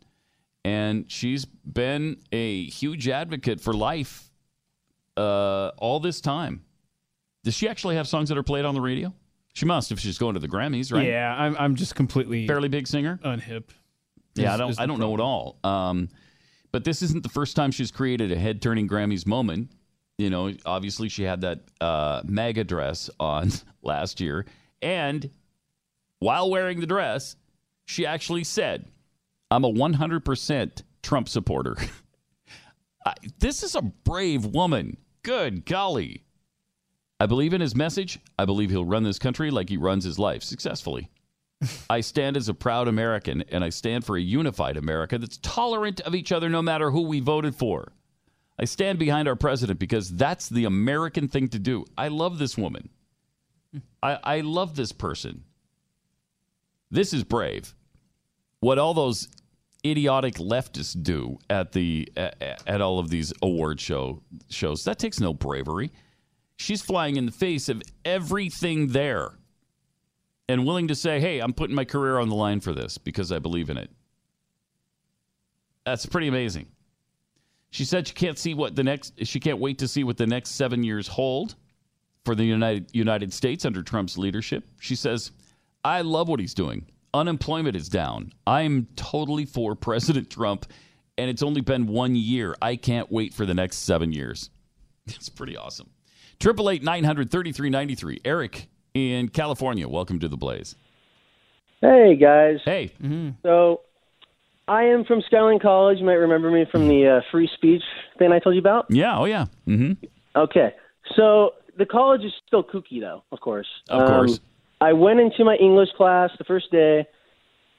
and 0.66 1.10
she's 1.12 1.46
been 1.46 2.18
a 2.32 2.66
huge 2.66 3.08
advocate 3.08 3.62
for 3.62 3.72
life 3.72 4.32
uh, 5.16 5.68
all 5.78 6.00
this 6.00 6.20
time. 6.20 6.66
Does 7.44 7.54
she 7.54 7.70
actually 7.70 7.98
have 7.98 8.08
songs 8.08 8.30
that 8.30 8.38
are 8.38 8.44
played 8.44 8.66
on 8.66 8.74
the 8.74 8.82
radio? 8.82 9.14
She 9.54 9.68
must 9.68 9.92
if 9.92 10.00
she's 10.00 10.18
going 10.18 10.34
to 10.34 10.40
the 10.40 10.48
Grammys, 10.48 10.92
right? 10.92 11.06
Yeah, 11.06 11.34
I'm, 11.38 11.56
I'm 11.60 11.76
just 11.76 11.94
completely 11.94 12.48
fairly 12.48 12.68
big 12.68 12.88
singer, 12.88 13.20
unhip. 13.24 13.66
Yeah, 14.34 14.56
I 14.56 14.58
don't 14.58 14.80
I 14.80 14.88
don't 14.88 15.00
know 15.00 15.14
at 15.14 15.20
all. 15.20 15.60
Um, 15.64 16.10
but 16.72 16.84
this 16.84 17.04
isn't 17.04 17.22
the 17.22 17.30
first 17.30 17.56
time 17.56 17.70
she's 17.70 17.92
created 17.92 18.32
a 18.32 18.36
head 18.36 18.60
turning 18.60 18.90
Grammys 18.90 19.28
moment. 19.28 19.72
You 20.18 20.32
know, 20.32 20.52
obviously 20.66 21.10
she 21.10 21.24
had 21.24 21.42
that 21.42 21.60
uh, 21.80 22.24
mega 22.26 22.64
dress 22.64 23.10
on 23.20 23.52
last 23.84 24.20
year, 24.20 24.48
and 24.82 25.30
while 26.18 26.50
wearing 26.50 26.80
the 26.80 26.88
dress, 26.88 27.36
she 27.86 28.08
actually 28.08 28.44
said, 28.44 28.90
"I'm 29.56 29.64
a 29.64 29.72
100% 29.72 30.84
Trump 31.02 31.30
supporter." 31.30 31.78
I, 33.06 33.14
this 33.40 33.64
is 33.64 33.76
a 33.76 33.82
brave 33.82 34.46
woman. 34.46 34.98
Good 35.24 35.66
golly. 35.66 36.24
I 37.20 37.28
believe 37.28 37.54
in 37.54 37.62
his 37.62 37.76
message. 37.76 38.20
I 38.38 38.46
believe 38.46 38.70
he'll 38.70 38.86
run 38.86 39.04
this 39.04 39.20
country 39.20 39.52
like 39.52 39.70
he 39.70 39.78
runs 39.78 40.04
his 40.04 40.20
life 40.20 40.44
successfully. 40.44 41.10
I 41.90 42.02
stand 42.02 42.36
as 42.36 42.50
a 42.50 42.54
proud 42.54 42.88
American, 42.88 43.44
and 43.50 43.64
I 43.64 43.70
stand 43.70 44.06
for 44.06 44.18
a 44.18 44.22
unified 44.22 44.76
America 44.76 45.18
that's 45.18 45.38
tolerant 45.38 46.02
of 46.02 46.16
each 46.16 46.32
other 46.32 46.50
no 46.50 46.62
matter 46.62 46.92
who 46.92 47.04
we 47.04 47.20
voted 47.20 47.56
for. 47.56 47.94
I 48.60 48.66
stand 48.66 49.00
behind 49.00 49.28
our 49.28 49.36
president 49.36 49.80
because 49.80 50.10
that's 50.10 50.50
the 50.50 50.66
American 50.66 51.28
thing 51.28 51.50
to 51.50 51.60
do. 51.60 51.86
I 51.98 52.08
love 52.08 52.38
this 52.38 52.58
woman. 52.58 52.90
I, 54.02 54.20
I 54.24 54.40
love 54.42 54.76
this 54.76 54.92
person. 54.92 55.44
This 56.90 57.14
is 57.14 57.24
brave. 57.24 57.76
What 58.62 58.80
all 58.80 58.94
those 58.94 59.28
idiotic 59.86 60.36
leftists 60.36 61.02
do 61.02 61.38
at 61.50 61.72
the 61.72 62.10
at, 62.18 62.82
all 62.82 63.00
of 63.00 63.10
these 63.10 63.32
award 63.42 63.80
show 63.80 64.22
shows 64.50 64.84
that 64.84 65.00
takes 65.00 65.20
no 65.20 65.34
bravery. 65.34 65.92
She's 66.58 66.82
flying 66.82 67.18
in 67.18 67.26
the 67.26 67.32
face 67.32 67.70
of 67.70 67.82
everything 68.04 68.88
there 68.88 69.34
and 70.50 70.66
willing 70.66 70.88
to 70.88 70.96
say, 70.96 71.20
"Hey, 71.20 71.40
I'm 71.40 71.54
putting 71.54 71.76
my 71.76 71.86
career 71.86 72.18
on 72.18 72.30
the 72.30 72.36
line 72.36 72.60
for 72.60 72.74
this 72.74 72.98
because 72.98 73.32
I 73.32 73.40
believe 73.40 73.70
in 73.70 73.78
it." 73.78 73.92
That's 75.86 76.06
pretty 76.06 76.28
amazing. 76.28 76.68
She 77.70 77.86
said 77.86 78.08
she 78.08 78.14
can't 78.14 78.40
see 78.40 78.54
what 78.54 78.76
the 78.76 78.84
next 78.84 79.14
she 79.26 79.40
can't 79.40 79.60
wait 79.60 79.78
to 79.80 79.88
see 79.88 80.04
what 80.04 80.18
the 80.18 80.28
next 80.28 80.52
7 80.52 80.84
years 80.84 81.08
hold 81.08 81.56
for 82.24 82.34
the 82.34 82.46
United 82.46 82.90
United 82.94 83.34
States 83.34 83.66
under 83.66 83.84
Trump's 83.84 84.18
leadership. 84.18 84.68
She 84.80 84.96
says, 84.96 85.32
"I 85.84 86.02
love 86.02 86.28
what 86.28 86.40
he's 86.40 86.54
doing. 86.54 86.88
Unemployment 87.16 87.76
is 87.78 87.88
down. 87.88 88.34
I'm 88.46 88.88
totally 88.98 89.46
for 89.46 89.74
President 89.88 90.30
Trump 90.30 90.66
and 91.18 91.30
it's 91.30 91.42
only 91.42 91.62
been 91.62 91.88
1 91.88 92.16
year. 92.16 92.56
I 92.62 92.76
can't 92.76 93.10
wait 93.10 93.34
for 93.34 93.46
the 93.46 93.54
next 93.54 93.78
7 93.78 94.12
years." 94.12 94.50
It's 95.08 95.30
pretty 95.30 95.56
awesome. 95.56 95.90
Triple 96.40 96.70
eight 96.70 96.84
nine 96.84 97.04
hundred 97.04 97.30
thirty 97.32 97.52
three 97.52 97.70
ninety 97.70 97.94
three. 97.96 98.20
Eric 98.26 98.68
in 98.96 99.30
California. 99.30 99.88
Welcome 99.88 100.20
to 100.20 100.28
the 100.28 100.36
Blaze. 100.36 100.76
Hey 101.80 102.16
guys. 102.16 102.58
Hey. 102.66 102.92
So, 103.44 103.82
I 104.68 104.84
am 104.86 105.06
from 105.06 105.22
Skyline 105.22 105.60
College. 105.60 106.00
You 106.00 106.06
might 106.06 106.14
remember 106.14 106.50
me 106.50 106.66
from 106.72 106.88
the 106.88 107.08
uh, 107.08 107.22
free 107.32 107.48
speech 107.54 107.84
thing 108.18 108.32
I 108.32 108.40
told 108.40 108.56
you 108.56 108.60
about. 108.62 108.88
Yeah. 108.90 109.18
Oh 109.18 109.26
yeah. 109.26 109.46
Mm-hmm. 109.68 110.06
Okay. 110.36 110.74
So 111.16 111.52
the 111.78 111.86
college 111.86 112.24
is 112.24 112.34
still 112.48 112.64
kooky, 112.64 113.00
though. 113.00 113.24
Of 113.32 113.40
course. 113.42 113.68
Um, 113.90 114.02
Of 114.02 114.08
course. 114.10 114.40
I 114.82 114.94
went 114.94 115.20
into 115.20 115.44
my 115.46 115.56
English 115.56 115.90
class 115.98 116.32
the 116.38 116.44
first 116.44 116.72
day, 116.72 117.08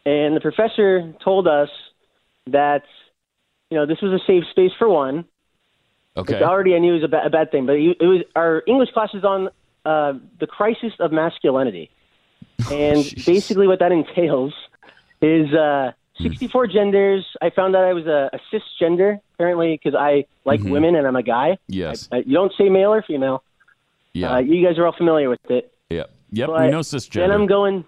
and 0.05 0.35
the 0.37 0.41
professor 0.41 1.13
told 1.23 1.47
us 1.47 1.69
that 2.49 2.83
you 3.71 3.77
know 3.77 3.87
this 3.87 4.01
was 4.01 4.13
a 4.21 4.25
safe 4.27 4.45
space 4.51 4.73
for 4.79 4.89
one. 4.89 5.25
Okay. 6.17 6.35
Which 6.35 6.43
already 6.43 6.75
I 6.75 6.79
knew 6.79 6.95
was 6.95 7.05
a, 7.05 7.09
ba- 7.09 7.25
a 7.27 7.31
bad 7.31 7.51
thing, 7.51 7.67
but 7.67 7.77
it 7.77 7.97
was 8.01 8.23
our 8.35 8.63
English 8.67 8.91
class 8.93 9.11
is 9.13 9.23
on 9.25 9.49
uh, 9.85 10.15
the 10.41 10.47
crisis 10.47 10.93
of 10.99 11.13
masculinity, 11.13 11.91
and 12.73 13.05
basically 13.27 13.67
what 13.67 13.81
that 13.81 13.93
entails 13.93 14.55
is 15.21 15.53
uh, 15.53 15.93
64 16.23 16.69
genders. 16.69 17.27
I 17.43 17.51
found 17.51 17.77
out 17.77 17.85
I 17.85 17.93
was 17.93 18.07
a, 18.07 18.31
a 18.33 18.41
cisgender 18.51 19.21
apparently 19.35 19.73
because 19.83 19.95
I 19.95 20.25
like 20.47 20.61
Mhm. 20.61 20.71
women 20.71 20.97
and 20.97 21.07
I'm 21.07 21.17
a 21.17 21.23
guy. 21.23 21.59
Yes. 21.69 22.09
I, 22.11 22.19
you 22.19 22.33
don't 22.33 22.53
say 22.57 22.71
male 22.71 22.95
or 22.95 23.03
female. 23.03 23.43
Yeah. 24.15 24.33
Uh, 24.37 24.39
you 24.39 24.67
guys 24.67 24.79
are 24.79 24.87
all 24.87 24.95
familiar 24.97 25.29
with 25.29 25.41
it. 25.51 25.71
Yep. 26.31 26.49
But 26.49 26.61
we 26.63 26.67
know 26.69 26.83
Then 26.83 26.83
cisgender. 26.83 27.35
I'm 27.35 27.47
going. 27.47 27.85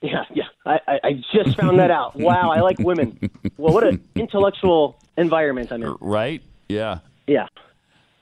Yeah, 0.00 0.24
yeah. 0.32 0.44
I, 0.64 0.78
I, 0.86 0.98
I 1.04 1.12
just 1.34 1.56
found 1.58 1.78
that 1.80 1.90
out. 1.90 2.14
Wow, 2.20 2.50
I 2.50 2.60
like 2.60 2.78
women. 2.78 3.18
Well, 3.56 3.74
what 3.74 3.84
an 3.84 4.02
intellectual 4.14 4.98
environment 5.16 5.72
I'm 5.72 5.82
in. 5.82 5.96
right? 6.00 6.40
Yeah. 6.68 7.00
Yeah. 7.26 7.46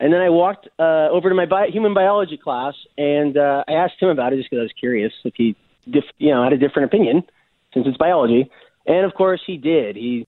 And 0.00 0.12
then 0.12 0.20
I 0.20 0.30
walked 0.30 0.68
uh, 0.78 1.08
over 1.10 1.28
to 1.28 1.34
my 1.34 1.46
bi- 1.46 1.68
human 1.68 1.92
biology 1.94 2.36
class, 2.38 2.74
and 2.98 3.36
uh, 3.36 3.64
I 3.68 3.72
asked 3.72 3.94
him 4.00 4.08
about 4.08 4.32
it 4.32 4.36
just 4.36 4.50
because 4.50 4.60
I 4.60 4.62
was 4.64 4.72
curious 4.78 5.12
if 5.24 5.34
he, 5.36 5.54
dif- 5.90 6.04
you 6.18 6.30
know, 6.34 6.42
had 6.44 6.52
a 6.52 6.58
different 6.58 6.86
opinion 6.92 7.24
since 7.74 7.86
it's 7.86 7.96
biology. 7.96 8.50
And 8.86 9.04
of 9.06 9.14
course, 9.14 9.40
he 9.46 9.56
did. 9.56 9.96
He 9.96 10.26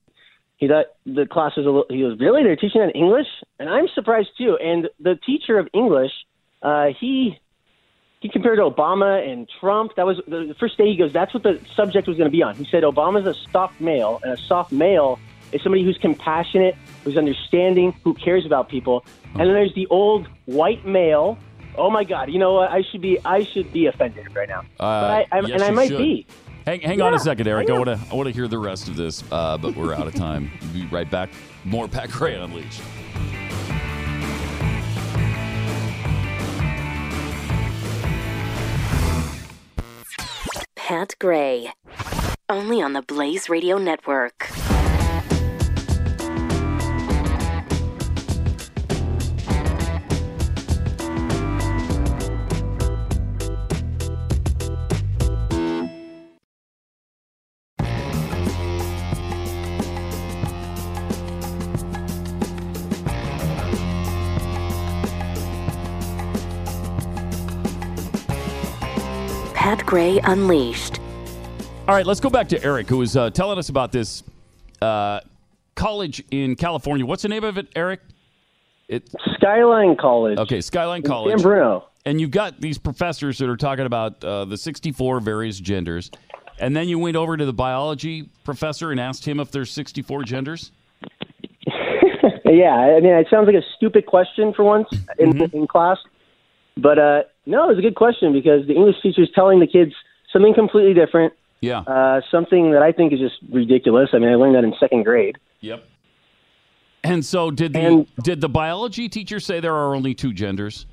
he 0.57 0.67
thought 0.67 0.87
the 1.05 1.25
class 1.25 1.55
was 1.55 1.65
a 1.65 1.69
little. 1.69 1.85
He 1.89 2.01
goes, 2.01 2.19
"Really? 2.19 2.43
They're 2.43 2.55
teaching 2.55 2.81
that 2.81 2.89
in 2.95 3.01
English?" 3.01 3.27
And 3.59 3.69
I'm 3.69 3.87
surprised 3.95 4.29
too. 4.37 4.57
And 4.61 4.89
the 4.99 5.15
teacher 5.25 5.57
of 5.57 5.67
English, 5.73 6.11
uh, 6.61 6.87
he 6.99 7.39
he 8.19 8.27
compared 8.29 8.57
to 8.57 8.63
Obama 8.63 9.25
and 9.27 9.49
Trump. 9.59 9.95
That 9.95 10.05
was 10.05 10.17
the 10.27 10.55
first 10.59 10.77
day. 10.77 10.87
He 10.87 10.97
goes, 10.97 11.13
"That's 11.13 11.33
what 11.33 11.43
the 11.43 11.59
subject 11.75 12.07
was 12.07 12.17
going 12.17 12.27
to 12.27 12.31
be 12.31 12.43
on." 12.43 12.55
He 12.55 12.65
said, 12.65 12.83
"Obama's 12.83 13.25
a 13.25 13.33
soft 13.51 13.79
male, 13.79 14.19
and 14.23 14.33
a 14.33 14.37
soft 14.37 14.71
male 14.71 15.19
is 15.51 15.61
somebody 15.63 15.83
who's 15.83 15.97
compassionate, 15.97 16.75
who's 17.03 17.17
understanding, 17.17 17.93
who 18.03 18.13
cares 18.13 18.45
about 18.45 18.69
people." 18.69 19.05
And 19.33 19.41
then 19.41 19.53
there's 19.53 19.73
the 19.73 19.87
old 19.87 20.27
white 20.45 20.85
male. 20.85 21.37
Oh 21.77 21.89
my 21.89 22.03
God! 22.03 22.29
You 22.29 22.39
know 22.39 22.53
what? 22.53 22.71
I 22.71 22.81
should 22.81 23.01
be 23.01 23.17
I 23.23 23.43
should 23.43 23.71
be 23.71 23.85
offended 23.85 24.35
right 24.35 24.49
now. 24.49 24.59
Uh, 24.59 24.65
but 24.79 25.27
I, 25.31 25.39
yes, 25.39 25.51
and 25.51 25.63
I 25.63 25.71
might 25.71 25.89
should. 25.89 25.99
be. 25.99 26.27
Hang, 26.65 26.81
hang 26.81 27.01
on 27.01 27.13
a 27.13 27.19
second, 27.19 27.47
Eric. 27.47 27.69
I 27.69 27.73
I 27.73 27.77
want 27.77 27.87
to 27.87 27.99
I 28.11 28.15
want 28.15 28.27
to 28.27 28.33
hear 28.33 28.47
the 28.47 28.59
rest 28.59 28.89
of 28.89 28.97
this, 28.97 29.23
uh, 29.31 29.57
but 29.57 29.75
we're 29.75 29.93
out 29.93 30.07
of 30.07 30.13
time. 30.13 30.51
We'll 30.61 30.73
be 30.73 30.85
right 30.87 31.09
back. 31.09 31.29
More 31.63 31.87
Pat 31.87 32.11
Gray 32.11 32.35
Unleashed. 32.35 32.81
Pat 40.99 41.15
Gray. 41.17 41.71
Only 42.49 42.81
on 42.81 42.91
the 42.91 43.01
Blaze 43.01 43.47
Radio 43.47 43.77
Network. 43.77 44.49
Pat 69.69 69.85
Gray 69.85 70.19
Unleashed. 70.23 70.99
All 71.87 71.93
right, 71.93 72.03
let's 72.03 72.19
go 72.19 72.31
back 72.31 72.49
to 72.49 72.63
Eric, 72.63 72.89
who 72.89 72.97
was 72.97 73.15
uh, 73.15 73.29
telling 73.29 73.59
us 73.59 73.69
about 73.69 73.91
this 73.91 74.23
uh, 74.81 75.19
college 75.75 76.23
in 76.31 76.55
California. 76.55 77.05
What's 77.05 77.21
the 77.21 77.29
name 77.29 77.43
of 77.43 77.59
it, 77.59 77.67
Eric? 77.75 77.99
It 78.87 79.13
Skyline 79.35 79.95
College. 79.95 80.39
Okay, 80.39 80.59
Skyline 80.61 81.03
In 81.03 81.37
San 81.37 81.41
Bruno. 81.43 81.85
And 82.03 82.19
you've 82.19 82.31
got 82.31 82.59
these 82.59 82.79
professors 82.79 83.37
that 83.37 83.47
are 83.47 83.57
talking 83.57 83.85
about 83.85 84.23
uh, 84.23 84.45
the 84.45 84.57
64 84.57 85.19
various 85.19 85.59
genders. 85.59 86.09
And 86.57 86.75
then 86.75 86.89
you 86.89 86.97
went 86.97 87.15
over 87.15 87.37
to 87.37 87.45
the 87.45 87.53
biology 87.53 88.27
professor 88.43 88.89
and 88.89 88.99
asked 88.99 89.23
him 89.23 89.39
if 89.39 89.51
there's 89.51 89.69
64 89.69 90.23
genders. 90.23 90.71
yeah, 92.43 92.73
I 92.73 92.99
mean, 93.01 93.13
it 93.13 93.27
sounds 93.29 93.45
like 93.45 93.55
a 93.55 93.65
stupid 93.77 94.07
question 94.07 94.51
for 94.51 94.63
once 94.63 94.87
in, 95.19 95.33
Mm-hmm. 95.33 95.55
in 95.55 95.67
class, 95.67 95.99
but 96.75 96.97
uh, 96.97 97.21
no, 97.49 97.65
it 97.65 97.75
was 97.75 97.79
a 97.79 97.81
good 97.81 97.95
question 97.95 98.31
because 98.31 98.67
the 98.67 98.73
English 98.73 98.97
teacher 99.01 99.23
is 99.23 99.29
telling 99.33 99.59
the 99.59 99.67
kids 99.67 99.93
something 100.31 100.53
completely 100.53 100.93
different. 100.93 101.33
Yeah. 101.61 101.79
Uh, 101.79 102.21
something 102.31 102.71
that 102.71 102.81
I 102.81 102.91
think 102.91 103.11
is 103.11 103.19
just 103.19 103.35
ridiculous. 103.51 104.09
I 104.13 104.19
mean, 104.19 104.29
I 104.29 104.35
learned 104.35 104.55
that 104.55 104.63
in 104.63 104.73
second 104.79 105.03
grade. 105.03 105.37
Yep. 105.61 105.83
And 107.03 107.25
so 107.25 107.49
did 107.49 107.73
the 107.73 108.05
did 108.23 108.39
the 108.41 108.49
biology 108.49 109.09
teacher 109.09 109.39
say 109.39 109.59
there 109.59 109.73
are 109.73 109.95
only 109.95 110.13
two 110.13 110.31
genders? 110.31 110.85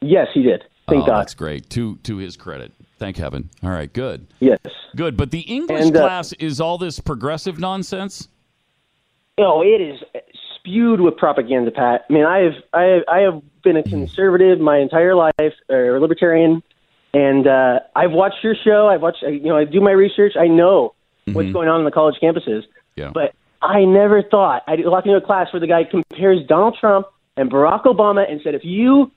Yes, 0.00 0.28
he 0.32 0.42
did. 0.42 0.64
Thank 0.88 1.02
oh, 1.02 1.06
God. 1.06 1.20
That's 1.20 1.34
great. 1.34 1.68
To 1.70 1.96
to 2.04 2.16
his 2.16 2.36
credit. 2.36 2.72
Thank 2.98 3.16
heaven. 3.16 3.50
All 3.62 3.70
right, 3.70 3.92
good. 3.92 4.26
Yes. 4.40 4.58
Good. 4.94 5.16
But 5.16 5.30
the 5.30 5.40
English 5.40 5.86
And, 5.86 5.96
uh, 5.96 6.00
class 6.00 6.32
is 6.34 6.60
all 6.60 6.78
this 6.78 6.98
progressive 6.98 7.58
nonsense? 7.58 8.28
No, 9.38 9.62
it 9.62 9.82
is 9.82 10.00
spewed 10.54 11.00
with 11.00 11.16
propaganda, 11.16 11.70
Pat. 11.70 12.06
I 12.08 12.12
mean, 12.12 12.24
I 12.24 12.38
have 12.38 12.54
I 12.72 12.82
have, 12.82 13.02
I 13.08 13.18
have 13.18 13.42
been 13.66 13.76
a 13.76 13.82
conservative 13.82 14.60
my 14.60 14.78
entire 14.78 15.14
life, 15.14 15.52
or 15.68 15.96
a 15.96 16.00
libertarian, 16.00 16.62
and 17.12 17.46
uh, 17.46 17.80
I've 17.94 18.12
watched 18.12 18.42
your 18.42 18.54
show. 18.54 18.88
I've 18.88 19.02
watched, 19.02 19.22
you 19.22 19.40
know, 19.50 19.56
I 19.56 19.64
do 19.64 19.80
my 19.80 19.90
research. 19.90 20.34
I 20.38 20.46
know 20.46 20.94
what's 21.32 21.48
Mhm. 21.48 21.52
going 21.52 21.68
on 21.68 21.80
in 21.80 21.84
the 21.84 21.90
college 21.90 22.16
campuses. 22.22 22.62
Yeah. 22.94 23.10
But 23.12 23.34
I 23.62 23.84
never 23.84 24.22
thought 24.22 24.62
I'd 24.68 24.86
walk 24.86 25.04
into 25.06 25.16
a 25.18 25.20
class 25.20 25.52
where 25.52 25.60
the 25.60 25.66
guy 25.66 25.82
compares 25.84 26.46
Donald 26.46 26.76
Trump 26.80 27.06
and 27.36 27.50
Barack 27.50 27.82
Obama 27.84 28.30
and 28.30 28.40
said, 28.42 28.54
if 28.54 28.64
you 28.64 29.10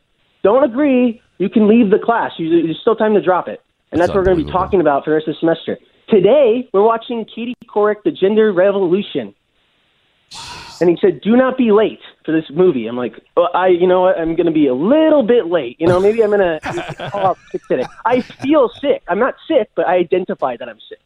don't 0.43 0.63
agree, 0.63 1.21
you 1.38 1.49
can 1.49 1.67
leave 1.67 1.91
the 1.91 1.99
class. 1.99 2.31
You, 2.38 2.63
there's 2.63 2.80
still 2.81 2.95
time 2.95 3.13
to 3.13 3.21
drop 3.21 3.47
it. 3.47 3.61
And 3.91 4.01
that's, 4.01 4.09
That's 4.09 4.15
what 4.15 4.21
we're 4.21 4.26
going 4.34 4.38
to 4.39 4.45
be 4.45 4.51
talking 4.51 4.81
about 4.81 5.03
for 5.03 5.11
the 5.11 5.15
rest 5.17 5.27
of 5.27 5.35
the 5.35 5.39
semester. 5.39 5.77
Today, 6.09 6.67
we're 6.73 6.84
watching 6.84 7.26
Katie 7.26 7.55
Couric, 7.67 7.97
The 8.03 8.11
Gender 8.11 8.51
Revolution. 8.51 9.35
And 10.81 10.89
he 10.89 10.97
said, 11.01 11.22
"Do 11.22 11.35
not 11.35 11.57
be 11.57 11.72
late 11.72 11.99
for 12.26 12.31
this 12.31 12.49
movie." 12.49 12.88
I'm 12.88 12.95
like, 12.95 13.14
well, 13.35 13.49
"I, 13.53 13.68
you 13.68 13.85
know 13.88 14.01
what? 14.01 14.18
I'm 14.18 14.35
going 14.35 14.45
to 14.45 14.51
be 14.51 14.68
a 14.68 14.73
little 14.73 15.23
bit 15.23 15.47
late. 15.47 15.76
You 15.80 15.88
know, 15.88 15.99
maybe 15.99 16.23
I'm 16.23 16.30
going 16.30 16.60
to 16.61 17.10
call 17.11 17.38
sick 17.51 17.61
today. 17.68 17.85
I 18.06 18.22
feel 18.22 18.69
sick. 18.81 19.03
I'm 19.07 19.19
not 19.19 19.35
sick, 19.47 19.69
but 19.76 19.88
I 19.88 19.95
identify 19.95 20.56
that 20.57 20.69
I'm 20.69 20.80
sick." 20.88 20.99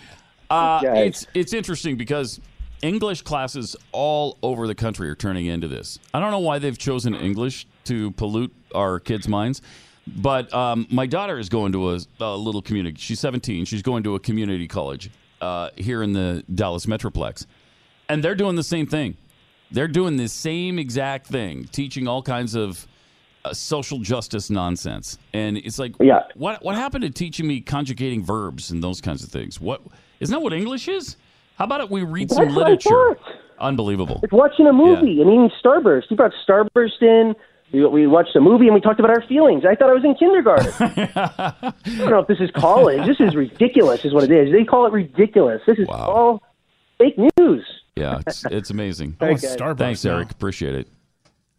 Uh, 0.49 0.81
it's 0.84 1.26
it's 1.34 1.51
interesting 1.51 1.97
because 1.97 2.39
English 2.84 3.23
classes 3.23 3.76
all 3.91 4.38
over 4.43 4.68
the 4.68 4.76
country 4.76 5.10
are 5.10 5.15
turning 5.15 5.47
into 5.47 5.68
this. 5.68 5.97
I 6.14 6.19
don't 6.19 6.30
know 6.30 6.39
why 6.39 6.60
they've 6.60 6.77
chosen 6.77 7.15
English 7.15 7.65
to 7.85 8.11
pollute 8.11 8.53
our 8.76 8.99
kids' 8.99 9.27
minds, 9.27 9.64
but 10.05 10.53
um, 10.53 10.85
my 10.91 11.07
daughter 11.07 11.39
is 11.39 11.49
going 11.49 11.72
to 11.72 11.91
a, 11.95 11.99
a 12.19 12.38
little 12.38 12.61
community. 12.61 12.97
She's 12.99 13.19
17. 13.19 13.65
She's 13.65 13.81
going 13.81 14.03
to 14.03 14.14
a 14.14 14.19
community 14.19 14.68
college 14.68 15.10
uh, 15.44 15.70
here 15.76 16.02
in 16.02 16.14
the 16.14 16.44
Dallas 16.56 16.86
Metroplex, 16.86 17.45
and 18.07 18.24
they're 18.24 18.36
doing 18.36 18.56
the 18.56 18.64
same 18.64 18.88
thing. 18.88 19.18
They're 19.72 19.90
doing 19.90 20.15
the 20.15 20.30
same 20.30 20.80
exact 20.80 21.28
thing, 21.28 21.65
teaching 21.65 22.07
all 22.07 22.22
kinds 22.22 22.56
of 22.56 22.88
uh, 23.44 23.53
social 23.53 23.99
justice 23.99 24.49
nonsense. 24.49 25.18
And 25.34 25.57
it's 25.57 25.80
like, 25.80 25.95
yeah. 25.99 26.22
what 26.36 26.64
what 26.64 26.76
happened 26.76 27.03
to 27.03 27.10
teaching 27.10 27.45
me 27.45 27.60
conjugating 27.60 28.24
verbs 28.24 28.72
and 28.72 28.82
those 28.82 29.02
kinds 29.02 29.24
of 29.24 29.30
things? 29.30 29.60
What 29.60 29.82
isn't 30.22 30.34
that 30.34 30.40
what 30.40 30.53
English 30.53 30.88
is? 30.88 31.18
How 31.57 31.65
about 31.65 31.82
it? 31.82 31.90
We 31.90 32.03
read 32.03 32.32
some 32.32 32.45
That's 32.45 32.56
I 32.56 32.60
literature. 32.60 33.18
Unbelievable. 33.60 34.22
It's 34.24 34.34
watching 34.34 34.68
a 34.68 34.74
movie 34.74 35.22
and 35.22 35.30
eating 35.30 35.52
Starburst. 35.64 36.03
You 36.10 36.18
brought 36.18 36.34
Starburst 36.48 37.02
in. 37.02 37.36
We, 37.73 37.85
we 37.87 38.07
watched 38.07 38.35
a 38.35 38.39
movie 38.39 38.65
and 38.65 38.75
we 38.75 38.81
talked 38.81 38.99
about 38.99 39.09
our 39.09 39.23
feelings. 39.27 39.63
I 39.65 39.75
thought 39.75 39.89
I 39.89 39.93
was 39.93 40.05
in 40.05 40.13
kindergarten. 40.15 40.71
I 40.79 41.73
don't 41.97 42.09
know 42.09 42.19
if 42.19 42.27
this 42.27 42.39
is 42.39 42.51
college. 42.51 43.05
This 43.07 43.19
is 43.19 43.35
ridiculous, 43.35 44.05
is 44.05 44.13
what 44.13 44.23
it 44.23 44.31
is. 44.31 44.53
They 44.53 44.63
call 44.63 44.85
it 44.85 44.93
ridiculous. 44.93 45.61
This 45.65 45.79
is 45.79 45.87
all 45.89 46.43
fake 46.99 47.17
news. 47.37 47.65
Yeah, 47.95 48.21
it's 48.25 48.45
it's 48.45 48.69
amazing. 48.69 49.17
I 49.21 49.29
want 49.29 49.41
Thanks. 49.41 49.55
Starbucks 49.55 49.77
Thanks, 49.77 50.05
now. 50.05 50.17
Eric. 50.17 50.31
Appreciate 50.31 50.75
it. 50.75 50.87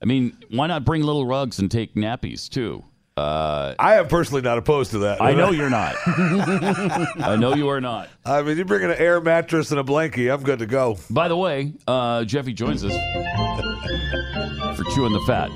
I 0.01 0.07
mean, 0.07 0.37
why 0.51 0.67
not 0.67 0.85
bring 0.85 1.03
little 1.03 1.27
rugs 1.27 1.59
and 1.59 1.71
take 1.71 1.95
nappies 1.95 2.49
too? 2.49 2.85
Uh, 3.17 3.75
I 3.79 3.97
am 3.97 4.09
personally 4.09 4.43
not 4.43 4.59
opposed 4.59 4.91
to 4.91 4.99
that. 4.99 5.23
I 5.23 5.33
know 5.35 5.51
you're 5.53 5.71
not. 5.71 5.95
I 6.07 7.37
know 7.39 7.55
you 7.55 7.69
are 7.69 7.81
not. 7.81 8.09
I 8.25 8.43
mean, 8.43 8.59
you 8.59 8.65
bring 8.65 8.83
in 8.83 8.91
an 8.91 8.99
air 8.99 9.21
mattress 9.21 9.71
and 9.71 9.79
a 9.79 9.85
blankie, 9.85 10.33
I'm 10.33 10.43
good 10.43 10.59
to 10.59 10.67
go. 10.67 10.99
By 11.11 11.29
the 11.29 11.37
way, 11.37 11.75
uh, 11.87 12.25
Jeffy 12.25 12.53
joins 12.53 12.85
us 12.85 12.93
for 14.77 14.85
chewing 14.95 15.13
the 15.13 15.23
fat. 15.27 15.51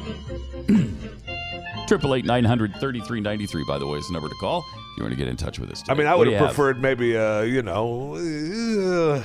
Triple 1.86 2.15
eight 2.15 2.24
nine 2.27 2.45
hundred 2.45 2.74
thirty 2.77 3.01
three 3.01 3.20
ninety 3.20 3.47
three. 3.47 3.65
By 3.66 3.78
the 3.78 3.86
way, 3.86 3.99
is 3.99 4.07
the 4.09 4.12
number 4.12 4.28
to 4.28 4.35
call. 4.40 4.59
If 4.59 4.99
you 4.99 5.03
want 5.05 5.12
to 5.12 5.16
get 5.19 5.28
in 5.28 5.36
touch 5.36 5.59
with 5.59 5.70
us. 5.70 5.82
I 5.89 5.95
mean, 5.95 6.07
I 6.07 6.15
would 6.15 6.27
have 6.27 6.39
you 6.40 6.47
preferred 6.47 6.82
maybe, 6.82 7.16
uh, 7.16 7.40
you 7.43 7.62
know, 7.62 8.15
uh, 8.16 9.23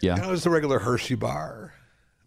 yeah, 0.00 0.16
you 0.16 0.22
know, 0.22 0.32
just 0.34 0.46
a 0.46 0.50
regular 0.50 0.78
Hershey 0.78 1.14
bar. 1.16 1.74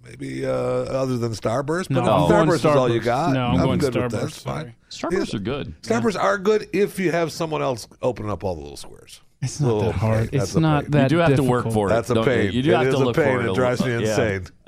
Maybe 0.04 0.46
uh, 0.46 0.52
other 0.52 1.18
than 1.18 1.32
Starburst, 1.32 1.88
but 1.90 2.04
No, 2.04 2.26
if 2.26 2.32
I'm 2.32 2.48
Starburst 2.48 2.56
is 2.58 2.66
all 2.66 2.92
you 2.92 3.00
got. 3.00 3.34
No, 3.34 3.46
I'm 3.48 3.58
going 3.58 3.80
good 3.80 3.96
with 3.96 4.12
that. 4.12 4.22
Starburst, 4.24 4.26
It's 4.28 4.38
fine. 4.44 4.76
Starbursts 4.92 5.34
are 5.34 5.40
good. 5.40 5.82
Starbursts 5.82 6.20
are 6.22 6.38
good 6.38 6.68
if 6.74 7.00
you 7.00 7.12
have 7.12 7.32
someone 7.32 7.62
else 7.64 7.88
opening 8.04 8.30
up 8.32 8.44
all 8.44 8.54
the 8.56 8.62
little 8.62 8.78
squares. 8.78 9.22
It's 9.42 9.60
not 9.60 9.68
Little 9.68 9.92
that 9.92 9.96
hard. 10.00 10.20
pain. 10.32 10.42
It's 10.42 10.54
That's 10.54 10.56
not 10.58 10.84
pain. 10.84 10.92
that 10.92 11.04
You 11.12 11.18
do 11.18 11.18
have 11.24 11.36
to 11.38 11.44
work 11.44 11.72
for 11.72 11.88
it, 11.88 11.90
That's 11.90 12.10
a 12.12 12.16
don't 12.16 12.26
you? 12.26 12.32
pain. 12.32 12.52
You 12.52 12.62
do 12.62 12.72
It 12.72 12.78
have 12.78 12.88
is 12.88 12.96
to 12.96 13.02
a 13.02 13.04
look 13.04 13.16
pain. 13.16 13.38
for 13.40 13.46
it 13.46 13.50
It 13.50 13.56
drives 13.56 13.84
me 13.86 13.94
insane. 13.94 14.46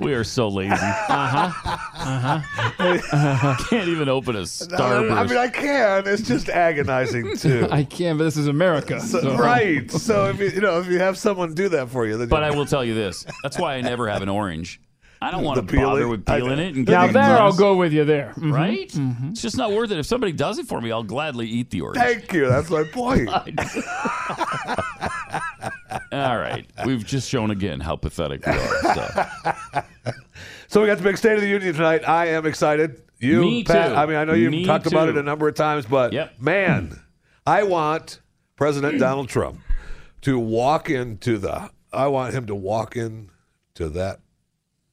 we 0.00 0.14
are 0.14 0.24
so 0.24 0.48
lazy. 0.48 0.72
Uh-huh. 0.72 1.78
Uh-huh. 1.94 3.56
Can't 3.68 3.88
even 3.88 4.08
open 4.08 4.36
a 4.36 4.40
No, 4.40 4.44
Starburst. 4.44 5.16
I 5.16 5.26
mean, 5.26 5.36
I 5.38 5.48
can. 5.48 6.06
It's 6.06 6.22
just 6.22 6.48
agonizing 6.48 7.36
too. 7.36 7.68
I 7.70 7.84
can, 7.84 8.18
but 8.18 8.24
this 8.24 8.36
is 8.36 8.46
America. 8.48 9.00
So- 9.00 9.20
so- 9.20 9.36
Right. 9.36 9.90
So 9.90 10.26
if 10.26 10.38
you, 10.40 10.48
you 10.48 10.60
know 10.60 10.78
if 10.80 10.88
you 10.88 10.98
have 10.98 11.16
someone 11.18 11.54
do 11.54 11.68
that 11.70 11.88
for 11.90 12.06
you, 12.06 12.16
then 12.16 12.28
But 12.28 12.42
I 12.44 12.50
will 12.50 12.66
tell 12.66 12.84
you 12.84 12.94
this. 12.94 13.24
That's 13.42 13.58
why 13.58 13.74
I 13.74 13.80
never 13.80 14.08
have 14.08 14.22
an 14.22 14.28
orange. 14.28 14.80
I 15.20 15.30
don't 15.30 15.44
want 15.44 15.56
to 15.56 15.62
bother 15.62 15.76
peeling? 16.00 16.08
with 16.08 16.26
peeling 16.26 16.58
it. 16.58 16.74
And 16.74 16.88
Now 16.88 17.06
there, 17.06 17.38
I'll 17.38 17.52
go 17.52 17.76
with 17.76 17.92
you 17.92 18.04
there. 18.04 18.32
Mhm. 18.36 18.52
Right? 18.52 18.88
Mhm. 18.88 19.30
It's 19.30 19.42
just 19.42 19.56
not 19.56 19.70
worth 19.70 19.92
it. 19.92 19.98
If 20.00 20.06
somebody 20.06 20.32
does 20.32 20.58
it 20.58 20.66
for 20.66 20.80
me, 20.80 20.90
I'll 20.90 21.04
gladly 21.04 21.46
eat 21.46 21.70
the 21.70 21.82
orange. 21.82 21.98
Thank 21.98 22.32
you. 22.32 22.48
That's 22.48 22.68
my 22.70 22.82
point. 22.82 23.30
All 26.12 26.36
right. 26.38 26.66
We've 26.84 27.04
just 27.04 27.28
shown 27.28 27.50
again 27.50 27.80
how 27.80 27.96
pathetic 27.96 28.44
we 28.46 28.52
are. 28.52 28.94
So. 28.94 29.82
So 30.68 30.80
we 30.80 30.86
got 30.86 30.96
the 30.96 31.04
big 31.04 31.18
State 31.18 31.34
of 31.34 31.42
the 31.42 31.48
Union 31.48 31.74
tonight. 31.74 32.08
I 32.08 32.28
am 32.28 32.46
excited. 32.46 33.02
You, 33.18 33.42
Me 33.42 33.62
Pat, 33.62 33.88
too. 33.90 33.94
I 33.94 34.06
mean, 34.06 34.16
I 34.16 34.24
know 34.24 34.32
you've 34.32 34.50
Me 34.52 34.64
talked 34.64 34.86
about 34.86 35.04
too. 35.04 35.10
it 35.10 35.16
a 35.18 35.22
number 35.22 35.46
of 35.46 35.54
times, 35.54 35.84
but 35.84 36.14
man, 36.40 36.98
I 37.46 37.64
want 37.64 38.20
President 38.56 38.98
Donald 38.98 39.28
Trump 39.28 39.60
to 40.22 40.38
walk 40.38 40.88
into 40.88 41.36
the. 41.36 41.68
I 41.92 42.06
want 42.06 42.32
him 42.32 42.46
to 42.46 42.54
walk 42.54 42.96
in 42.96 43.28
to 43.74 43.90
that 43.90 44.20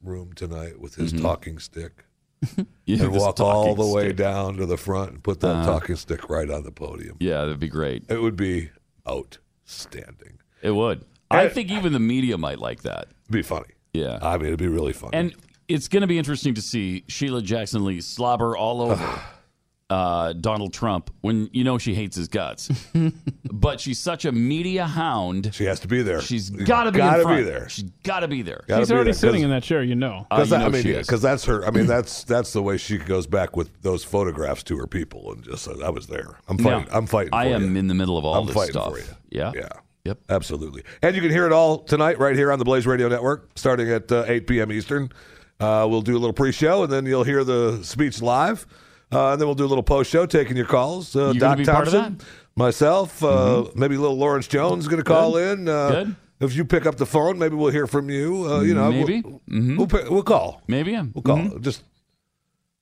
room 0.04 0.34
tonight 0.34 0.82
with 0.82 0.96
his 0.96 1.14
talking 1.14 1.60
stick. 1.60 2.04
Yeah, 2.86 3.04
and 3.06 3.14
this 3.14 3.22
walk 3.22 3.40
all 3.40 3.66
talking 3.68 3.86
the 3.86 3.94
way 3.94 4.08
stick. 4.08 4.18
down 4.18 4.58
to 4.58 4.66
the 4.66 4.76
front 4.78 5.12
and 5.12 5.24
put 5.24 5.40
that 5.42 5.56
Uh-huh. 5.58 5.66
talking 5.80 5.96
stick 5.96 6.30
right 6.30 6.50
on 6.50 6.64
the 6.64 6.72
podium. 6.72 7.16
Yeah, 7.22 7.42
that'd 7.42 7.60
be 7.60 7.68
great. 7.70 8.04
It 8.10 8.22
would 8.22 8.36
be 8.36 8.70
outstanding. 9.08 10.40
It 10.62 10.72
would. 10.72 11.06
I 11.32 11.48
think 11.50 11.72
even 11.72 11.94
the 11.94 12.00
media 12.00 12.38
might 12.38 12.60
like 12.60 12.82
that. 12.84 13.08
It'd 13.24 13.32
be 13.32 13.42
funny. 13.44 13.68
Yeah. 13.94 14.20
I 14.22 14.38
mean, 14.38 14.48
it'd 14.48 14.60
be 14.60 14.68
really 14.68 14.94
funny. 14.94 15.18
And 15.18 15.36
it's 15.68 15.88
going 15.88 16.02
to 16.02 16.08
be 16.08 16.18
interesting 16.18 16.54
to 16.56 16.62
see 16.62 17.04
Sheila 17.08 17.42
Jackson 17.42 17.86
Lee 17.86 18.02
slobber 18.02 18.56
all 18.58 18.82
over 18.82 19.22
uh, 19.90 20.34
Donald 20.34 20.74
Trump 20.74 21.10
when 21.22 21.50
you 21.54 21.64
know 21.64 21.78
she 21.80 21.94
hates 21.96 22.16
his 22.16 22.28
guts. 22.28 22.70
but 23.52 23.80
she's 23.80 24.00
such 24.00 24.26
a 24.26 24.32
media 24.32 24.86
hound. 24.86 25.52
She 25.54 25.66
has 25.66 25.80
to 25.82 25.88
be 25.88 26.02
there. 26.04 26.22
She's 26.22 26.50
You 26.52 26.66
got 26.66 26.84
to 26.86 26.92
be 26.92 27.00
in 27.00 27.06
gotta 27.06 27.20
be 27.20 27.24
front. 27.24 27.46
there. 27.46 27.70
She's 27.70 27.90
got 28.04 28.20
to 28.22 28.28
be 28.28 28.42
there. 28.44 28.64
Gotta 28.68 28.82
She's 28.82 28.90
be 28.90 28.96
already 28.96 29.06
there, 29.08 29.14
'cause- 29.14 29.20
sitting 29.20 29.42
in 29.44 29.50
that 29.50 29.64
chair, 29.64 29.82
you 29.84 29.96
know. 29.96 30.28
Uh, 30.30 30.38
Because 30.38 30.52
you 30.52 30.58
I 30.58 30.70
mean, 30.70 30.82
she 30.84 30.92
is. 30.92 31.08
because 31.08 31.22
that's 31.22 31.46
her. 31.46 31.66
I 31.66 31.72
mean, 31.72 31.86
that's 31.96 32.24
that's 32.24 32.54
the 32.54 32.62
way 32.62 32.78
she 32.78 32.98
goes 32.98 33.26
back 33.28 33.56
with 33.56 33.70
those 33.82 34.04
photographs 34.04 34.64
to 34.64 34.78
her 34.78 34.88
people, 34.88 35.32
and 35.34 35.44
just 35.44 35.64
said, 35.64 35.82
I 35.84 35.90
was 35.90 36.08
there. 36.08 36.38
I'm 36.48 36.58
fighting. 36.60 36.86
Now, 36.92 36.98
I'm 36.98 37.08
fighting. 37.08 37.34
I 37.34 37.46
am 37.48 37.74
you. 37.74 37.80
in 37.80 37.88
the 37.88 37.96
middle 37.96 38.18
of 38.18 38.26
all 38.26 38.36
I'm 38.36 38.46
this 38.46 38.56
fighting 38.56 38.74
stuff. 38.74 38.92
for 38.94 39.00
you. 39.00 39.06
Yeah. 39.32 39.52
Yeah. 39.56 39.70
Yep. 40.06 40.20
Absolutely. 40.30 40.84
And 41.02 41.16
you 41.16 41.22
can 41.22 41.30
hear 41.32 41.46
it 41.46 41.52
all 41.52 41.80
tonight 41.80 42.20
right 42.20 42.36
here 42.36 42.52
on 42.52 42.60
the 42.60 42.66
Blaze 42.66 42.88
Radio 42.88 43.10
Network, 43.10 43.50
starting 43.56 43.90
at 43.92 44.12
uh, 44.12 44.24
8 44.28 44.48
p.m. 44.48 44.72
Eastern. 44.72 45.12
Uh, 45.60 45.86
we'll 45.90 46.02
do 46.02 46.14
a 46.16 46.20
little 46.20 46.34
pre-show, 46.34 46.84
and 46.84 46.92
then 46.92 47.06
you'll 47.06 47.26
hear 47.26 47.44
the 47.44 47.84
speech 47.84 48.22
live. 48.22 48.66
Uh, 49.12 49.32
and 49.34 49.42
then 49.42 49.48
we'll 49.48 49.56
do 49.56 49.66
a 49.66 49.68
little 49.68 49.84
post-show, 49.84 50.26
taking 50.26 50.56
your 50.56 50.68
calls. 50.68 51.16
Uh, 51.16 51.32
You 51.34 51.40
Doc 51.40 51.58
gonna 51.58 51.66
part 51.72 51.88
of 51.88 51.94
Thompson, 51.94 52.28
myself, 52.56 53.24
uh, 53.24 53.66
maybe 53.76 53.98
little 53.98 54.18
Lawrence 54.18 54.48
Jones 54.48 54.88
going 54.88 55.00
to 55.02 55.04
call 55.04 55.36
in. 55.36 55.68
Uh, 55.68 55.90
Good. 55.90 56.16
If 56.42 56.56
you 56.56 56.64
pick 56.64 56.86
up 56.86 56.96
the 56.96 57.06
phone, 57.06 57.38
maybe 57.38 57.56
we'll 57.56 57.72
hear 57.72 57.86
from 57.88 58.10
you. 58.10 58.46
Uh, 58.50 58.62
you 58.62 58.74
know, 58.74 58.90
Maybe. 58.92 59.22
we'll, 59.22 59.42
Mhm. 59.50 59.78
we'll, 59.78 60.12
we'll 60.12 60.24
call. 60.24 60.62
Maybe. 60.68 60.92
Yeah. 60.92 61.06
We'll 61.14 61.24
call. 61.24 61.38
Mhm. 61.38 61.62
Just 61.62 61.84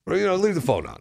or, 0.06 0.16
you 0.16 0.26
know, 0.26 0.36
leave 0.36 0.54
the 0.54 0.60
phone 0.60 0.86
on. 0.86 1.00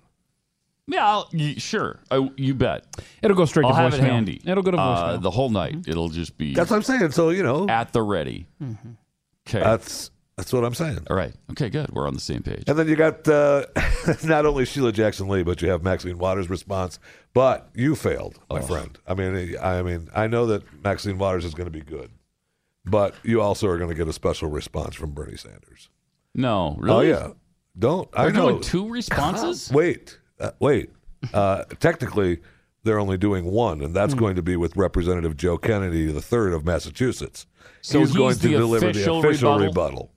Yeah, 0.88 1.06
I'll, 1.06 1.30
y- 1.34 1.56
sure. 1.58 2.00
I, 2.10 2.30
you 2.38 2.54
bet. 2.54 2.86
It'll 3.22 3.36
go 3.36 3.46
straight 3.46 3.66
I'll 3.66 3.72
to 3.74 3.78
have 3.78 3.94
it 3.94 4.00
handy. 4.00 4.42
It'll 4.46 4.64
go 4.64 4.72
to 4.72 4.78
Uh, 4.78 4.82
voicemail. 4.82 5.14
Mm-hmm. 5.16 5.24
the 5.24 5.32
whole 5.32 5.50
night. 5.50 5.76
It'll 5.88 6.10
just 6.10 6.38
be 6.38 6.54
That's 6.54 6.70
what 6.70 6.78
I'm 6.78 6.84
saying. 6.84 7.12
So 7.12 7.30
you 7.30 7.44
know, 7.44 7.68
at 7.68 7.92
the 7.94 8.02
ready. 8.02 8.48
Okay. 9.48 9.60
that's 9.60 10.12
that's 10.38 10.54
what 10.54 10.64
I'm 10.64 10.74
saying. 10.76 11.00
All 11.10 11.16
right. 11.18 11.34
Okay, 11.52 11.70
good. 11.70 11.90
We're 11.92 12.08
on 12.08 12.14
the 12.14 12.20
same 12.22 12.44
page. 12.44 12.64
And 12.68 12.78
then 12.78 12.88
you 12.88 12.96
got 12.96 13.28
uh, 13.28 13.66
not 14.24 14.46
only 14.46 14.66
Sheila 14.66 14.92
Jackson 14.92 15.28
Lee, 15.28 15.42
but 15.44 15.62
you 15.62 15.70
have 15.70 15.82
Maxine 15.84 16.18
Waters' 16.20 16.50
response. 16.50 17.00
But 17.34 17.70
you 17.74 17.96
failed, 17.96 18.40
my 18.50 18.62
friend. 18.62 18.98
I 19.08 19.14
mean, 19.14 19.56
I 19.62 19.82
mean, 19.82 20.10
I 20.16 20.28
know 20.28 20.46
that 20.48 20.64
Maxine 20.84 21.18
Waters 21.18 21.44
is 21.44 21.54
going 21.54 21.66
to 21.66 21.72
be 21.72 21.82
good, 21.82 22.12
but 22.86 23.16
you 23.24 23.42
also 23.42 23.68
are 23.68 23.78
going 23.78 23.90
to 23.90 23.96
get 23.96 24.08
a 24.08 24.14
special 24.14 24.50
response 24.50 24.96
from 24.96 25.12
Bernie 25.12 25.38
Sanders. 25.38 25.90
No, 26.36 26.76
really? 26.80 27.12
Oh 27.12 27.18
yeah, 27.18 27.32
don't. 27.78 28.08
I 28.14 28.24
They're 28.26 28.34
know. 28.34 28.50
doing 28.52 28.62
two 28.62 28.90
responses? 28.90 29.72
Wait, 29.72 30.17
uh, 30.40 30.52
wait. 30.60 30.90
Uh, 31.34 31.64
technically, 31.80 32.40
they're 32.84 33.00
only 33.00 33.18
doing 33.18 33.46
one, 33.46 33.80
and 33.82 33.88
Hmm. 33.90 33.94
that's 33.94 34.14
going 34.14 34.36
to 34.36 34.42
be 34.42 34.56
with 34.56 34.76
Representative 34.78 35.36
Joe 35.36 35.58
Kennedy 35.58 36.12
the 36.12 36.22
third 36.22 36.54
of 36.54 36.66
Massachusetts. 36.66 37.46
So 37.82 38.00
he's, 38.00 38.10
he's 38.10 38.18
going 38.18 38.36
to 38.36 38.40
the 38.48 38.50
deliver 38.58 38.90
official 38.90 39.22
the 39.22 39.28
official 39.28 39.52
rebuttal? 39.54 39.68
rebuttal. 39.68 40.12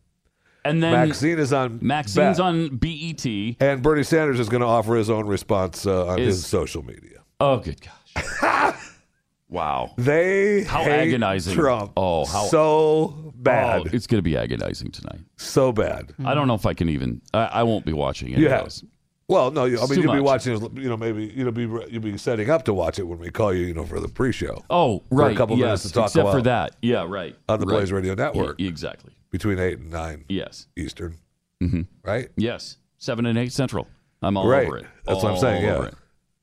And 0.65 0.83
then 0.83 0.93
Maxine 0.93 1.39
is 1.39 1.53
on. 1.55 1.79
Maxine's 1.81 2.39
on 2.39 2.77
BET. 2.77 3.25
and 3.61 3.83
Bernie 3.83 4.03
Sanders 4.03 4.39
is 4.39 4.49
going 4.51 4.61
to 4.61 4.67
offer 4.67 4.95
his 4.95 5.09
own 5.09 5.27
response 5.27 5.87
uh, 5.87 6.07
on 6.09 6.19
his 6.19 6.45
social 6.45 6.83
media. 6.85 7.21
Oh, 7.41 7.59
good 7.61 7.81
gosh. 7.81 8.75
wow. 9.49 9.93
They 9.97 10.65
How 10.65 10.83
agonizing. 10.83 11.55
Trump. 11.55 11.93
Oh, 11.97 12.27
how 12.27 12.45
so 12.47 13.33
bad, 13.37 13.81
Oh, 13.81 13.91
it's 13.93 14.07
going 14.07 14.19
to 14.19 14.23
be 14.23 14.37
agonizing 14.37 14.91
tonight. 14.91 15.21
so 15.39 15.73
bad. 15.73 16.13
I 16.25 16.35
don't 16.35 16.47
know 16.47 16.55
if 16.55 16.67
I 16.67 16.75
can 16.75 16.89
even. 16.91 17.23
I, 17.33 17.45
I 17.47 17.63
won't 17.63 17.87
be 17.87 17.93
watching 17.95 18.31
it. 18.33 18.39
You 18.39 18.47
of 18.47 18.53
have- 18.53 18.65
those. 18.65 18.85
Well, 19.31 19.51
no, 19.53 19.65
you, 19.65 19.81
I 19.81 19.87
mean 19.87 20.03
you'll 20.03 20.13
be 20.13 20.19
watching. 20.21 20.61
You 20.77 20.89
know, 20.89 20.97
maybe 20.97 21.33
you'll 21.35 21.53
be 21.53 21.63
you'll 21.63 22.03
be 22.03 22.19
setting 22.19 22.51
up 22.51 22.65
to 22.65 22.75
watch 22.75 22.99
it 22.99 23.05
when 23.05 23.19
we 23.21 23.31
call 23.31 23.55
you. 23.55 23.65
You 23.65 23.75
know, 23.75 23.85
for 23.85 24.01
the 24.01 24.09
pre-show. 24.09 24.65
Oh, 24.69 24.99
For 25.09 25.15
right. 25.19 25.33
a 25.33 25.37
couple 25.37 25.57
yes, 25.57 25.65
minutes 25.65 25.83
to 25.85 25.93
talk 25.93 26.07
except 26.07 26.23
about 26.23 26.33
for 26.33 26.43
that. 26.43 26.77
Yeah, 26.83 27.07
right. 27.09 27.37
on 27.49 27.61
the 27.61 27.67
right. 27.67 27.75
Blaze 27.77 27.93
Radio 27.93 28.15
Network 28.15 28.61
E- 28.61 28.67
exactly. 28.67 29.13
between 29.31 29.61
eight 29.61 29.79
and 29.79 29.91
nine. 29.91 30.25
Yes. 30.29 30.67
Eastern. 30.77 31.15
Mhm. 31.63 31.87
Right. 32.05 32.29
Yes. 32.37 32.79
Seven 32.99 33.25
and 33.27 33.39
eight 33.39 33.53
central. 33.53 33.87
I'm 34.21 34.37
all 34.37 34.49
right. 34.49 34.67
over 34.67 34.79
it. 34.79 34.87
That's 35.07 35.23
what 35.23 35.33
I'm 35.33 35.39
saying. 35.39 35.63
Yeah. 35.65 35.91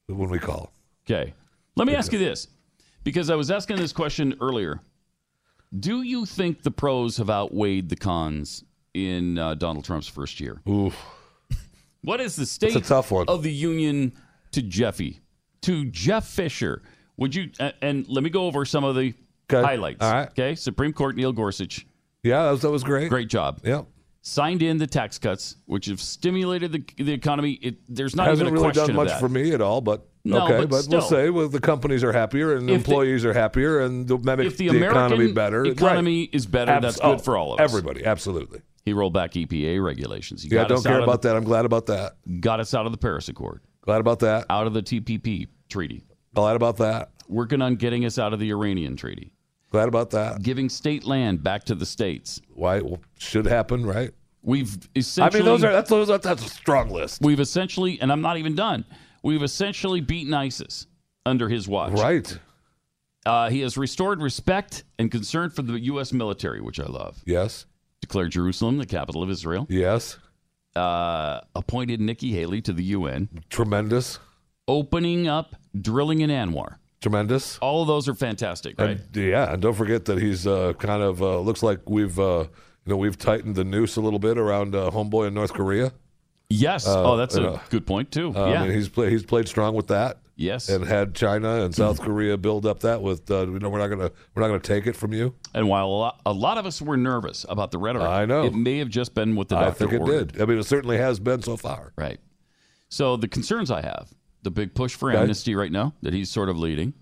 When 0.07 0.29
we 0.29 0.39
call. 0.39 0.71
Okay. 1.05 1.33
Let 1.75 1.87
me 1.87 1.93
ask 1.93 2.13
you 2.13 2.19
this, 2.19 2.47
because 3.03 3.29
I 3.29 3.35
was 3.35 3.51
asking 3.51 3.77
this 3.77 3.91
question 3.93 4.35
earlier. 4.39 4.79
Do 5.77 6.01
you 6.03 6.25
think 6.25 6.63
the 6.63 6.71
pros 6.71 7.17
have 7.17 7.29
outweighed 7.29 7.89
the 7.89 7.97
cons 7.97 8.63
in 8.93 9.37
uh, 9.37 9.53
Donald 9.55 9.83
Trump's 9.83 10.07
first 10.07 10.39
year? 10.39 10.61
Oof. 10.69 10.95
What 12.07 12.21
is 12.21 12.37
the 12.37 12.45
state 12.45 12.73
That's 12.73 12.85
a 12.85 12.89
tough 12.89 13.11
one. 13.11 13.25
of 13.27 13.43
the 13.43 13.51
union 13.51 14.13
to 14.53 14.61
Jeffy, 14.61 15.19
to 15.63 15.83
Jeff 15.85 16.25
Fisher? 16.25 16.81
Would 17.17 17.35
you? 17.35 17.49
Uh, 17.59 17.71
and 17.81 18.07
let 18.07 18.23
me 18.23 18.29
go 18.29 18.45
over 18.45 18.63
some 18.63 18.85
of 18.85 18.95
the 18.95 19.13
highlights. 19.51 20.01
All 20.01 20.13
right. 20.13 20.29
Okay. 20.29 20.55
Supreme 20.55 20.93
Court 20.93 21.17
Neil 21.17 21.33
Gorsuch. 21.33 21.85
Yeah, 22.23 22.43
that 22.45 22.51
was, 22.51 22.61
that 22.61 22.71
was 22.71 22.85
great. 22.85 23.09
Great 23.09 23.27
job. 23.27 23.59
Yeah. 23.61 23.81
Signed 24.21 24.63
in 24.63 24.77
the 24.77 24.87
tax 24.87 25.17
cuts, 25.17 25.57
which 25.65 25.87
have 25.87 25.99
stimulated 25.99 26.71
the, 26.71 26.83
the 27.03 27.11
economy. 27.11 27.59
It, 27.61 27.75
there's 27.93 28.15
not 28.15 28.27
Hasn't 28.27 28.47
even 28.47 28.53
a 28.57 28.61
really 28.61 28.71
question 28.73 28.83
done 28.83 28.89
of 28.91 28.95
much 28.95 29.09
that. 29.09 29.19
for 29.19 29.27
me 29.27 29.51
at 29.53 29.59
all, 29.59 29.81
but 29.81 30.07
No, 30.23 30.45
okay. 30.45 30.65
but 30.65 30.83
still. 30.83 30.99
we'll 30.99 31.09
say 31.09 31.29
well, 31.29 31.49
the 31.49 31.59
companies 31.59 32.05
are 32.05 32.13
happier 32.13 32.55
and 32.55 32.69
the 32.69 32.73
If 32.73 32.83
the- 32.85 32.91
employees 32.91 33.25
are 33.25 33.33
happier 33.33 33.81
and 33.81 34.07
the, 34.07 34.15
If 34.15 34.55
the, 34.55 34.69
the 34.69 34.85
economy 34.87 35.33
better. 35.33 35.63
Right. 35.63 35.71
economy 35.73 36.23
is 36.23 36.45
better, 36.45 36.71
Abs- 36.71 36.83
that's 36.83 36.99
good 36.99 37.15
oh, 37.15 37.17
for 37.17 37.37
all 37.37 37.53
of 37.53 37.59
us. 37.59 37.69
Everybody, 37.69 38.05
absolutely. 38.05 38.61
He 38.87 38.93
rolled 38.93 39.11
back 39.11 39.33
EPA 39.33 39.83
regulations. 39.83 40.43
He 40.43 40.47
Yeah, 40.47 40.61
got 40.61 40.69
don't 40.69 40.83
care 40.83 41.01
about 41.01 41.21
the- 41.21 41.27
that. 41.27 41.35
I'm 41.35 41.43
glad 41.43 41.65
about 41.65 41.87
that. 41.87 42.15
Got 42.39 42.61
us 42.61 42.73
out 42.73 42.85
of 42.85 42.93
the 42.93 42.97
Paris 42.97 43.27
Accord. 43.27 43.59
Glad 43.81 43.99
about 43.99 44.19
that. 44.19 44.45
Out 44.49 44.65
of 44.65 44.73
the 44.73 44.81
TPP 44.81 45.47
treaty. 45.67 46.05
Glad 46.33 46.55
about 46.55 46.77
that. 46.77 47.11
Working 47.27 47.61
on 47.61 47.75
getting 47.75 48.05
us 48.05 48.17
out 48.17 48.31
of 48.31 48.39
the 48.39 48.49
Iranian 48.49 48.95
treaty. 48.95 49.33
Glad 49.71 49.89
about 49.89 50.11
that. 50.11 50.41
Giving 50.41 50.69
state 50.69 51.03
land 51.03 51.43
back 51.43 51.65
to 51.65 51.75
the 51.75 51.85
states. 51.85 52.39
Why 52.53 52.79
well, 52.79 53.01
should 53.19 53.45
happen, 53.45 53.85
right? 53.85 54.11
We've 54.41 54.77
essentially. 54.95 55.41
I 55.41 55.43
mean, 55.43 55.51
those 55.51 55.65
are 55.65 55.73
that's 55.73 55.89
those, 55.89 56.07
that's 56.07 56.45
a 56.45 56.49
strong 56.49 56.89
list. 56.89 57.21
We've 57.21 57.41
essentially, 57.41 57.99
and 57.99 58.09
I'm 58.09 58.21
not 58.21 58.37
even 58.37 58.55
done. 58.55 58.85
We've 59.21 59.43
essentially 59.43 59.99
beaten 59.99 60.33
ISIS 60.33 60.87
under 61.25 61.49
his 61.49 61.67
watch. 61.67 61.91
Right. 61.91 62.39
Uh, 63.25 63.49
he 63.49 63.59
has 63.59 63.75
restored 63.75 64.21
respect 64.21 64.85
and 64.97 65.11
concern 65.11 65.49
for 65.49 65.61
the 65.61 65.77
U.S. 65.77 66.13
military, 66.13 66.61
which 66.61 66.79
I 66.79 66.85
love. 66.85 67.21
Yes. 67.25 67.65
Declared 68.01 68.31
Jerusalem 68.31 68.77
the 68.77 68.85
capital 68.85 69.23
of 69.23 69.29
Israel. 69.29 69.65
Yes. 69.69 70.17
Uh, 70.75 71.41
appointed 71.55 71.99
Nikki 71.99 72.31
Haley 72.33 72.61
to 72.61 72.73
the 72.73 72.83
UN. 72.83 73.29
Tremendous. 73.49 74.19
Opening 74.67 75.27
up 75.27 75.55
drilling 75.79 76.21
in 76.21 76.29
ANWR. 76.29 76.75
Tremendous. 77.01 77.57
All 77.59 77.81
of 77.81 77.87
those 77.87 78.07
are 78.07 78.13
fantastic, 78.13 78.79
right? 78.79 78.99
And, 78.99 79.15
yeah, 79.15 79.53
and 79.53 79.61
don't 79.61 79.73
forget 79.75 80.05
that 80.05 80.19
he's 80.19 80.45
uh, 80.45 80.73
kind 80.73 81.01
of 81.01 81.21
uh, 81.21 81.39
looks 81.39 81.63
like 81.63 81.87
we've 81.89 82.19
uh, 82.19 82.45
you 82.85 82.91
know 82.91 82.97
we've 82.97 83.17
tightened 83.17 83.55
the 83.55 83.63
noose 83.63 83.95
a 83.97 84.01
little 84.01 84.19
bit 84.19 84.37
around 84.37 84.75
uh, 84.75 84.89
homeboy 84.91 85.27
in 85.27 85.33
North 85.33 85.53
Korea. 85.53 85.91
yes. 86.49 86.87
Uh, 86.87 87.03
oh, 87.11 87.17
that's 87.17 87.35
a 87.35 87.61
good 87.69 87.85
point 87.85 88.11
too. 88.11 88.35
Uh, 88.35 88.47
yeah. 88.49 88.71
He's 88.71 88.89
play, 88.89 89.09
he's 89.09 89.23
played 89.23 89.47
strong 89.47 89.73
with 89.75 89.87
that. 89.87 90.19
Yes. 90.39 90.69
and 90.69 90.85
had 90.85 91.15
China 91.15 91.63
and 91.65 91.73
South 91.73 91.99
Korea 91.99 92.37
build 92.37 92.67
up 92.67 92.81
that 92.81 93.01
with 93.01 93.29
uh, 93.31 93.47
you 93.47 93.57
know 93.57 93.69
we're 93.69 93.79
not 93.79 93.87
gonna 93.87 94.11
we're 94.35 94.41
not 94.43 94.49
gonna 94.49 94.59
take 94.59 94.85
it 94.85 94.95
from 94.95 95.11
you. 95.11 95.33
and 95.55 95.67
while 95.67 95.87
a 95.87 95.89
lot, 95.89 96.21
a 96.27 96.31
lot 96.31 96.59
of 96.59 96.65
us 96.67 96.79
were 96.79 96.95
nervous 96.95 97.43
about 97.49 97.71
the 97.71 97.79
rhetoric, 97.79 98.07
I 98.07 98.25
know. 98.25 98.43
it 98.45 98.53
may 98.53 98.77
have 98.77 98.89
just 98.89 99.15
been 99.15 99.35
what 99.35 99.49
the 99.49 99.57
I 99.57 99.61
doctor 99.65 99.79
think 99.87 99.93
it 99.93 100.01
ordered. 100.01 100.33
did. 100.33 100.41
I 100.41 100.45
mean, 100.45 100.59
it 100.59 100.63
certainly 100.65 100.97
has 100.99 101.19
been 101.19 101.41
so 101.41 101.57
far. 101.57 101.91
Right. 101.97 102.19
So 102.89 103.17
the 103.17 103.27
concerns 103.27 103.71
I 103.71 103.81
have, 103.81 104.13
the 104.43 104.51
big 104.51 104.75
push 104.75 104.93
for 104.93 105.11
amnesty 105.11 105.55
right 105.55 105.71
now 105.71 105.93
that 106.03 106.13
he's 106.13 106.29
sort 106.29 106.49
of 106.49 106.57
leading. 106.57 106.93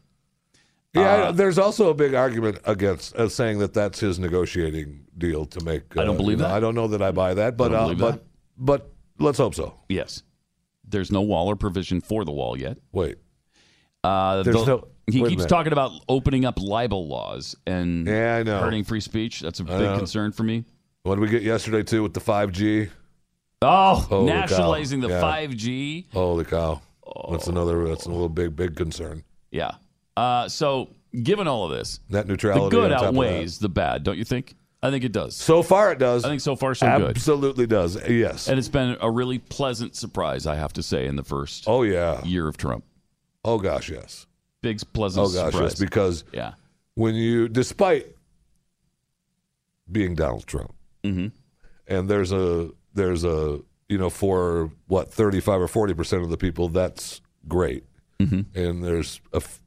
Yeah, 0.94 1.02
Uh, 1.02 1.32
there's 1.34 1.58
also 1.60 1.90
a 1.90 1.94
big 1.94 2.14
argument 2.14 2.60
against 2.64 3.18
uh, 3.18 3.28
saying 3.28 3.60
that 3.60 3.74
that's 3.74 4.00
his 4.00 4.18
negotiating 4.18 5.08
deal 5.18 5.46
to 5.48 5.64
make. 5.66 5.98
I 5.98 6.06
don't 6.06 6.16
uh, 6.16 6.18
believe 6.18 6.38
you 6.38 6.44
know, 6.44 6.48
that. 6.48 6.56
I 6.56 6.60
don't 6.62 6.74
know 6.74 6.88
that 6.88 7.02
I 7.02 7.12
buy 7.12 7.34
that, 7.34 7.58
but 7.58 7.74
uh, 7.74 7.94
but 7.96 8.12
that. 8.14 8.24
but 8.58 8.94
let's 9.20 9.38
hope 9.40 9.56
so. 9.56 9.78
Yes. 9.90 10.24
There's 10.88 11.12
no 11.12 11.22
wall 11.22 11.48
or 11.48 11.58
provision 11.58 12.00
for 12.00 12.24
the 12.24 12.32
wall 12.32 12.58
yet. 12.58 12.78
Wait. 12.94 13.18
Uh, 14.06 14.44
There's 14.44 14.68
no- 14.68 14.88
he 15.08 15.22
wait 15.22 15.28
a 15.28 15.30
keeps 15.30 15.40
minute. 15.40 15.50
talking 15.50 15.72
about 15.74 15.92
opening 16.10 16.46
up 16.46 16.60
libel 16.60 17.08
laws 17.08 17.56
and 17.68 18.08
Yeah, 18.08 18.38
I 18.38 18.44
know. 18.44 18.60
hurting 18.60 18.84
free 18.84 19.00
speech. 19.02 19.40
That's 19.42 19.60
a 19.60 19.64
big 19.64 19.80
know. 19.80 19.98
concern 19.98 20.32
for 20.32 20.44
me. 20.44 20.64
What 21.04 21.16
did 21.16 21.22
we 21.22 21.28
get 21.30 21.44
yesterday 21.44 21.84
too 21.84 22.02
with 22.04 22.14
the 22.14 22.20
5G? 22.20 22.90
Oh, 23.62 23.96
Holy 23.96 24.32
cow. 24.32 24.40
nationalizing 24.42 25.00
the 25.02 25.10
Yeah. 25.10 25.22
5G. 25.22 26.06
Holy 26.14 26.44
cow! 26.46 26.82
That's 27.32 27.48
another. 27.48 27.88
That's 27.88 28.06
a 28.06 28.10
little 28.12 28.30
big 28.30 28.56
big 28.56 28.76
concern. 28.76 29.24
Yeah. 29.52 29.72
Uh, 30.18 30.48
so, 30.50 30.90
given 31.24 31.48
all 31.48 31.66
of 31.66 31.72
this, 31.78 32.00
Net 32.10 32.26
the 32.28 32.34
neutrality. 32.34 32.70
good 32.76 32.92
on 32.92 32.98
top 33.00 33.10
of 33.10 33.16
that. 33.16 33.20
outweighs 33.22 33.60
the 33.60 33.70
bad, 33.70 34.04
don't 34.04 34.18
you 34.18 34.24
think? 34.26 34.56
I 34.84 34.92
think 34.92 35.04
it 35.04 35.12
does. 35.12 35.36
So 35.36 35.64
far, 35.64 35.92
it 35.92 36.00
does. 36.00 36.26
I 36.26 36.30
think 36.30 36.42
so 36.42 36.56
far 36.56 36.76
so 36.76 36.86
good. 37.00 37.10
Absolutely 37.16 37.66
does. 37.66 37.98
Yes. 38.08 38.48
And 38.48 38.60
it's 38.60 38.68
been 38.70 38.98
a 39.02 39.10
really 39.10 39.40
pleasant 39.40 39.96
surprise, 39.96 40.46
I 40.46 40.56
have 40.56 40.74
to 40.74 40.84
say, 40.84 41.06
in 41.08 41.16
the 41.16 41.24
first 41.24 41.64
Oh 41.68 41.82
yeah. 41.84 42.24
year 42.24 42.48
of 42.48 42.58
Trump. 42.58 42.84
Oh 43.46 43.60
gosh, 43.60 43.90
yes. 43.90 44.26
Big 44.62 44.82
pleasant 44.94 45.28
Oh 45.28 45.30
gosh, 45.32 45.54
surprise. 45.54 45.72
yes. 45.72 45.80
Because 45.80 46.24
yeah. 46.34 46.54
when 46.96 47.14
you, 47.16 47.48
despite 47.48 48.08
being 49.92 50.16
Donald 50.16 50.48
Trump, 50.48 50.74
Mhm. 51.04 51.32
and 51.88 52.10
there's 52.10 52.32
a 52.32 52.72
there's 52.94 53.24
a 53.24 53.60
you 53.90 53.98
know 53.98 54.10
for 54.10 54.72
what 54.88 55.14
35 55.14 55.62
or 55.62 55.68
40 55.68 55.94
percent 55.94 56.24
of 56.24 56.30
the 56.30 56.38
people 56.38 56.70
that's 56.70 57.22
great, 57.48 57.84
Mhm. 58.20 58.46
and 58.56 58.84
there's 58.84 59.22
a 59.34 59.38
f- 59.38 59.62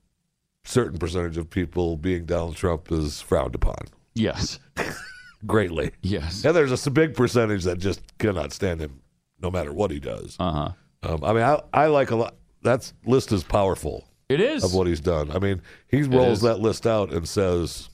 certain 0.65 0.99
percentage 0.99 1.37
of 1.37 1.49
people 1.49 1.97
being 1.97 2.25
Donald 2.27 2.57
Trump 2.57 2.91
is 2.91 3.21
frowned 3.21 3.55
upon 3.55 3.77
Yes. 4.15 4.59
greatly. 5.47 5.93
Yes. 6.03 6.45
And 6.45 6.55
there's 6.57 6.87
a 6.87 6.91
big 6.91 7.15
percentage 7.15 7.65
that 7.65 7.79
just 7.79 8.01
cannot 8.19 8.53
stand 8.53 8.81
him, 8.81 9.01
no 9.41 9.51
matter 9.51 9.73
what 9.73 9.91
he 9.93 10.01
does. 10.01 10.37
Uh 10.41 10.51
huh. 10.53 10.73
Um, 11.05 11.23
I 11.25 11.33
mean, 11.33 11.45
I, 11.45 11.63
I 11.73 11.87
like 11.87 12.11
a 12.11 12.17
lot. 12.17 12.35
That 12.69 12.93
list 13.07 13.33
is 13.33 13.43
powerful. 13.43 14.05
It 14.29 14.41
is. 14.43 14.63
of 14.63 14.75
what 14.75 14.87
he's 14.87 15.01
done. 15.01 15.31
I 15.31 15.39
mean, 15.39 15.63
he 15.89 16.03
rolls 16.03 16.43
that 16.43 16.61
list 16.61 16.87
out 16.87 17.13
and 17.15 17.27
says, 17.27 17.89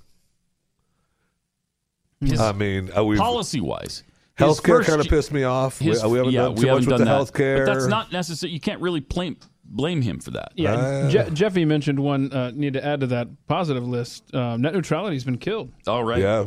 His 2.21 2.41
I 2.41 2.51
mean, 2.53 2.91
we've 3.07 3.19
policy 3.19 3.61
wise. 3.61 4.03
healthcare 4.37 4.85
kind 4.85 5.01
of 5.01 5.07
pissed 5.07 5.31
me 5.33 5.45
off. 5.45 5.81
We, 5.81 5.87
His, 5.89 6.03
uh, 6.03 6.09
we 6.09 6.19
haven't 6.19 6.33
yeah, 6.33 6.43
done 6.43 6.55
we 6.57 6.63
too 6.63 6.67
haven't 6.69 6.85
much 6.87 6.93
with 6.93 6.99
the 6.99 7.05
that. 7.05 7.21
healthcare. 7.33 7.67
But 7.67 7.73
that's 7.75 7.87
not 7.87 8.11
necessary. 8.13 8.53
You 8.53 8.59
can't 8.61 8.81
really 8.81 8.99
blame 9.01 9.37
blame 9.65 10.03
him 10.03 10.19
for 10.21 10.33
that. 10.33 10.53
Yeah, 10.57 10.73
Uh, 10.75 11.11
Je- 11.11 11.31
Jeffy 11.35 11.65
mentioned 11.65 11.99
one. 12.01 12.33
Uh, 12.33 12.51
need 12.53 12.73
to 12.73 12.85
add 12.85 13.01
to 13.01 13.07
that 13.09 13.29
positive 13.47 13.87
list. 13.87 14.35
Um, 14.35 14.61
net 14.63 14.75
neutrality 14.75 15.15
has 15.15 15.25
been 15.25 15.39
killed. 15.39 15.71
All 15.87 16.03
right. 16.05 16.21
Yeah. 16.21 16.47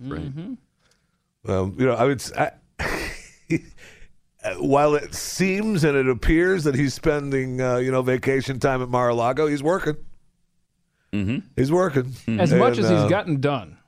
Right. 0.00 0.32
Um, 1.48 1.76
you 1.78 1.86
know, 1.86 1.94
I 1.94 2.04
would. 2.04 2.20
s- 2.20 2.32
I, 2.36 2.50
while 4.54 4.94
it 4.94 5.14
seems 5.14 5.84
and 5.84 5.96
it 5.96 6.08
appears 6.08 6.64
that 6.64 6.74
he's 6.74 6.94
spending, 6.94 7.60
uh, 7.60 7.76
you 7.76 7.90
know, 7.90 8.02
vacation 8.02 8.58
time 8.58 8.82
at 8.82 8.88
Mar-a-Lago, 8.88 9.46
he's 9.46 9.62
working. 9.62 9.96
Mm-hmm. 11.12 11.38
He's 11.56 11.72
working. 11.72 12.14
As 12.26 12.52
much 12.52 12.78
And, 12.78 12.84
as 12.84 12.90
he's 12.90 13.00
uh, 13.00 13.08
gotten 13.08 13.40
done, 13.40 13.78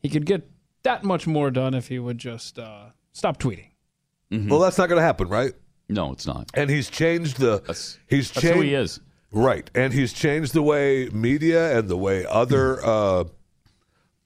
he 0.00 0.08
could 0.08 0.26
get 0.26 0.48
that 0.82 1.04
much 1.04 1.26
more 1.26 1.50
done 1.50 1.74
if 1.74 1.88
he 1.88 1.98
would 1.98 2.18
just 2.18 2.58
uh, 2.58 2.86
stop 3.12 3.38
tweeting. 3.38 3.68
Well, 4.30 4.58
that's 4.58 4.78
not 4.78 4.88
going 4.88 4.98
to 4.98 5.04
happen, 5.04 5.28
right? 5.28 5.52
No, 5.88 6.12
it's 6.12 6.26
not. 6.26 6.50
And 6.54 6.70
he's 6.70 6.90
changed 6.90 7.38
the. 7.38 7.62
he's 8.08 8.30
that's 8.30 8.42
changed, 8.42 8.56
who 8.56 8.62
he 8.62 8.74
is. 8.74 9.00
Right, 9.30 9.68
and 9.74 9.92
he's 9.92 10.12
changed 10.12 10.54
the 10.54 10.62
way 10.62 11.08
media 11.12 11.78
and 11.78 11.88
the 11.88 11.96
way 11.96 12.24
other 12.24 12.84
uh, 12.84 13.24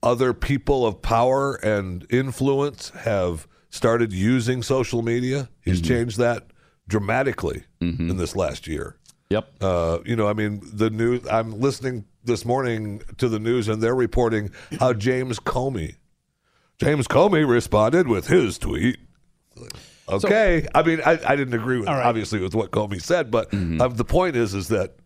other 0.02 0.32
people 0.32 0.86
of 0.86 1.02
power 1.02 1.54
and 1.54 2.06
influence 2.10 2.90
have 2.90 3.47
started 3.70 4.12
using 4.12 4.62
social 4.62 5.02
media. 5.02 5.48
He's 5.62 5.80
changed 5.80 6.18
that 6.18 6.46
dramatically 6.88 7.64
in 7.80 8.16
this 8.16 8.34
last 8.36 8.66
year. 8.66 8.96
Yep. 9.30 9.48
Uh, 9.60 9.98
you 10.06 10.16
know, 10.16 10.26
I 10.26 10.32
mean, 10.32 10.62
the 10.72 10.88
news. 10.90 11.26
I'm 11.30 11.60
listening 11.60 12.06
this 12.24 12.44
morning 12.46 13.02
to 13.18 13.28
the 13.28 13.38
news, 13.38 13.68
and 13.68 13.82
they're 13.82 13.94
reporting 13.94 14.50
how 14.80 14.94
James 14.94 15.38
Comey, 15.38 15.96
James 16.78 17.06
Comey 17.06 17.46
responded 17.46 18.08
with 18.08 18.26
his 18.28 18.56
tweet. 18.58 18.98
Okay, 20.08 20.66
I 20.74 20.82
mean, 20.82 21.00
I, 21.04 21.18
I 21.26 21.36
didn't 21.36 21.52
agree 21.54 21.78
with 21.78 21.88
right. 21.88 22.04
obviously 22.06 22.40
with 22.40 22.54
what 22.54 22.70
Comey 22.70 23.02
said, 23.02 23.30
but 23.30 23.50
Mm-hmm. 23.50 23.80
uh, 23.82 23.88
the 23.88 24.04
point 24.04 24.36
is, 24.36 24.54
is 24.54 24.68
that 24.68 24.96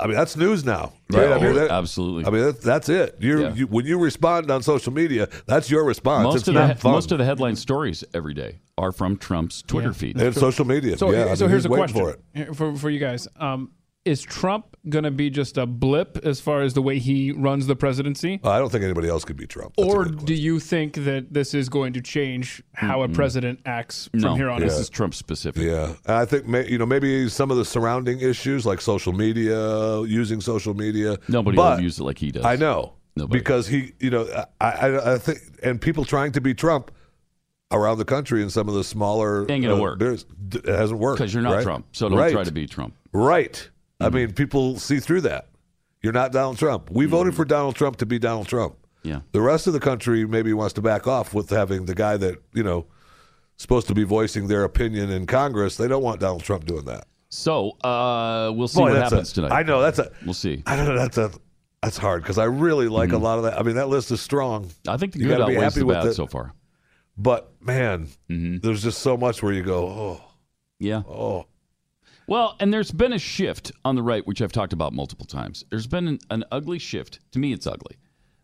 I 0.00 0.06
mean 0.08 0.16
that's 0.16 0.36
news 0.36 0.64
now, 0.64 0.92
right? 1.12 1.28
Yeah, 1.28 1.34
I 1.36 1.38
mean, 1.38 1.46
oh, 1.46 1.54
that- 1.54 1.70
absolutely. 1.70 2.26
I 2.26 2.30
mean, 2.30 2.42
that, 2.46 2.60
that's 2.60 2.88
it. 2.88 3.16
You, 3.20 3.42
Yeah. 3.42 3.54
you 3.54 3.66
when 3.68 3.86
you 3.86 3.98
respond 3.98 4.50
on 4.50 4.62
social 4.62 4.92
media, 4.92 5.28
that's 5.46 5.70
your 5.70 5.84
response. 5.84 6.24
Most 6.24 6.36
it's 6.40 6.48
of 6.48 6.54
not 6.54 6.68
the 6.76 6.80
fun. 6.80 6.92
most 6.92 7.12
of 7.12 7.18
the 7.18 7.24
headline 7.24 7.54
stories 7.56 8.02
every 8.12 8.34
day 8.34 8.58
are 8.76 8.90
from 8.90 9.16
Trump's 9.16 9.62
Twitter 9.62 9.92
feed. 9.92 10.20
and 10.20 10.34
social 10.34 10.64
media. 10.64 10.98
So, 10.98 11.12
yeah, 11.12 11.26
I 11.30 11.34
so 11.34 11.46
here's 11.46 11.62
he's 11.62 11.66
a 11.66 11.68
question 11.68 11.96
for 11.96 12.18
it. 12.34 12.56
for, 12.56 12.74
for 12.76 12.90
you 12.90 12.98
guys: 12.98 13.28
um, 13.36 13.70
Is 14.04 14.20
Trump 14.20 14.73
going 14.88 15.04
to 15.04 15.10
be 15.10 15.30
just 15.30 15.56
a 15.56 15.66
blip 15.66 16.18
as 16.24 16.40
far 16.40 16.62
as 16.62 16.74
the 16.74 16.82
way 16.82 16.98
he 16.98 17.32
runs 17.32 17.66
the 17.66 17.76
presidency? 17.76 18.40
I 18.44 18.58
don't 18.58 18.70
think 18.70 18.84
anybody 18.84 19.08
else 19.08 19.24
could 19.24 19.36
be 19.36 19.46
Trump. 19.46 19.74
That's 19.76 19.88
or 19.88 20.04
do 20.04 20.34
you 20.34 20.60
think 20.60 20.94
that 21.04 21.32
this 21.32 21.54
is 21.54 21.68
going 21.68 21.92
to 21.94 22.00
change 22.00 22.62
how 22.74 23.02
a 23.02 23.08
Mm-mm. 23.08 23.14
president 23.14 23.60
acts 23.66 24.08
from 24.08 24.20
no, 24.20 24.34
here 24.34 24.50
on 24.50 24.60
this 24.60 24.78
is 24.78 24.88
Trump 24.90 25.14
specific. 25.14 25.62
Yeah, 25.62 25.94
and 26.06 26.16
I 26.16 26.24
think 26.24 26.46
may, 26.46 26.68
you 26.68 26.78
know 26.78 26.86
maybe 26.86 27.28
some 27.28 27.50
of 27.50 27.56
the 27.56 27.64
surrounding 27.64 28.20
issues 28.20 28.66
like 28.66 28.80
social 28.80 29.12
media, 29.12 30.00
using 30.02 30.40
social 30.40 30.74
media. 30.74 31.18
Nobody 31.28 31.56
but 31.56 31.76
will 31.78 31.84
use 31.84 31.98
it 31.98 32.04
like 32.04 32.18
he 32.18 32.30
does. 32.30 32.44
I 32.44 32.56
know 32.56 32.94
Nobody. 33.16 33.38
because 33.38 33.66
he, 33.66 33.92
you 34.00 34.10
know, 34.10 34.26
I, 34.60 34.66
I, 34.70 35.14
I 35.14 35.18
think, 35.18 35.38
and 35.62 35.80
people 35.80 36.04
trying 36.04 36.32
to 36.32 36.40
be 36.40 36.52
Trump 36.54 36.90
around 37.72 37.98
the 37.98 38.04
country 38.04 38.42
in 38.42 38.50
some 38.50 38.68
of 38.68 38.74
the 38.74 38.84
smaller 38.84 39.50
Ain't 39.50 39.62
gonna 39.64 39.76
uh, 39.76 39.80
work. 39.80 40.00
It 40.02 40.24
hasn't 40.66 41.00
worked 41.00 41.18
'Cause 41.18 41.32
you're 41.34 41.42
not 41.42 41.54
right? 41.54 41.62
Trump, 41.62 41.86
so 41.92 42.08
don't 42.08 42.18
Right. 42.18 42.32
try 42.32 42.44
to 42.44 42.52
be 42.52 42.66
Trump. 42.66 42.94
Right. 43.12 43.68
I 44.00 44.06
Mm-hmm. 44.06 44.14
mean, 44.14 44.32
people 44.32 44.78
see 44.78 44.98
through 45.00 45.22
that. 45.22 45.48
You're 46.02 46.12
not 46.12 46.32
Donald 46.32 46.58
Trump. 46.58 46.90
We 46.90 47.06
voted 47.06 47.34
for 47.34 47.44
Donald 47.44 47.76
Trump 47.76 47.96
to 47.96 48.06
be 48.06 48.18
Donald 48.18 48.46
Trump. 48.48 48.76
Yeah. 49.02 49.20
The 49.32 49.40
rest 49.40 49.66
of 49.66 49.72
the 49.72 49.80
country 49.80 50.26
maybe 50.26 50.52
wants 50.52 50.74
to 50.74 50.82
back 50.82 51.06
off 51.06 51.32
with 51.34 51.50
having 51.50 51.86
the 51.86 51.94
guy 51.94 52.16
that 52.18 52.42
you 52.52 52.62
know 52.62 52.86
supposed 53.56 53.86
to 53.88 53.94
be 53.94 54.02
voicing 54.04 54.48
their 54.48 54.64
opinion 54.64 55.10
in 55.10 55.26
Congress. 55.26 55.76
They 55.76 55.88
don't 55.88 56.02
want 56.02 56.20
Donald 56.20 56.42
Trump 56.42 56.64
doing 56.66 56.84
that. 56.86 57.06
So 57.30 57.70
uh, 57.82 58.52
we'll 58.54 58.68
see 58.68 58.78
Boy, 58.80 58.90
what 58.90 58.94
that's 58.94 59.10
happens 59.12 59.30
a- 59.32 59.34
tonight. 59.34 59.52
I 59.52 59.62
know 59.62 59.80
that's 59.82 59.98
a. 59.98 60.10
We'll 60.24 60.34
see. 60.34 60.62
I 60.66 60.76
don't 60.76 60.86
know. 60.86 60.96
That's 60.96 61.18
a. 61.18 61.30
That's 61.82 61.98
hard 61.98 62.22
because 62.22 62.38
I 62.38 62.44
really 62.44 62.88
like 62.88 63.12
a 63.12 63.18
lot 63.18 63.36
of 63.38 63.44
that. 63.44 63.58
I 63.58 63.62
mean, 63.62 63.76
that 63.76 63.88
list 63.88 64.10
is 64.10 64.20
strong. 64.20 64.64
Mm-hmm. 64.66 64.90
I 64.90 64.96
think 64.96 65.12
the 65.12 65.18
You 65.20 65.28
good 65.28 65.38
gotta 65.38 65.52
be 65.52 65.54
happy 65.60 65.80
the 65.80 65.86
with 65.86 66.04
it. 66.06 66.14
so 66.14 66.26
far. 66.26 66.52
But 67.16 67.52
man, 67.60 68.08
Mm-hmm. 68.30 68.58
there's 68.66 68.82
just 68.82 69.00
so 69.02 69.16
much 69.18 69.42
where 69.42 69.52
you 69.52 69.62
go, 69.62 69.86
oh, 69.86 70.20
Yeah. 70.78 71.02
oh, 71.06 71.44
Well, 72.26 72.56
and 72.60 72.72
there's 72.72 72.90
been 72.90 73.12
a 73.12 73.18
shift 73.18 73.72
on 73.84 73.96
the 73.96 74.02
right, 74.02 74.26
which 74.26 74.40
I've 74.40 74.52
talked 74.52 74.72
about 74.72 74.92
multiple 74.92 75.26
times. 75.26 75.64
There's 75.70 75.86
been 75.86 76.08
an, 76.08 76.18
an 76.30 76.44
ugly 76.50 76.78
shift. 76.78 77.20
To 77.32 77.38
me, 77.38 77.52
it's 77.52 77.66
ugly, 77.66 77.96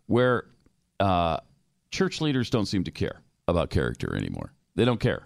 where 0.06 0.44
uh, 0.98 1.38
church 1.90 2.20
leaders 2.20 2.50
don't 2.50 2.66
seem 2.66 2.84
to 2.84 2.90
care 2.90 3.20
about 3.48 3.70
character 3.70 4.14
anymore. 4.16 4.52
They 4.74 4.84
don't 4.84 5.00
care. 5.00 5.22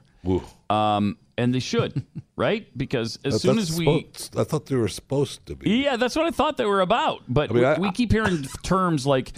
Um, 0.70 1.18
and 1.36 1.52
they 1.54 1.58
should, 1.58 2.04
right? 2.36 2.66
Because 2.78 3.18
as 3.24 3.34
I 3.34 3.38
soon 3.38 3.58
as 3.58 3.76
we 3.76 3.84
supposed- 3.84 4.38
I 4.38 4.44
thought 4.44 4.66
they 4.66 4.76
were 4.76 4.88
supposed 4.88 5.44
to 5.46 5.56
be. 5.56 5.70
Yeah, 5.70 5.96
that's 5.96 6.14
what 6.16 6.26
I 6.26 6.30
thought 6.30 6.56
they 6.56 6.64
were 6.64 6.80
about. 6.80 7.22
But 7.28 7.50
I 7.50 7.52
mean, 7.54 7.62
we, 7.62 7.66
I- 7.68 7.78
we 7.80 7.90
keep 7.92 8.12
hearing 8.12 8.42
terms 8.62 9.06
like, 9.06 9.32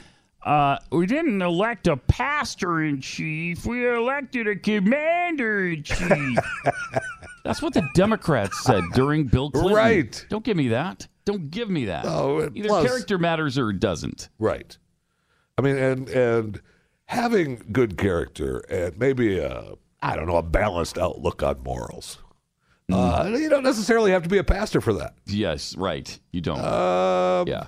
uh, 0.47 0.79
we 0.93 1.07
didn't 1.07 1.43
elect 1.43 1.89
a 1.89 1.97
pastor 1.97 2.85
in 2.85 3.01
chief, 3.01 3.67
we 3.67 3.89
elected 3.89 4.47
a 4.47 4.55
commander 4.55 5.69
in 5.69 5.83
chief. 5.83 6.39
that's 7.45 7.61
what 7.61 7.75
the 7.75 7.87
Democrats 7.95 8.63
said 8.63 8.85
during 8.95 9.25
Bill 9.25 9.51
Clinton. 9.51 9.75
Right. 9.75 10.27
Don't 10.31 10.45
give 10.45 10.57
me 10.57 10.69
that. 10.69 11.09
Don't 11.25 11.51
give 11.51 11.69
me 11.69 11.87
that. 11.87 12.05
No, 12.05 12.49
Either 12.55 12.69
plus- 12.69 12.87
character 12.87 13.19
matters 13.19 13.59
or 13.59 13.71
it 13.71 13.81
doesn't. 13.81 14.29
Right. 14.39 14.79
I 15.59 15.63
mean, 15.63 15.77
and 15.77 16.09
and 16.11 16.63
having 17.07 17.63
good 17.73 17.99
character 17.99 18.59
and 18.71 18.97
maybe 18.99 19.41
a 19.41 19.73
I 20.01 20.15
don't 20.15 20.27
know 20.27 20.37
a 20.37 20.43
balanced 20.43 20.97
outlook 20.97 21.43
on 21.43 21.63
morals. 21.65 22.19
Uh, 22.93 23.29
you 23.37 23.49
don't 23.49 23.65
necessarily 23.65 24.13
have 24.13 24.23
to 24.23 24.29
be 24.29 24.39
a 24.39 24.45
pastor 24.45 24.81
for 24.81 24.93
that. 24.93 25.15
Yes, 25.27 25.77
right. 25.77 26.21
You 26.31 26.41
don't. 26.41 26.61
Um, 26.61 27.49
yeah. 27.49 27.67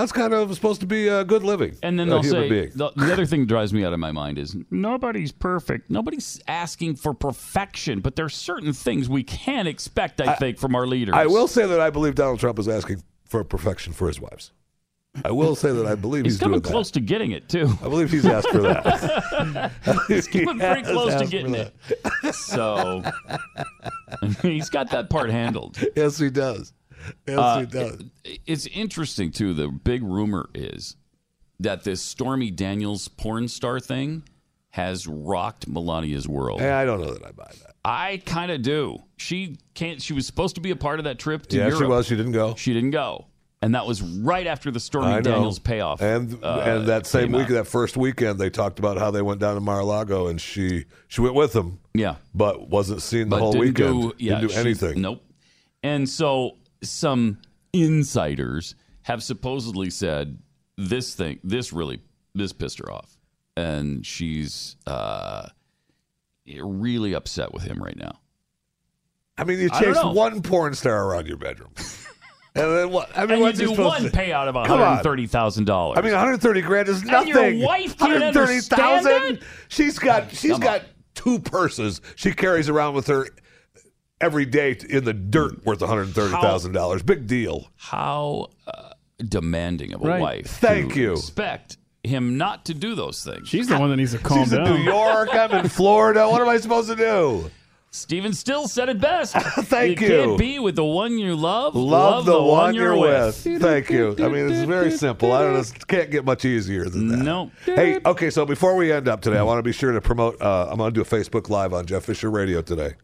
That's 0.00 0.12
kind 0.12 0.32
of 0.32 0.54
supposed 0.54 0.80
to 0.80 0.86
be 0.86 1.08
a 1.08 1.24
good 1.24 1.42
living. 1.42 1.76
And 1.82 2.00
then 2.00 2.08
they'll 2.08 2.22
say 2.22 2.68
the, 2.68 2.90
the 2.96 3.12
other 3.12 3.26
thing 3.26 3.40
that 3.40 3.48
drives 3.48 3.74
me 3.74 3.84
out 3.84 3.92
of 3.92 3.98
my 4.00 4.12
mind 4.12 4.38
is 4.38 4.56
nobody's 4.70 5.30
perfect. 5.30 5.90
Nobody's 5.90 6.40
asking 6.48 6.96
for 6.96 7.12
perfection, 7.12 8.00
but 8.00 8.16
there's 8.16 8.34
certain 8.34 8.72
things 8.72 9.10
we 9.10 9.22
can 9.22 9.66
expect. 9.66 10.22
I, 10.22 10.36
think 10.36 10.58
from 10.58 10.74
our 10.74 10.86
leaders. 10.86 11.14
I 11.14 11.26
will 11.26 11.46
say 11.46 11.66
that 11.66 11.80
I 11.80 11.90
believe 11.90 12.14
Donald 12.14 12.40
Trump 12.40 12.58
is 12.58 12.66
asking 12.66 13.02
for 13.26 13.44
perfection 13.44 13.92
for 13.92 14.08
his 14.08 14.18
wives. 14.18 14.52
I 15.22 15.32
will 15.32 15.54
say 15.54 15.70
that 15.72 15.86
I 15.86 15.96
believe 15.96 16.24
He's, 16.24 16.34
he's, 16.34 16.40
coming 16.40 16.62
close 16.62 16.90
that. 16.90 17.00
to 17.00 17.04
getting 17.04 17.32
it 17.32 17.48
too. 17.48 17.68
I 17.80 17.88
believe 17.88 18.10
he's 18.10 18.24
asked 18.24 18.48
for 18.48 18.62
that. 18.62 19.72
he's 20.08 20.28
coming 20.28 20.58
pretty 20.58 20.80
He 20.80 20.92
close 20.92 21.14
to 21.20 21.26
getting 21.26 21.54
it. 21.54 21.74
So 22.32 23.02
he's 24.42 24.70
got 24.70 24.90
that 24.92 25.10
part 25.10 25.30
handled. 25.30 25.78
Yes, 25.94 26.16
he 26.16 26.30
does. 26.30 26.72
Uh, 27.28 27.64
it- 27.72 28.10
it's 28.46 28.66
interesting 28.66 29.30
too. 29.32 29.54
The 29.54 29.68
big 29.68 30.02
rumor 30.02 30.48
is 30.54 30.96
that 31.58 31.84
this 31.84 32.00
Stormy 32.02 32.50
Daniels 32.50 33.08
porn 33.08 33.48
star 33.48 33.80
thing 33.80 34.22
has 34.70 35.06
rocked 35.06 35.68
Melania's 35.68 36.28
world. 36.28 36.60
Hey, 36.60 36.70
I 36.70 36.84
don't 36.84 37.00
know 37.00 37.12
that 37.12 37.24
I 37.24 37.32
buy 37.32 37.50
that. 37.62 37.74
I 37.84 38.22
kind 38.24 38.52
of 38.52 38.62
do. 38.62 38.98
She 39.16 39.58
can't. 39.74 40.00
She 40.00 40.12
was 40.12 40.26
supposed 40.26 40.54
to 40.56 40.60
be 40.60 40.70
a 40.70 40.76
part 40.76 41.00
of 41.00 41.04
that 41.04 41.18
trip 41.18 41.46
to 41.48 41.56
Yeah, 41.56 41.66
Europe. 41.66 41.80
she 41.80 41.86
was. 41.86 42.06
She 42.06 42.16
didn't 42.16 42.32
go. 42.32 42.54
She 42.54 42.72
didn't 42.74 42.90
go, 42.90 43.26
and 43.62 43.74
that 43.74 43.86
was 43.86 44.00
right 44.02 44.46
after 44.46 44.70
the 44.70 44.78
Stormy 44.78 45.22
Daniels 45.22 45.58
payoff. 45.58 46.00
And 46.02 46.38
uh, 46.44 46.62
and 46.64 46.86
that 46.88 47.06
same 47.06 47.32
week, 47.32 47.44
out. 47.44 47.48
that 47.50 47.66
first 47.66 47.96
weekend, 47.96 48.38
they 48.38 48.50
talked 48.50 48.78
about 48.78 48.98
how 48.98 49.10
they 49.10 49.22
went 49.22 49.40
down 49.40 49.54
to 49.54 49.60
Mar-a-Lago, 49.60 50.28
and 50.28 50.40
she 50.40 50.84
she 51.08 51.20
went 51.22 51.34
with 51.34 51.52
them. 51.54 51.80
Yeah. 51.94 52.16
but 52.34 52.68
wasn't 52.68 53.02
seen 53.02 53.28
the 53.30 53.36
but 53.36 53.40
whole 53.40 53.52
didn't 53.52 53.66
weekend. 53.78 54.02
do, 54.02 54.12
yeah, 54.18 54.40
didn't 54.40 54.50
do 54.50 54.54
anything. 54.56 55.00
Nope. 55.00 55.24
And 55.82 56.08
so 56.08 56.56
some 56.82 57.38
insiders 57.72 58.74
have 59.02 59.22
supposedly 59.22 59.90
said 59.90 60.38
this 60.76 61.14
thing, 61.14 61.38
this 61.44 61.72
really, 61.72 62.00
this 62.34 62.52
pissed 62.52 62.78
her 62.78 62.90
off, 62.90 63.16
and 63.56 64.04
she's 64.04 64.76
uh, 64.86 65.48
really 66.62 67.12
upset 67.14 67.52
with 67.52 67.62
him 67.62 67.82
right 67.82 67.96
now. 67.96 68.18
I 69.38 69.44
mean, 69.44 69.58
you 69.58 69.70
chase 69.70 69.96
one 70.02 70.42
porn 70.42 70.74
star 70.74 71.06
around 71.06 71.26
your 71.26 71.36
bedroom, 71.38 71.70
and 72.54 72.70
then 72.76 72.90
what? 72.90 73.10
I 73.16 73.22
mean, 73.22 73.30
and 73.30 73.38
you 73.38 73.44
what's 73.44 73.58
do 73.58 73.72
one 73.82 74.02
to- 74.02 74.10
payout 74.10 74.48
of 74.48 74.54
one 74.54 74.68
hundred 74.68 74.84
and 74.84 75.02
thirty 75.02 75.26
thousand 75.26 75.64
dollars. 75.64 75.98
I 75.98 76.02
mean, 76.02 76.12
130 76.12 76.60
grand 76.62 76.88
is 76.88 77.00
And 77.02 77.10
nothing. 77.10 77.58
your 77.58 77.66
wife 77.66 77.96
can't 77.96 78.22
understand 78.22 78.80
130,000? 79.06 79.34
that? 79.40 79.42
She's 79.68 79.98
got 79.98 80.30
she's 80.30 80.52
Come 80.52 80.60
got 80.60 80.82
two 81.14 81.38
purses 81.38 82.00
she 82.16 82.32
carries 82.32 82.68
around 82.68 82.94
with 82.94 83.06
her 83.06 83.26
every 84.20 84.44
day 84.46 84.76
in 84.88 85.04
the 85.04 85.14
dirt 85.14 85.64
worth 85.64 85.80
130,000 85.80 86.72
dollars. 86.72 87.02
Big 87.02 87.26
deal. 87.26 87.68
how 87.76 88.48
uh, 88.66 88.90
demanding 89.18 89.92
of 89.94 90.02
a 90.02 90.06
Right. 90.08 90.20
wife. 90.20 90.46
Thank 90.46 90.94
to 90.94 91.00
you. 91.00 91.12
Expect 91.12 91.76
him 92.02 92.38
not 92.38 92.64
to 92.66 92.74
do 92.74 92.94
those 92.94 93.22
things. 93.22 93.48
She's 93.48 93.68
the 93.68 93.78
one 93.78 93.90
that 93.90 93.96
needs 93.96 94.12
to 94.12 94.18
calm 94.18 94.44
She's 94.44 94.52
in 94.52 94.64
down. 94.64 94.74
New 94.78 94.82
York. 94.90 95.28
I'm 95.32 95.52
in 95.52 95.68
Florida. 95.68 96.28
What 96.28 96.40
am 96.40 96.48
I 96.48 96.56
supposed 96.58 96.88
to 96.88 96.96
do? 96.96 97.50
Stephen 97.92 98.32
Stills 98.32 98.72
said 98.72 98.88
it 98.88 99.00
best. 99.00 99.34
Thank 99.34 100.00
you. 100.00 100.06
you. 100.06 100.24
can't 100.26 100.38
be 100.38 100.58
with 100.60 100.76
the 100.76 100.84
one 100.84 101.18
you 101.18 101.34
love. 101.34 101.74
Love, 101.74 102.24
the, 102.24 102.40
one, 102.40 102.72
you're 102.72 102.96
with. 102.96 103.34
Thank 103.60 103.90
you. 103.90 104.14
I 104.20 104.28
mean, 104.28 104.48
it's 104.48 104.64
very 104.68 104.90
simple. 104.96 105.32
I 105.32 105.42
don't 105.42 105.54
know. 105.54 105.58
It 105.58 105.86
can't 105.88 106.08
get 106.10 106.24
much 106.24 106.44
easier 106.44 106.88
than 106.88 107.08
that. 107.08 107.16
No. 107.16 107.50
Hey, 107.64 107.98
okay. 108.06 108.30
So 108.30 108.46
before 108.46 108.76
we 108.76 108.92
end 108.92 109.08
up 109.08 109.22
today, 109.22 109.38
I 109.38 109.42
want 109.42 109.58
to 109.58 109.64
be 109.64 109.72
sure 109.72 109.90
to 109.90 110.00
promote. 110.00 110.40
Uh, 110.40 110.68
I'm 110.70 110.78
going 110.78 110.94
to 110.94 110.94
do 110.94 111.00
a 111.00 111.04
Facebook 111.04 111.48
Live 111.48 111.74
on 111.74 111.84
Jeff 111.84 112.04
Fisher 112.04 112.30
Radio 112.30 112.62
today, 112.62 112.94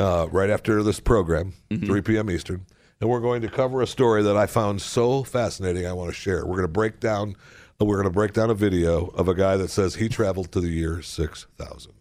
uh, 0.00 0.26
right 0.30 0.50
after 0.50 0.82
this 0.82 1.00
program, 1.00 1.52
3 1.70 2.00
p.m. 2.02 2.30
Eastern, 2.30 2.66
and 3.00 3.08
we're 3.10 3.20
going 3.20 3.42
to 3.42 3.48
cover 3.48 3.82
a 3.82 3.86
story 3.86 4.22
that 4.22 4.36
I 4.36 4.46
found 4.46 4.80
so 4.82 5.22
fascinating. 5.24 5.86
I 5.86 5.92
want 5.92 6.10
to 6.10 6.14
share. 6.14 6.44
We're 6.46 6.56
going 6.56 6.62
to 6.62 6.68
break 6.68 7.00
down. 7.00 7.36
We're 7.80 7.96
going 7.96 8.04
to 8.04 8.10
break 8.10 8.32
down 8.32 8.50
a 8.50 8.54
video 8.54 9.08
of 9.08 9.28
a 9.28 9.34
guy 9.34 9.56
that 9.58 9.68
says 9.68 9.96
he 9.96 10.08
traveled 10.08 10.52
to 10.52 10.60
the 10.60 10.68
year 10.68 11.02
6000. 11.02 11.92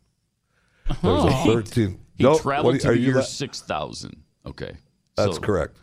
There's 0.88 0.98
a 1.02 1.28
Oh. 1.28 1.44
13. 1.46 2.00
He 2.16 2.24
No, 2.24 2.38
traveled 2.38 2.76
what- 2.76 2.82
to 2.82 2.90
are 2.90 2.94
the 2.94 3.00
year 3.00 3.16
la- 3.16 3.22
6000. 3.22 4.16
Okay. 4.46 4.78
That's 5.18 5.36
So- 5.36 5.42
correct. 5.42 5.78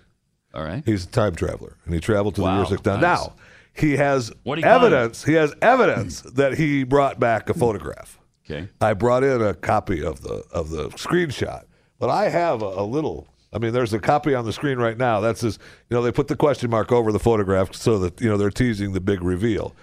All 0.55 0.62
right. 0.65 0.82
He's 0.87 1.05
a 1.05 1.09
time 1.09 1.35
traveler, 1.35 1.77
and 1.85 1.95
he 1.95 2.01
traveled 2.01 2.35
to 2.37 2.41
the 2.43 2.51
year 2.57 2.65
6000. 2.66 3.01
nice. 3.03 3.19
Now, 3.20 3.35
he 3.73 3.97
has 3.97 4.32
What'd 4.43 4.65
he 4.65 4.69
find? 4.69 4.85
evidence. 4.85 5.24
He 5.24 5.35
has 5.35 5.55
evidence 5.62 6.20
that 6.35 6.55
he 6.59 6.82
brought 6.85 7.20
back 7.20 7.49
a 7.51 7.55
photograph. 7.55 8.19
Okay. 8.49 8.69
I 8.81 8.95
brought 8.95 9.23
in 9.23 9.41
a 9.43 9.55
copy 9.55 10.03
of 10.05 10.23
the 10.23 10.45
of 10.53 10.70
the 10.70 10.89
screenshot, 10.91 11.65
but 12.01 12.10
I 12.10 12.28
have 12.28 12.62
a, 12.62 12.66
a 12.66 12.85
little. 12.85 13.28
I 13.52 13.59
mean, 13.59 13.72
there's 13.72 13.93
a 13.93 13.98
copy 14.01 14.35
on 14.35 14.44
the 14.44 14.52
screen 14.52 14.78
right 14.78 14.97
now. 14.98 15.20
That's 15.20 15.40
his. 15.43 15.59
You 15.89 15.97
know, 15.97 16.02
they 16.02 16.10
put 16.12 16.27
the 16.28 16.36
question 16.36 16.70
mark 16.70 16.90
over 16.90 17.12
the 17.12 17.18
photograph 17.20 17.72
so 17.74 17.98
that 18.01 18.20
you 18.20 18.28
know 18.28 18.36
they're 18.36 18.51
teasing 18.51 18.93
the 18.93 19.01
big 19.01 19.22
reveal. 19.22 19.74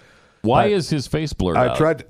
Why 0.42 0.64
I- 0.64 0.66
is 0.68 0.90
his 0.90 1.06
face 1.06 1.32
blurred 1.32 1.56
I 1.56 1.68
out? 1.68 1.76
tried. 1.78 2.04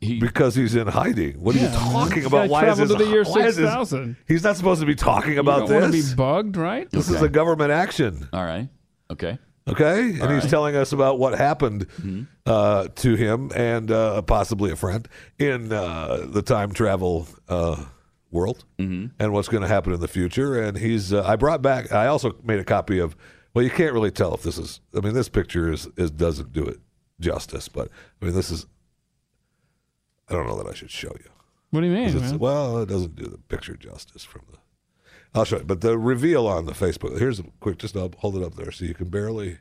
because 0.00 0.54
he's 0.54 0.74
in 0.76 0.86
hiding. 0.86 1.40
What 1.42 1.56
are 1.56 1.58
you 1.58 1.68
talking 1.68 2.24
about? 2.24 2.48
Why 2.48 2.68
is 2.70 2.78
this? 2.78 2.88
to 2.90 2.96
the 2.96 3.06
year 3.06 3.24
why 3.24 3.40
is 3.46 3.56
this- 3.56 3.66
6000. 3.70 4.16
He's 4.28 4.44
not 4.44 4.56
supposed 4.56 4.80
to 4.80 4.86
be 4.86 4.94
talking 4.94 5.34
You 5.34 5.40
about 5.40 5.66
to 5.68 5.80
this. 5.90 6.10
be 6.10 6.14
bugged, 6.16 6.56
right? 6.56 6.88
This 6.90 7.08
is 7.08 7.20
a 7.20 7.28
government 7.28 7.70
action. 7.72 8.28
All 8.32 8.44
right. 8.44 8.68
Okay. 9.10 9.38
Okay, 9.68 10.10
and 10.10 10.22
All 10.22 10.28
he's 10.30 10.42
right. 10.42 10.50
telling 10.50 10.74
us 10.76 10.92
about 10.92 11.20
what 11.20 11.38
happened 11.38 11.86
uh, 12.46 12.88
to 12.96 13.14
him 13.14 13.50
and 13.54 13.90
uh, 13.92 14.20
possibly 14.22 14.72
a 14.72 14.76
friend 14.76 15.08
in 15.38 15.72
uh, 15.72 16.26
the 16.28 16.42
time 16.42 16.72
travel 16.72 17.28
uh, 17.48 17.82
world, 18.32 18.64
Mm-hmm. 18.78 19.06
and 19.22 19.32
what's 19.32 19.48
going 19.48 19.62
to 19.62 19.68
happen 19.68 19.92
in 19.92 20.00
the 20.00 20.08
future. 20.08 20.60
And 20.60 20.76
he's. 20.78 21.12
Uh, 21.12 21.22
I 21.24 21.36
brought 21.36 21.62
back. 21.62 21.92
I 21.92 22.06
also 22.06 22.34
made 22.42 22.58
a 22.58 22.64
copy 22.64 22.98
of. 22.98 23.14
Well, 23.54 23.62
you 23.64 23.70
can't 23.70 23.92
really 23.92 24.10
tell 24.10 24.34
if 24.34 24.42
this 24.42 24.58
is. 24.58 24.80
I 24.96 25.00
mean, 25.00 25.12
this 25.14 25.28
picture 25.28 25.70
is, 25.70 25.86
is 25.96 26.10
doesn't 26.10 26.52
do 26.52 26.64
it 26.64 26.80
justice, 27.20 27.68
but 27.68 27.88
I 28.20 28.24
mean, 28.24 28.34
this 28.34 28.50
is. 28.50 28.66
I 30.28 30.32
don't 30.34 30.46
know 30.46 30.56
that 30.56 30.66
I 30.66 30.74
should 30.74 30.90
show 30.90 31.12
you. 31.20 31.28
What 31.70 31.80
do 31.82 31.86
you 31.86 31.92
mean? 31.92 32.14
man? 32.18 32.38
well, 32.38 32.78
it 32.82 32.88
doesn't 32.88 33.16
do 33.16 33.24
the 33.26 33.38
picture 33.38 33.76
justice 33.76 34.24
from 34.24 34.42
the. 34.50 34.58
I'll 35.34 35.44
show 35.44 35.58
you. 35.58 35.64
But 35.64 35.80
the 35.80 35.98
reveal 35.98 36.46
on 36.46 36.66
the 36.66 36.72
Facebook. 36.72 37.18
Here's 37.18 37.38
a 37.40 37.44
quick. 37.60 37.78
Just 37.78 37.96
I'll 37.96 38.12
hold 38.18 38.36
it 38.36 38.42
up 38.42 38.54
there 38.56 38.70
so 38.70 38.84
you 38.84 38.94
can 38.94 39.08
barely. 39.08 39.58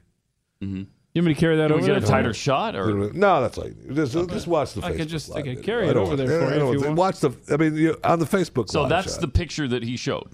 Mm-hmm. 0.61 0.83
You 1.13 1.21
want 1.21 1.27
me 1.27 1.33
to 1.33 1.39
carry 1.39 1.57
that 1.57 1.67
Can 1.67 1.75
we 1.77 1.83
over 1.83 1.87
get 1.87 1.97
a 1.97 1.99
there? 1.99 2.09
tighter 2.09 2.33
shot, 2.33 2.75
or 2.75 3.11
no? 3.13 3.41
That's 3.41 3.57
like 3.57 3.73
just 3.93 4.13
just 4.13 4.47
watch 4.47 4.73
the. 4.73 4.81
I 4.85 4.91
could 4.93 5.07
Facebook 5.07 5.09
just- 5.09 5.31
I 5.31 5.35
Live 5.35 5.43
could 5.43 5.55
video. 5.57 5.63
carry 5.63 5.87
it 5.89 5.97
over 5.97 6.15
there 6.15 6.27
for 6.27 6.55
you 6.55 6.67
if 6.69 6.73
you 6.73 6.79
want- 6.79 6.81
want. 6.85 6.97
Watch 6.97 7.19
the. 7.19 7.31
I 7.53 7.57
mean, 7.57 7.75
you, 7.75 7.97
on 8.03 8.19
the 8.19 8.25
Facebook. 8.25 8.69
So 8.69 8.81
Live 8.81 8.89
that's 8.89 9.13
shot. 9.13 9.21
the 9.21 9.27
picture 9.27 9.67
that 9.67 9.83
he 9.83 9.97
showed. 9.97 10.31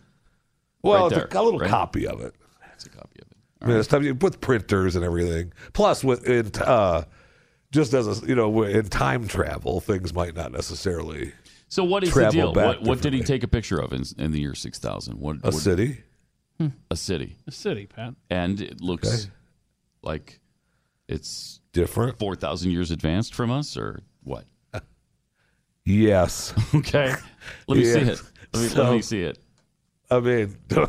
Well, 0.83 1.03
right 1.03 1.05
it's 1.07 1.15
there, 1.15 1.27
a, 1.39 1.41
a 1.41 1.43
little 1.43 1.59
right? 1.59 1.69
copy 1.69 2.05
of 2.07 2.21
it. 2.21 2.35
It's 2.75 2.85
a 2.85 2.89
copy 2.89 3.19
of 3.21 3.27
it. 3.31 3.37
I 3.61 3.67
mean, 3.67 3.77
it's 3.77 3.87
time 3.87 4.19
with 4.19 4.39
printers 4.39 4.95
and 4.95 5.03
everything. 5.03 5.51
Plus, 5.73 6.03
with 6.03 6.27
in, 6.29 6.51
uh, 6.61 7.05
just 7.71 7.95
as 7.95 8.21
a 8.21 8.27
you 8.27 8.35
know, 8.35 8.61
in 8.61 8.87
time 8.87 9.27
travel, 9.27 9.79
things 9.79 10.13
might 10.13 10.35
not 10.35 10.51
necessarily. 10.51 11.33
So 11.69 11.83
what 11.83 12.03
is 12.03 12.13
the 12.13 12.29
deal? 12.29 12.53
What, 12.53 12.83
what 12.83 13.01
did 13.01 13.13
he 13.13 13.23
take 13.23 13.41
a 13.41 13.47
picture 13.47 13.79
of 13.79 13.93
in, 13.93 14.03
in 14.19 14.31
the 14.31 14.39
year 14.39 14.53
6000? 14.53 15.15
What, 15.19 15.37
A 15.37 15.47
what- 15.47 15.53
city? 15.55 16.03
A 16.91 16.95
city. 16.95 17.35
A 17.47 17.51
city, 17.51 17.87
Pat. 17.87 18.13
And 18.29 18.61
it 18.61 18.79
looks 18.79 19.07
Okay. 19.25 19.31
like 20.03 20.39
it's 21.07 21.59
different. 21.73 22.17
4,000 22.19 22.71
years 22.71 22.91
advanced 22.91 23.33
from 23.35 23.51
us, 23.51 23.77
or 23.77 24.01
what? 24.23 24.45
Yes. 25.85 26.53
Okay. 26.75 27.13
Let 27.67 27.77
me 27.77 27.85
see 27.85 27.99
it. 27.99 28.21
Let 28.53 28.61
me, 28.63 28.67
So- 28.69 28.83
let 28.83 28.91
me 28.91 29.01
see 29.01 29.21
it. 29.21 29.39
I 30.11 30.19
mean, 30.19 30.57
all 30.75 30.85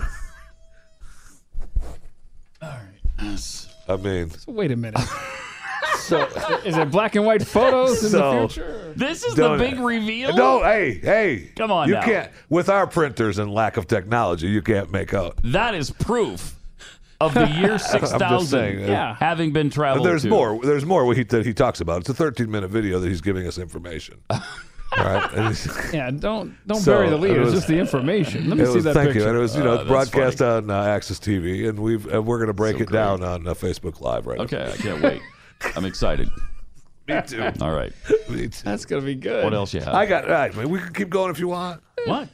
right. 2.63 2.79
Yes. 3.23 3.69
I 3.89 3.97
mean, 3.97 4.31
So 4.31 4.53
wait 4.53 4.71
a 4.73 4.77
minute. 4.77 5.01
so 6.01 6.25
Is 6.65 6.77
it 6.77 6.91
black 6.91 7.15
and 7.15 7.25
white 7.25 7.47
photos 7.47 8.03
in 8.05 8.11
So- 8.11 8.19
the 8.43 8.49
future? 8.49 8.93
This 8.97 9.23
is 9.25 9.35
the 9.37 9.57
big 9.57 9.79
reveal? 9.79 10.35
No, 10.37 10.63
hey, 10.65 10.95
hey, 10.95 11.51
Come 11.57 11.71
on 11.71 11.87
You 11.89 11.95
now. 11.95 12.03
can't 12.03 12.33
with 12.49 12.69
our 12.69 12.87
printers 12.89 13.39
and 13.39 13.53
lack 13.53 13.77
of 13.77 13.87
technology. 13.87 14.49
You 14.49 14.63
can't 14.63 14.91
make 14.91 15.15
out. 15.15 15.39
That 15.45 15.75
is 15.77 15.91
proof 15.93 16.57
of 17.21 17.35
the 17.35 17.47
year 17.49 17.79
6000 17.79 18.59
uh, 18.59 18.87
Yeah. 18.87 19.17
having 19.17 19.53
been 19.53 19.71
traveled 19.71 20.07
There's 20.07 20.23
to. 20.23 20.29
more. 20.29 20.61
There's 20.63 20.85
more 20.87 21.05
what 21.05 21.17
he, 21.17 21.25
that 21.25 21.45
he 21.45 21.53
talks 21.55 21.81
about. 21.81 22.01
It's 22.01 22.09
a 22.09 22.15
13 22.15 22.51
minute 22.51 22.69
video 22.71 23.01
that 23.01 23.09
he's 23.09 23.21
giving 23.21 23.47
us 23.47 23.59
information. 23.59 24.21
All 24.31 24.41
right. 24.97 25.33
And 25.35 25.69
Yeah, 25.93 26.11
don't 26.11 26.57
don't 26.67 26.81
So, 26.81 26.95
bury 26.97 27.11
the 27.11 27.17
lead. 27.17 27.37
it 27.37 27.43
It's 27.43 27.53
just 27.53 27.67
the 27.69 27.79
information. 27.79 28.49
Let 28.49 28.59
me 28.59 28.65
it 28.65 28.69
see 28.69 28.75
was- 28.77 28.85
that 28.85 28.95
thank 28.95 29.09
picture. 29.09 29.21
you. 29.23 29.29
And 29.29 29.37
it 29.37 29.41
was 29.41 29.57
you 29.57 29.63
know 29.65 29.73
Uh, 29.73 29.75
it's 29.83 29.89
that's 29.91 30.11
broadcast 30.11 30.43
on 30.43 30.71
uh, 30.71 30.83
Access 30.85 31.19
TV, 31.19 31.69
and 31.69 31.79
we've 31.79 32.07
and 32.07 32.25
we're 32.27 32.39
going 32.39 32.47
to 32.49 32.53
break 32.55 32.77
So 32.77 32.83
it 32.85 32.91
down 32.91 33.23
on 33.25 33.47
uh, 33.49 33.55
Facebook 33.55 34.01
Live 34.01 34.27
right 34.27 34.39
now. 34.39 34.45
Okay, 34.45 34.71
I 34.73 34.77
can't 34.77 35.03
wait. 35.03 35.21
I'm 35.77 35.85
excited. 35.85 36.29
Me 37.09 37.21
too. 37.27 37.43
All 37.63 37.73
right. 37.73 37.93
Me 38.29 38.49
too. 38.49 38.63
That's 38.65 38.85
gonna 38.85 39.01
be 39.03 39.15
good. 39.15 39.43
What 39.43 39.55
else 39.55 39.73
you 39.75 39.81
have? 39.81 39.95
I 39.95 40.05
got 40.07 40.25
all 40.27 40.31
right. 40.31 40.55
We 40.55 40.79
can 40.79 40.93
keep 40.93 41.09
going 41.09 41.31
if 41.31 41.39
you 41.41 41.49
want. 41.49 41.83
What? 42.05 42.29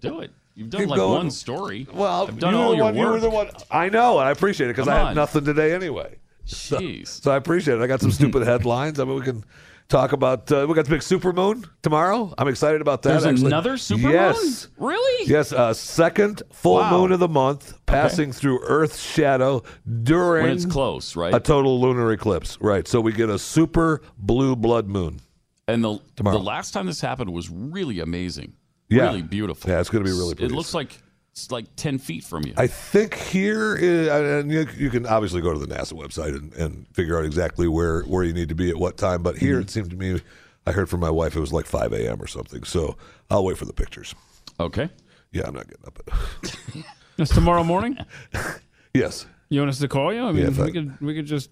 Do 0.00 0.20
it. 0.20 0.30
You've 0.56 0.70
done 0.70 0.80
Keep 0.80 0.90
like 0.90 0.96
going. 0.96 1.12
one 1.18 1.30
story. 1.30 1.86
Well, 1.92 2.26
I've 2.28 2.38
done 2.38 2.54
you 2.54 2.60
all 2.60 2.74
your 2.74 2.84
one, 2.84 2.96
You 2.96 3.04
were 3.06 3.12
work. 3.12 3.20
the 3.20 3.30
one. 3.30 3.50
I 3.70 3.88
know, 3.90 4.18
and 4.18 4.26
I 4.26 4.32
appreciate 4.32 4.68
it 4.70 4.74
because 4.74 4.88
I 4.88 4.96
have 4.96 5.14
nothing 5.14 5.44
today 5.44 5.72
anyway. 5.74 6.16
Jeez. 6.46 7.08
So 7.22 7.30
I 7.30 7.36
appreciate 7.36 7.74
it. 7.78 7.82
I 7.82 7.86
got 7.86 8.00
some 8.00 8.10
stupid 8.10 8.42
headlines. 8.46 8.98
I 8.98 9.04
mean, 9.04 9.16
we 9.16 9.22
can 9.22 9.44
talk 9.88 10.12
about. 10.12 10.50
Uh, 10.50 10.64
we 10.68 10.74
got 10.74 10.86
the 10.86 10.90
big 10.92 11.00
supermoon 11.00 11.68
tomorrow. 11.82 12.32
I'm 12.38 12.48
excited 12.48 12.80
about 12.80 13.02
that. 13.02 13.10
There's 13.10 13.26
actually. 13.26 13.48
another 13.48 13.72
supermoon? 13.74 14.12
Yes. 14.12 14.68
Really? 14.78 15.26
Yes, 15.30 15.52
uh, 15.52 15.74
second 15.74 16.42
full 16.52 16.76
Wow. 16.76 16.90
moon 17.02 17.12
of 17.12 17.20
the 17.20 17.28
month, 17.28 17.74
passing 17.84 18.32
through 18.32 18.60
Earth's 18.62 19.00
shadow 19.02 19.62
during 20.04 20.44
When 20.44 20.52
it's 20.54 20.64
close, 20.64 21.16
right? 21.16 21.34
a 21.34 21.40
total 21.40 21.80
lunar 21.80 22.10
eclipse. 22.12 22.56
Right. 22.62 22.88
So 22.88 23.00
we 23.02 23.12
get 23.12 23.28
a 23.28 23.38
super 23.38 24.00
blue 24.16 24.56
blood 24.56 24.88
moon. 24.88 25.20
And 25.68 25.82
the 25.84 25.98
Tomorrow. 26.14 26.38
the 26.38 26.44
last 26.44 26.70
time 26.70 26.86
this 26.86 27.00
happened 27.00 27.30
was 27.32 27.50
really 27.50 27.98
amazing. 28.00 28.54
Yeah. 28.88 29.04
Really 29.06 29.22
beautiful. 29.22 29.70
Yeah, 29.70 29.80
it's 29.80 29.90
going 29.90 30.04
to 30.04 30.10
be 30.10 30.16
really 30.16 30.34
It 30.44 30.52
looks 30.52 30.72
like 30.74 30.98
it's 31.32 31.50
like 31.50 31.66
ten 31.76 31.98
feet 31.98 32.24
from 32.24 32.44
you. 32.46 32.54
I 32.56 32.66
think 32.66 33.14
here, 33.14 33.76
is, 33.76 34.08
and 34.08 34.50
you, 34.50 34.66
you 34.76 34.90
can 34.90 35.04
obviously 35.06 35.40
go 35.42 35.52
to 35.52 35.58
the 35.58 35.66
NASA 35.66 35.92
website 35.92 36.34
and, 36.36 36.52
and 36.54 36.86
figure 36.94 37.18
out 37.18 37.24
exactly 37.24 37.68
where, 37.68 38.02
where 38.02 38.22
you 38.24 38.32
need 38.32 38.48
to 38.48 38.54
be 38.54 38.70
at 38.70 38.76
what 38.76 38.96
time. 38.96 39.22
But 39.22 39.36
here, 39.36 39.54
Mm-hmm. 39.54 39.62
it 39.62 39.70
seemed 39.70 39.90
to 39.90 39.96
me, 39.96 40.20
I 40.66 40.72
heard 40.72 40.88
from 40.88 41.00
my 41.00 41.10
wife 41.10 41.36
it 41.36 41.40
was 41.40 41.52
like 41.52 41.66
5 41.66 41.92
a.m. 41.92 42.22
or 42.22 42.26
something. 42.26 42.64
So 42.64 42.96
I'll 43.30 43.44
wait 43.44 43.58
for 43.58 43.64
the 43.66 43.72
pictures. 43.74 44.14
okay. 44.60 44.88
Yeah, 45.32 45.42
I'm 45.46 45.54
not 45.54 45.66
getting 45.68 45.84
up. 45.86 45.98
At, 46.06 46.56
That's 47.18 47.34
tomorrow 47.34 47.64
morning. 47.64 47.98
yes. 48.94 49.26
You 49.50 49.60
want 49.60 49.70
us 49.70 49.78
to 49.80 49.88
call 49.88 50.14
you? 50.14 50.22
I 50.22 50.32
mean, 50.32 50.42
Yeah, 50.42 50.48
if 50.48 50.58
we 50.58 50.64
I- 50.64 50.70
could 50.70 51.00
we 51.00 51.14
could 51.14 51.26
just. 51.26 51.50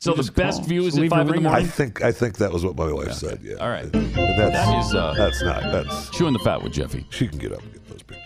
So 0.00 0.12
we 0.12 0.18
the 0.18 0.22
just 0.22 0.34
best 0.36 0.58
call. 0.60 0.68
view 0.68 0.84
is 0.84 0.96
at 0.96 1.08
five 1.08 1.28
in 1.28 1.34
the 1.34 1.40
morning? 1.40 1.64
I 1.64 1.66
think 1.68 2.02
I 2.04 2.12
think 2.12 2.36
that 2.38 2.52
was 2.52 2.64
what 2.64 2.76
my 2.76 2.92
wife 2.92 3.12
said. 3.14 3.40
Yeah. 3.42 3.56
All 3.56 3.68
right. 3.68 3.90
That's, 4.38 4.54
That 4.54 4.78
is, 4.84 4.94
uh, 4.94 5.14
that's 5.16 5.42
not 5.42 5.62
that's 5.72 6.10
Chewing 6.10 6.32
the 6.32 6.38
fat 6.40 6.62
with 6.62 6.72
Jeffy. 6.72 7.04
she 7.10 7.26
can 7.28 7.38
get 7.38 7.52
up 7.52 7.60
and 7.62 7.72
get 7.72 7.88
those 7.88 8.02
pictures. 8.02 8.24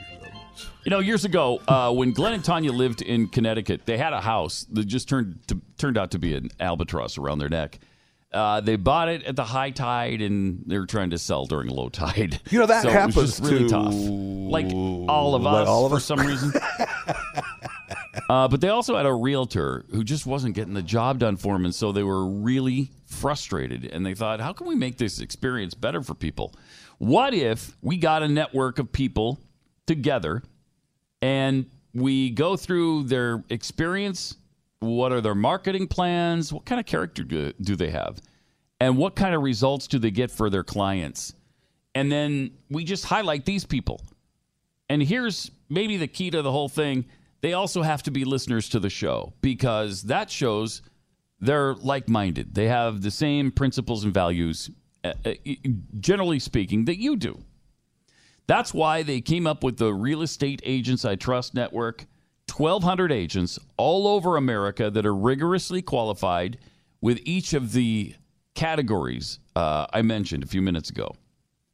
You 0.84 0.90
know, 0.90 0.98
years 0.98 1.24
ago, 1.24 1.60
uh, 1.68 1.92
when 1.92 2.12
Glenn 2.12 2.32
and 2.34 2.44
Tanya 2.44 2.72
lived 2.72 3.02
in 3.02 3.28
Connecticut, 3.28 3.86
they 3.86 3.96
had 3.96 4.12
a 4.12 4.20
house 4.20 4.66
that 4.72 4.84
just 4.84 5.08
turned 5.08 5.38
to, 5.48 5.60
turned 5.78 5.96
out 5.96 6.10
to 6.10 6.18
be 6.18 6.34
an 6.34 6.48
albatross 6.58 7.18
around 7.18 7.38
their 7.38 7.48
neck. 7.48 7.78
Uh, 8.32 8.60
they 8.60 8.76
bought 8.76 9.08
it 9.08 9.22
at 9.24 9.36
the 9.36 9.44
high 9.44 9.70
tide, 9.70 10.20
and 10.22 10.64
they 10.66 10.78
were 10.78 10.86
trying 10.86 11.10
to 11.10 11.18
sell 11.18 11.44
during 11.46 11.68
low 11.68 11.88
tide. 11.88 12.40
You 12.50 12.58
know, 12.58 12.66
that 12.66 12.82
so 12.84 12.90
happens 12.90 13.16
it 13.16 13.20
was 13.20 13.38
just 13.38 13.42
really 13.52 13.64
to- 13.64 13.68
tough. 13.68 13.94
Like 13.94 14.66
all 14.72 15.34
of 15.36 15.42
Like 15.42 15.62
us, 15.62 15.68
all 15.68 15.84
of 15.86 15.92
for 15.92 15.96
us? 15.98 16.04
some 16.04 16.18
reason. 16.20 16.52
uh, 18.32 18.48
but 18.48 18.62
they 18.62 18.70
also 18.70 18.96
had 18.96 19.04
a 19.04 19.12
realtor 19.12 19.84
who 19.90 20.02
just 20.02 20.24
wasn't 20.24 20.54
getting 20.54 20.72
the 20.72 20.82
job 20.82 21.18
done 21.18 21.36
for 21.36 21.52
them, 21.52 21.66
and 21.66 21.74
so 21.74 21.92
they 21.92 22.02
were 22.02 22.26
really 22.26 22.90
frustrated. 23.04 23.84
And 23.84 24.06
they 24.06 24.14
thought, 24.14 24.40
how 24.40 24.54
can 24.54 24.66
we 24.66 24.74
make 24.74 24.96
this 24.96 25.20
experience 25.20 25.74
better 25.74 26.00
for 26.00 26.14
people? 26.14 26.54
What 26.96 27.34
if 27.34 27.76
we 27.82 27.98
got 27.98 28.22
a 28.22 28.28
network 28.28 28.78
of 28.78 28.90
people 28.90 29.38
together 29.86 30.42
and 31.20 31.66
we 31.92 32.30
go 32.30 32.56
through 32.56 33.02
their 33.02 33.44
experience? 33.50 34.36
What 34.78 35.12
are 35.12 35.20
their 35.20 35.34
marketing 35.34 35.88
plans? 35.88 36.54
What 36.54 36.64
kind 36.64 36.80
of 36.80 36.86
character 36.86 37.24
do, 37.24 37.52
do 37.60 37.76
they 37.76 37.90
have? 37.90 38.18
And 38.80 38.96
what 38.96 39.14
kind 39.14 39.34
of 39.34 39.42
results 39.42 39.86
do 39.86 39.98
they 39.98 40.10
get 40.10 40.30
for 40.30 40.48
their 40.48 40.64
clients? 40.64 41.34
And 41.94 42.10
then 42.10 42.52
we 42.70 42.84
just 42.84 43.04
highlight 43.04 43.44
these 43.44 43.66
people. 43.66 44.00
And 44.88 45.02
here's 45.02 45.50
maybe 45.68 45.98
the 45.98 46.08
key 46.08 46.30
to 46.30 46.40
the 46.40 46.50
whole 46.50 46.70
thing 46.70 47.04
they 47.42 47.52
also 47.52 47.82
have 47.82 48.02
to 48.04 48.10
be 48.10 48.24
listeners 48.24 48.68
to 48.70 48.80
the 48.80 48.88
show 48.88 49.34
because 49.42 50.02
that 50.04 50.30
shows 50.30 50.82
they're 51.40 51.74
like 51.74 52.08
minded. 52.08 52.54
They 52.54 52.68
have 52.68 53.02
the 53.02 53.10
same 53.10 53.50
principles 53.50 54.04
and 54.04 54.14
values, 54.14 54.70
uh, 55.04 55.12
uh, 55.24 55.34
generally 56.00 56.38
speaking, 56.38 56.86
that 56.86 56.98
you 56.98 57.16
do. 57.16 57.42
That's 58.46 58.72
why 58.72 59.02
they 59.02 59.20
came 59.20 59.46
up 59.46 59.62
with 59.62 59.76
the 59.76 59.92
Real 59.92 60.22
Estate 60.22 60.62
Agents 60.64 61.04
I 61.04 61.16
Trust 61.16 61.54
Network 61.54 62.06
1,200 62.56 63.10
agents 63.10 63.58
all 63.76 64.06
over 64.06 64.36
America 64.36 64.90
that 64.90 65.06
are 65.06 65.14
rigorously 65.14 65.82
qualified 65.82 66.58
with 67.00 67.18
each 67.24 67.54
of 67.54 67.72
the 67.72 68.14
categories 68.54 69.38
uh, 69.56 69.86
I 69.92 70.02
mentioned 70.02 70.42
a 70.44 70.46
few 70.46 70.62
minutes 70.62 70.90
ago. 70.90 71.14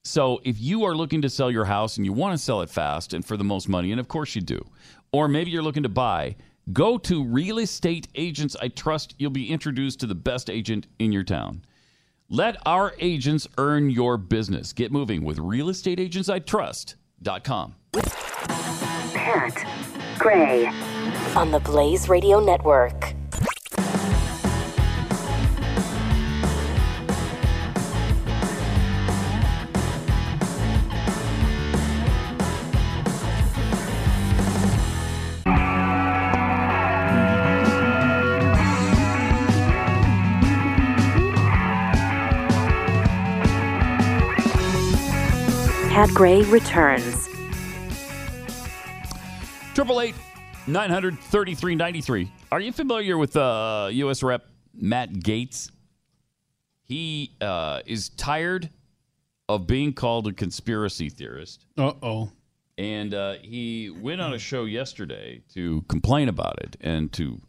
So 0.04 0.40
if 0.44 0.60
you 0.60 0.84
are 0.84 0.94
looking 0.94 1.20
to 1.22 1.28
sell 1.28 1.50
your 1.50 1.64
house 1.64 1.96
and 1.96 2.06
you 2.06 2.12
want 2.12 2.38
to 2.38 2.42
sell 2.42 2.62
it 2.62 2.70
fast 2.70 3.12
and 3.12 3.24
for 3.24 3.36
the 3.36 3.44
most 3.44 3.68
money, 3.68 3.90
and 3.90 4.00
of 4.00 4.08
course 4.08 4.34
you 4.34 4.40
do, 4.40 4.64
or 5.12 5.28
maybe 5.28 5.50
you're 5.50 5.62
looking 5.62 5.82
to 5.82 5.88
buy, 5.88 6.36
go 6.72 6.98
to 6.98 7.24
Real 7.24 7.58
Estate 7.58 8.08
Agents 8.14 8.56
I 8.60 8.68
Trust. 8.68 9.14
You'll 9.18 9.30
be 9.30 9.50
introduced 9.50 10.00
to 10.00 10.06
the 10.06 10.14
best 10.14 10.50
agent 10.50 10.86
in 10.98 11.12
your 11.12 11.24
town. 11.24 11.62
Let 12.30 12.56
our 12.66 12.94
agents 12.98 13.48
earn 13.56 13.88
your 13.88 14.18
business. 14.18 14.72
Get 14.74 14.92
moving 14.92 15.24
with 15.24 15.38
Real 15.38 15.70
Estate 15.70 15.98
Agents 15.98 16.28
I 16.28 16.40
realestateagentsitrust.com. 16.40 17.74
Pat 19.14 20.18
Gray 20.18 20.66
on 21.34 21.50
the 21.50 21.60
Blaze 21.60 22.08
Radio 22.08 22.40
Network. 22.40 23.14
Pat 45.98 46.10
Gray 46.10 46.42
returns. 46.42 47.28
Triple 49.74 50.00
eight 50.00 50.14
nine 50.68 50.90
hundred 50.90 51.18
thirty 51.18 51.56
three 51.56 51.74
ninety 51.74 52.00
three. 52.00 52.30
Are 52.52 52.60
you 52.60 52.70
familiar 52.70 53.18
with 53.18 53.36
uh, 53.36 53.88
U.S. 53.90 54.22
Rep 54.22 54.46
Matt 54.72 55.12
Gaetz? 55.12 55.72
He 56.84 57.32
uh, 57.40 57.80
is 57.84 58.10
tired 58.10 58.70
of 59.48 59.66
being 59.66 59.92
called 59.92 60.28
a 60.28 60.32
conspiracy 60.32 61.08
theorist, 61.08 61.66
Uh 61.76 61.94
oh. 62.00 62.30
and 62.78 63.12
uh, 63.12 63.34
he 63.42 63.90
went 63.90 64.20
on 64.20 64.34
a 64.34 64.38
show 64.38 64.66
yesterday 64.66 65.42
to 65.54 65.82
complain 65.88 66.28
about 66.28 66.60
it 66.62 66.76
and 66.80 67.12
to 67.14 67.40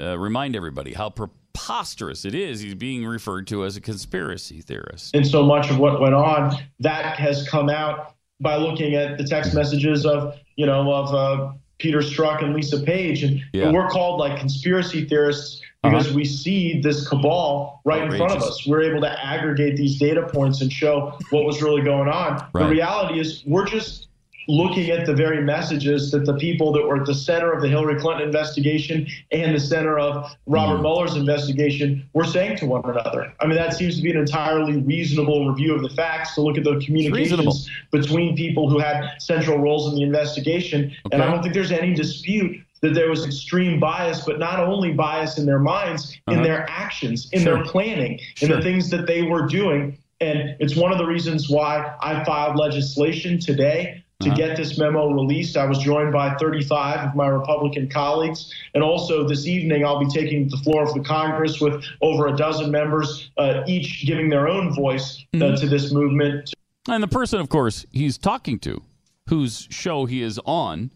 uh, 0.00 0.18
remind 0.18 0.56
everybody 0.56 0.94
how 0.94 1.10
preposterous 1.54 2.24
it 2.24 2.34
is. 2.34 2.60
He's 2.60 2.74
being 2.74 3.06
referred 3.06 3.46
to 3.48 3.64
as 3.64 3.76
a 3.76 3.80
conspiracy 3.80 4.60
theorist. 4.60 5.14
and 5.14 5.26
so 5.26 5.42
much 5.44 5.70
of 5.70 5.78
what 5.78 6.00
went 6.00 6.14
on 6.14 6.56
that 6.80 7.16
has 7.18 7.48
come 7.48 7.70
out 7.70 8.14
by 8.40 8.56
looking 8.56 8.94
at 8.94 9.16
the 9.18 9.24
text 9.24 9.54
messages 9.54 10.04
of 10.04 10.34
you 10.56 10.66
know, 10.66 10.92
of 10.92 11.12
uh, 11.14 11.52
Peter 11.78 11.98
Strzok 11.98 12.44
and 12.44 12.54
Lisa 12.54 12.80
Page, 12.82 13.24
and, 13.24 13.40
Yeah. 13.52 13.64
and 13.64 13.74
we're 13.74 13.88
called 13.88 14.20
like 14.20 14.38
conspiracy 14.38 15.04
theorists 15.04 15.60
because 15.82 16.06
Uh-huh. 16.06 16.14
we 16.16 16.24
see 16.24 16.80
this 16.80 17.08
cabal 17.08 17.80
right 17.84 18.02
in 18.04 18.16
front 18.16 18.32
of 18.32 18.42
us. 18.42 18.64
We're 18.66 18.82
able 18.82 19.00
to 19.00 19.24
aggregate 19.26 19.76
these 19.76 19.98
data 19.98 20.22
points 20.32 20.60
and 20.60 20.72
show 20.72 21.18
what 21.30 21.44
was 21.44 21.60
really 21.62 21.82
going 21.82 22.08
on. 22.08 22.46
The 22.54 22.68
reality 22.68 23.18
is, 23.18 23.42
we're 23.46 23.66
just 23.66 24.06
looking 24.48 24.90
at 24.90 25.06
the 25.06 25.14
very 25.14 25.42
messages 25.42 26.10
that 26.10 26.26
the 26.26 26.34
people 26.34 26.72
that 26.72 26.86
were 26.86 27.00
at 27.00 27.06
the 27.06 27.14
center 27.14 27.52
of 27.52 27.62
the 27.62 27.68
Hillary 27.68 27.98
Clinton 28.00 28.26
investigation 28.26 29.06
and 29.32 29.54
the 29.54 29.60
center 29.60 29.98
of 29.98 30.30
Robert 30.46 30.78
Mm. 30.78 30.82
Mueller's 30.82 31.16
investigation 31.16 32.08
were 32.12 32.24
saying 32.24 32.56
to 32.58 32.66
one 32.66 32.82
another. 32.84 33.32
I 33.40 33.46
mean, 33.46 33.56
that 33.56 33.74
seems 33.74 33.96
to 33.96 34.02
be 34.02 34.10
an 34.10 34.18
entirely 34.18 34.78
reasonable 34.78 35.48
review 35.48 35.74
of 35.74 35.82
the 35.82 35.88
facts 35.88 36.34
to 36.34 36.42
look 36.42 36.58
at 36.58 36.64
the 36.64 36.78
communications 36.84 37.70
between 37.90 38.36
people 38.36 38.68
who 38.68 38.78
had 38.78 39.10
central 39.18 39.58
roles 39.58 39.88
in 39.88 39.94
the 39.96 40.02
investigation. 40.02 40.92
And 41.12 41.22
I 41.22 41.30
don't 41.30 41.42
think 41.42 41.54
there's 41.54 41.72
any 41.72 41.94
dispute 41.94 42.60
that 42.82 42.92
there 42.92 43.08
was 43.08 43.24
extreme 43.24 43.80
bias, 43.80 44.24
but 44.26 44.38
not 44.38 44.60
only 44.60 44.92
bias 44.92 45.38
in 45.38 45.46
their 45.46 45.58
minds, 45.58 46.18
in 46.28 46.34
Uh-huh. 46.34 46.44
their 46.44 46.66
actions, 46.68 47.30
in 47.32 47.40
Sure. 47.40 47.54
their 47.54 47.64
planning, 47.64 48.20
in 48.42 48.50
the 48.50 48.60
things 48.60 48.90
that 48.90 49.06
they 49.06 49.22
were 49.22 49.46
doing. 49.46 49.96
And 50.20 50.54
it's 50.60 50.76
one 50.76 50.92
of 50.92 50.98
the 50.98 51.06
reasons 51.06 51.48
why 51.48 51.92
I 52.02 52.22
filed 52.24 52.56
legislation 52.56 53.38
today 53.38 54.03
to 54.20 54.28
Uh-huh. 54.28 54.36
get 54.36 54.56
this 54.56 54.78
memo 54.78 55.10
released. 55.10 55.56
I 55.56 55.66
was 55.66 55.78
joined 55.78 56.12
by 56.12 56.34
35 56.36 57.08
of 57.08 57.14
my 57.16 57.26
Republican 57.26 57.88
colleagues. 57.88 58.52
And 58.74 58.82
also 58.84 59.26
this 59.26 59.46
evening, 59.46 59.84
I'll 59.84 59.98
be 59.98 60.06
taking 60.06 60.48
the 60.48 60.56
floor 60.58 60.82
of 60.84 60.94
the 60.94 61.00
Congress 61.00 61.60
with 61.60 61.82
over 62.00 62.28
a 62.28 62.36
dozen 62.36 62.70
members, 62.70 63.30
uh, 63.38 63.62
each 63.66 64.04
giving 64.06 64.28
their 64.28 64.48
own 64.48 64.72
voice 64.74 65.24
uh, 65.34 65.38
Mhm. 65.38 65.60
to 65.60 65.68
this 65.68 65.92
movement. 65.92 66.54
And 66.88 67.02
the 67.02 67.08
person, 67.08 67.40
of 67.40 67.48
course, 67.48 67.86
he's 67.92 68.16
talking 68.18 68.58
to, 68.60 68.82
whose 69.28 69.66
show 69.70 70.04
he 70.04 70.22
is 70.22 70.38
on, 70.44 70.90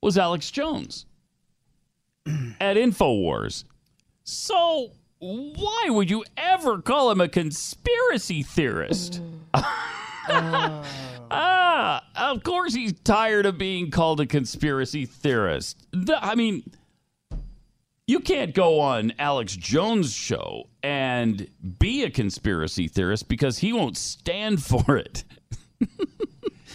was 0.00 0.16
Alex 0.16 0.50
Jones 0.50 1.04
at 2.60 2.76
InfoWars. 2.76 3.64
So 4.24 4.92
why 5.18 5.86
would 5.88 6.08
you 6.10 6.24
ever 6.36 6.80
call 6.80 7.10
him 7.10 7.20
a 7.20 7.28
conspiracy 7.28 8.42
theorist? 8.42 9.20
ah, 11.30 12.04
of 12.32 12.42
course 12.42 12.74
he's 12.74 12.92
tired 13.00 13.46
of 13.46 13.58
being 13.58 13.90
called 13.90 14.20
a 14.20 14.26
conspiracy 14.26 15.06
theorist. 15.06 15.86
The- 15.92 16.18
I 16.24 16.34
mean, 16.34 16.62
you 18.06 18.20
can't 18.20 18.54
go 18.54 18.80
on 18.80 19.12
Alex 19.18 19.54
Jones' 19.56 20.12
show 20.12 20.68
and 20.82 21.48
be 21.78 22.02
a 22.02 22.10
conspiracy 22.10 22.88
theorist 22.88 23.28
because 23.28 23.58
he 23.58 23.72
won't 23.72 23.96
stand 23.96 24.62
for 24.70 24.96
it. 24.96 25.24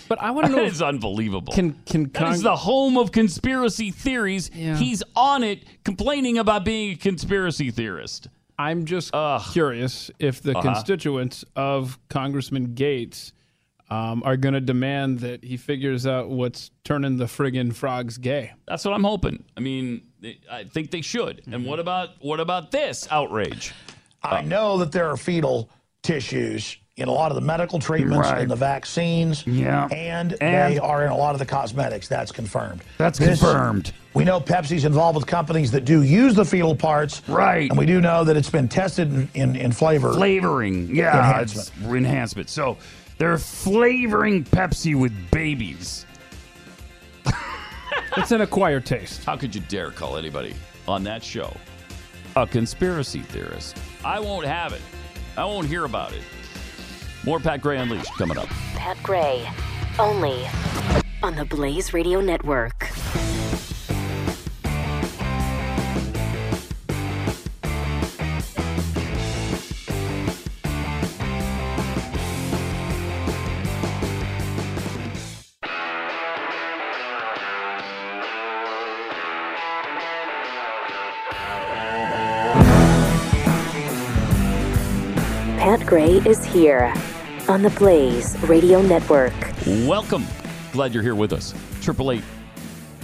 But 0.10 0.22
I 0.22 0.32
want 0.32 0.48
to 0.48 0.54
know 0.54 0.64
It's 0.64 0.82
unbelievable. 0.82 1.52
Can 1.54 1.74
can 1.86 2.06
That 2.14 2.32
is 2.34 2.42
the 2.42 2.56
home 2.56 2.98
of 2.98 3.12
conspiracy 3.12 3.92
theories. 3.92 4.50
Yeah. 4.54 4.78
He's 4.78 5.04
on 5.18 5.44
it 5.44 5.66
complaining 5.84 6.38
about 6.38 6.64
being 6.64 6.94
a 6.94 6.96
conspiracy 6.96 7.72
theorist. 7.72 8.30
I'm 8.58 8.86
just 8.86 9.12
curious 9.52 10.10
if 10.18 10.42
the 10.42 10.52
Uh-huh. 10.58 10.62
constituents 10.62 11.44
of 11.58 12.00
Congressman 12.10 12.70
Gaetz 12.70 13.34
um, 13.90 14.22
are 14.26 14.36
going 14.38 14.54
to 14.54 14.62
demand 14.62 15.20
that 15.20 15.44
he 15.44 15.56
figures 15.58 16.06
out 16.06 16.30
what's 16.30 16.72
turning 16.84 17.18
the 17.18 17.26
friggin' 17.26 17.74
frogs 17.74 18.18
gay. 18.18 18.52
That's 18.68 18.84
what 18.86 18.94
I'm 18.94 19.04
hoping. 19.04 19.44
I 19.56 19.62
mean, 19.62 20.02
I 20.52 20.66
think 20.66 20.92
they 20.92 21.02
should. 21.02 21.44
And 21.52 21.66
what 21.66 21.80
about 21.80 22.10
what 22.20 22.40
about 22.40 22.72
this 22.72 23.08
outrage? 23.12 23.74
I 24.24 24.42
know 24.42 24.78
that 24.80 24.92
there 24.92 25.10
are 25.10 25.16
fetal 25.18 25.70
tissues 26.04 26.78
in 26.98 27.08
a 27.08 27.12
lot 27.12 27.32
of 27.32 27.36
the 27.36 27.42
medical 27.42 27.78
treatments 27.80 28.28
Right. 28.30 28.42
and 28.42 28.50
the 28.50 28.56
vaccines. 28.56 29.46
Yeah. 29.46 29.88
And, 29.92 30.36
And- 30.42 30.74
they 30.74 30.80
are 30.80 31.06
in 31.06 31.12
a 31.12 31.16
lot 31.18 31.36
of 31.36 31.40
the 31.40 31.46
cosmetics. 31.46 32.08
That's 32.08 32.32
confirmed. 32.32 32.82
That's 32.98 33.20
This- 33.20 33.40
confirmed. 33.40 33.94
We 34.16 34.26
know 34.26 34.40
Pepsi's 34.42 34.84
involved 34.84 35.16
with 35.16 35.28
companies 35.28 35.70
that 35.72 35.86
do 35.86 36.02
use 36.02 36.34
the 36.34 36.44
fetal 36.44 36.76
parts. 36.76 37.22
Right. 37.30 37.70
And 37.70 37.78
we 37.78 37.86
do 37.86 38.02
know 38.02 38.24
that 38.24 38.36
it's 38.36 38.50
been 38.50 38.68
tested 38.68 39.14
in, 39.14 39.30
in, 39.36 39.56
in 39.56 39.72
flavor. 39.72 40.12
Flavoring, 40.14 40.96
yeah, 40.96 41.16
Enhancement. 41.20 41.70
it's 41.78 41.94
enhancement. 41.94 42.50
So 42.50 42.78
they're 43.18 43.38
flavoring 43.38 44.44
Pepsi 44.44 44.96
with 45.00 45.14
babies. 45.32 46.06
It's 48.16 48.32
an 48.32 48.42
acquired 48.42 48.86
taste. 48.86 49.24
How 49.26 49.38
could 49.38 49.54
you 49.54 49.62
dare 49.62 49.92
call 49.92 50.18
anybody 50.18 50.56
on 50.88 51.04
that 51.04 51.24
show 51.24 51.56
a 52.36 52.48
conspiracy 52.48 53.22
theorist? 53.22 53.78
I 54.04 54.20
won't 54.20 54.46
have 54.46 54.74
it. 54.74 54.82
I 55.38 55.46
won't 55.46 55.68
hear 55.68 55.86
about 55.86 56.14
it. 56.14 56.22
More 57.24 57.40
Pat 57.40 57.62
Gray 57.62 57.78
Unleashed 57.78 58.14
coming 58.18 58.38
up. 58.38 58.48
Pat 58.76 58.98
Gray, 59.04 59.48
only 60.00 60.48
on 61.22 61.36
the 61.36 61.46
Blaze 61.46 61.94
Radio 61.94 62.22
Network. 62.22 62.90
Gray 85.88 86.18
is 86.26 86.44
here 86.44 86.94
on 87.48 87.62
the 87.62 87.70
Blaze 87.70 88.38
Radio 88.42 88.82
Network. 88.82 89.32
Welcome. 89.88 90.26
Glad 90.74 90.94
you're 90.94 91.02
here 91.02 91.16
with 91.16 91.32
us. 91.32 91.54
888 91.82 92.22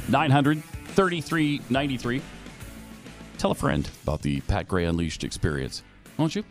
900 0.09 0.61
3393. 0.61 2.21
Tell 3.37 3.51
a 3.51 3.55
friend 3.55 3.89
about 4.03 4.21
the 4.21 4.41
Pat 4.41 4.67
Gray 4.67 4.83
Unleashed 4.83 5.23
experience, 5.23 5.81
won't 6.17 6.35
you? 6.35 6.43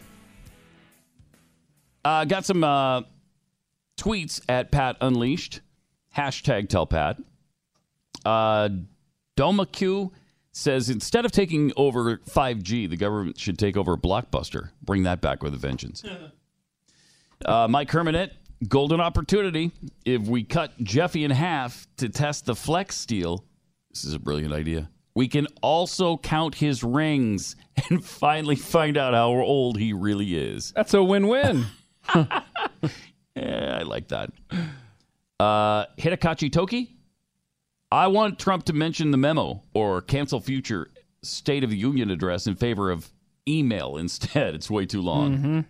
Uh, 2.02 2.24
got 2.24 2.46
some 2.46 2.64
uh, 2.64 3.02
tweets 3.98 4.40
at 4.48 4.72
Pat 4.72 4.96
Unleashed. 5.02 5.60
Hashtag 6.16 6.70
tell 6.70 6.86
Pat. 6.86 7.18
Uh, 8.24 8.70
DomaQ 9.36 10.10
says 10.52 10.88
instead 10.90 11.24
of 11.24 11.32
taking 11.32 11.72
over 11.76 12.18
5G, 12.18 12.88
the 12.88 12.96
government 12.96 13.38
should 13.38 13.58
take 13.58 13.76
over 13.76 13.96
Blockbuster. 13.96 14.70
Bring 14.82 15.02
that 15.04 15.20
back 15.20 15.42
with 15.42 15.54
a 15.54 15.58
vengeance. 15.58 16.02
Uh, 17.44 17.66
Mike 17.66 17.90
Hermanette, 17.90 18.30
golden 18.68 19.00
opportunity. 19.00 19.72
If 20.04 20.28
we 20.28 20.44
cut 20.44 20.70
Jeffy 20.80 21.24
in 21.24 21.32
half 21.32 21.88
to 21.96 22.08
test 22.08 22.44
the 22.46 22.54
flex 22.54 22.96
steel, 22.96 23.44
this 23.90 24.04
is 24.04 24.14
a 24.14 24.20
brilliant 24.20 24.54
idea. 24.54 24.88
We 25.16 25.26
can 25.26 25.48
also 25.60 26.18
count 26.18 26.54
his 26.54 26.84
rings 26.84 27.56
and 27.90 28.04
finally 28.04 28.54
find 28.54 28.96
out 28.96 29.12
how 29.12 29.30
old 29.30 29.76
he 29.76 29.92
really 29.92 30.36
is. 30.36 30.72
That's 30.76 30.94
a 30.94 31.02
win-win. 31.02 31.64
Yeah, 33.34 33.78
I 33.80 33.82
like 33.82 34.08
that. 34.08 34.30
Uh, 35.40 35.86
Hidakachi 35.98 36.52
Toki, 36.52 36.94
I 37.92 38.06
want 38.06 38.38
Trump 38.38 38.64
to 38.64 38.72
mention 38.72 39.10
the 39.10 39.18
memo 39.18 39.62
or 39.74 40.00
cancel 40.00 40.40
future 40.40 40.90
State 41.22 41.62
of 41.62 41.68
the 41.68 41.76
Union 41.76 42.10
address 42.10 42.46
in 42.46 42.56
favor 42.56 42.90
of 42.90 43.12
email 43.46 43.96
instead. 43.98 44.54
It's 44.54 44.70
way 44.70 44.86
too 44.86 45.02
long. 45.02 45.36
Mm-hmm. 45.36 45.60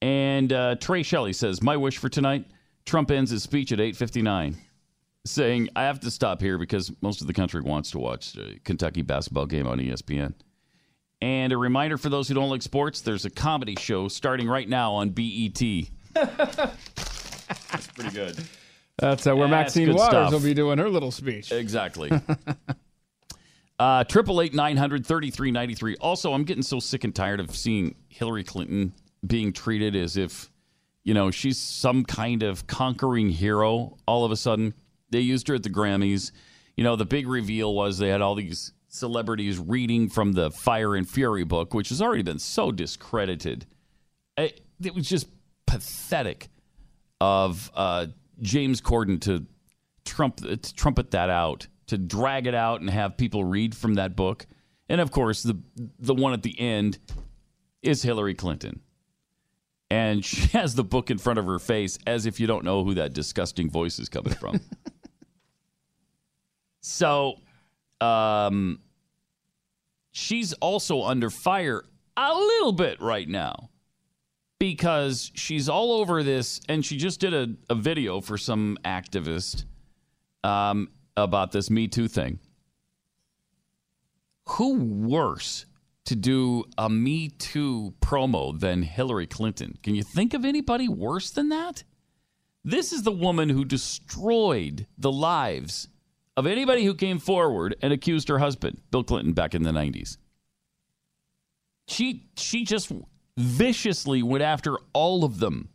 And 0.00 0.52
uh, 0.52 0.76
Trey 0.76 1.02
Shelley 1.02 1.32
says, 1.32 1.60
"My 1.60 1.76
wish 1.76 1.98
for 1.98 2.08
tonight: 2.08 2.44
Trump 2.84 3.10
ends 3.10 3.32
his 3.32 3.42
speech 3.42 3.72
at 3.72 3.80
8:59, 3.80 4.54
saying 5.24 5.68
I 5.74 5.82
have 5.82 5.98
to 6.00 6.10
stop 6.10 6.40
here 6.40 6.56
because 6.56 6.92
most 7.02 7.20
of 7.20 7.26
the 7.26 7.32
country 7.32 7.62
wants 7.62 7.90
to 7.90 7.98
watch 7.98 8.34
the 8.34 8.60
Kentucky 8.62 9.02
basketball 9.02 9.46
game 9.46 9.66
on 9.66 9.78
ESPN." 9.78 10.34
And 11.20 11.52
a 11.52 11.56
reminder 11.56 11.98
for 11.98 12.10
those 12.10 12.28
who 12.28 12.34
don't 12.34 12.50
like 12.50 12.62
sports: 12.62 13.00
there's 13.00 13.24
a 13.24 13.30
comedy 13.30 13.74
show 13.76 14.06
starting 14.06 14.46
right 14.46 14.68
now 14.68 14.92
on 14.92 15.10
BET. 15.10 15.60
That's 16.14 17.86
pretty 17.94 18.10
good. 18.10 18.38
That's 18.98 19.26
uh, 19.26 19.36
where 19.36 19.48
That's 19.48 19.76
Maxine 19.76 19.94
Waters 19.94 20.06
stuff. 20.06 20.32
will 20.32 20.40
be 20.40 20.54
doing 20.54 20.78
her 20.78 20.88
little 20.88 21.10
speech. 21.10 21.52
Exactly. 21.52 22.10
Uh, 23.78 24.04
Triple 24.04 24.40
eight 24.40 24.54
nine 24.54 24.78
hundred 24.78 25.06
thirty 25.06 25.30
three 25.30 25.50
ninety 25.50 25.74
three. 25.74 25.96
Also, 25.96 26.32
I'm 26.32 26.44
getting 26.44 26.62
so 26.62 26.80
sick 26.80 27.04
and 27.04 27.14
tired 27.14 27.40
of 27.40 27.54
seeing 27.54 27.94
Hillary 28.08 28.42
Clinton 28.42 28.94
being 29.26 29.52
treated 29.52 29.94
as 29.94 30.16
if, 30.16 30.50
you 31.04 31.12
know, 31.12 31.30
she's 31.30 31.58
some 31.58 32.02
kind 32.04 32.42
of 32.42 32.66
conquering 32.66 33.28
hero. 33.28 33.98
All 34.06 34.24
of 34.24 34.32
a 34.32 34.36
sudden, 34.36 34.72
they 35.10 35.20
used 35.20 35.48
her 35.48 35.54
at 35.56 35.62
the 35.62 35.68
Grammys. 35.68 36.32
You 36.76 36.84
know, 36.84 36.96
the 36.96 37.04
big 37.04 37.28
reveal 37.28 37.74
was 37.74 37.98
they 37.98 38.08
had 38.08 38.22
all 38.22 38.34
these 38.34 38.72
celebrities 38.88 39.58
reading 39.58 40.08
from 40.08 40.32
the 40.32 40.50
Fire 40.50 40.94
and 40.94 41.06
Fury 41.06 41.44
book, 41.44 41.74
which 41.74 41.90
has 41.90 42.00
already 42.00 42.22
been 42.22 42.38
so 42.38 42.72
discredited. 42.72 43.66
It, 44.38 44.62
it 44.82 44.94
was 44.94 45.06
just 45.06 45.28
pathetic 45.66 46.48
of 47.20 47.70
uh, 47.74 48.06
James 48.40 48.80
Corden 48.80 49.20
to 49.22 49.46
trump 50.04 50.36
to 50.36 50.56
trumpet 50.56 51.10
that 51.12 51.30
out, 51.30 51.66
to 51.88 51.98
drag 51.98 52.46
it 52.46 52.54
out 52.54 52.80
and 52.80 52.90
have 52.90 53.16
people 53.16 53.44
read 53.44 53.74
from 53.74 53.94
that 53.94 54.16
book. 54.16 54.46
And 54.88 55.00
of 55.00 55.10
course, 55.10 55.42
the 55.42 55.58
the 55.98 56.14
one 56.14 56.32
at 56.32 56.42
the 56.42 56.58
end 56.58 56.98
is 57.82 58.02
Hillary 58.02 58.34
Clinton. 58.34 58.80
And 59.90 60.24
she 60.24 60.46
has 60.58 60.74
the 60.74 60.84
book 60.84 61.10
in 61.10 61.18
front 61.18 61.38
of 61.38 61.46
her 61.46 61.58
face 61.58 61.98
as 62.06 62.26
if 62.26 62.40
you 62.40 62.46
don't 62.46 62.64
know 62.64 62.84
who 62.84 62.94
that 62.94 63.12
disgusting 63.12 63.70
voice 63.70 63.98
is 63.98 64.08
coming 64.08 64.34
from. 64.34 64.60
So, 66.88 67.40
um, 68.00 68.78
she's 70.12 70.52
also 70.52 71.02
under 71.02 71.30
fire 71.30 71.82
a 72.16 72.32
little 72.32 72.70
bit 72.70 73.00
right 73.00 73.28
now 73.28 73.70
because 74.58 75.30
she's 75.34 75.68
all 75.68 75.92
over 75.92 76.22
this, 76.22 76.60
and 76.68 76.84
she 76.84 76.96
just 76.96 77.20
did 77.20 77.34
a, 77.34 77.48
a 77.70 77.74
video 77.74 78.20
for 78.20 78.38
some 78.38 78.78
activist 78.84 79.64
um, 80.44 80.88
about 81.16 81.52
this 81.52 81.70
Me 81.70 81.88
Too 81.88 82.08
thing. 82.08 82.38
Who 84.50 84.76
worse 84.76 85.66
to 86.04 86.16
do 86.16 86.64
a 86.78 86.88
Me 86.88 87.28
Too 87.28 87.94
promo 88.00 88.58
than 88.58 88.82
Hillary 88.82 89.26
Clinton? 89.26 89.76
Can 89.82 89.94
you 89.94 90.02
think 90.02 90.34
of 90.34 90.44
anybody 90.44 90.88
worse 90.88 91.30
than 91.30 91.48
that? 91.50 91.84
This 92.64 92.92
is 92.92 93.02
the 93.02 93.12
woman 93.12 93.48
who 93.48 93.64
destroyed 93.64 94.86
the 94.98 95.12
lives 95.12 95.88
of 96.36 96.46
anybody 96.46 96.84
who 96.84 96.94
came 96.94 97.18
forward 97.18 97.76
and 97.80 97.92
accused 97.92 98.28
her 98.28 98.38
husband, 98.38 98.80
Bill 98.90 99.04
Clinton, 99.04 99.32
back 99.32 99.54
in 99.54 99.62
the 99.62 99.70
90s. 99.70 100.16
She 101.88 102.28
she 102.36 102.64
just 102.64 102.90
viciously 103.36 104.22
went 104.22 104.42
after 104.42 104.76
all 104.92 105.24
of 105.24 105.38
them. 105.38 105.68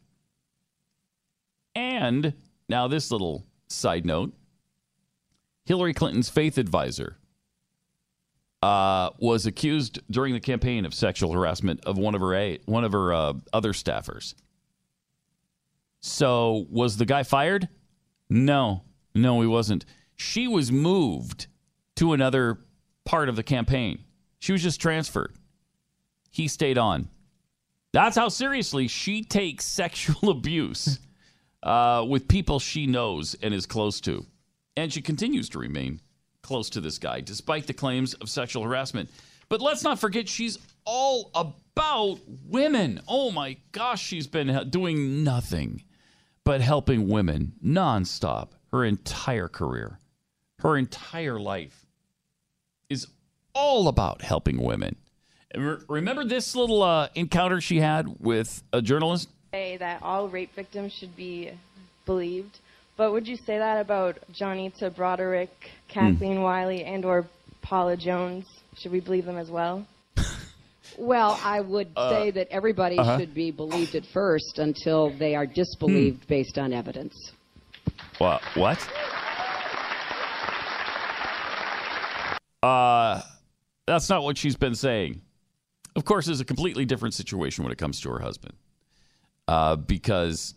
And 1.75 2.33
now 2.67 2.87
this 2.87 3.11
little 3.11 3.45
side 3.67 4.05
note. 4.05 4.33
Hillary 5.65 5.93
Clinton's 5.93 6.29
faith 6.29 6.57
advisor 6.57 7.17
uh, 8.61 9.11
was 9.19 9.45
accused 9.45 9.99
during 10.09 10.33
the 10.33 10.39
campaign 10.39 10.85
of 10.85 10.93
sexual 10.93 11.31
harassment 11.31 11.79
of 11.85 11.97
one 11.97 12.15
of 12.15 12.21
her 12.21 12.33
a- 12.33 12.59
one 12.65 12.83
of 12.83 12.91
her 12.91 13.13
uh, 13.13 13.33
other 13.53 13.73
staffers. 13.73 14.33
So 16.01 16.65
was 16.69 16.97
the 16.97 17.05
guy 17.05 17.23
fired? 17.23 17.69
No, 18.29 18.83
no, 19.13 19.39
he 19.41 19.47
wasn't. 19.47 19.85
She 20.15 20.47
was 20.47 20.71
moved 20.71 21.47
to 21.95 22.13
another 22.13 22.59
part 23.05 23.29
of 23.29 23.35
the 23.35 23.43
campaign. 23.43 23.99
She 24.39 24.51
was 24.51 24.63
just 24.63 24.81
transferred. 24.81 25.35
He 26.31 26.47
stayed 26.47 26.77
on. 26.77 27.09
That's 27.93 28.15
how 28.15 28.29
seriously 28.29 28.87
she 28.87 29.23
takes 29.23 29.65
sexual 29.81 30.29
abuse 30.29 30.99
uh, 31.63 32.05
with 32.07 32.27
people 32.27 32.59
she 32.59 32.87
knows 32.87 33.35
and 33.41 33.53
is 33.53 33.65
close 33.65 34.01
to. 34.01 34.25
And 34.77 34.91
she 34.91 35.01
continues 35.01 35.49
to 35.49 35.59
remain 35.59 35.99
close 36.41 36.69
to 36.71 36.81
this 36.81 36.97
guy 36.97 37.21
despite 37.21 37.67
the 37.67 37.73
claims 37.73 38.13
of 38.15 38.29
sexual 38.29 38.63
harassment. 38.63 39.09
But 39.49 39.61
let's 39.61 39.83
not 39.83 39.99
forget, 39.99 40.29
she's 40.29 40.57
all 40.85 41.29
about 41.35 42.19
women. 42.47 43.01
Oh 43.07 43.31
my 43.31 43.57
gosh, 43.73 44.01
she's 44.01 44.27
been 44.27 44.69
doing 44.69 45.23
nothing 45.23 45.83
but 46.43 46.61
helping 46.61 47.07
women 47.07 47.53
nonstop 47.63 48.49
her 48.71 48.85
entire 48.85 49.47
career. 49.47 49.99
Her 50.59 50.77
entire 50.77 51.39
life 51.39 51.85
is 52.89 53.07
all 53.53 53.87
about 53.87 54.21
helping 54.21 54.61
women. 54.61 54.95
And 55.53 55.65
re- 55.65 55.77
Remember 55.87 56.23
this 56.23 56.55
little 56.55 56.81
uh, 56.83 57.09
encounter 57.15 57.61
she 57.61 57.79
had 57.79 58.19
with 58.19 58.63
a 58.73 58.81
journalist? 58.81 59.29
say 59.51 59.75
that 59.77 60.01
all 60.01 60.29
rape 60.29 60.55
victims 60.55 60.93
should 60.93 61.13
be 61.17 61.51
believed, 62.05 62.59
but 62.95 63.11
would 63.11 63.27
you 63.27 63.35
say 63.35 63.57
that 63.57 63.81
about 63.81 64.17
Juanita 64.39 64.89
Broaddrick, 64.91 65.49
Kathleen 65.89 66.41
Willey, 66.41 66.85
and 66.85 67.03
or 67.03 67.27
Paula 67.61 67.97
Jones? 67.97 68.45
Should 68.77 68.93
we 68.93 69.01
believe 69.01 69.25
them 69.25 69.37
as 69.37 69.49
well? 69.49 69.85
Well, 70.97 71.39
I 71.41 71.61
would 71.61 71.87
Uh, 71.95 72.09
say 72.09 72.31
that 72.31 72.49
everybody 72.51 72.97
uh-huh. 72.97 73.17
should 73.19 73.33
be 73.33 73.49
believed 73.49 73.95
at 73.95 74.05
first 74.13 74.59
until 74.59 75.09
they 75.09 75.35
are 75.35 75.45
disbelieved 75.45 76.27
based 76.27 76.57
on 76.57 76.73
evidence. 76.73 77.31
What? 78.17 78.41
What? 78.55 78.77
Uh, 82.61 83.21
that's 83.87 84.09
not 84.09 84.23
what 84.23 84.37
she's 84.37 84.57
been 84.57 84.75
saying. 84.75 85.21
Of 85.95 86.05
course, 86.05 86.27
it's 86.27 86.39
a 86.39 86.45
completely 86.45 86.85
different 86.85 87.13
situation 87.13 87.63
when 87.63 87.73
it 87.73 87.77
comes 87.77 87.99
to 88.01 88.09
her 88.09 88.19
husband. 88.19 88.53
Uh, 89.47 89.75
because 89.75 90.55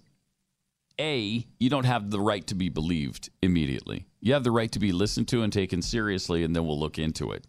A, 1.01 1.47
you 1.59 1.71
don't 1.71 1.87
have 1.87 2.11
the 2.11 2.21
right 2.21 2.47
to 2.47 2.55
be 2.55 2.69
believed 2.69 3.31
immediately. 3.43 4.07
You 4.21 4.33
have 4.35 4.45
the 4.45 4.53
right 4.53 4.71
to 4.73 4.79
be 4.79 4.93
listened 4.93 5.29
to 5.29 5.43
and 5.43 5.53
taken 5.53 5.83
seriously, 5.83 6.45
and 6.45 6.55
then 6.55 6.67
we'll 6.67 6.79
look 6.79 6.99
into 6.99 7.33
it. 7.33 7.47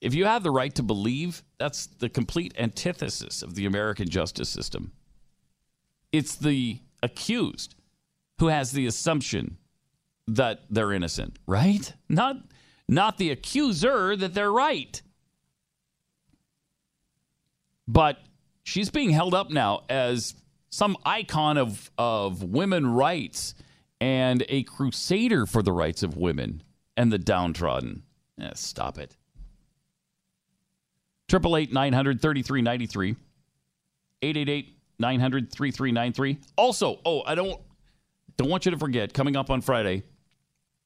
If 0.00 0.14
you 0.14 0.26
have 0.26 0.42
the 0.42 0.50
right 0.50 0.74
to 0.74 0.82
believe, 0.82 1.42
that's 1.58 1.86
the 1.86 2.08
complete 2.08 2.54
antithesis 2.58 3.42
of 3.42 3.54
the 3.54 3.64
American 3.64 4.08
justice 4.08 4.48
system. 4.48 4.92
It's 6.12 6.36
the 6.36 6.80
accused 7.02 7.74
who 8.38 8.48
has 8.48 8.72
the 8.72 8.86
assumption 8.86 9.56
that 10.26 10.64
they're 10.70 10.92
innocent, 10.92 11.38
right? 11.46 11.92
Not 12.08 12.36
not 12.88 13.16
the 13.16 13.30
accuser 13.30 14.14
that 14.16 14.34
they're 14.34 14.52
right. 14.52 15.00
But 17.86 18.18
she's 18.62 18.90
being 18.90 19.10
held 19.10 19.34
up 19.34 19.50
now 19.50 19.82
as 19.88 20.34
some 20.70 20.96
icon 21.04 21.58
of 21.58 21.90
of 21.98 22.42
women 22.42 22.86
rights 22.86 23.54
and 24.00 24.44
a 24.48 24.62
crusader 24.64 25.46
for 25.46 25.62
the 25.62 25.72
rights 25.72 26.02
of 26.02 26.16
women 26.16 26.62
and 26.96 27.12
the 27.12 27.18
downtrodden. 27.18 28.02
Eh, 28.40 28.50
stop 28.54 28.98
it. 28.98 29.16
Triple 31.28 31.56
eight 31.56 31.72
nine 31.72 31.92
hundred 31.92 32.20
thirty 32.20 32.42
three 32.42 32.62
ninety 32.62 32.86
three. 32.86 33.16
888 34.24 34.78
900 34.98 35.52
3393. 35.52 36.38
Also, 36.56 36.98
oh, 37.04 37.22
I 37.26 37.34
don't 37.34 37.60
don't 38.36 38.48
want 38.48 38.64
you 38.64 38.70
to 38.72 38.78
forget 38.78 39.12
coming 39.12 39.36
up 39.36 39.50
on 39.50 39.60
Friday, 39.60 40.02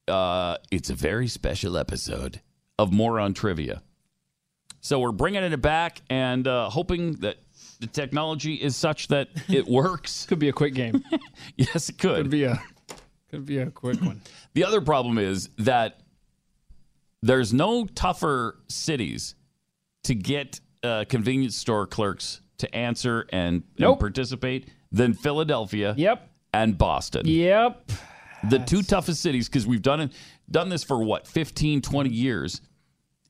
uh, 0.09 0.57
it's 0.71 0.91
a 0.91 0.95
very 0.95 1.29
special 1.29 1.77
episode 1.77 2.41
of 2.79 2.93
Moron 2.93 3.33
Trivia. 3.33 3.83
So 4.81 5.01
we're 5.01 5.13
bringing 5.13 5.43
it 5.43 5.61
back 5.61 6.03
and 6.09 6.47
uh, 6.47 6.71
hoping 6.71 7.15
that 7.17 7.37
the 7.81 7.87
technology 7.87 8.55
is 8.55 8.77
such 8.77 9.09
that 9.09 9.29
it 9.49 9.67
works. 9.69 10.27
could 10.27 10.39
be 10.39 10.49
a 10.49 10.53
quick 10.53 10.75
game. 10.75 11.03
yes, 11.57 11.89
it 11.89 11.99
could. 11.99 12.17
Could 12.23 12.31
be 12.31 12.45
a 12.45 12.63
could 13.31 13.45
be 13.45 13.59
a 13.59 13.71
quick 13.71 14.01
one. 14.01 14.23
The 14.55 14.65
other 14.65 14.81
problem 14.81 15.19
is 15.19 15.51
that 15.59 16.01
there's 17.23 17.53
no 17.53 17.85
tougher 17.85 18.59
cities 18.69 19.37
to 20.05 20.17
get 20.17 20.59
uh, 20.83 21.05
convenience 21.09 21.55
store 21.55 21.87
clerks 21.87 22.41
to 22.59 22.75
answer 22.75 23.27
and, 23.33 23.63
and 23.79 23.99
participate 24.01 24.69
than 24.91 25.15
Philadelphia. 25.15 25.95
Yep. 25.97 26.29
And 26.53 26.77
Boston. 26.77 27.27
Yep. 27.27 27.93
The 28.51 28.59
two 28.59 28.83
toughest 28.83 29.21
cities 29.21 29.49
because 29.49 29.67
we've 29.67 29.83
done 29.83 30.01
it 30.01 30.13
done 30.51 30.71
this 30.71 30.83
for 30.83 31.03
what 31.05 31.27
15 31.27 31.83
20 31.83 32.11
years 32.11 32.61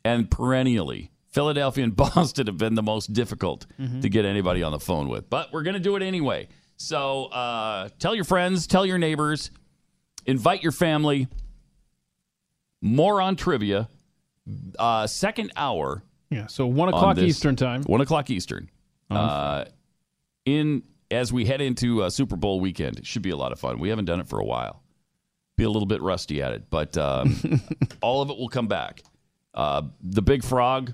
and 0.04 0.30
perennially 0.30 1.10
Philadelphia 1.38 1.84
and 1.84 1.94
Boston 2.04 2.48
have 2.48 2.58
been 2.58 2.74
the 2.74 2.82
most 2.82 3.12
difficult 3.12 3.64
Mhm. 3.80 4.02
to 4.02 4.08
get 4.08 4.24
anybody 4.24 4.64
on 4.64 4.72
the 4.72 4.80
phone 4.80 5.08
with. 5.08 5.30
But 5.30 5.52
we're 5.52 5.62
going 5.62 5.74
to 5.74 5.80
do 5.80 5.94
it 5.94 6.02
anyway. 6.02 6.48
So 6.76 7.26
uh, 7.26 7.90
tell 8.00 8.12
your 8.14 8.24
friends, 8.24 8.66
tell 8.66 8.84
your 8.84 8.98
neighbors, 8.98 9.52
invite 10.26 10.62
your 10.64 10.72
family. 10.72 11.28
Moron 12.82 13.36
Trivia. 13.36 13.88
Uh, 14.78 15.06
second 15.06 15.52
hour. 15.56 16.02
Yeah, 16.30 16.46
so 16.46 16.66
one 16.66 16.88
on 16.88 16.94
o'clock 16.94 17.16
this- 17.16 17.24
Eastern 17.36 17.54
time. 17.56 17.82
One 17.84 18.00
o'clock 18.00 18.30
Eastern. 18.30 18.68
Uh, 19.10 19.64
in 20.44 20.82
as 21.10 21.32
we 21.32 21.44
head 21.46 21.60
into 21.60 22.02
uh, 22.02 22.10
Super 22.10 22.36
Bowl 22.36 22.60
weekend, 22.60 22.98
it 22.98 23.06
should 23.06 23.22
be 23.22 23.30
a 23.30 23.36
lot 23.36 23.52
of 23.52 23.58
fun. 23.60 23.78
We 23.78 23.88
haven't 23.90 24.04
done 24.06 24.20
it 24.20 24.26
for 24.28 24.38
a 24.40 24.44
while. 24.44 24.82
Be 25.56 25.64
a 25.64 25.70
little 25.70 25.86
bit 25.86 26.02
rusty 26.02 26.42
at 26.42 26.52
it, 26.52 26.68
but 26.68 26.96
um, 26.98 27.36
all 28.02 28.22
of 28.22 28.28
it 28.30 28.36
will 28.36 28.48
come 28.48 28.66
back. 28.68 29.02
Uh, 29.54 29.82
the 30.02 30.20
Big 30.22 30.44
Frog, 30.44 30.92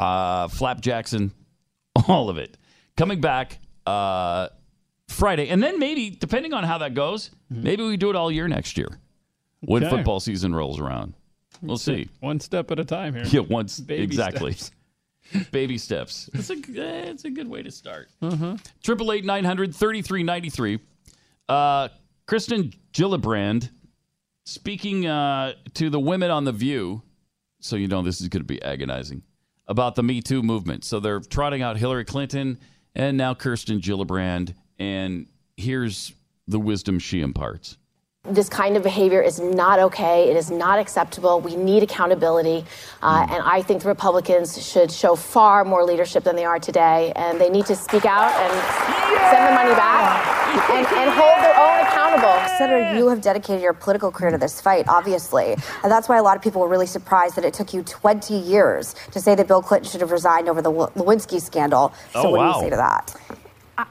uh, 0.00 0.48
Flap 0.48 0.80
Jackson, 0.80 1.32
all 2.08 2.28
of 2.30 2.38
it 2.38 2.56
coming 2.96 3.20
back 3.20 3.58
uh, 3.86 4.48
Friday, 5.08 5.48
and 5.48 5.62
then 5.62 5.78
maybe 5.78 6.10
depending 6.10 6.52
on 6.54 6.64
how 6.64 6.78
that 6.78 6.94
goes, 6.94 7.30
maybe 7.50 7.82
we 7.84 7.96
do 7.96 8.10
it 8.10 8.16
all 8.16 8.30
year 8.32 8.48
next 8.48 8.76
year 8.78 8.88
when 9.60 9.84
Okay. 9.84 9.94
football 9.96 10.20
season 10.20 10.54
rolls 10.54 10.80
around. 10.80 11.14
We'll 11.62 11.76
see. 11.76 12.08
One 12.20 12.40
step 12.40 12.70
at 12.70 12.78
a 12.78 12.84
time 12.84 13.14
here. 13.14 13.24
Yeah, 13.30 13.40
once 13.40 13.78
Baby 13.80 14.02
exactly. 14.04 14.52
steps. 14.52 14.70
Baby 15.52 15.76
steps. 15.78 16.30
It's 16.32 16.48
a 16.50 16.54
eh, 16.54 17.10
it's 17.10 17.24
a 17.24 17.30
good 17.30 17.48
way 17.48 17.62
to 17.62 17.70
start. 17.70 18.08
Uh-huh. 18.22 18.56
Triple 18.82 19.12
eight 19.12 19.24
nine 19.24 19.44
hundred 19.44 19.74
thirty 19.74 20.00
three 20.02 20.22
ninety 20.22 20.48
three. 20.50 20.80
Uh, 21.48 21.88
Kirsten 22.26 22.72
Gillibrand 22.92 23.68
speaking 24.44 25.06
uh, 25.06 25.52
to 25.74 25.90
the 25.90 26.00
women 26.00 26.30
on 26.30 26.44
the 26.44 26.52
View. 26.52 27.02
So 27.60 27.76
you 27.76 27.86
know 27.88 28.02
this 28.02 28.20
is 28.20 28.28
going 28.28 28.40
to 28.40 28.46
be 28.46 28.60
agonizing 28.62 29.22
about 29.70 29.94
the 29.94 30.02
Me 30.02 30.20
Too 30.20 30.42
movement. 30.42 30.84
So 30.84 31.00
they're 31.00 31.20
trotting 31.20 31.62
out 31.62 31.78
Hillary 31.78 32.04
Clinton 32.04 32.58
and 32.94 33.16
now 33.16 33.34
Kirsten 33.34 33.80
Gillibrand, 33.80 34.54
and 34.80 35.28
here's 35.56 36.12
the 36.48 36.58
wisdom 36.58 36.98
she 36.98 37.20
imparts. 37.20 37.78
This 38.28 38.50
kind 38.50 38.76
of 38.76 38.82
behavior 38.82 39.22
is 39.22 39.40
not 39.40 39.78
okay. 39.78 40.28
It 40.30 40.36
is 40.36 40.50
not 40.50 40.78
acceptable. 40.78 41.40
We 41.40 41.56
need 41.56 41.82
accountability. 41.82 42.66
Uh, 43.02 43.26
and 43.30 43.42
I 43.42 43.62
think 43.62 43.80
the 43.80 43.88
Republicans 43.88 44.62
should 44.62 44.92
show 44.92 45.16
far 45.16 45.64
more 45.64 45.84
leadership 45.86 46.24
than 46.24 46.36
they 46.36 46.44
are 46.44 46.58
today. 46.58 47.14
And 47.16 47.40
they 47.40 47.48
need 47.48 47.64
to 47.66 47.74
speak 47.74 48.04
out 48.04 48.30
and 48.36 48.52
send 49.32 49.48
the 49.48 49.54
money 49.54 49.74
back 49.74 50.68
and, 50.68 50.86
and 50.98 51.10
hold 51.12 51.42
their 51.42 51.56
own 51.58 51.86
accountable. 51.86 52.58
Senator, 52.58 52.94
you 52.94 53.08
have 53.08 53.22
dedicated 53.22 53.62
your 53.62 53.72
political 53.72 54.10
career 54.12 54.32
to 54.32 54.38
this 54.38 54.60
fight, 54.60 54.84
obviously. 54.86 55.52
And 55.82 55.90
that's 55.90 56.06
why 56.06 56.18
a 56.18 56.22
lot 56.22 56.36
of 56.36 56.42
people 56.42 56.60
were 56.60 56.68
really 56.68 56.86
surprised 56.86 57.36
that 57.36 57.46
it 57.46 57.54
took 57.54 57.72
you 57.72 57.82
20 57.82 58.34
years 58.34 58.94
to 59.12 59.20
say 59.20 59.34
that 59.34 59.48
Bill 59.48 59.62
Clinton 59.62 59.90
should 59.90 60.02
have 60.02 60.10
resigned 60.12 60.50
over 60.50 60.60
the 60.60 60.70
Lewinsky 60.70 61.40
scandal. 61.40 61.94
So, 62.12 62.24
Oh, 62.26 62.30
what 62.32 62.52
do 62.52 62.58
you 62.58 62.64
say 62.64 62.70
to 62.70 62.76
that? 62.76 63.16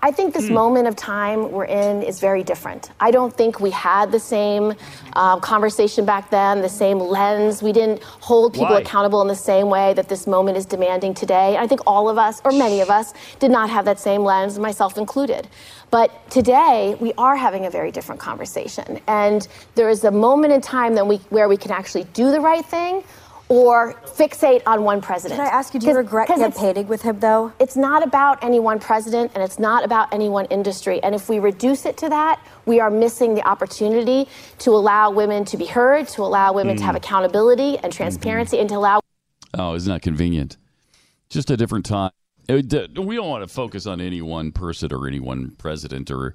I- 0.01 0.11
think 0.11 0.33
this 0.33 0.49
moment 0.49 0.87
of 0.87 0.95
time 0.95 1.51
we're 1.51 1.65
in 1.65 2.03
is 2.03 2.19
very 2.19 2.43
different. 2.43 2.91
I 2.99 3.11
don't 3.11 3.33
think 3.33 3.59
we 3.59 3.69
had 3.71 4.11
the 4.11 4.19
same 4.19 4.73
um, 5.13 5.39
conversation 5.39 6.03
back 6.05 6.29
then, 6.29 6.61
the 6.61 6.69
same 6.69 6.99
lens. 6.99 7.63
We 7.63 7.71
didn't 7.71 8.03
hold 8.03 8.53
people 8.53 8.75
Why? 8.75 8.81
accountable 8.81 9.21
in 9.21 9.27
the 9.27 9.35
same 9.35 9.69
way 9.69 9.93
that 9.93 10.09
this 10.09 10.27
moment 10.27 10.57
is 10.57 10.65
demanding 10.65 11.13
today. 11.13 11.57
I 11.57 11.67
think 11.67 11.81
all 11.87 12.09
of 12.09 12.17
us, 12.17 12.41
or 12.43 12.51
many 12.51 12.81
of 12.81 12.89
us, 12.89 13.13
did 13.39 13.51
not 13.51 13.69
have 13.69 13.85
that 13.85 13.99
same 13.99 14.23
lens, 14.23 14.59
myself 14.59 14.97
included. 14.97 15.47
But 15.91 16.29
today, 16.29 16.95
we 16.99 17.13
are 17.17 17.35
having 17.35 17.65
a 17.65 17.69
very 17.69 17.91
different 17.91 18.19
conversation. 18.19 18.99
And 19.07 19.47
there 19.75 19.89
is 19.89 20.03
a 20.03 20.11
moment 20.11 20.53
in 20.53 20.61
time 20.61 20.95
that 20.95 21.07
we, 21.07 21.17
where 21.29 21.47
we 21.47 21.57
can 21.57 21.71
actually 21.71 22.03
do 22.13 22.31
the 22.31 22.41
right 22.41 22.65
thing 22.65 23.03
or 23.49 23.93
fixate 24.05 24.61
on 24.67 24.83
one 24.83 25.01
president. 25.01 25.39
Can 25.39 25.47
I 25.47 25.49
ask 25.49 25.73
you, 25.73 25.79
do 25.79 25.87
you 25.87 25.95
regret 25.97 26.29
it's- 26.29 26.39
campaigning 26.39 26.87
with 26.87 27.01
him, 27.01 27.19
though? 27.19 27.51
it's 27.59 27.75
not 27.75 28.03
about 28.03 28.43
any 28.43 28.59
one 28.59 28.79
president 28.79 29.31
and 29.33 29.43
it's 29.43 29.57
not 29.59 29.83
about 29.83 30.13
any 30.13 30.29
one 30.29 30.45
industry. 30.45 31.01
And 31.03 31.13
if 31.15 31.27
we 31.29 31.39
reduce 31.39 31.85
it 31.85 31.97
to 31.97 32.09
that, 32.09 32.39
we 32.65 32.79
are 32.79 32.91
missing 32.91 33.33
the 33.33 33.45
opportunity 33.47 34.27
to 34.59 34.69
allow 34.71 35.09
women 35.11 35.45
to 35.45 35.57
be 35.57 35.65
heard, 35.65 36.07
to 36.09 36.21
allow 36.21 36.53
women 36.53 36.77
to 36.77 36.83
have 36.83 36.93
Mm. 36.95 36.99
accountability 36.99 37.77
and 37.79 37.91
transparency, 37.91 38.59
and 38.59 38.69
to 38.69 38.75
allow 38.75 39.01
Oh, 39.57 39.73
isn't 39.73 39.91
that 39.91 40.03
convenient? 40.03 40.57
Just 41.29 41.49
a 41.49 41.57
different 41.57 41.85
time. 41.85 42.11
We 42.47 42.61
don't 42.61 43.29
want 43.29 43.43
to 43.43 43.47
focus 43.47 43.87
on 43.87 43.99
any 43.99 44.21
one 44.21 44.51
person 44.51 44.93
or 44.93 45.07
any 45.07 45.19
one 45.19 45.51
president, 45.57 46.11
or 46.11 46.33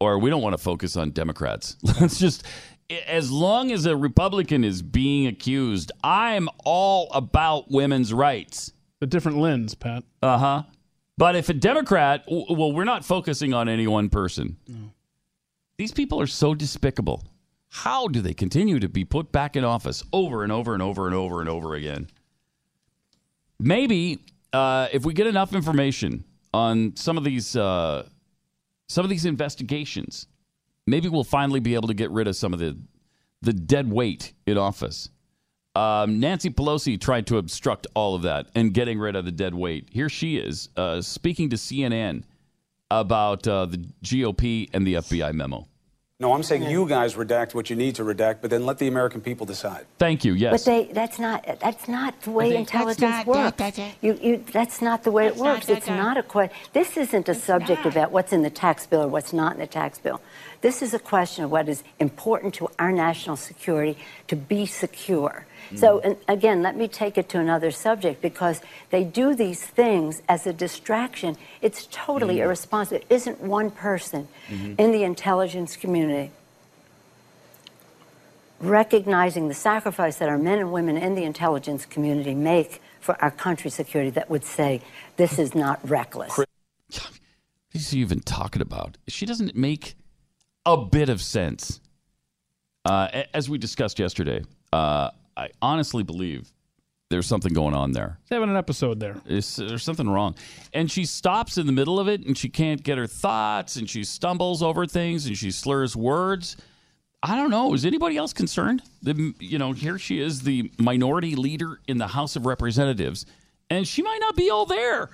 or 0.00 0.18
we 0.18 0.30
don't 0.30 0.42
want 0.42 0.52
to 0.52 0.58
focus 0.62 0.96
on 0.96 1.10
Democrats. 1.10 1.76
Let's 2.00 2.18
just, 2.18 2.44
as 3.06 3.30
long 3.30 3.72
as 3.72 3.86
a 3.86 3.96
Republican 3.96 4.64
is 4.64 4.82
being 4.82 5.26
accused, 5.26 5.92
I'm 6.02 6.48
all 6.64 7.10
about 7.12 7.70
women's 7.70 8.12
rights. 8.12 8.72
A 9.00 9.06
different 9.06 9.38
lens, 9.38 9.74
Pat. 9.74 10.04
Uh 10.22 10.38
huh. 10.38 10.62
But 11.18 11.36
if 11.36 11.48
a 11.48 11.54
Democrat, 11.54 12.24
well, 12.28 12.72
we're 12.72 12.84
not 12.84 13.04
focusing 13.04 13.52
on 13.52 13.68
any 13.68 13.86
one 13.86 14.08
person. 14.08 14.56
No. 14.66 14.92
These 15.76 15.92
people 15.92 16.20
are 16.20 16.26
so 16.26 16.54
despicable. 16.54 17.24
How 17.68 18.06
do 18.06 18.20
they 18.20 18.34
continue 18.34 18.78
to 18.78 18.88
be 18.88 19.04
put 19.04 19.32
back 19.32 19.56
in 19.56 19.64
office 19.64 20.04
over 20.12 20.42
and 20.42 20.52
over 20.52 20.74
and 20.74 20.82
over 20.82 21.06
and 21.06 21.14
over 21.14 21.40
and 21.40 21.48
over 21.48 21.74
again? 21.74 22.08
Maybe 23.58 24.24
uh, 24.52 24.88
if 24.92 25.04
we 25.04 25.14
get 25.14 25.26
enough 25.26 25.54
information 25.54 26.24
on 26.52 26.96
some 26.96 27.16
of 27.16 27.24
these 27.24 27.56
uh, 27.56 28.06
some 28.88 29.04
of 29.04 29.10
these 29.10 29.24
investigations, 29.24 30.26
maybe 30.86 31.08
we'll 31.08 31.24
finally 31.24 31.60
be 31.60 31.74
able 31.74 31.88
to 31.88 31.94
get 31.94 32.10
rid 32.10 32.28
of 32.28 32.36
some 32.36 32.52
of 32.52 32.58
the 32.58 32.76
the 33.42 33.52
dead 33.52 33.90
weight 33.90 34.32
in 34.46 34.56
office. 34.56 35.08
Um, 35.74 36.20
Nancy 36.20 36.48
Pelosi 36.50 37.00
tried 37.00 37.26
to 37.28 37.38
obstruct 37.38 37.86
all 37.94 38.14
of 38.14 38.22
that 38.22 38.46
and 38.54 38.72
getting 38.72 39.00
rid 39.00 39.16
of 39.16 39.24
the 39.24 39.32
dead 39.32 39.54
weight. 39.54 39.88
Here 39.90 40.08
she 40.08 40.36
is 40.36 40.68
uh, 40.76 41.00
speaking 41.00 41.50
to 41.50 41.56
CNN 41.56 42.22
about 42.90 43.48
uh, 43.48 43.66
the 43.66 43.78
GOP 44.04 44.68
and 44.72 44.86
the 44.86 44.94
FBI 44.94 45.32
memo. 45.32 45.66
No, 46.20 46.32
I'm 46.34 46.44
saying 46.44 46.62
you 46.70 46.86
guys 46.86 47.16
redact 47.16 47.52
what 47.52 47.68
you 47.68 47.74
need 47.74 47.96
to 47.96 48.04
redact, 48.04 48.36
but 48.42 48.50
then 48.50 48.64
let 48.64 48.78
the 48.78 48.86
American 48.86 49.20
people 49.20 49.44
decide. 49.44 49.86
Thank 49.98 50.24
you. 50.24 50.34
Yes. 50.34 50.52
But 50.52 50.70
they, 50.70 50.92
that's 50.92 51.18
not 51.18 51.44
that's 51.58 51.88
not 51.88 52.20
the 52.22 52.30
way 52.30 52.54
intelligence 52.54 53.00
not- 53.00 53.26
works. 53.26 53.56
that- 53.56 53.74
that- 53.74 53.94
you, 54.02 54.16
you, 54.22 54.44
that's 54.52 54.80
not 54.80 55.02
the 55.02 55.10
way 55.10 55.26
it 55.26 55.34
works. 55.34 55.68
it's 55.68 55.88
not 55.88 56.16
a 56.16 56.22
question. 56.22 56.56
This 56.74 56.96
isn't 56.96 57.28
a 57.28 57.34
subject 57.34 57.86
about 57.86 58.12
what's 58.12 58.32
in 58.32 58.42
the 58.42 58.50
tax 58.50 58.86
bill 58.86 59.02
or 59.02 59.08
what's 59.08 59.32
not 59.32 59.54
in 59.54 59.58
the 59.58 59.66
tax 59.66 59.98
bill. 59.98 60.20
This 60.62 60.80
is 60.80 60.94
a 60.94 60.98
question 60.98 61.44
of 61.44 61.50
what 61.50 61.68
is 61.68 61.82
important 61.98 62.54
to 62.54 62.68
our 62.78 62.92
national 62.92 63.36
security 63.36 63.98
to 64.28 64.36
be 64.36 64.64
secure. 64.64 65.44
So, 65.74 66.00
and 66.00 66.16
again, 66.28 66.62
let 66.62 66.76
me 66.76 66.86
take 66.86 67.16
it 67.18 67.28
to 67.30 67.38
another 67.40 67.70
subject 67.70 68.20
because 68.22 68.60
they 68.90 69.04
do 69.04 69.34
these 69.34 69.60
things 69.64 70.22
as 70.28 70.46
a 70.46 70.52
distraction. 70.52 71.36
It's 71.60 71.88
totally 71.90 72.36
Mm. 72.36 72.44
irresponsible. 72.44 72.98
It 73.00 73.06
isn't 73.10 73.40
one 73.40 73.70
person 73.70 74.28
Mhm. 74.48 74.78
in 74.78 74.92
the 74.92 75.02
intelligence 75.02 75.76
community 75.76 76.30
recognizing 78.60 79.48
the 79.48 79.54
sacrifice 79.54 80.16
that 80.18 80.28
our 80.28 80.38
men 80.38 80.58
and 80.60 80.72
women 80.72 80.96
in 80.96 81.16
the 81.16 81.24
intelligence 81.24 81.84
community 81.84 82.34
make 82.34 82.80
for 83.00 83.20
our 83.20 83.30
country's 83.30 83.74
security 83.74 84.10
that 84.10 84.30
would 84.30 84.44
say 84.44 84.80
this 85.16 85.36
is 85.38 85.52
not 85.54 85.80
reckless. 85.88 86.38
What 86.38 86.48
is 87.72 87.88
she 87.88 87.98
even 87.98 88.20
talking 88.20 88.62
about? 88.62 88.98
She 89.08 89.26
doesn't 89.26 89.56
make 89.56 89.96
a 90.66 90.76
bit 90.76 91.08
of 91.08 91.20
sense. 91.20 91.80
Uh, 92.84 93.22
as 93.32 93.48
we 93.48 93.58
discussed 93.58 93.98
yesterday, 93.98 94.42
uh, 94.72 95.10
I 95.36 95.50
honestly 95.60 96.02
believe 96.02 96.52
there's 97.10 97.26
something 97.26 97.52
going 97.52 97.74
on 97.74 97.92
there. 97.92 98.18
Having 98.30 98.50
an 98.50 98.56
episode 98.56 98.98
there. 98.98 99.16
Is 99.26 99.56
there's 99.56 99.84
something 99.84 100.08
wrong? 100.08 100.34
And 100.72 100.90
she 100.90 101.04
stops 101.04 101.58
in 101.58 101.66
the 101.66 101.72
middle 101.72 102.00
of 102.00 102.08
it, 102.08 102.26
and 102.26 102.36
she 102.36 102.48
can't 102.48 102.82
get 102.82 102.98
her 102.98 103.06
thoughts, 103.06 103.76
and 103.76 103.88
she 103.88 104.02
stumbles 104.02 104.62
over 104.62 104.86
things, 104.86 105.26
and 105.26 105.36
she 105.36 105.50
slurs 105.50 105.94
words. 105.94 106.56
I 107.22 107.36
don't 107.36 107.50
know. 107.50 107.72
Is 107.74 107.84
anybody 107.84 108.16
else 108.16 108.32
concerned? 108.32 108.82
The, 109.02 109.34
you 109.38 109.58
know, 109.58 109.72
here 109.72 109.98
she 109.98 110.20
is, 110.20 110.42
the 110.42 110.72
minority 110.78 111.36
leader 111.36 111.78
in 111.86 111.98
the 111.98 112.08
House 112.08 112.34
of 112.34 112.46
Representatives, 112.46 113.26
and 113.70 113.86
she 113.86 114.02
might 114.02 114.18
not 114.20 114.34
be 114.34 114.50
all 114.50 114.66
there. 114.66 115.10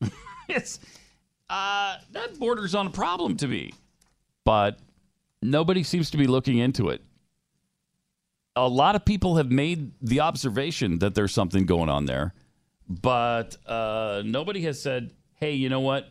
it's 0.48 0.80
uh, 1.48 1.96
that 2.12 2.38
borders 2.38 2.74
on 2.74 2.86
a 2.88 2.90
problem 2.90 3.36
to 3.36 3.46
me, 3.46 3.72
but 4.44 4.78
nobody 5.42 5.82
seems 5.82 6.10
to 6.10 6.16
be 6.16 6.26
looking 6.26 6.58
into 6.58 6.88
it. 6.88 7.02
A 8.56 8.68
lot 8.68 8.96
of 8.96 9.04
people 9.04 9.36
have 9.36 9.50
made 9.50 9.92
the 10.02 10.20
observation 10.20 10.98
that 10.98 11.14
there's 11.14 11.32
something 11.32 11.66
going 11.66 11.88
on 11.88 12.06
there, 12.06 12.34
but 12.88 13.56
uh, 13.66 14.22
nobody 14.24 14.62
has 14.62 14.80
said, 14.82 15.12
"Hey, 15.34 15.52
you 15.52 15.68
know 15.68 15.80
what? 15.80 16.08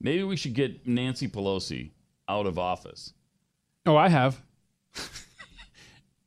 Maybe 0.00 0.22
we 0.24 0.36
should 0.36 0.54
get 0.54 0.86
Nancy 0.86 1.28
Pelosi 1.28 1.90
out 2.28 2.46
of 2.46 2.58
office." 2.58 3.12
Oh, 3.86 3.96
I 3.96 4.08
have. 4.08 4.40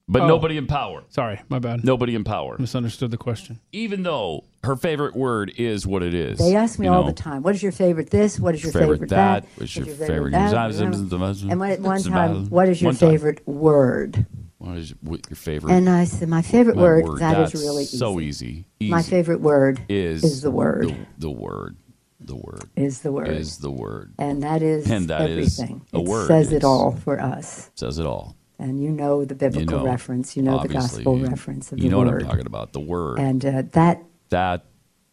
But 0.08 0.22
Oh. 0.22 0.28
nobody 0.28 0.56
in 0.58 0.68
power. 0.68 1.04
Sorry, 1.10 1.42
my 1.50 1.58
bad. 1.58 1.84
Nobody 1.84 2.14
in 2.14 2.24
power. 2.24 2.58
Misunderstood 2.60 3.10
the 3.10 3.18
question. 3.18 3.60
Even 3.72 4.04
though 4.04 4.44
her 4.66 4.76
favorite 4.76 5.16
word 5.16 5.54
is 5.58 5.88
what 5.88 6.04
it 6.04 6.14
is. 6.14 6.40
They 6.40 6.56
ask 6.56 6.78
me 6.80 6.88
all 6.88 7.02
know. 7.04 7.08
the 7.08 7.14
time, 7.14 7.42
what 7.44 7.56
is 7.56 7.64
your 7.64 7.72
favorite 7.72 8.10
this? 8.10 8.40
What 8.40 8.54
is 8.56 8.64
your 8.64 8.72
Favorite 8.74 8.96
favorite, 8.96 9.10
that? 9.12 9.44
that? 9.44 9.50
What's 9.60 9.76
your 9.76 9.86
favorite 9.86 10.32
news 10.32 10.52
that? 10.52 11.48
And 11.50 11.60
one- 11.60 11.70
at 11.72 11.80
one 11.82 12.02
time, 12.04 12.50
what 12.50 12.68
is 12.70 12.82
your 12.82 12.90
One 12.90 12.96
time. 12.96 13.10
favorite 13.12 13.48
word? 13.48 14.26
What 14.58 14.78
is 14.78 14.94
what 15.02 15.30
your 15.30 15.36
favorite? 15.38 15.72
And 15.74 15.90
I 15.90 16.06
said, 16.06 16.28
my 16.28 16.42
favorite 16.42 16.76
My 16.76 16.82
word, 16.82 17.06
word. 17.06 17.20
that 17.20 17.40
is 17.54 17.54
really 17.62 17.84
easy. 17.84 17.98
so 17.98 18.20
easy. 18.20 18.66
My 18.82 19.02
favorite 19.04 19.42
word 19.42 19.82
is 19.90 20.24
is 20.24 20.42
the 20.42 20.52
word. 20.52 20.88
The, 20.90 20.96
the 21.20 21.30
word. 21.32 21.76
The 22.20 22.36
word. 22.36 22.64
Is 22.76 23.02
the 23.02 23.12
word. 23.12 23.28
Is 23.28 23.58
the 23.60 23.70
word. 23.70 24.14
And 24.18 24.42
that 24.42 24.64
is 24.64 24.90
And 24.90 25.10
that 25.10 25.30
is 25.30 25.60
everything. 25.60 25.86
a 25.94 26.00
it 26.00 26.06
word. 26.08 26.28
says 26.28 26.52
it 26.52 26.64
all 26.64 26.94
for 26.94 27.20
us. 27.22 27.70
Says 27.76 28.00
it 28.00 28.06
all. 28.08 28.36
And 28.58 28.82
you 28.82 28.90
know 28.90 29.26
the 29.26 29.36
biblical 29.36 29.80
know, 29.80 29.86
reference. 29.86 30.36
You 30.36 30.42
know 30.42 30.60
the 30.62 30.70
gospel 30.70 31.18
you- 31.20 31.28
reference 31.28 31.72
of 31.72 31.78
the 31.78 31.84
word. 31.84 31.84
You 31.84 31.92
know 31.92 31.98
word. 32.00 32.08
what 32.14 32.22
I'm 32.24 32.30
talking 32.30 32.48
about. 32.48 32.74
The 32.74 32.80
word. 32.80 33.20
And 33.20 33.46
uh, 33.46 33.64
that 33.74 34.02
that 34.30 34.66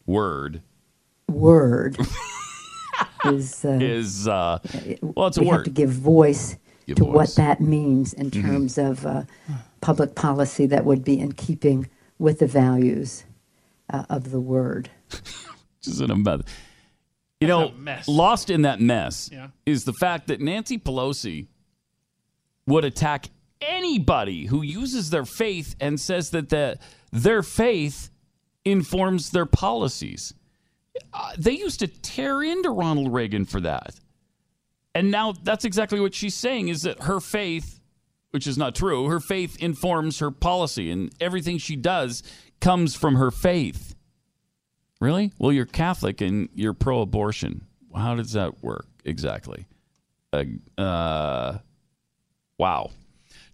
word 0.06 0.62
word 1.28 1.96
is 3.26 3.64
uh, 3.64 3.78
is 3.80 4.26
uh, 4.28 4.58
well, 5.00 5.28
it's 5.28 5.36
a 5.38 5.40
we 5.40 5.46
have 5.48 5.64
to 5.64 5.70
give 5.70 5.90
voice 5.90 6.56
Give 6.86 6.96
to 6.96 7.04
voice. 7.04 7.14
what 7.14 7.34
that 7.36 7.60
means 7.60 8.12
in 8.12 8.30
Mhm. 8.30 8.42
terms 8.42 8.78
of 8.78 9.06
uh, 9.06 9.22
public 9.80 10.14
policy 10.14 10.66
that 10.66 10.84
would 10.84 11.04
be 11.04 11.18
in 11.18 11.32
keeping 11.32 11.88
with 12.18 12.40
the 12.40 12.46
values 12.46 13.24
uh, 13.90 14.04
of 14.10 14.30
the 14.30 14.40
word. 14.40 14.90
Just 15.82 16.00
in 16.00 16.10
a 16.10 16.16
mess. 16.16 16.40
You 17.40 17.48
know, 17.48 17.72
lost 18.06 18.50
in 18.50 18.62
that 18.62 18.80
mess 18.80 19.28
Yeah. 19.32 19.48
is 19.66 19.84
the 19.84 19.92
fact 19.92 20.28
that 20.28 20.40
Nancy 20.40 20.78
Pelosi 20.78 21.46
would 22.66 22.84
attack 22.84 23.26
anybody 23.60 24.46
who 24.46 24.62
uses 24.62 25.10
their 25.10 25.24
faith 25.24 25.74
and 25.80 25.98
says 26.00 26.30
that 26.30 26.48
the, 26.50 26.78
their 27.12 27.42
faith 27.42 28.10
informs 28.64 29.30
their 29.30 29.46
policies. 29.46 30.34
Uh, 31.12 31.32
they 31.38 31.52
used 31.52 31.80
to 31.80 31.86
tear 31.86 32.42
into 32.42 32.70
Ronald 32.70 33.12
Reagan 33.12 33.44
for 33.44 33.60
that. 33.60 33.94
And 34.94 35.10
now 35.10 35.32
that's 35.42 35.64
exactly 35.64 36.00
what 36.00 36.14
she's 36.14 36.34
saying 36.34 36.68
is 36.68 36.82
that 36.82 37.04
her 37.04 37.18
faith, 37.18 37.80
which 38.30 38.46
is 38.46 38.58
not 38.58 38.74
true, 38.74 39.06
her 39.06 39.20
faith 39.20 39.56
informs 39.58 40.18
her 40.18 40.30
policy 40.30 40.90
and 40.90 41.12
everything 41.20 41.58
she 41.58 41.76
does 41.76 42.22
comes 42.60 42.94
from 42.94 43.14
her 43.16 43.30
faith. 43.30 43.94
Really? 45.00 45.32
Well, 45.38 45.52
you're 45.52 45.66
Catholic 45.66 46.20
and 46.20 46.48
you're 46.54 46.74
pro 46.74 47.00
abortion. 47.00 47.66
How 47.94 48.14
does 48.14 48.32
that 48.32 48.62
work 48.62 48.86
exactly? 49.04 49.66
Uh, 50.32 50.44
uh, 50.80 51.58
wow. 52.58 52.90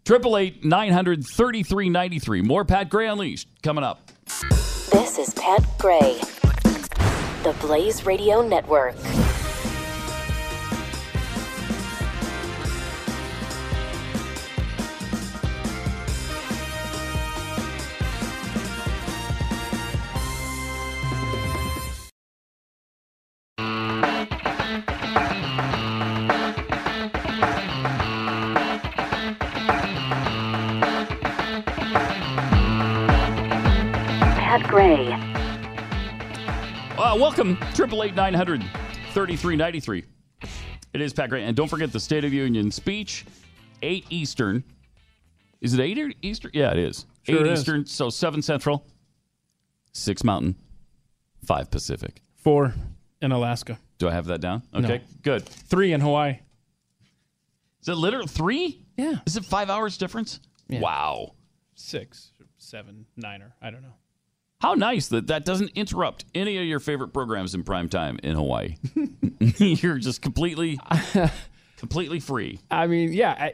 Triple 0.04 0.36
eight 0.36 0.64
nine 0.64 0.92
hundred 0.92 1.24
thirty 1.24 1.62
three 1.62 1.88
ninety 1.88 2.18
three. 2.18 2.42
More 2.42 2.64
Pat 2.64 2.88
Gray 2.88 3.08
Unleashed 3.08 3.48
coming 3.62 3.84
up. 3.84 4.10
This 4.90 5.18
is 5.18 5.34
Pat 5.34 5.62
Gray, 5.76 6.18
the 7.42 7.54
Blaze 7.60 8.06
Radio 8.06 8.40
Network. 8.40 8.96
Welcome, 37.18 37.56
triple 37.74 38.02
eight 38.02 38.14
nine 38.14 38.34
hundred 38.34 38.64
thirty 39.12 39.36
three 39.36 39.56
ninety 39.56 39.80
three. 39.80 40.04
It 40.94 41.00
is 41.00 41.12
Pat 41.12 41.30
Gray, 41.30 41.44
and 41.44 41.56
don't 41.56 41.68
forget 41.68 41.92
the 41.92 42.00
State 42.00 42.24
of 42.24 42.30
the 42.30 42.36
Union 42.36 42.70
speech, 42.70 43.26
eight 43.82 44.06
Eastern. 44.10 44.64
Is 45.60 45.74
it 45.74 45.80
eight 45.80 46.16
Eastern? 46.22 46.50
Yeah, 46.54 46.70
it 46.70 46.78
is. 46.78 47.06
Sure 47.24 47.40
eight 47.44 47.52
is. 47.52 47.60
Eastern, 47.60 47.84
so 47.86 48.08
seven 48.10 48.40
Central, 48.40 48.86
six 49.92 50.24
Mountain, 50.24 50.56
five 51.44 51.70
Pacific. 51.70 52.22
Four 52.36 52.74
in 53.20 53.32
Alaska. 53.32 53.78
Do 53.98 54.08
I 54.08 54.12
have 54.12 54.26
that 54.26 54.40
down? 54.40 54.62
No. 54.72 54.80
Okay, 54.80 55.02
good. 55.22 55.44
Three 55.44 55.92
in 55.92 56.00
Hawaii. 56.00 56.38
Is 57.82 57.88
it 57.88 57.96
literally 57.96 58.28
three? 58.28 58.84
Yeah. 58.96 59.16
Is 59.26 59.36
it 59.36 59.44
five 59.44 59.70
hours 59.70 59.98
difference? 59.98 60.40
Yeah. 60.68 60.80
Wow. 60.80 61.32
Six, 61.74 62.32
seven, 62.58 63.06
niner. 63.16 63.54
I 63.60 63.70
don't 63.70 63.82
know. 63.82 63.94
How 64.60 64.74
nice 64.74 65.06
that 65.08 65.28
that 65.28 65.44
doesn't 65.44 65.70
interrupt 65.76 66.24
any 66.34 66.58
of 66.58 66.64
your 66.64 66.80
favorite 66.80 67.08
programs 67.12 67.54
in 67.54 67.62
prime 67.62 67.88
time 67.88 68.18
in 68.24 68.34
Hawaii. 68.34 68.76
You're 69.58 69.98
just 69.98 70.20
completely, 70.20 70.80
completely 71.76 72.18
free. 72.18 72.58
I 72.70 72.86
mean, 72.88 73.12
yeah, 73.12 73.36
I- 73.38 73.52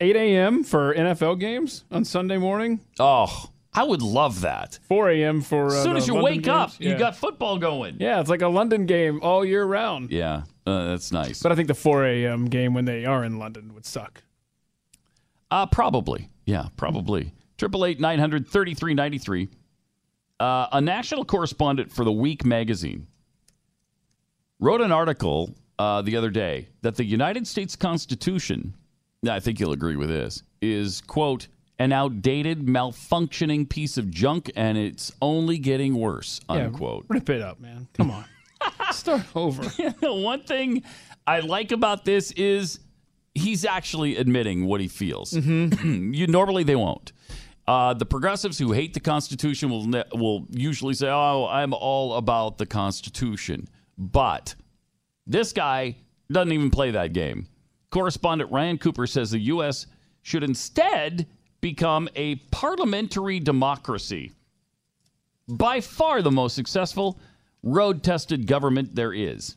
8 0.00 0.16
a.m. 0.16 0.64
for 0.64 0.94
NFL 0.94 1.38
games 1.40 1.84
on 1.90 2.04
Sunday 2.04 2.36
morning. 2.36 2.80
Oh, 2.98 3.46
I 3.72 3.84
would 3.84 4.02
love 4.02 4.42
that. 4.42 4.78
4 4.88 5.10
a.m. 5.12 5.40
for 5.40 5.68
uh, 5.68 5.76
As 5.78 5.82
soon 5.82 5.96
as 5.96 6.06
you 6.06 6.14
London 6.14 6.34
wake 6.36 6.48
up, 6.48 6.70
games. 6.78 6.80
you 6.92 6.98
got 6.98 7.16
football 7.16 7.56
going. 7.58 7.96
Yeah, 7.98 8.20
it's 8.20 8.28
like 8.28 8.42
a 8.42 8.48
London 8.48 8.84
game 8.84 9.20
all 9.22 9.44
year 9.46 9.64
round. 9.64 10.10
Yeah, 10.10 10.42
uh, 10.66 10.88
that's 10.88 11.10
nice. 11.10 11.42
But 11.42 11.52
I 11.52 11.54
think 11.54 11.68
the 11.68 11.74
4 11.74 12.04
a.m. 12.04 12.46
game 12.46 12.74
when 12.74 12.84
they 12.84 13.06
are 13.06 13.24
in 13.24 13.38
London 13.38 13.72
would 13.74 13.86
suck. 13.86 14.22
Uh, 15.50 15.64
probably. 15.66 16.28
Yeah, 16.44 16.66
probably. 16.76 17.32
Triple 17.56 17.86
eight 17.86 18.00
nine 18.00 18.18
hundred 18.18 18.48
thirty 18.48 18.74
three 18.74 18.92
ninety 18.94 19.16
three. 19.18 19.48
Uh, 20.40 20.66
a 20.72 20.80
national 20.80 21.24
correspondent 21.24 21.92
for 21.92 22.04
the 22.04 22.12
Week 22.12 22.44
magazine 22.44 23.06
wrote 24.58 24.80
an 24.80 24.92
article 24.92 25.54
uh, 25.78 26.02
the 26.02 26.16
other 26.16 26.30
day 26.30 26.68
that 26.82 26.96
the 26.96 27.04
United 27.04 27.46
States 27.46 27.76
Constitution, 27.76 28.74
I 29.28 29.40
think 29.40 29.60
you'll 29.60 29.72
agree 29.72 29.96
with 29.96 30.08
this, 30.08 30.42
is 30.60 31.00
quote 31.02 31.48
an 31.78 31.92
outdated, 31.92 32.66
malfunctioning 32.66 33.68
piece 33.68 33.96
of 33.98 34.10
junk, 34.10 34.50
and 34.54 34.78
it's 34.78 35.12
only 35.20 35.58
getting 35.58 35.94
worse. 35.96 36.40
Unquote. 36.48 37.04
Yeah, 37.10 37.14
rip 37.14 37.30
it 37.30 37.42
up, 37.42 37.60
man. 37.60 37.88
Come 37.94 38.10
on. 38.10 38.24
Start 38.92 39.22
over. 39.34 39.62
One 40.02 40.42
thing 40.42 40.82
I 41.26 41.40
like 41.40 41.72
about 41.72 42.04
this 42.04 42.30
is 42.32 42.78
he's 43.34 43.64
actually 43.64 44.16
admitting 44.16 44.66
what 44.66 44.80
he 44.80 44.88
feels. 44.88 45.32
you 45.34 46.26
normally 46.26 46.62
they 46.62 46.76
won't. 46.76 47.12
Uh, 47.66 47.94
the 47.94 48.04
progressives 48.04 48.58
who 48.58 48.72
hate 48.72 48.92
the 48.92 49.00
Constitution 49.00 49.70
will 49.70 49.86
ne- 49.86 50.04
will 50.12 50.46
usually 50.50 50.94
say, 50.94 51.08
"Oh, 51.08 51.46
I'm 51.50 51.72
all 51.72 52.14
about 52.14 52.58
the 52.58 52.66
Constitution," 52.66 53.68
but 53.96 54.54
this 55.26 55.52
guy 55.52 55.96
doesn't 56.30 56.52
even 56.52 56.70
play 56.70 56.90
that 56.90 57.12
game. 57.12 57.46
Correspondent 57.90 58.50
Ryan 58.50 58.76
Cooper 58.76 59.06
says 59.06 59.30
the 59.30 59.38
U.S. 59.38 59.86
should 60.22 60.42
instead 60.42 61.26
become 61.60 62.08
a 62.16 62.36
parliamentary 62.50 63.40
democracy 63.40 64.32
by 65.48 65.80
far 65.80 66.20
the 66.20 66.30
most 66.30 66.54
successful 66.54 67.18
road 67.62 68.02
tested 68.02 68.46
government 68.46 68.94
there 68.94 69.12
is. 69.12 69.56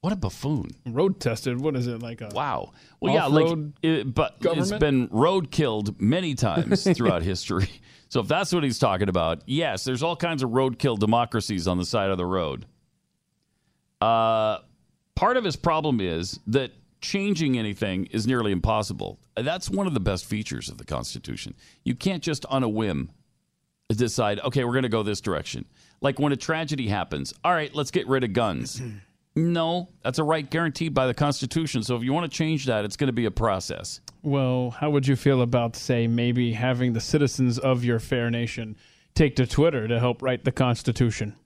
What 0.00 0.14
a 0.14 0.16
buffoon. 0.16 0.70
Road 0.86 1.20
tested. 1.20 1.60
What 1.60 1.76
is 1.76 1.86
it 1.86 2.00
like? 2.00 2.22
A 2.22 2.28
wow. 2.32 2.72
Well, 3.00 3.12
yeah, 3.12 3.26
like, 3.26 3.58
it, 3.82 4.14
but 4.14 4.36
it's 4.36 4.44
government? 4.44 4.80
been 4.80 5.08
road 5.10 5.50
killed 5.50 6.00
many 6.00 6.34
times 6.34 6.84
throughout 6.96 7.22
history. 7.22 7.68
So 8.08 8.20
if 8.20 8.28
that's 8.28 8.52
what 8.52 8.64
he's 8.64 8.78
talking 8.78 9.08
about, 9.08 9.42
yes, 9.46 9.84
there's 9.84 10.02
all 10.02 10.16
kinds 10.16 10.42
of 10.42 10.50
roadkill 10.50 10.98
democracies 10.98 11.68
on 11.68 11.76
the 11.76 11.84
side 11.84 12.10
of 12.10 12.16
the 12.16 12.26
road. 12.26 12.66
Uh, 14.00 14.58
part 15.14 15.36
of 15.36 15.44
his 15.44 15.54
problem 15.54 16.00
is 16.00 16.40
that 16.46 16.72
changing 17.02 17.58
anything 17.58 18.06
is 18.06 18.26
nearly 18.26 18.52
impossible. 18.52 19.20
That's 19.36 19.70
one 19.70 19.86
of 19.86 19.94
the 19.94 20.00
best 20.00 20.24
features 20.24 20.68
of 20.68 20.78
the 20.78 20.84
Constitution. 20.84 21.54
You 21.84 21.94
can't 21.94 22.22
just 22.22 22.46
on 22.46 22.62
a 22.62 22.68
whim 22.68 23.10
decide, 23.90 24.40
okay, 24.40 24.64
we're 24.64 24.72
going 24.72 24.82
to 24.84 24.88
go 24.88 25.02
this 25.02 25.20
direction. 25.20 25.66
Like 26.00 26.18
when 26.18 26.32
a 26.32 26.36
tragedy 26.36 26.88
happens, 26.88 27.34
all 27.44 27.52
right, 27.52 27.74
let's 27.74 27.90
get 27.90 28.08
rid 28.08 28.24
of 28.24 28.32
guns. 28.32 28.80
No, 29.36 29.88
that's 30.02 30.18
a 30.18 30.24
right 30.24 30.48
guaranteed 30.48 30.92
by 30.94 31.06
the 31.06 31.14
Constitution. 31.14 31.82
So 31.82 31.96
if 31.96 32.02
you 32.02 32.12
want 32.12 32.30
to 32.30 32.36
change 32.36 32.66
that, 32.66 32.84
it's 32.84 32.96
going 32.96 33.08
to 33.08 33.12
be 33.12 33.26
a 33.26 33.30
process. 33.30 34.00
Well, 34.22 34.70
how 34.70 34.90
would 34.90 35.06
you 35.06 35.16
feel 35.16 35.42
about, 35.42 35.76
say, 35.76 36.06
maybe 36.06 36.52
having 36.52 36.92
the 36.92 37.00
citizens 37.00 37.58
of 37.58 37.84
your 37.84 37.98
fair 37.98 38.30
nation 38.30 38.76
take 39.14 39.36
to 39.36 39.46
Twitter 39.46 39.86
to 39.88 39.98
help 39.98 40.22
write 40.22 40.44
the 40.44 40.52
Constitution? 40.52 41.36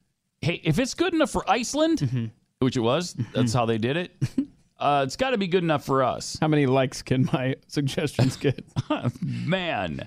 Hey, 0.41 0.61
if 0.65 0.79
it's 0.79 0.95
good 0.95 1.15
enough 1.15 1.31
for 1.31 1.49
Iceland, 1.49 2.31
which 2.59 2.77
it 2.77 2.81
was, 2.81 3.17
that's 3.35 3.53
how 3.53 3.67
they 3.67 3.79
did 3.79 3.97
it. 3.97 4.13
Uh, 4.77 5.03
it's 5.07 5.15
got 5.15 5.31
to 5.31 5.39
be 5.39 5.47
good 5.47 5.63
enough 5.63 5.85
for 5.85 6.03
us. 6.03 6.37
How 6.41 6.49
many 6.49 6.67
likes 6.67 7.01
can 7.01 7.29
my 7.33 7.55
suggestions 7.69 8.37
get? 8.37 8.65
Man. 9.23 10.07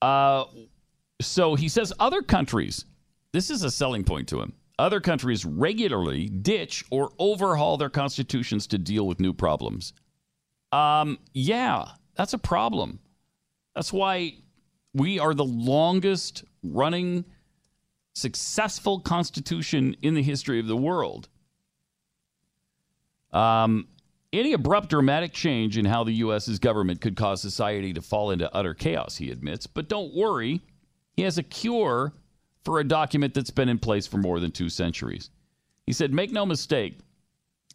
uh, 0.00 0.44
so 1.20 1.54
he 1.54 1.68
says 1.68 1.92
other 2.00 2.22
countries, 2.22 2.86
this 3.32 3.50
is 3.50 3.62
a 3.62 3.70
selling 3.70 4.04
point 4.04 4.26
to 4.28 4.40
him. 4.40 4.54
Other 4.78 5.00
countries 5.00 5.44
regularly 5.44 6.28
ditch 6.28 6.84
or 6.90 7.12
overhaul 7.18 7.76
their 7.78 7.88
constitutions 7.88 8.66
to 8.68 8.78
deal 8.78 9.06
with 9.06 9.20
new 9.20 9.32
problems. 9.32 9.94
Um, 10.70 11.18
yeah, 11.32 11.92
that's 12.14 12.34
a 12.34 12.38
problem. 12.38 12.98
That's 13.74 13.92
why 13.92 14.34
we 14.92 15.18
are 15.18 15.34
the 15.34 15.44
longest 15.44 16.44
running 16.62 17.24
successful 18.14 19.00
constitution 19.00 19.96
in 20.02 20.14
the 20.14 20.22
history 20.22 20.58
of 20.58 20.66
the 20.66 20.76
world. 20.76 21.28
Um, 23.32 23.88
any 24.32 24.52
abrupt 24.52 24.90
dramatic 24.90 25.32
change 25.32 25.78
in 25.78 25.84
how 25.84 26.04
the 26.04 26.12
U.S.'s 26.12 26.58
government 26.58 27.00
could 27.00 27.16
cause 27.16 27.40
society 27.40 27.92
to 27.92 28.02
fall 28.02 28.30
into 28.30 28.54
utter 28.54 28.74
chaos, 28.74 29.16
he 29.16 29.30
admits. 29.30 29.66
But 29.66 29.88
don't 29.88 30.14
worry, 30.14 30.62
he 31.12 31.22
has 31.22 31.38
a 31.38 31.42
cure 31.42 32.12
for 32.66 32.80
a 32.80 32.84
document 32.84 33.32
that's 33.32 33.52
been 33.52 33.68
in 33.68 33.78
place 33.78 34.08
for 34.08 34.16
more 34.16 34.40
than 34.40 34.50
two 34.50 34.68
centuries. 34.68 35.30
He 35.86 35.92
said, 35.92 36.12
Make 36.12 36.32
no 36.32 36.44
mistake, 36.44 36.98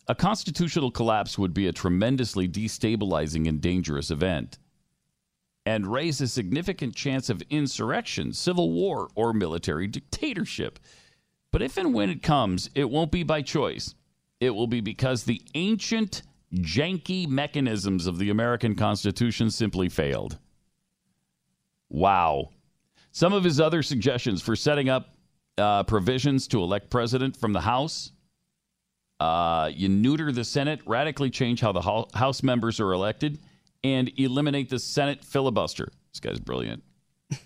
a 0.10 0.14
constitutional 0.14 0.92
collapse 0.92 1.38
would 1.38 1.54
be 1.54 1.68
a 1.68 1.72
tremendously 1.72 2.46
destabilizing 2.46 3.48
and 3.48 3.62
dangerous 3.62 4.12
event 4.12 4.60
and 5.66 5.88
raise 5.88 6.20
a 6.20 6.28
significant 6.28 6.94
chance 6.94 7.30
of 7.30 7.42
insurrection, 7.50 8.34
civil 8.34 8.74
war, 8.74 9.08
or 9.16 9.32
military 9.32 9.88
dictatorship. 9.88 10.78
But 11.52 11.62
if 11.62 11.78
and 11.78 11.94
when 11.94 12.10
it 12.10 12.22
comes, 12.22 12.70
it 12.76 12.90
won't 12.90 13.14
be 13.14 13.24
by 13.24 13.44
choice. 13.44 13.96
It 14.42 14.50
will 14.50 14.68
be 14.68 14.82
because 14.82 15.24
the 15.24 15.42
ancient, 15.54 16.24
janky 16.54 17.30
mechanisms 17.30 18.08
of 18.08 18.18
the 18.18 18.30
American 18.30 18.76
Constitution 18.76 19.52
simply 19.52 19.88
failed. 19.88 20.38
Wow. 21.88 22.50
Some 23.12 23.34
of 23.34 23.44
his 23.44 23.60
other 23.60 23.84
suggestions 23.84 24.42
for 24.42 24.56
setting 24.56 24.90
up 24.90 25.10
uh, 25.58 25.84
provisions 25.84 26.48
to 26.50 26.62
elect 26.64 26.90
president 26.90 27.36
from 27.36 27.54
the 27.54 27.62
House. 27.62 28.12
Uh, 29.20 29.70
you 29.74 29.90
neuter 29.90 30.32
the 30.32 30.44
Senate, 30.44 30.80
radically 30.86 31.30
change 31.30 31.60
how 31.62 31.72
the 31.72 31.82
ho- 31.82 32.08
House 32.14 32.42
members 32.42 32.80
are 32.80 32.92
elected, 32.94 33.38
and 33.84 34.12
eliminate 34.18 34.70
the 34.70 34.80
Senate 34.80 35.24
filibuster. 35.24 35.92
This 36.12 36.20
guy's 36.20 36.40
brilliant. 36.40 36.84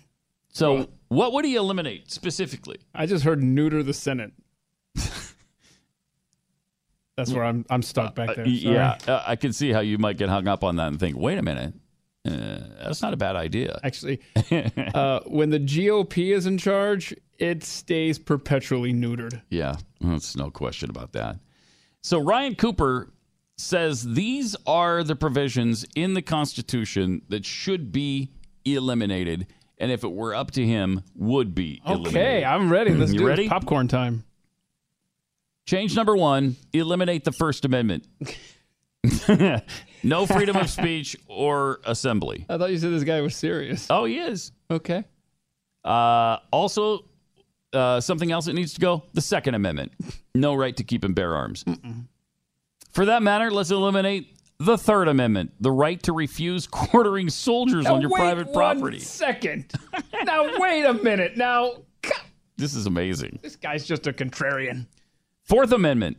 So, 0.48 0.88
what 1.08 1.34
would 1.34 1.44
he 1.44 1.54
eliminate 1.56 2.10
specifically? 2.10 2.78
I 2.94 3.04
just 3.04 3.24
heard 3.24 3.42
neuter 3.42 3.82
the 3.82 3.92
Senate. 3.92 4.32
That's 7.16 7.30
where 7.30 7.44
I'm. 7.44 7.66
I'm 7.68 7.82
stuck 7.82 8.14
back 8.14 8.28
there. 8.36 8.46
Uh, 8.46 8.48
Sorry. 8.48 8.74
yeah, 8.74 8.96
uh, 9.06 9.22
I 9.26 9.36
can 9.36 9.52
see 9.52 9.70
how 9.70 9.80
you 9.80 9.98
might 9.98 10.16
get 10.16 10.30
hung 10.30 10.48
up 10.48 10.64
on 10.64 10.76
that 10.76 10.88
and 10.88 10.98
think, 10.98 11.14
wait 11.18 11.36
a 11.36 11.42
minute, 11.42 11.74
uh, 12.26 12.84
that's 12.84 13.02
not 13.02 13.12
a 13.12 13.16
bad 13.16 13.36
idea. 13.36 13.78
Actually, 13.84 14.20
uh, 14.94 15.20
when 15.26 15.50
the 15.50 15.60
GOP 15.60 16.34
is 16.34 16.46
in 16.46 16.58
charge, 16.58 17.14
it 17.38 17.62
stays 17.64 18.18
perpetually 18.18 18.92
neutered. 18.92 19.40
Yeah, 19.50 19.76
there's 20.00 20.36
no 20.36 20.50
question 20.50 20.90
about 20.90 21.12
that. 21.12 21.38
So 22.02 22.18
Ryan 22.18 22.54
Cooper 22.54 23.12
says 23.56 24.02
these 24.02 24.56
are 24.66 25.02
the 25.02 25.16
provisions 25.16 25.86
in 25.94 26.14
the 26.14 26.22
Constitution 26.22 27.22
that 27.28 27.44
should 27.44 27.92
be 27.92 28.30
eliminated, 28.64 29.46
and 29.78 29.90
if 29.90 30.04
it 30.04 30.12
were 30.12 30.34
up 30.34 30.50
to 30.52 30.64
him, 30.66 31.02
would 31.14 31.54
be 31.54 31.80
eliminated. 31.86 32.16
Okay, 32.16 32.44
I'm 32.44 32.70
ready. 32.70 32.90
Let's 32.94 33.12
you 33.12 33.20
do 33.20 33.26
ready? 33.26 33.48
Popcorn 33.48 33.88
time. 33.88 34.24
Change 35.66 35.96
number 35.96 36.16
one: 36.16 36.56
eliminate 36.72 37.24
the 37.24 37.32
First 37.32 37.64
Amendment. 37.64 38.06
no 40.02 40.26
freedom 40.26 40.56
of 40.56 40.68
speech 40.70 41.16
or 41.28 41.80
assembly. 41.84 42.46
I 42.48 42.58
thought 42.58 42.70
you 42.70 42.78
said 42.78 42.92
this 42.92 43.04
guy 43.04 43.20
was 43.20 43.34
serious. 43.36 43.86
Oh, 43.90 44.04
he 44.04 44.18
is. 44.18 44.52
Okay. 44.70 45.04
Uh, 45.84 46.38
also, 46.52 47.04
uh, 47.72 48.00
something 48.00 48.32
else 48.32 48.46
that 48.46 48.54
needs 48.54 48.74
to 48.74 48.80
go: 48.80 49.04
the 49.14 49.20
Second 49.20 49.54
Amendment. 49.54 49.92
No 50.34 50.54
right 50.54 50.76
to 50.76 50.84
keep 50.84 51.04
and 51.04 51.14
bear 51.14 51.34
arms. 51.34 51.64
For 52.92 53.04
that 53.04 53.22
matter, 53.22 53.50
let's 53.50 53.70
eliminate 53.70 54.34
the 54.58 54.76
Third 54.78 55.08
Amendment: 55.08 55.52
the 55.60 55.70
right 55.70 56.02
to 56.04 56.12
refuse 56.12 56.66
quartering 56.66 57.28
soldiers 57.30 57.84
Now, 57.84 57.94
on 57.94 58.00
your 58.00 58.10
private 58.10 58.52
property. 58.52 58.98
Second. 58.98 59.72
now 60.24 60.58
wait 60.58 60.84
a 60.84 60.94
minute. 60.94 61.36
Now 61.36 61.72
This 62.56 62.74
is 62.74 62.86
amazing. 62.86 63.38
this 63.42 63.54
guy's 63.56 63.84
just 63.86 64.06
a 64.06 64.12
contrarian. 64.12 64.86
Fourth 65.44 65.72
Amendment, 65.72 66.16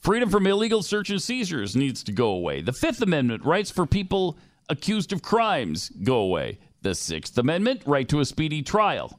freedom 0.00 0.28
from 0.30 0.46
illegal 0.46 0.82
search 0.82 1.10
and 1.10 1.20
seizures 1.20 1.76
needs 1.76 2.02
to 2.04 2.12
go 2.12 2.30
away. 2.30 2.60
The 2.60 2.72
Fifth 2.72 3.02
Amendment, 3.02 3.44
rights 3.44 3.70
for 3.70 3.86
people 3.86 4.38
accused 4.68 5.12
of 5.12 5.22
crimes 5.22 5.90
go 6.02 6.16
away. 6.18 6.58
The 6.82 6.94
Sixth 6.94 7.36
Amendment, 7.38 7.82
right 7.86 8.08
to 8.08 8.20
a 8.20 8.24
speedy 8.24 8.62
trial. 8.62 9.18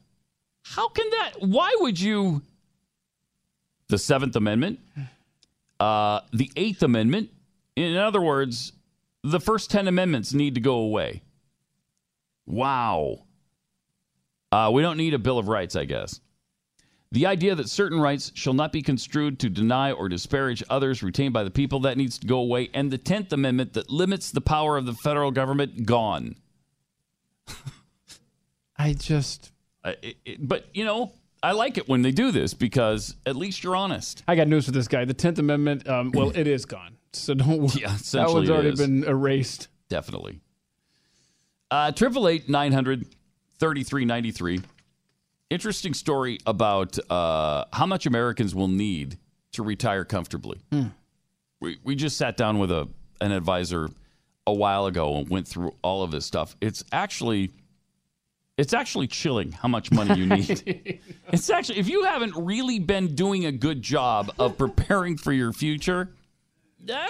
How 0.64 0.88
can 0.90 1.10
that? 1.12 1.34
Why 1.40 1.76
would 1.80 2.00
you? 2.00 2.42
The 3.88 3.98
Seventh 3.98 4.36
Amendment, 4.36 4.80
uh, 5.80 6.22
the 6.32 6.52
Eighth 6.56 6.82
Amendment. 6.82 7.30
In 7.76 7.98
other 7.98 8.22
words, 8.22 8.74
the 9.24 9.40
first 9.40 9.70
10 9.70 9.88
amendments 9.88 10.34
need 10.34 10.56
to 10.56 10.62
go 10.62 10.76
away. 10.76 11.24
Wow. 12.46 13.26
Uh, 14.52 14.72
we 14.74 14.82
don't 14.82 14.98
need 14.98 15.14
a 15.14 15.20
Bill 15.20 15.38
of 15.38 15.48
Rights, 15.48 15.76
I 15.76 15.86
guess. 15.86 16.20
The 17.14 17.26
idea 17.26 17.56
that 17.56 17.70
certain 17.70 18.00
rights 18.00 18.32
shall 18.36 18.54
not 18.54 18.72
be 18.72 18.82
construed 18.82 19.38
to 19.40 19.50
deny 19.50 19.92
or 19.92 20.08
disparage 20.08 20.64
others 20.70 21.04
retained 21.04 21.34
by 21.34 21.44
the 21.44 21.52
people, 21.52 21.82
that 21.82 21.98
needs 21.98 22.18
to 22.20 22.28
go 22.28 22.38
away. 22.40 22.70
And 22.74 22.90
the 22.90 22.98
10th 22.98 23.34
Amendment 23.34 23.74
that 23.74 23.90
limits 23.90 24.32
the 24.32 24.40
power 24.40 24.78
of 24.78 24.86
the 24.86 24.94
federal 24.94 25.32
government, 25.32 25.86
gone. 25.86 26.36
I 28.78 28.94
just. 28.94 29.52
Uh, 29.84 29.94
it- 30.02 30.18
it- 30.26 30.48
but, 30.48 30.68
you 30.74 30.86
know, 30.86 31.12
I 31.44 31.52
like 31.54 31.78
it 31.78 31.90
when 31.90 32.02
they 32.02 32.12
do 32.12 32.32
this 32.32 32.54
because 32.54 33.16
at 33.26 33.36
least 33.36 33.64
you're 33.64 33.76
honest. 33.76 34.24
I 34.28 34.36
got 34.36 34.48
news 34.48 34.66
for 34.66 34.72
this 34.72 34.88
guy. 34.88 35.06
The 35.06 35.14
Tenth 35.14 35.40
Amendment. 35.40 35.88
Um, 35.90 36.12
well, 36.14 36.30
it 36.36 36.48
is 36.48 36.66
gone. 36.66 36.98
So 37.14 37.34
don't. 37.34 37.58
worry. 37.58 37.70
Yeah, 37.82 37.98
that 38.14 38.30
one's 38.30 38.50
already 38.50 38.72
been 38.76 39.04
erased. 39.04 39.68
Definitely. 39.90 40.40
Uh, 41.70 41.92
Triple 41.92 42.28
eight 42.30 42.48
nine 42.48 42.72
hundred 42.72 43.06
thirty 43.60 43.84
three 43.84 44.06
ninety 44.06 44.32
three. 44.32 44.62
Interesting 45.52 45.94
story 45.94 46.40
about 46.46 46.98
uh, 47.12 47.66
how 47.74 47.86
much 47.86 48.06
Americans 48.06 48.56
will 48.56 48.70
need 48.70 49.18
to 49.52 49.64
retire 49.64 50.06
comfortably. 50.06 50.62
Hmm. 50.72 50.84
We 51.60 51.78
we 51.84 51.96
just 51.96 52.16
sat 52.16 52.38
down 52.38 52.58
with 52.58 52.72
a 52.72 52.88
an 53.20 53.34
advisor 53.34 53.90
a 54.48 54.54
while 54.54 54.86
ago 54.86 55.18
and 55.18 55.28
went 55.28 55.46
through 55.46 55.76
all 55.82 56.04
of 56.04 56.12
this 56.12 56.26
stuff. 56.26 56.56
It's 56.62 56.86
actually 56.94 57.52
it's 58.58 58.74
actually 58.74 59.08
chilling 59.08 59.52
how 59.52 59.68
much 59.68 59.92
money 59.92 60.18
you 60.18 60.26
need. 60.26 61.02
it's 61.34 61.50
actually 61.50 61.80
if 61.80 61.90
you 61.90 62.06
haven't 62.06 62.34
really 62.38 62.80
been 62.80 63.14
doing 63.14 63.46
a 63.46 63.52
good 63.52 63.82
job 63.82 64.34
of 64.40 64.58
preparing 64.58 65.18
for 65.18 65.34
your 65.34 65.52
future, 65.52 66.14
eh, 66.88 67.06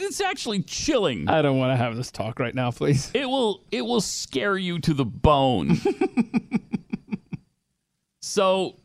it's 0.00 0.20
actually 0.20 0.60
chilling. 0.60 1.26
I 1.26 1.40
don't 1.40 1.56
want 1.56 1.72
to 1.72 1.76
have 1.82 1.96
this 1.96 2.10
talk 2.10 2.38
right 2.38 2.54
now, 2.54 2.70
please. 2.70 3.10
It 3.14 3.26
will 3.26 3.64
it 3.72 3.80
will 3.80 4.02
scare 4.02 4.58
you 4.58 4.78
to 4.80 4.92
the 4.92 5.06
bone. 5.06 5.78
so 8.38 8.76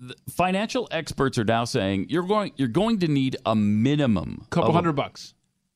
the 0.00 0.14
financial 0.30 0.88
experts 0.90 1.38
are 1.38 1.44
now 1.44 1.64
saying 1.64 2.06
you're 2.08 2.26
going 2.26 2.52
you're 2.56 2.68
going 2.82 2.98
to 3.00 3.08
need 3.08 3.36
a 3.46 3.54
minimum 3.54 4.46
Couple 4.50 4.70
of 4.70 4.74
a- 4.74 4.78
hundred 4.78 4.92
bucks. 4.94 5.34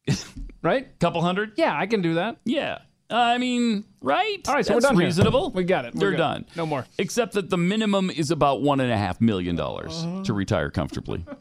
right? 0.62 0.98
Couple 1.00 1.20
hundred? 1.20 1.52
Yeah, 1.56 1.76
I 1.76 1.86
can 1.86 2.02
do 2.02 2.14
that. 2.14 2.38
Yeah. 2.44 2.78
I 3.08 3.38
mean, 3.38 3.84
right? 4.00 4.38
All 4.48 4.54
right, 4.54 4.66
so 4.66 4.72
That's 4.74 4.84
we're 4.84 4.88
done 4.88 4.96
here. 4.98 5.06
reasonable. 5.06 5.50
We 5.50 5.62
got 5.64 5.84
it. 5.84 5.94
We're 5.94 6.00
They're 6.00 6.10
good. 6.12 6.16
done. 6.16 6.44
No 6.56 6.66
more. 6.66 6.86
Except 6.98 7.34
that 7.34 7.50
the 7.50 7.56
minimum 7.56 8.10
is 8.10 8.32
about 8.32 8.62
one 8.62 8.80
and 8.80 8.90
a 8.90 8.96
half 8.96 9.20
million 9.20 9.54
dollars 9.54 9.92
Uh-huh. 10.02 10.24
to 10.24 10.32
retire 10.32 10.70
comfortably. 10.70 11.24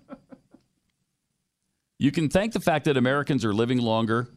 you 2.00 2.12
can 2.12 2.30
thank 2.30 2.54
the 2.54 2.60
fact 2.60 2.86
that 2.86 2.98
Americans 2.98 3.46
are 3.46 3.54
living 3.54 3.80
longer, 3.80 4.28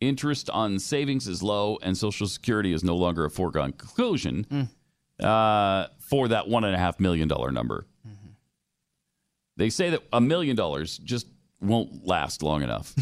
interest 0.00 0.50
on 0.50 0.78
savings 0.78 1.26
is 1.26 1.42
low, 1.42 1.78
and 1.82 1.96
Social 1.96 2.26
Security 2.28 2.72
is 2.72 2.84
no 2.84 2.96
longer 2.96 3.24
a 3.24 3.30
foregone 3.30 3.72
conclusion 3.72 4.46
Hmm. 4.50 5.24
uh, 5.26 5.86
for 6.08 6.28
that 6.28 6.48
one 6.48 6.64
and 6.64 6.74
a 6.74 6.78
half 6.78 7.00
million 7.00 7.28
dollar 7.28 7.50
number. 7.50 7.86
Mm-hmm. 8.06 8.28
They 9.56 9.70
say 9.70 9.90
that 9.90 10.02
a 10.12 10.20
million 10.20 10.56
dollars 10.56 10.98
just 10.98 11.26
won't 11.60 12.06
last 12.06 12.42
long 12.42 12.62
enough. 12.62 12.94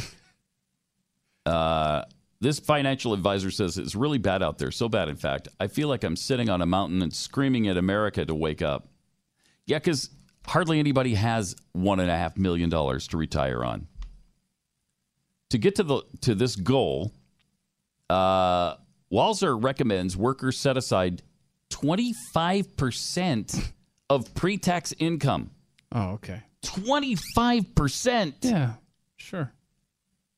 uh, 1.46 2.02
this 2.40 2.58
financial 2.58 3.12
advisor 3.12 3.50
says 3.50 3.78
it's 3.78 3.94
really 3.94 4.18
bad 4.18 4.42
out 4.42 4.58
there. 4.58 4.70
So 4.70 4.88
bad, 4.88 5.08
in 5.08 5.16
fact, 5.16 5.48
I 5.60 5.66
feel 5.66 5.88
like 5.88 6.04
I'm 6.04 6.16
sitting 6.16 6.48
on 6.48 6.62
a 6.62 6.66
mountain 6.66 7.02
and 7.02 7.12
screaming 7.12 7.68
at 7.68 7.76
America 7.76 8.24
to 8.24 8.34
wake 8.34 8.62
up. 8.62 8.88
Yeah, 9.66 9.78
because 9.78 10.10
hardly 10.46 10.78
anybody 10.78 11.14
has 11.14 11.56
one 11.72 12.00
and 12.00 12.10
a 12.10 12.16
half 12.16 12.36
million 12.36 12.68
dollars 12.68 13.08
to 13.08 13.16
retire 13.16 13.64
on. 13.64 13.86
To 15.50 15.58
get 15.58 15.76
to 15.76 15.82
the 15.82 16.02
to 16.22 16.34
this 16.34 16.56
goal, 16.56 17.12
uh, 18.10 18.74
Walzer 19.12 19.62
recommends 19.62 20.16
workers 20.16 20.58
set 20.58 20.76
aside 20.76 21.22
25% 21.74 23.72
of 24.10 24.34
pre-tax 24.34 24.92
income. 24.98 25.50
Oh, 25.92 26.10
okay. 26.12 26.42
25%. 26.64 28.34
Yeah, 28.42 28.72
sure. 29.16 29.52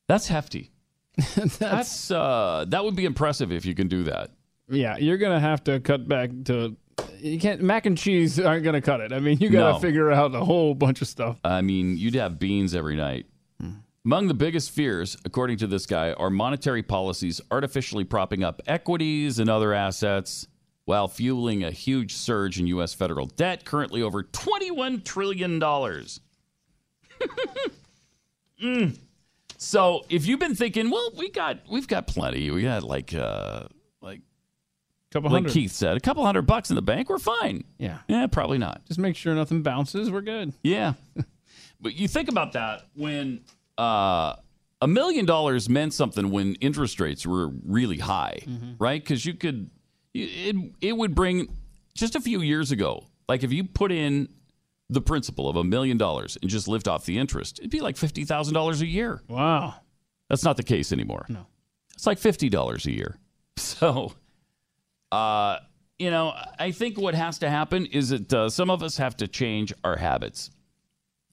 That's 0.07 0.27
hefty. 0.27 0.71
That's 1.59 2.11
uh, 2.11 2.65
that 2.67 2.83
would 2.83 2.95
be 2.95 3.05
impressive 3.05 3.51
if 3.51 3.65
you 3.65 3.73
can 3.73 3.87
do 3.87 4.03
that. 4.03 4.29
Yeah, 4.69 4.97
you're 4.97 5.17
gonna 5.17 5.39
have 5.39 5.63
to 5.63 5.79
cut 5.79 6.07
back 6.07 6.29
to. 6.45 6.75
You 7.19 7.39
can't. 7.39 7.61
Mac 7.61 7.87
and 7.87 7.97
cheese 7.97 8.39
aren't 8.39 8.63
gonna 8.63 8.81
cut 8.81 9.01
it. 9.01 9.11
I 9.11 9.19
mean, 9.19 9.39
you 9.39 9.49
gotta 9.49 9.73
No. 9.73 9.79
figure 9.79 10.11
out 10.11 10.35
a 10.35 10.45
whole 10.45 10.75
bunch 10.75 11.01
of 11.01 11.07
stuff. 11.07 11.39
I 11.43 11.61
mean, 11.61 11.97
you'd 11.97 12.13
have 12.15 12.37
beans 12.37 12.75
every 12.75 12.95
night. 12.95 13.25
Among 14.05 14.27
the 14.29 14.33
biggest 14.35 14.71
fears, 14.71 15.17
according 15.25 15.57
to 15.57 15.67
this 15.67 15.85
guy, 15.85 16.13
are 16.13 16.29
monetary 16.29 16.81
policies 16.81 17.41
artificially 17.51 18.05
propping 18.05 18.41
up 18.41 18.61
equities 18.65 19.37
and 19.39 19.49
other 19.49 19.73
assets 19.73 20.47
while 20.87 21.09
fueling 21.09 21.65
a 21.65 21.71
huge 21.71 22.15
surge 22.15 22.57
in 22.61 22.65
U.S. 22.67 22.93
federal 22.93 23.25
debt, 23.25 23.65
currently 23.65 24.01
over 24.01 24.23
$21 24.23 25.03
trillion. 25.03 25.61
Mm. 28.63 28.97
So 29.59 30.03
if 30.09 30.25
you've 30.25 30.39
been 30.39 30.55
thinking, 30.55 30.89
well, 30.89 31.11
we 31.15 31.29
got 31.29 31.59
we've 31.69 31.87
got 31.87 32.07
plenty. 32.07 32.49
We 32.49 32.63
got 32.63 32.81
like 32.81 33.13
uh 33.13 33.67
like 34.01 34.21
Couple 35.11 35.29
like 35.29 35.43
hundred. 35.43 35.53
Keith 35.53 35.71
said, 35.71 35.95
a 35.95 35.99
couple 35.99 36.25
hundred 36.25 36.47
bucks 36.47 36.71
in 36.71 36.75
the 36.75 36.81
bank, 36.81 37.07
we're 37.07 37.19
fine. 37.19 37.65
Yeah. 37.77 37.99
Yeah, 38.07 38.25
probably 38.25 38.57
not. 38.57 38.83
Just 38.85 38.99
make 38.99 39.15
sure 39.15 39.35
nothing 39.35 39.61
bounces. 39.61 40.09
We're 40.09 40.21
good. 40.21 40.53
Yeah. 40.63 40.93
but 41.79 41.93
you 41.93 42.07
think 42.07 42.29
about 42.29 42.53
that 42.53 42.87
when 42.95 43.41
uh, 43.77 44.37
a 44.81 44.87
million 44.87 45.25
dollars 45.25 45.69
meant 45.69 45.93
something 45.93 46.31
when 46.31 46.55
interest 46.55 46.99
rates 46.99 47.27
were 47.27 47.49
really 47.63 47.99
high, 47.99 48.39
right? 48.79 49.03
Because 49.03 49.23
you 49.23 49.35
could, 49.35 49.69
it, 50.23 50.55
it 50.81 50.97
would 50.97 51.15
bring 51.15 51.47
just 51.93 52.15
a 52.15 52.21
few 52.21 52.41
years 52.41 52.71
ago, 52.71 53.05
like 53.27 53.43
if 53.43 53.51
you 53.51 53.63
put 53.63 53.91
in 53.91 54.29
the 54.89 55.01
principal 55.01 55.49
of 55.49 55.55
a 55.55 55.63
million 55.63 55.97
dollars 55.97 56.37
and 56.41 56.49
just 56.49 56.67
lift 56.67 56.87
off 56.87 57.05
the 57.05 57.17
interest, 57.17 57.59
it'd 57.59 57.71
be 57.71 57.81
like 57.81 57.95
$50,000 57.95 58.81
a 58.81 58.85
year. 58.85 59.21
Wow. 59.27 59.75
That's 60.29 60.43
not 60.43 60.57
the 60.57 60.63
case 60.63 60.91
anymore. 60.91 61.25
No. 61.29 61.45
It's 61.93 62.05
like 62.07 62.19
$50 62.19 62.85
a 62.85 62.91
year. 62.91 63.17
So, 63.59 64.13
uh, 65.11 65.57
you 65.97 66.11
know, 66.11 66.31
I 66.59 66.71
think 66.71 66.97
what 66.97 67.15
has 67.15 67.39
to 67.39 67.49
happen 67.49 67.87
is 67.87 68.09
that 68.09 68.31
uh, 68.31 68.49
some 68.49 68.69
of 68.69 68.83
us 68.83 68.97
have 68.97 69.17
to 69.17 69.27
change 69.27 69.73
our 69.83 69.97
habits 69.97 70.51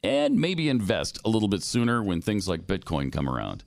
and 0.02 0.38
maybe 0.40 0.70
invest 0.70 1.18
a 1.24 1.28
little 1.28 1.48
bit 1.48 1.62
sooner 1.62 2.02
when 2.02 2.22
things 2.22 2.48
like 2.48 2.66
Bitcoin 2.66 3.12
come 3.12 3.28
around. 3.28 3.64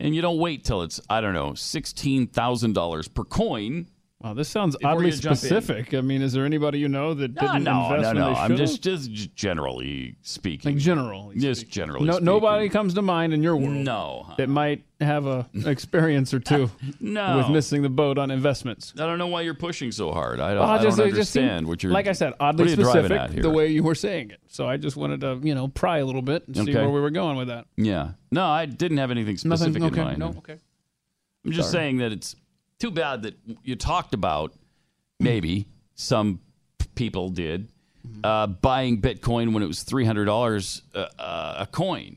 And 0.00 0.14
you 0.14 0.22
don't 0.22 0.38
wait 0.38 0.64
till 0.64 0.82
it's, 0.82 1.00
I 1.08 1.20
don't 1.20 1.34
know, 1.34 1.50
$16,000 1.52 3.14
per 3.14 3.24
coin 3.24 3.86
Wow, 4.20 4.34
this 4.34 4.48
sounds 4.48 4.76
oddly 4.82 5.12
jump 5.12 5.30
in. 5.32 5.36
specific. 5.36 5.94
I 5.94 6.00
mean, 6.00 6.22
is 6.22 6.32
there 6.32 6.44
anybody 6.44 6.80
you 6.80 6.88
know 6.88 7.14
that 7.14 7.36
No, 7.36 7.40
didn't 7.40 7.62
no, 7.62 7.94
invest 7.94 8.02
no, 8.02 8.08
when 8.08 8.16
no. 8.16 8.34
they 8.34 8.40
I'm 8.40 8.56
just 8.56 8.82
just 8.82 9.32
generally 9.36 10.16
speaking. 10.22 10.72
like 10.72 10.80
general. 10.82 11.30
Just 11.36 11.68
generally. 11.68 12.04
No, 12.06 12.14
speaking. 12.14 12.24
nobody 12.24 12.68
comes 12.68 12.94
to 12.94 13.02
mind 13.02 13.32
in 13.32 13.44
your 13.44 13.56
world. 13.56 13.74
No. 13.76 14.26
that 14.36 14.48
might 14.48 14.82
have 15.00 15.26
a 15.28 15.46
experience 15.66 16.34
or 16.34 16.40
two. 16.40 16.68
No. 17.00 17.36
with 17.36 17.50
missing 17.50 17.82
the 17.82 17.88
boat 17.88 18.18
on 18.18 18.32
investments. 18.32 18.92
I 18.96 19.06
don't 19.06 19.18
know 19.18 19.28
why 19.28 19.42
you're 19.42 19.54
pushing 19.54 19.92
so 19.92 20.10
hard. 20.10 20.40
I 20.40 20.48
don't, 20.50 20.58
Well, 20.62 20.68
I 20.68 20.82
just- 20.82 20.98
don't 20.98 21.08
it 21.10 21.14
just 21.14 21.30
seemed- 21.30 21.44
understand 21.44 21.68
what 21.68 21.82
you're. 21.84 21.92
Like 21.92 22.08
I 22.08 22.12
said, 22.12 22.32
oddly 22.40 22.64
are 22.64 22.68
you 22.70 22.74
driving 22.76 23.04
specific 23.16 23.42
the 23.42 23.50
way 23.50 23.68
you 23.68 23.84
were 23.84 23.94
saying 23.94 24.32
it. 24.32 24.40
So 24.48 24.66
I 24.68 24.78
just 24.78 24.96
wanted 24.96 25.20
to, 25.20 25.38
you 25.44 25.54
know, 25.54 25.68
pry 25.68 25.98
a 25.98 26.04
little 26.04 26.22
bit 26.22 26.42
and 26.48 26.56
see 26.56 26.74
where 26.74 26.90
we 26.90 27.00
were 27.00 27.10
going 27.10 27.36
with 27.36 27.46
that. 27.48 27.66
Yeah. 27.76 28.14
No, 28.32 28.46
I 28.46 28.66
didn't 28.66 28.98
have 28.98 29.12
anything 29.12 29.36
specific 29.36 29.74
Nothing. 29.80 29.92
Okay. 29.92 30.00
in 30.00 30.06
mind. 30.06 30.18
No. 30.18 30.28
Okay. 30.38 30.56
I'm 31.46 31.52
just 31.52 31.70
Sorry. 31.70 31.84
saying 31.84 31.98
that 31.98 32.10
it's 32.10 32.34
too 32.78 32.90
bad 32.90 33.22
that 33.22 33.34
you 33.62 33.76
talked 33.76 34.14
about 34.14 34.52
maybe 35.20 35.66
some 35.94 36.40
people 36.94 37.28
did 37.28 37.68
uh, 38.24 38.46
buying 38.46 39.00
Bitcoin 39.00 39.52
when 39.52 39.62
it 39.62 39.66
was 39.66 39.82
three 39.82 40.04
hundred 40.04 40.24
dollars 40.24 40.82
a, 40.94 41.06
a 41.60 41.68
coin 41.70 42.16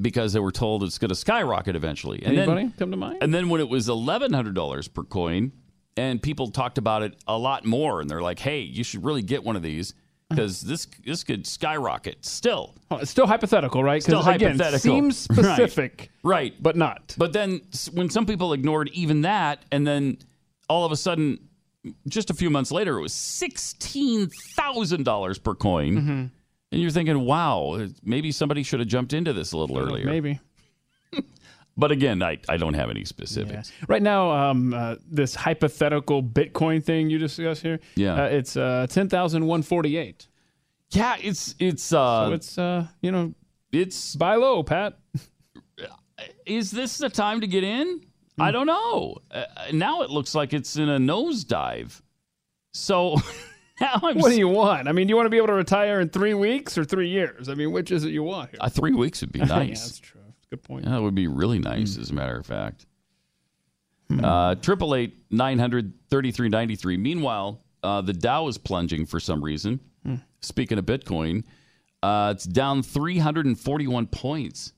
because 0.00 0.32
they 0.32 0.40
were 0.40 0.52
told 0.52 0.82
it's 0.84 0.98
going 0.98 1.08
to 1.08 1.14
skyrocket 1.14 1.74
eventually. 1.74 2.22
And 2.22 2.36
Anybody 2.36 2.62
then, 2.62 2.74
come 2.78 2.90
to 2.90 2.96
mind? 2.96 3.18
And 3.20 3.34
then 3.34 3.48
when 3.48 3.60
it 3.60 3.68
was 3.68 3.88
eleven 3.88 4.32
hundred 4.32 4.54
dollars 4.54 4.88
per 4.88 5.02
coin, 5.02 5.52
and 5.96 6.22
people 6.22 6.50
talked 6.50 6.78
about 6.78 7.02
it 7.02 7.16
a 7.26 7.36
lot 7.36 7.64
more, 7.64 8.00
and 8.00 8.08
they're 8.08 8.22
like, 8.22 8.38
"Hey, 8.38 8.60
you 8.60 8.84
should 8.84 9.04
really 9.04 9.22
get 9.22 9.42
one 9.44 9.56
of 9.56 9.62
these." 9.62 9.94
Because 10.30 10.60
this 10.60 10.86
this 11.06 11.24
could 11.24 11.46
skyrocket 11.46 12.22
still. 12.24 12.74
Oh, 12.90 12.96
it's 12.98 13.10
still 13.10 13.26
hypothetical, 13.26 13.82
right? 13.82 14.02
Still 14.02 14.20
again, 14.20 14.50
hypothetical. 14.58 14.78
seems 14.80 15.16
specific, 15.18 16.10
right? 16.22 16.54
But 16.62 16.76
not. 16.76 17.14
But 17.16 17.32
then 17.32 17.62
when 17.92 18.10
some 18.10 18.26
people 18.26 18.52
ignored 18.52 18.90
even 18.92 19.22
that, 19.22 19.64
and 19.72 19.86
then 19.86 20.18
all 20.68 20.84
of 20.84 20.92
a 20.92 20.96
sudden, 20.96 21.38
just 22.08 22.28
a 22.28 22.34
few 22.34 22.50
months 22.50 22.70
later, 22.70 22.98
it 22.98 23.00
was 23.02 23.14
sixteen 23.14 24.28
thousand 24.54 25.04
dollars 25.04 25.38
per 25.38 25.54
coin, 25.54 25.96
Mhm. 25.96 26.30
and 26.72 26.80
you're 26.82 26.90
thinking, 26.90 27.20
"Wow, 27.24 27.88
maybe 28.02 28.30
somebody 28.30 28.62
should 28.62 28.80
have 28.80 28.88
jumped 28.88 29.14
into 29.14 29.32
this 29.32 29.52
a 29.52 29.56
little 29.56 29.78
earlier." 29.78 30.04
Maybe. 30.04 30.40
But 31.78 31.92
again, 31.92 32.22
I, 32.22 32.38
I 32.48 32.56
don't 32.56 32.74
have 32.74 32.90
any 32.90 33.04
specifics. 33.04 33.70
Right 33.86 34.02
now, 34.02 34.30
um, 34.32 34.74
uh, 34.74 34.96
this 35.08 35.34
hypothetical 35.36 36.22
Bitcoin 36.24 36.84
thing 36.84 37.08
you 37.08 37.18
discussed 37.18 37.62
here, 37.62 37.78
Yeah. 37.94 38.24
uh, 38.24 38.26
it's 38.26 38.56
uh, 38.56 38.88
ten 38.90 39.08
thousand 39.08 39.46
one 39.46 39.62
forty 39.62 39.96
eight. 39.96 40.26
Yeah, 40.90 41.16
it's 41.22 41.54
it's 41.60 41.92
uh, 41.92 42.26
so 42.26 42.32
it's 42.32 42.58
uh, 42.58 42.86
you 43.00 43.12
know, 43.12 43.32
it's 43.70 44.16
buy 44.16 44.34
low, 44.34 44.62
Pat. 44.64 44.98
Is 46.46 46.70
this 46.72 46.98
the 46.98 47.08
time 47.08 47.40
to 47.42 47.46
get 47.46 47.62
in? 47.62 48.00
Hmm. 48.36 48.42
I 48.42 48.50
don't 48.50 48.66
know. 48.66 49.18
Uh, 49.30 49.44
now 49.72 50.02
it 50.02 50.10
looks 50.10 50.34
like 50.34 50.52
it's 50.52 50.76
in 50.76 50.88
a 50.88 50.98
nosedive. 50.98 52.00
So 52.72 53.16
What 54.00 54.24
do 54.24 54.36
you 54.36 54.48
want? 54.48 54.88
I 54.88 54.92
mean, 54.92 55.06
do 55.06 55.12
you 55.12 55.16
want 55.16 55.26
to 55.26 55.30
be 55.30 55.36
able 55.36 55.46
to 55.48 55.52
retire 55.54 56.00
in 56.00 56.08
three 56.08 56.34
weeks 56.34 56.76
or 56.76 56.84
three 56.84 57.08
years? 57.08 57.48
I 57.48 57.54
mean, 57.54 57.70
which 57.70 57.92
is 57.92 58.04
it 58.04 58.10
you 58.10 58.24
want 58.24 58.50
here? 58.50 58.58
Uh, 58.60 58.68
three 58.68 58.92
weeks 58.92 59.20
would 59.20 59.30
be 59.30 59.38
Yeah, 59.40 59.44
nice. 59.46 59.82
that's 59.84 59.98
true. 60.00 60.17
Good 60.50 60.62
point. 60.62 60.84
Yeah, 60.84 60.92
That 60.92 61.02
would 61.02 61.14
be 61.14 61.26
really 61.26 61.58
nice, 61.58 61.98
as 61.98 62.10
a 62.10 62.14
matter 62.14 62.36
of 62.36 62.46
fact. 62.46 62.86
Uh, 64.22 64.54
Triple 64.54 64.94
eight 64.94 65.18
nine 65.30 65.58
hundred 65.58 65.92
thirty 66.08 66.30
three 66.30 66.48
ninety 66.48 66.76
three. 66.76 66.96
Meanwhile, 66.96 67.60
uh, 67.82 68.00
the 68.00 68.14
Dow 68.14 68.48
is 68.48 68.56
plunging 68.56 69.04
for 69.04 69.20
some 69.20 69.44
reason. 69.44 69.80
Hmm. 70.02 70.14
Speaking 70.40 70.78
of 70.78 70.86
Bitcoin, 70.86 71.44
uh, 72.02 72.32
it's 72.34 72.44
down 72.44 72.82
three 72.82 73.18
hundred 73.18 73.44
and 73.44 73.58
forty 73.60 73.86
one 73.86 74.06
points 74.06 74.72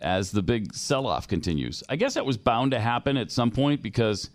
as 0.00 0.30
the 0.30 0.42
big 0.42 0.74
sell 0.74 1.06
off 1.06 1.26
continues. 1.26 1.82
I 1.88 1.96
guess 1.96 2.14
that 2.14 2.26
was 2.26 2.36
bound 2.36 2.72
to 2.72 2.78
happen 2.80 3.16
at 3.16 3.30
some 3.30 3.50
point 3.50 3.82
because 3.82 4.28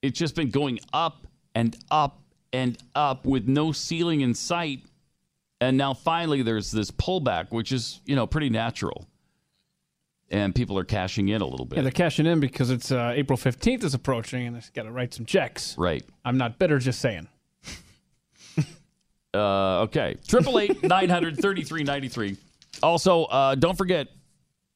it's 0.00 0.18
just 0.18 0.34
been 0.34 0.50
going 0.50 0.80
up 0.94 1.26
and 1.54 1.76
up 1.90 2.22
and 2.54 2.78
up 2.94 3.26
with 3.26 3.46
no 3.46 3.72
ceiling 3.72 4.22
in 4.22 4.34
sight. 4.34 4.80
And 5.60 5.76
now 5.76 5.92
finally 5.94 6.42
there's 6.42 6.70
this 6.70 6.90
pullback, 6.90 7.50
which 7.50 7.72
is, 7.72 8.00
you 8.06 8.16
know, 8.16 8.26
pretty 8.26 8.50
natural. 8.50 9.06
And 10.30 10.54
people 10.54 10.76
are 10.76 10.84
cashing 10.84 11.28
in 11.28 11.40
a 11.40 11.46
little 11.46 11.66
bit. 11.66 11.76
Yeah, 11.76 11.82
they're 11.82 11.92
cashing 11.92 12.26
in 12.26 12.40
because 12.40 12.70
it's 12.70 12.90
uh, 12.90 13.12
April 13.14 13.36
fifteenth 13.36 13.84
is 13.84 13.94
approaching, 13.94 14.46
and 14.46 14.56
they've 14.56 14.72
got 14.72 14.82
to 14.82 14.90
write 14.90 15.14
some 15.14 15.24
checks. 15.24 15.78
Right. 15.78 16.04
I'm 16.24 16.36
not 16.36 16.58
bitter, 16.58 16.78
just 16.78 17.00
saying. 17.00 17.28
Uh, 19.34 19.82
okay. 19.82 20.16
Triple 20.26 20.58
eight 20.58 20.82
nine 20.82 21.10
hundred 21.10 21.36
thirty 21.36 21.62
three 21.62 21.84
ninety 21.84 22.08
three. 22.08 22.38
Also, 22.82 23.24
uh, 23.24 23.54
don't 23.54 23.76
forget 23.76 24.08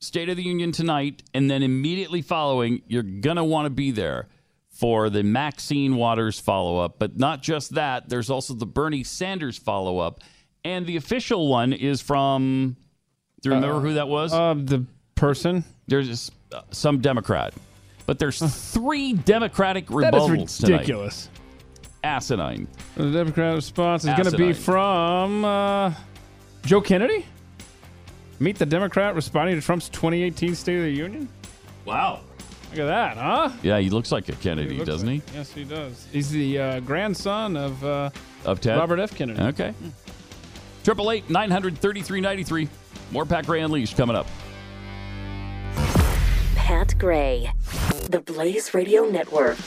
State 0.00 0.28
of 0.28 0.36
the 0.36 0.42
Union 0.42 0.70
tonight, 0.70 1.22
and 1.32 1.50
then 1.50 1.62
immediately 1.62 2.20
following, 2.20 2.82
you're 2.86 3.02
gonna 3.02 3.44
want 3.44 3.66
to 3.66 3.70
be 3.70 3.90
there 3.90 4.28
for 4.68 5.08
the 5.10 5.22
Maxine 5.22 5.96
Waters 5.96 6.38
follow 6.38 6.78
up. 6.78 6.98
But 6.98 7.18
not 7.18 7.42
just 7.42 7.74
that. 7.74 8.08
There's 8.08 8.28
also 8.28 8.52
the 8.52 8.66
Bernie 8.66 9.04
Sanders 9.04 9.56
follow 9.56 9.98
up, 9.98 10.20
and 10.62 10.86
the 10.86 10.96
official 10.96 11.48
one 11.48 11.72
is 11.72 12.02
from. 12.02 12.76
Do 13.40 13.48
you 13.48 13.54
remember 13.54 13.80
who 13.80 13.94
that 13.94 14.08
was? 14.08 14.34
Uh, 14.34 14.54
the 14.54 14.84
person. 15.20 15.62
There's 15.86 16.30
uh, 16.52 16.62
some 16.70 17.00
Democrat, 17.00 17.54
but 18.06 18.18
there's 18.18 18.38
three 18.72 19.12
Democratic 19.12 19.86
That 19.86 20.14
is 20.14 20.22
rebuttals 20.22 20.56
tonight. 20.60 20.72
ridiculous. 20.80 21.28
Asinine. 22.02 22.66
The 22.96 23.10
Democratic 23.12 23.56
response 23.56 24.04
is 24.04 24.10
going 24.14 24.30
to 24.30 24.36
be 24.36 24.52
from 24.54 25.44
uh, 25.44 25.92
Joe 26.64 26.80
Kennedy. 26.80 27.26
Meet 28.38 28.58
the 28.58 28.64
Democrat 28.66 29.14
responding 29.14 29.54
to 29.56 29.60
Trump's 29.64 29.90
2018 29.90 30.54
State 30.54 30.76
of 30.78 30.82
the 30.84 30.90
Union. 30.90 31.28
Wow. 31.84 32.20
Look 32.70 32.78
at 32.80 32.86
that, 32.86 33.16
huh? 33.18 33.50
Yeah, 33.62 33.78
he 33.80 33.90
looks 33.90 34.10
like 34.12 34.28
a 34.30 34.32
Kennedy, 34.32 34.76
looks 34.76 34.88
doesn't 34.88 35.06
like- 35.08 35.22
Yes, 35.34 35.52
he 35.52 35.64
does. 35.64 36.06
He's 36.10 36.30
the 36.30 36.58
uh, 36.58 36.80
grandson 36.80 37.56
of 37.56 37.84
uh. 37.84 38.10
Of 38.46 38.60
Ted? 38.62 38.78
Robert 38.78 38.98
F. 39.00 39.14
Kennedy. 39.14 39.42
Okay. 39.42 39.74
Triple 40.84 41.10
eight 41.10 41.28
nine 41.28 41.50
hundred 41.50 41.76
thirty 41.76 42.00
three 42.00 42.22
ninety 42.22 42.42
three. 42.44 42.68
More 43.10 43.26
Pat 43.26 43.44
Gray 43.44 43.60
Unleashed 43.60 43.96
coming 43.98 44.16
up. 44.16 44.26
Pat 46.70 46.96
Gray, 46.98 47.52
the 48.10 48.20
Blaze 48.20 48.74
Radio 48.74 49.02
Network. 49.04 49.58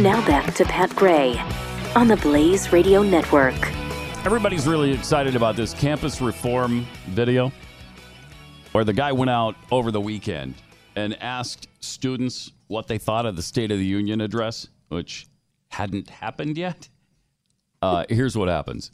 Now 0.00 0.26
back 0.26 0.52
to 0.54 0.64
Pat 0.64 0.92
Gray 0.96 1.40
on 1.94 2.08
the 2.08 2.16
Blaze 2.16 2.72
Radio 2.72 3.04
Network. 3.04 3.54
Everybody's 4.26 4.66
really 4.66 4.90
excited 4.90 5.36
about 5.36 5.54
this 5.54 5.72
campus 5.72 6.20
reform 6.20 6.84
video 7.10 7.52
where 8.72 8.82
the 8.82 8.92
guy 8.92 9.12
went 9.12 9.30
out 9.30 9.54
over 9.70 9.92
the 9.92 10.00
weekend 10.00 10.56
and 10.96 11.16
asked 11.22 11.68
students 11.78 12.50
what 12.66 12.88
they 12.88 12.98
thought 12.98 13.24
of 13.24 13.36
the 13.36 13.42
State 13.42 13.70
of 13.70 13.78
the 13.78 13.84
Union 13.84 14.20
address, 14.20 14.66
which 14.88 15.28
hadn't 15.68 16.10
happened 16.10 16.58
yet. 16.58 16.88
Uh, 17.80 18.04
here's 18.08 18.36
what 18.36 18.48
happens. 18.48 18.90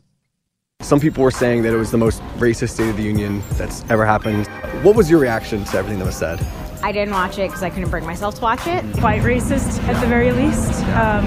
Some 0.83 1.01
people 1.01 1.25
were 1.25 1.31
saying 1.31 1.63
that 1.63 1.73
it 1.73 1.79
was 1.79 1.91
the 1.91 1.97
most 1.97 2.21
racist 2.37 2.75
State 2.75 2.91
of 2.91 2.99
the 2.99 3.03
Union 3.03 3.43
that's 3.53 3.87
ever 3.89 4.05
happened. 4.05 4.47
What 4.85 4.97
was 4.97 5.11
your 5.11 5.19
reaction 5.19 5.65
to 5.65 5.79
everything 5.79 5.99
that 6.01 6.05
was 6.05 6.17
said? 6.17 6.47
I 6.83 6.93
didn't 6.93 7.15
watch 7.15 7.39
it 7.39 7.49
because 7.49 7.63
I 7.63 7.71
couldn't 7.71 7.89
bring 7.89 8.05
myself 8.05 8.35
to 8.35 8.43
watch 8.43 8.67
it. 8.67 8.85
Quite 8.99 9.23
racist 9.23 9.83
at 9.85 9.99
the 9.99 10.07
very 10.09 10.31
least, 10.31 10.85
um, 10.89 11.25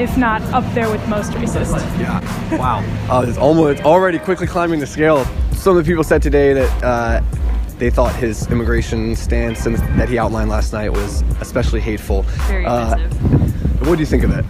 if 0.00 0.16
not 0.16 0.40
up 0.54 0.64
there 0.72 0.90
with 0.90 1.06
most 1.08 1.32
racist. 1.32 1.74
Yeah. 2.00 2.56
Wow. 2.56 2.80
Uh, 3.10 3.24
it's 3.26 3.38
almost 3.38 3.78
it's 3.78 3.80
already 3.86 4.20
quickly 4.20 4.46
climbing 4.46 4.78
the 4.78 4.86
scale. 4.86 5.24
Some 5.52 5.76
of 5.76 5.84
the 5.84 5.90
people 5.90 6.04
said 6.04 6.22
today 6.22 6.52
that 6.52 6.84
uh, 6.84 7.20
they 7.78 7.90
thought 7.90 8.14
his 8.14 8.46
immigration 8.52 9.16
stance 9.16 9.66
and 9.66 9.76
that 9.98 10.08
he 10.08 10.16
outlined 10.16 10.48
last 10.48 10.72
night 10.72 10.90
was 10.92 11.22
especially 11.40 11.80
hateful. 11.80 12.22
Very 12.46 12.64
Uh, 12.64 12.96
what 13.80 13.96
do 13.96 14.00
you 14.00 14.06
think 14.06 14.22
of 14.22 14.30
it? 14.30 14.44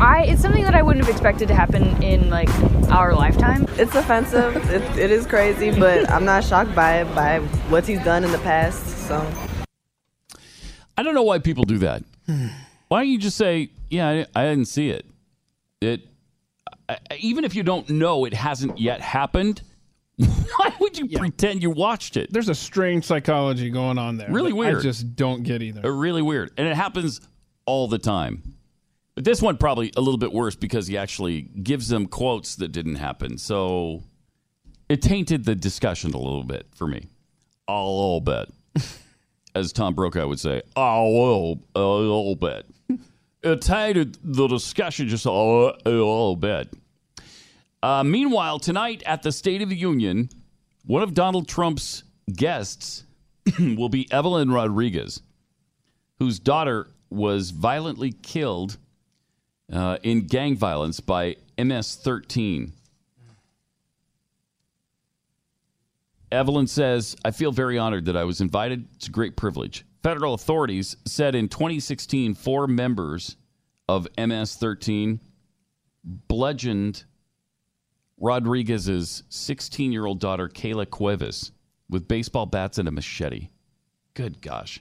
I 0.00 0.24
it's 0.28 0.42
something 0.42 0.64
that 0.64 0.74
I 0.74 0.82
wouldn't 0.82 1.04
have 1.04 1.14
expected 1.14 1.46
to 1.46 1.54
happen 1.54 2.02
in 2.02 2.28
like 2.28 2.50
our 2.90 3.14
lifetime. 3.14 3.68
It's 3.78 3.94
offensive. 3.94 4.56
it, 4.70 4.82
it 4.98 5.12
is 5.12 5.26
crazy, 5.26 5.70
but 5.70 6.10
I'm 6.14 6.24
not 6.24 6.42
shocked 6.42 6.74
by 6.74 7.02
it, 7.02 7.14
by 7.14 7.38
what 7.70 7.86
he's 7.86 8.02
done 8.02 8.24
in 8.24 8.32
the 8.32 8.38
past. 8.38 8.84
So 9.06 9.24
I 10.98 11.04
don't 11.04 11.14
know 11.14 11.22
why 11.22 11.38
people 11.38 11.62
do 11.62 11.78
that. 11.78 12.02
Why 12.88 13.00
don't 13.00 13.08
you 13.08 13.18
just 13.18 13.36
say, 13.36 13.70
"Yeah, 13.90 14.08
I, 14.08 14.26
I 14.34 14.44
didn't 14.48 14.66
see 14.66 14.90
it." 14.90 15.06
It 15.80 16.08
I, 16.88 16.98
even 17.18 17.44
if 17.44 17.54
you 17.54 17.62
don't 17.62 17.88
know 17.90 18.24
it 18.24 18.34
hasn't 18.34 18.78
yet 18.78 19.00
happened. 19.00 19.62
Why 20.16 20.72
would 20.80 20.96
you 20.96 21.08
pretend 21.18 21.62
you 21.62 21.70
watched 21.70 22.16
it? 22.16 22.32
There's 22.32 22.48
a 22.48 22.54
strange 22.54 23.04
psychology 23.04 23.68
going 23.68 23.98
on 23.98 24.16
there. 24.16 24.30
Really 24.30 24.52
weird. 24.52 24.78
I 24.78 24.82
just 24.82 25.16
don't 25.16 25.42
get 25.42 25.60
either. 25.60 25.84
Uh, 25.84 25.90
really 25.90 26.22
weird, 26.22 26.52
and 26.56 26.68
it 26.68 26.76
happens 26.76 27.20
all 27.66 27.88
the 27.88 27.98
time. 27.98 28.54
But 29.14 29.24
this 29.24 29.40
one 29.40 29.56
probably 29.56 29.92
a 29.96 30.00
little 30.00 30.18
bit 30.18 30.32
worse 30.32 30.56
because 30.56 30.86
he 30.86 30.96
actually 30.96 31.42
gives 31.42 31.88
them 31.88 32.06
quotes 32.06 32.56
that 32.56 32.72
didn't 32.72 32.96
happen. 32.96 33.38
So 33.38 34.02
it 34.88 35.02
tainted 35.02 35.44
the 35.44 35.54
discussion 35.54 36.12
a 36.14 36.18
little 36.18 36.42
bit 36.42 36.66
for 36.74 36.86
me. 36.86 37.06
A 37.68 37.72
little 37.72 38.20
bit. 38.20 38.52
As 39.54 39.72
Tom 39.72 39.94
Brokaw 39.94 40.26
would 40.26 40.40
say, 40.40 40.62
a 40.74 41.02
little, 41.02 41.60
a 41.74 41.80
little 41.80 42.34
bit. 42.34 42.66
It 43.42 43.60
tainted 43.60 44.18
the 44.24 44.46
discussion 44.48 45.06
just 45.08 45.26
a, 45.26 45.30
a 45.30 45.72
little 45.84 46.34
bit. 46.36 46.72
Uh, 47.82 48.02
meanwhile, 48.02 48.58
tonight 48.58 49.02
at 49.04 49.22
the 49.22 49.30
State 49.30 49.60
of 49.60 49.68
the 49.68 49.76
Union, 49.76 50.30
one 50.86 51.02
of 51.02 51.12
Donald 51.14 51.46
Trump's 51.46 52.02
guests 52.32 53.04
will 53.58 53.90
be 53.90 54.10
Evelyn 54.10 54.50
Rodriguez, 54.50 55.20
whose 56.18 56.38
daughter 56.38 56.88
was 57.10 57.50
violently 57.50 58.12
killed 58.12 58.78
uh, 59.72 59.98
in 60.02 60.26
gang 60.26 60.56
violence 60.56 61.00
by 61.00 61.36
MS 61.58 61.96
13. 61.96 62.72
Evelyn 66.32 66.66
says, 66.66 67.16
I 67.24 67.30
feel 67.30 67.52
very 67.52 67.78
honored 67.78 68.06
that 68.06 68.16
I 68.16 68.24
was 68.24 68.40
invited. 68.40 68.86
It's 68.96 69.08
a 69.08 69.10
great 69.10 69.36
privilege. 69.36 69.84
Federal 70.02 70.34
authorities 70.34 70.96
said 71.06 71.34
in 71.34 71.48
2016, 71.48 72.34
four 72.34 72.66
members 72.66 73.36
of 73.88 74.08
MS 74.18 74.56
13 74.56 75.20
bludgeoned 76.04 77.04
Rodriguez's 78.18 79.22
16 79.28 79.92
year 79.92 80.06
old 80.06 80.20
daughter, 80.20 80.48
Kayla 80.48 80.88
Cuevas, 80.88 81.52
with 81.88 82.08
baseball 82.08 82.46
bats 82.46 82.78
and 82.78 82.88
a 82.88 82.92
machete. 82.92 83.48
Good 84.14 84.40
gosh. 84.40 84.80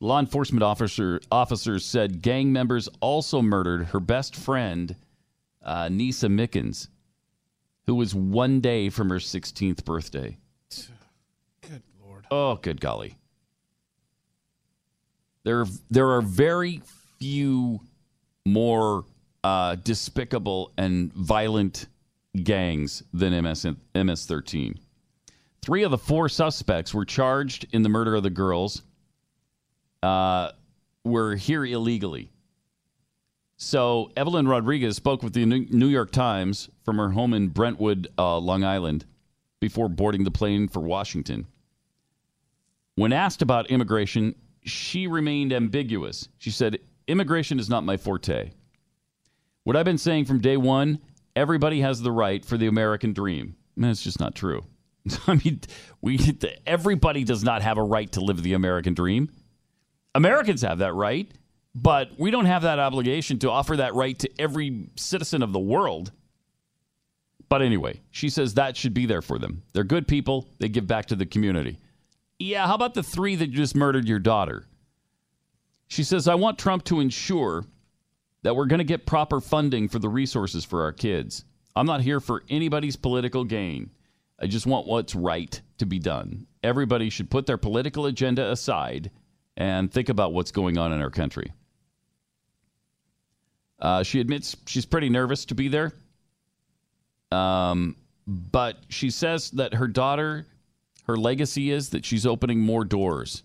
Law 0.00 0.18
enforcement 0.20 0.62
officer, 0.62 1.20
officers 1.30 1.84
said 1.84 2.22
gang 2.22 2.52
members 2.52 2.88
also 3.00 3.40
murdered 3.40 3.86
her 3.86 4.00
best 4.00 4.36
friend, 4.36 4.94
uh, 5.62 5.88
Nisa 5.88 6.28
Mickens, 6.28 6.88
who 7.86 7.94
was 7.94 8.14
one 8.14 8.60
day 8.60 8.88
from 8.90 9.10
her 9.10 9.16
16th 9.16 9.84
birthday. 9.84 10.36
Good 11.62 11.82
lord. 12.04 12.26
Oh, 12.30 12.56
good 12.56 12.80
golly. 12.80 13.16
There, 15.44 15.64
there 15.90 16.10
are 16.10 16.22
very 16.22 16.82
few 17.18 17.80
more 18.44 19.04
uh, 19.44 19.76
despicable 19.76 20.72
and 20.76 21.12
violent 21.12 21.86
gangs 22.42 23.02
than 23.12 23.32
MS, 23.44 23.64
MS-13. 23.94 24.76
Three 25.62 25.82
of 25.84 25.90
the 25.90 25.98
four 25.98 26.28
suspects 26.28 26.92
were 26.92 27.04
charged 27.04 27.66
in 27.72 27.82
the 27.82 27.88
murder 27.88 28.14
of 28.14 28.22
the 28.22 28.30
girls. 28.30 28.82
Uh, 30.02 30.50
were 31.04 31.36
here 31.36 31.64
illegally. 31.64 32.30
So 33.56 34.10
Evelyn 34.16 34.46
Rodriguez 34.46 34.96
spoke 34.96 35.22
with 35.22 35.32
the 35.32 35.46
New 35.46 35.88
York 35.88 36.10
Times 36.10 36.68
from 36.84 36.98
her 36.98 37.10
home 37.10 37.32
in 37.32 37.48
Brentwood, 37.48 38.08
uh, 38.18 38.38
Long 38.38 38.64
Island, 38.64 39.06
before 39.60 39.88
boarding 39.88 40.24
the 40.24 40.30
plane 40.30 40.68
for 40.68 40.80
Washington. 40.80 41.46
When 42.96 43.12
asked 43.12 43.42
about 43.42 43.70
immigration, 43.70 44.34
she 44.62 45.06
remained 45.06 45.52
ambiguous. 45.52 46.28
She 46.38 46.50
said, 46.50 46.78
Immigration 47.08 47.58
is 47.58 47.68
not 47.68 47.84
my 47.84 47.96
forte. 47.96 48.50
What 49.64 49.76
I've 49.76 49.84
been 49.84 49.98
saying 49.98 50.26
from 50.26 50.40
day 50.40 50.56
one 50.56 51.00
everybody 51.34 51.82
has 51.82 52.00
the 52.00 52.10
right 52.10 52.44
for 52.44 52.56
the 52.56 52.66
American 52.66 53.12
dream. 53.12 53.56
That's 53.76 54.02
just 54.02 54.18
not 54.18 54.34
true. 54.34 54.64
I 55.26 55.34
mean, 55.44 55.60
we 56.00 56.18
everybody 56.66 57.24
does 57.24 57.44
not 57.44 57.62
have 57.62 57.78
a 57.78 57.82
right 57.82 58.10
to 58.12 58.20
live 58.20 58.42
the 58.42 58.54
American 58.54 58.94
dream. 58.94 59.30
Americans 60.14 60.62
have 60.62 60.78
that 60.78 60.94
right, 60.94 61.30
but 61.76 62.18
we 62.18 62.30
don't 62.30 62.46
have 62.46 62.62
that 62.62 62.78
obligation 62.78 63.38
to 63.38 63.50
offer 63.50 63.76
that 63.76 63.94
right 63.94 64.18
to 64.18 64.30
every 64.40 64.88
citizen 64.96 65.42
of 65.42 65.52
the 65.52 65.58
world. 65.58 66.10
But 67.50 67.60
anyway, 67.60 68.00
she 68.10 68.30
says 68.30 68.54
that 68.54 68.78
should 68.78 68.94
be 68.94 69.04
there 69.04 69.20
for 69.20 69.38
them. 69.38 69.62
They're 69.74 69.84
good 69.84 70.08
people, 70.08 70.48
they 70.58 70.70
give 70.70 70.86
back 70.86 71.04
to 71.06 71.16
the 71.16 71.26
community. 71.26 71.78
Yeah, 72.38 72.66
how 72.66 72.74
about 72.74 72.94
the 72.94 73.02
three 73.02 73.36
that 73.36 73.50
just 73.50 73.76
murdered 73.76 74.08
your 74.08 74.18
daughter? 74.18 74.64
She 75.86 76.02
says, 76.02 76.26
I 76.26 76.34
want 76.34 76.58
Trump 76.58 76.82
to 76.84 77.00
ensure 77.00 77.66
that 78.42 78.56
we're 78.56 78.66
going 78.66 78.78
to 78.78 78.84
get 78.84 79.04
proper 79.04 79.42
funding 79.42 79.88
for 79.88 79.98
the 79.98 80.08
resources 80.08 80.64
for 80.64 80.82
our 80.82 80.92
kids. 80.92 81.44
I'm 81.76 81.86
not 81.86 82.00
here 82.00 82.20
for 82.20 82.42
anybody's 82.48 82.96
political 82.96 83.44
gain. 83.44 83.90
I 84.40 84.46
just 84.46 84.66
want 84.66 84.86
what's 84.86 85.14
right 85.14 85.60
to 85.76 85.84
be 85.84 85.98
done. 85.98 86.46
Everybody 86.62 87.10
should 87.10 87.30
put 87.30 87.44
their 87.44 87.58
political 87.58 88.06
agenda 88.06 88.50
aside 88.50 89.10
and 89.58 89.92
think 89.92 90.08
about 90.08 90.32
what's 90.32 90.52
going 90.52 90.78
on 90.78 90.92
in 90.92 91.02
our 91.02 91.10
country. 91.10 91.52
Uh, 93.78 94.02
she 94.02 94.20
admits 94.20 94.56
she's 94.66 94.86
pretty 94.86 95.08
nervous 95.08 95.44
to 95.46 95.54
be 95.54 95.68
there. 95.68 95.92
Um, 97.30 97.96
but 98.26 98.78
she 98.88 99.10
says 99.10 99.50
that 99.52 99.74
her 99.74 99.86
daughter, 99.86 100.46
her 101.06 101.16
legacy 101.16 101.70
is 101.70 101.90
that 101.90 102.04
she's 102.04 102.26
opening 102.26 102.60
more 102.60 102.84
doors. 102.84 103.42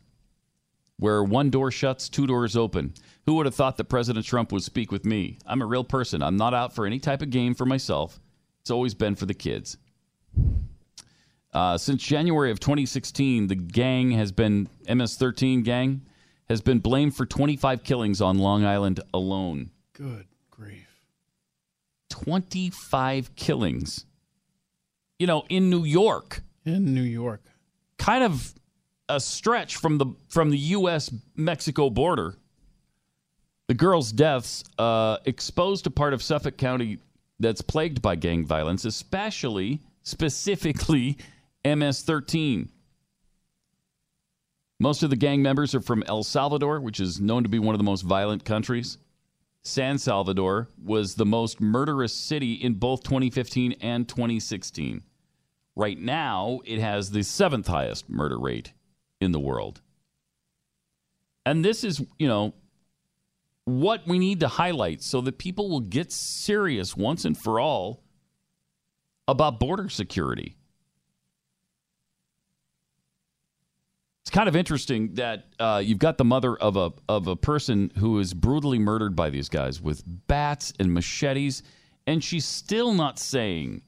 Where 0.98 1.24
one 1.24 1.50
door 1.50 1.72
shuts, 1.72 2.10
two 2.10 2.28
doors 2.28 2.56
open. 2.56 2.94
Who 3.26 3.36
would 3.36 3.46
have 3.46 3.56
thought 3.56 3.78
that 3.78 3.86
President 3.86 4.26
Trump 4.26 4.52
would 4.52 4.64
speak 4.64 4.92
with 4.92 5.06
me? 5.06 5.40
I'm 5.46 5.62
a 5.62 5.66
real 5.66 5.84
person. 5.84 6.22
I'm 6.22 6.38
not 6.38 6.54
out 6.54 6.74
for 6.74 6.86
any 6.86 7.00
type 7.00 7.22
of 7.22 7.30
game 7.32 7.56
for 7.56 7.66
myself. 7.66 8.20
It's 8.62 8.72
always 8.72 8.94
been 8.94 9.16
for 9.16 9.26
the 9.26 9.34
kids. 9.34 9.78
Uh, 11.54 11.78
since 11.78 12.02
January 12.04 12.52
of 12.52 12.60
2016, 12.60 13.48
the 13.48 13.56
gang 13.56 14.12
has 14.12 14.32
been 14.32 14.70
MS 14.88 15.18
13 15.18 15.64
gang 15.64 16.02
has 16.50 16.62
been 16.62 16.80
blamed 16.80 17.16
for 17.16 17.26
25 17.26 17.84
killings 17.84 18.22
on 18.22 18.38
Long 18.38 18.64
Island 18.66 19.00
alone. 19.14 19.72
Good 20.02 20.26
grief. 20.50 20.88
25 22.10 23.36
killings. 23.36 24.06
You 25.20 25.28
know, 25.28 25.44
in 25.48 25.70
New 25.70 25.84
York. 25.84 26.42
In 26.66 26.96
New 26.96 27.04
York. 27.04 27.44
Kind 28.00 28.24
of 28.24 28.52
a 29.08 29.20
stretch 29.20 29.76
from 29.76 30.00
the 30.00 30.08
from 30.28 30.50
the 30.50 30.58
U.S. 30.58 31.14
Mexico 31.36 31.92
border. 31.92 32.36
The 33.68 33.76
girls' 33.76 34.12
deaths 34.12 34.64
uh, 34.80 35.18
exposed 35.26 35.86
a 35.86 35.92
part 35.92 36.16
of 36.16 36.24
Suffolk 36.24 36.58
County 36.58 36.98
that's 37.40 37.62
plagued 37.62 38.02
by 38.02 38.16
gang 38.16 38.44
violence, 38.44 38.86
especially 38.86 39.82
specifically 40.02 41.16
MS-13. 41.64 42.70
Most 44.80 45.04
of 45.04 45.12
the 45.12 45.16
gang 45.16 45.44
members 45.44 45.76
are 45.76 45.82
from 45.82 46.02
El 46.08 46.24
Salvador, 46.24 46.80
which 46.80 47.00
is 47.00 47.22
known 47.22 47.44
to 47.44 47.50
be 47.50 47.60
one 47.60 47.76
of 47.76 47.80
the 47.80 47.84
most 47.84 48.02
violent 48.02 48.44
countries. 48.44 48.98
San 49.64 49.98
Salvador 49.98 50.68
was 50.84 51.16
the 51.16 51.26
most 51.26 51.62
murderous 51.62 52.14
city 52.14 52.54
in 52.54 52.76
both 52.76 53.04
2015 53.04 53.74
and 53.82 54.08
2016. 54.08 55.04
Right 55.76 56.00
now, 56.00 56.60
it 56.66 56.80
has 56.80 57.12
the 57.12 57.24
seventh 57.24 57.68
highest 57.68 58.10
murder 58.10 58.40
rate 58.40 58.74
in 59.20 59.32
the 59.32 59.40
world. 59.40 59.82
And 61.46 61.64
this 61.64 61.84
is, 61.84 62.04
you 62.18 62.28
know, 62.28 62.54
what 63.66 64.08
we 64.08 64.20
need 64.20 64.40
to 64.40 64.48
highlight 64.48 65.02
so 65.02 65.22
that 65.22 65.38
people 65.38 65.70
will 65.70 65.80
get 65.80 66.12
serious 66.12 66.98
once 66.98 67.26
and 67.26 67.38
for 67.38 67.60
all 67.60 68.04
about 69.28 69.60
border 69.60 69.90
security. 69.90 70.58
Kind 74.32 74.48
of 74.48 74.56
interesting 74.56 75.14
that 75.16 75.46
uh, 75.60 75.82
you've 75.84 76.00
got 76.00 76.18
the 76.18 76.26
mother 76.26 76.56
of 76.56 76.78
a 76.78 76.92
of 77.08 77.28
a 77.28 77.36
person 77.36 77.92
who 77.98 78.20
is 78.20 78.34
brutally 78.34 78.80
murdered 78.80 79.16
by 79.16 79.30
these 79.30 79.50
guys 79.50 79.82
with 79.82 80.04
bats 80.28 80.74
and 80.80 80.94
machetes, 80.94 81.64
and 82.08 82.24
she's 82.24 82.46
still 82.46 82.94
not 82.94 83.20
saying, 83.20 83.82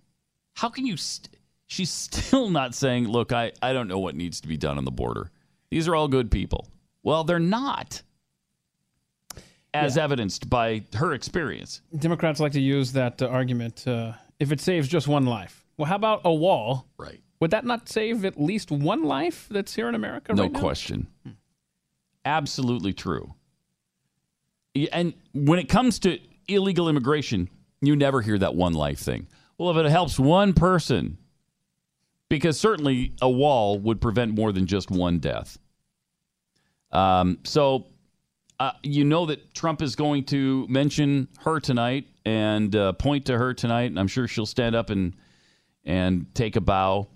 "How 0.54 0.70
can 0.70 0.86
you?" 0.86 0.98
St-? 0.98 1.36
She's 1.68 1.90
still 1.90 2.50
not 2.50 2.76
saying, 2.76 3.08
"Look, 3.08 3.32
I 3.32 3.52
I 3.62 3.74
don't 3.74 3.88
know 3.88 4.00
what 4.00 4.16
needs 4.16 4.42
to 4.42 4.48
be 4.48 4.58
done 4.58 4.78
on 4.78 4.86
the 4.86 4.92
border. 4.92 5.32
These 5.70 5.88
are 5.88 5.96
all 5.96 6.08
good 6.08 6.30
people." 6.30 6.68
Well, 7.02 7.24
they're 7.26 7.40
not, 7.40 8.02
as 9.74 9.98
yeah. 9.98 10.04
evidenced 10.04 10.50
by 10.50 10.84
her 10.96 11.14
experience. 11.14 11.82
Democrats 11.98 12.40
like 12.40 12.54
to 12.54 12.62
use 12.62 12.94
that 12.94 13.22
uh, 13.22 13.28
argument. 13.28 13.86
Uh, 13.88 14.14
if 14.40 14.52
it 14.52 14.62
saves 14.62 14.88
just 14.88 15.08
one 15.08 15.26
life, 15.26 15.66
well, 15.78 15.86
how 15.86 15.96
about 15.96 16.22
a 16.26 16.34
wall? 16.34 16.88
Right 16.98 17.22
would 17.44 17.52
that 17.52 17.66
not 17.66 17.90
save 17.90 18.24
at 18.24 18.40
least 18.40 18.72
one 18.72 19.04
life 19.04 19.48
that's 19.52 19.76
here 19.76 19.90
in 19.90 19.96
America 19.96 20.34
no 20.34 20.44
right 20.44 20.54
question. 20.54 21.08
Absolutely 22.24 22.94
true. 22.94 23.34
And 24.94 25.14
when 25.34 25.60
it 25.60 25.68
comes 25.68 26.00
to 26.00 26.20
illegal 26.48 26.88
immigration, 26.88 27.50
you 27.82 27.98
never 27.98 28.22
hear 28.22 28.38
that 28.38 28.56
one 28.56 28.72
life 28.72 29.00
thing. 29.00 29.28
Well, 29.58 29.78
if 29.78 29.86
it 29.86 29.90
helps 29.90 30.18
one 30.18 30.54
person, 30.54 31.18
because 32.30 32.58
certainly 32.58 33.14
a 33.22 33.30
wall 33.30 33.78
would 33.78 34.00
prevent 34.00 34.34
more 34.34 34.54
than 34.54 34.66
just 34.66 34.90
one 34.90 35.20
death. 35.20 35.58
Um, 36.94 37.40
so 37.44 37.88
uh, 38.62 38.72
you 38.84 39.04
know 39.04 39.26
that 39.26 39.54
Trump 39.54 39.82
is 39.82 39.98
going 39.98 40.24
to 40.28 40.66
mention 40.70 41.28
her 41.40 41.60
tonight 41.60 42.08
and 42.24 42.74
uh, 42.74 42.94
point 42.94 43.26
to 43.26 43.38
her 43.38 43.54
tonight, 43.54 43.92
and 43.92 44.00
I'm 44.00 44.08
sure 44.08 44.30
she'll 44.30 44.46
stand 44.46 44.76
up 44.76 44.90
and 44.90 45.14
and 45.84 46.34
take 46.34 46.56
a 46.56 46.62
bow 46.62 47.10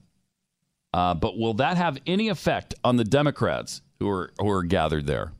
uh, 0.97 1.13
but 1.13 1.37
will 1.37 1.53
that 1.53 1.77
have 1.77 1.99
any 2.07 2.27
effect 2.29 2.73
on 2.83 2.95
the 2.97 3.03
Democrats 3.03 3.81
who 3.99 4.09
are 4.09 4.31
who 4.39 4.49
are 4.49 4.63
gathered 4.63 5.05
there? 5.05 5.31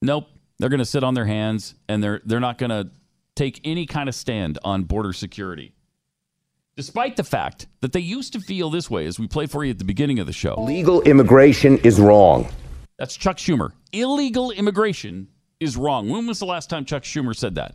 Nope. 0.00 0.28
They're 0.58 0.68
going 0.68 0.78
to 0.78 0.84
sit 0.84 1.02
on 1.02 1.14
their 1.14 1.24
hands 1.26 1.74
and 1.88 2.02
they're 2.02 2.20
they're 2.24 2.38
not 2.38 2.56
going 2.56 2.70
to 2.70 2.90
take 3.34 3.60
any 3.64 3.84
kind 3.86 4.08
of 4.08 4.14
stand 4.14 4.58
on 4.62 4.84
border 4.84 5.12
security. 5.12 5.72
despite 6.76 7.16
the 7.16 7.24
fact 7.24 7.66
that 7.80 7.92
they 7.92 8.00
used 8.00 8.32
to 8.32 8.40
feel 8.40 8.70
this 8.70 8.88
way, 8.88 9.04
as 9.06 9.18
we 9.18 9.26
played 9.26 9.50
for 9.50 9.64
you 9.64 9.70
at 9.70 9.78
the 9.78 9.84
beginning 9.84 10.18
of 10.18 10.26
the 10.26 10.32
show. 10.32 10.54
Legal 10.62 11.02
immigration 11.02 11.76
is 11.78 12.00
wrong. 12.00 12.48
That's 12.98 13.16
Chuck 13.16 13.36
Schumer. 13.38 13.72
Illegal 13.92 14.50
immigration 14.50 15.28
is 15.58 15.76
wrong. 15.76 16.08
When 16.08 16.26
was 16.26 16.38
the 16.38 16.46
last 16.46 16.70
time 16.70 16.84
Chuck 16.84 17.02
Schumer 17.02 17.34
said 17.36 17.54
that? 17.56 17.74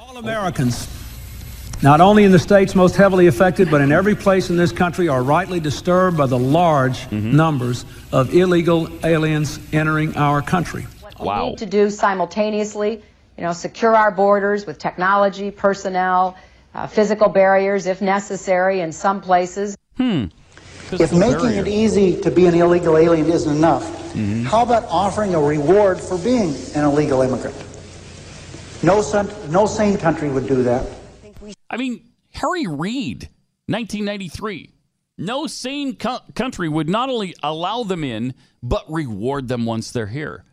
All 0.00 0.16
Americans, 0.18 0.86
not 1.82 2.00
only 2.00 2.24
in 2.24 2.32
the 2.32 2.38
states 2.38 2.74
most 2.74 2.96
heavily 2.96 3.26
affected, 3.26 3.70
but 3.70 3.80
in 3.80 3.92
every 3.92 4.14
place 4.14 4.50
in 4.50 4.56
this 4.56 4.72
country, 4.72 5.08
are 5.08 5.22
rightly 5.22 5.60
disturbed 5.60 6.16
by 6.16 6.26
the 6.26 6.38
large 6.38 6.96
Mm-hmm. 7.06 7.36
numbers 7.36 7.84
of 8.12 8.34
illegal 8.34 8.88
aliens 9.04 9.58
entering 9.72 10.16
our 10.16 10.42
country. 10.42 10.82
What 11.18 11.42
we 11.44 11.50
need 11.50 11.58
to 11.58 11.66
do 11.66 11.90
simultaneously, 11.90 13.02
you 13.36 13.44
know, 13.44 13.52
secure 13.52 13.94
our 13.94 14.10
borders 14.10 14.66
with 14.66 14.78
technology, 14.78 15.50
personnel, 15.50 16.36
uh, 16.74 16.86
physical 16.86 17.28
barriers 17.28 17.86
if 17.86 18.00
necessary 18.02 18.80
in 18.80 18.92
some 18.92 19.20
places. 19.20 19.76
Hmm. 19.96 20.26
If 20.92 21.12
making 21.12 21.50
it 21.52 21.66
easy 21.66 22.20
to 22.20 22.30
be 22.30 22.46
an 22.46 22.54
illegal 22.54 22.96
alien 22.96 23.30
isn't 23.30 23.54
enough, 23.56 23.92
Mm-hmm. 24.16 24.44
how 24.44 24.62
about 24.62 24.84
offering 24.84 25.34
a 25.34 25.40
reward 25.40 26.00
for 26.00 26.16
being 26.16 26.54
an 26.74 26.84
illegal 26.84 27.20
immigrant? 27.20 27.54
No, 28.82 29.02
son, 29.02 29.28
no 29.50 29.66
sane 29.66 29.98
country 29.98 30.30
would 30.30 30.46
do 30.46 30.62
that. 30.62 30.86
I 31.70 31.76
mean, 31.76 32.08
Harry 32.32 32.66
Reid, 32.66 33.28
1993. 33.66 34.72
No 35.18 35.46
sane 35.46 35.96
co- 35.96 36.20
country 36.34 36.68
would 36.68 36.88
not 36.88 37.08
only 37.08 37.34
allow 37.42 37.82
them 37.82 38.04
in, 38.04 38.34
but 38.62 38.84
reward 38.90 39.48
them 39.48 39.64
once 39.64 39.90
they're 39.90 40.06
here. 40.06 40.44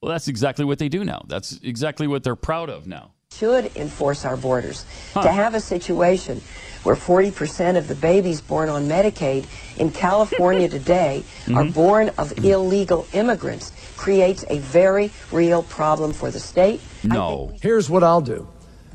Well, 0.00 0.10
that's 0.12 0.28
exactly 0.28 0.64
what 0.64 0.78
they 0.78 0.88
do 0.88 1.04
now. 1.04 1.22
That's 1.26 1.58
exactly 1.62 2.06
what 2.06 2.22
they're 2.24 2.36
proud 2.36 2.70
of 2.70 2.86
now. 2.86 3.12
should 3.32 3.74
enforce 3.76 4.24
our 4.24 4.36
borders. 4.36 4.84
To 5.14 5.28
have 5.30 5.54
a 5.54 5.60
situation 5.60 6.40
where 6.84 6.94
40% 6.96 7.76
of 7.76 7.88
the 7.88 7.94
babies 7.96 8.40
born 8.40 8.68
on 8.68 8.88
Medicaid 8.88 9.44
in 9.78 9.90
California 9.90 10.68
today 10.78 11.22
are 11.48 11.64
Mm-hmm. 11.64 11.70
born 11.72 12.10
of 12.18 12.32
illegal 12.44 13.06
immigrants 13.12 13.72
creates 13.96 14.44
a 14.48 14.58
very 14.60 15.10
real 15.32 15.62
problem 15.64 16.12
for 16.12 16.30
the 16.30 16.40
state. 16.40 16.80
No. 17.04 17.52
Here's 17.60 17.90
what 17.90 18.02
I'll 18.02 18.20
do. 18.22 18.48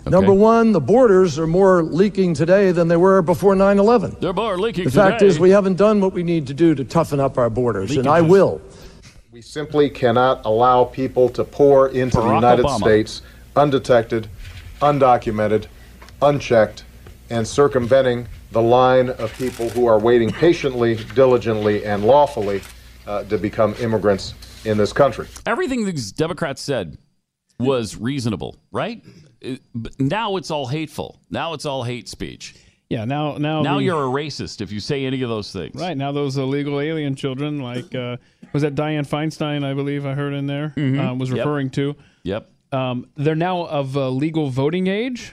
Number 0.06 0.34
one, 0.34 0.72
the 0.72 0.82
borders 0.82 1.38
are 1.38 1.48
more 1.48 1.84
leaking 1.84 2.34
today 2.34 2.72
than 2.72 2.88
they 2.88 2.98
were 2.98 3.22
before 3.22 3.56
9 3.56 3.80
11. 3.80 4.18
They're 4.20 4.34
more 4.34 4.58
leaking 4.58 4.86
The 4.86 4.92
fact 4.92 5.20
today. 5.20 5.30
is, 5.30 5.40
we 5.40 5.52
haven't 5.52 5.76
done 5.76 6.02
what 6.02 6.14
we 6.14 6.24
need 6.24 6.48
to 6.48 6.54
do 6.54 6.76
to 6.76 6.84
toughen 6.84 7.20
up 7.20 7.38
our 7.38 7.50
borders, 7.50 7.96
and 7.96 8.08
I 8.08 8.22
will. 8.22 8.62
We 9.32 9.42
simply 9.42 9.90
cannot 9.90 10.46
allow 10.46 10.86
people 10.86 11.30
to 11.30 11.44
pour 11.44 11.90
into 11.90 12.18
the 12.18 12.34
United 12.34 12.66
Obama. 12.66 12.80
States 12.80 13.22
undetected, 13.56 14.28
undocumented, 14.82 15.68
unchecked, 16.22 16.84
and 17.30 17.48
circumventing 17.48 18.28
the 18.52 18.62
line 18.62 19.10
of 19.10 19.34
people 19.38 19.70
who 19.70 19.86
are 19.86 20.00
waiting 20.00 20.30
patiently, 20.32 20.96
diligently, 21.16 21.86
and 21.86 22.04
lawfully 22.04 22.62
uh, 23.08 23.24
to 23.24 23.38
become 23.38 23.74
immigrants 23.80 24.34
in 24.66 24.78
this 24.78 24.92
country. 24.92 25.28
Everything 25.46 25.86
these 25.86 26.12
Democrats 26.12 26.62
said 26.62 26.98
was 27.60 27.96
reasonable, 27.96 28.58
right? 28.72 29.02
But 29.74 30.00
now 30.00 30.36
it's 30.38 30.52
all 30.52 30.68
hateful. 30.68 31.20
Now 31.30 31.54
it's 31.54 31.66
all 31.66 31.84
hate 31.84 32.08
speech. 32.08 32.56
Yeah, 32.90 33.06
now 33.06 33.38
now 33.38 33.62
Now 33.62 33.78
you're 33.80 34.04
a 34.04 34.08
racist 34.08 34.60
if 34.62 34.72
you 34.72 34.80
say 34.82 35.06
any 35.06 35.22
of 35.22 35.30
those 35.30 35.52
things. 35.54 35.76
Right 35.80 35.96
now, 35.96 36.12
those 36.12 36.38
illegal 36.38 36.80
alien 36.82 37.16
children, 37.16 37.60
like 37.62 37.96
uh, 37.96 38.18
was 38.54 38.64
that 38.64 38.76
Dianne 38.76 39.08
Feinstein? 39.08 39.64
I 39.64 39.74
believe 39.74 40.06
I 40.06 40.14
heard 40.14 40.34
in 40.34 40.46
there 40.46 40.74
Mhm. 40.76 41.12
uh, 41.12 41.16
was 41.16 41.30
Yep. 41.30 41.38
referring 41.38 41.70
to. 41.72 41.96
Yep. 42.24 42.52
Um, 42.74 43.08
they're 43.16 43.36
now 43.36 43.62
of 43.66 43.96
uh, 43.96 44.10
legal 44.10 44.50
voting 44.50 44.88
age, 44.88 45.32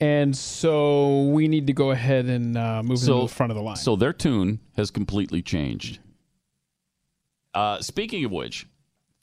and 0.00 0.36
so 0.36 1.28
we 1.28 1.46
need 1.48 1.68
to 1.68 1.72
go 1.72 1.92
ahead 1.92 2.26
and 2.26 2.56
uh, 2.58 2.82
move 2.82 3.00
them 3.00 3.16
to 3.16 3.22
the 3.22 3.28
front 3.28 3.52
of 3.52 3.56
the 3.56 3.62
line. 3.62 3.76
So 3.76 3.94
their 3.96 4.12
tune 4.12 4.58
has 4.76 4.90
completely 4.90 5.40
changed. 5.40 6.00
Uh, 7.54 7.80
speaking 7.80 8.24
of 8.24 8.30
which, 8.32 8.66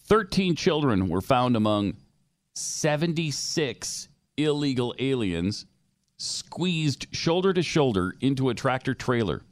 13 0.03 0.55
children 0.55 1.09
were 1.09 1.21
found 1.21 1.55
among 1.55 1.95
76 2.53 4.07
illegal 4.37 4.93
aliens 4.99 5.65
squeezed 6.17 7.07
shoulder 7.11 7.53
to 7.53 7.61
shoulder 7.61 8.15
into 8.21 8.49
a 8.49 8.53
tractor 8.53 8.93
trailer, 8.93 9.43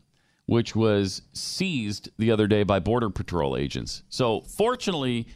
which 0.45 0.75
was 0.75 1.21
seized 1.33 2.09
the 2.17 2.31
other 2.31 2.47
day 2.47 2.63
by 2.63 2.79
Border 2.79 3.09
Patrol 3.09 3.57
agents. 3.57 4.03
So, 4.09 4.41
fortunately, 4.41 5.27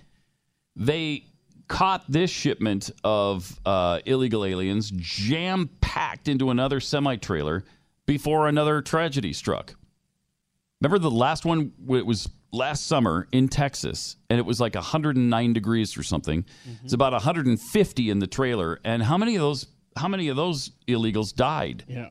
they 0.76 1.26
caught 1.68 2.04
this 2.10 2.30
shipment 2.30 2.92
of 3.04 3.60
uh, 3.66 4.00
illegal 4.06 4.46
aliens 4.46 4.92
jam 4.96 5.70
packed 5.82 6.28
into 6.28 6.50
another 6.50 6.80
semi 6.80 7.16
trailer 7.18 7.64
before 8.06 8.48
another 8.48 8.82
tragedy 8.82 9.34
struck. 9.34 9.76
Remember 10.82 11.00
the 11.00 11.12
last 11.12 11.44
one? 11.44 11.74
It 11.90 12.06
was 12.06 12.30
last 12.52 12.88
summer 12.88 13.28
in 13.32 13.48
Texas, 13.48 14.16
and 14.30 14.40
it 14.40 14.46
was 14.46 14.60
like 14.60 14.76
109 14.76 15.54
degrees 15.54 15.98
or 15.98 16.04
something. 16.04 16.46
It's 16.84 16.94
about 16.94 17.14
150 17.14 18.10
in 18.10 18.20
the 18.20 18.28
trailer, 18.28 18.80
and 18.84 19.04
how 19.04 19.18
many 19.18 19.36
of 19.36 19.42
those? 19.42 19.68
How 19.96 20.08
many 20.08 20.28
of 20.28 20.36
those 20.36 20.72
illegals 20.88 21.34
died? 21.36 21.84
Yeah. 21.88 22.10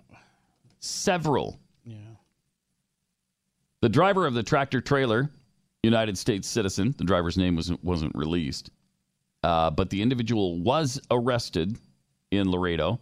Several. 0.81 1.61
Yeah. 1.85 1.97
The 3.81 3.89
driver 3.89 4.27
of 4.27 4.35
the 4.35 4.43
tractor 4.43 4.81
trailer, 4.81 5.31
United 5.83 6.19
States 6.19 6.49
citizen. 6.49 6.95
The 6.99 7.05
driver's 7.05 7.37
name 7.37 7.57
wasn't 7.57 7.83
wasn't 7.85 8.15
released, 8.15 8.71
uh, 9.43 9.71
but 9.71 9.91
the 9.91 10.03
individual 10.03 10.59
was 10.59 11.01
arrested 11.11 11.79
in 12.31 12.51
Laredo. 12.51 12.99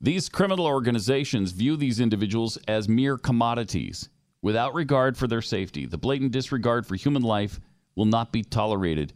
These 0.00 0.28
criminal 0.28 0.66
organizations 0.66 1.50
view 1.50 1.76
these 1.76 1.98
individuals 1.98 2.56
as 2.68 2.88
mere 2.88 3.18
commodities 3.18 4.08
without 4.42 4.74
regard 4.74 5.16
for 5.16 5.26
their 5.26 5.42
safety. 5.42 5.86
The 5.86 5.98
blatant 5.98 6.32
disregard 6.32 6.86
for 6.86 6.94
human 6.96 7.22
life 7.22 7.60
will 7.96 8.04
not 8.06 8.32
be 8.32 8.42
tolerated, 8.42 9.12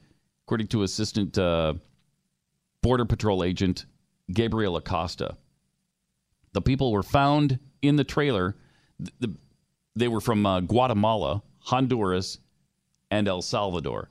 according 0.47 0.67
to 0.69 0.83
Assistant 0.83 1.39
uh, 1.39 1.75
Border 2.83 3.05
Patrol 3.05 3.45
Agent 3.45 3.87
Gabriel 4.33 4.77
Acosta. 4.77 5.37
The 6.53 6.63
people 6.63 6.93
were 6.93 7.03
found 7.03 7.59
in 7.83 7.97
the 7.97 8.05
trailer. 8.05 8.57
the- 9.21 9.35
they 9.95 10.09
were 10.09 10.21
from 10.23 10.47
uh, 10.47 10.61
Guatemala, 10.61 11.43
Honduras, 11.59 12.39
and 13.11 13.29
El 13.29 13.43
Salvador. 13.43 14.09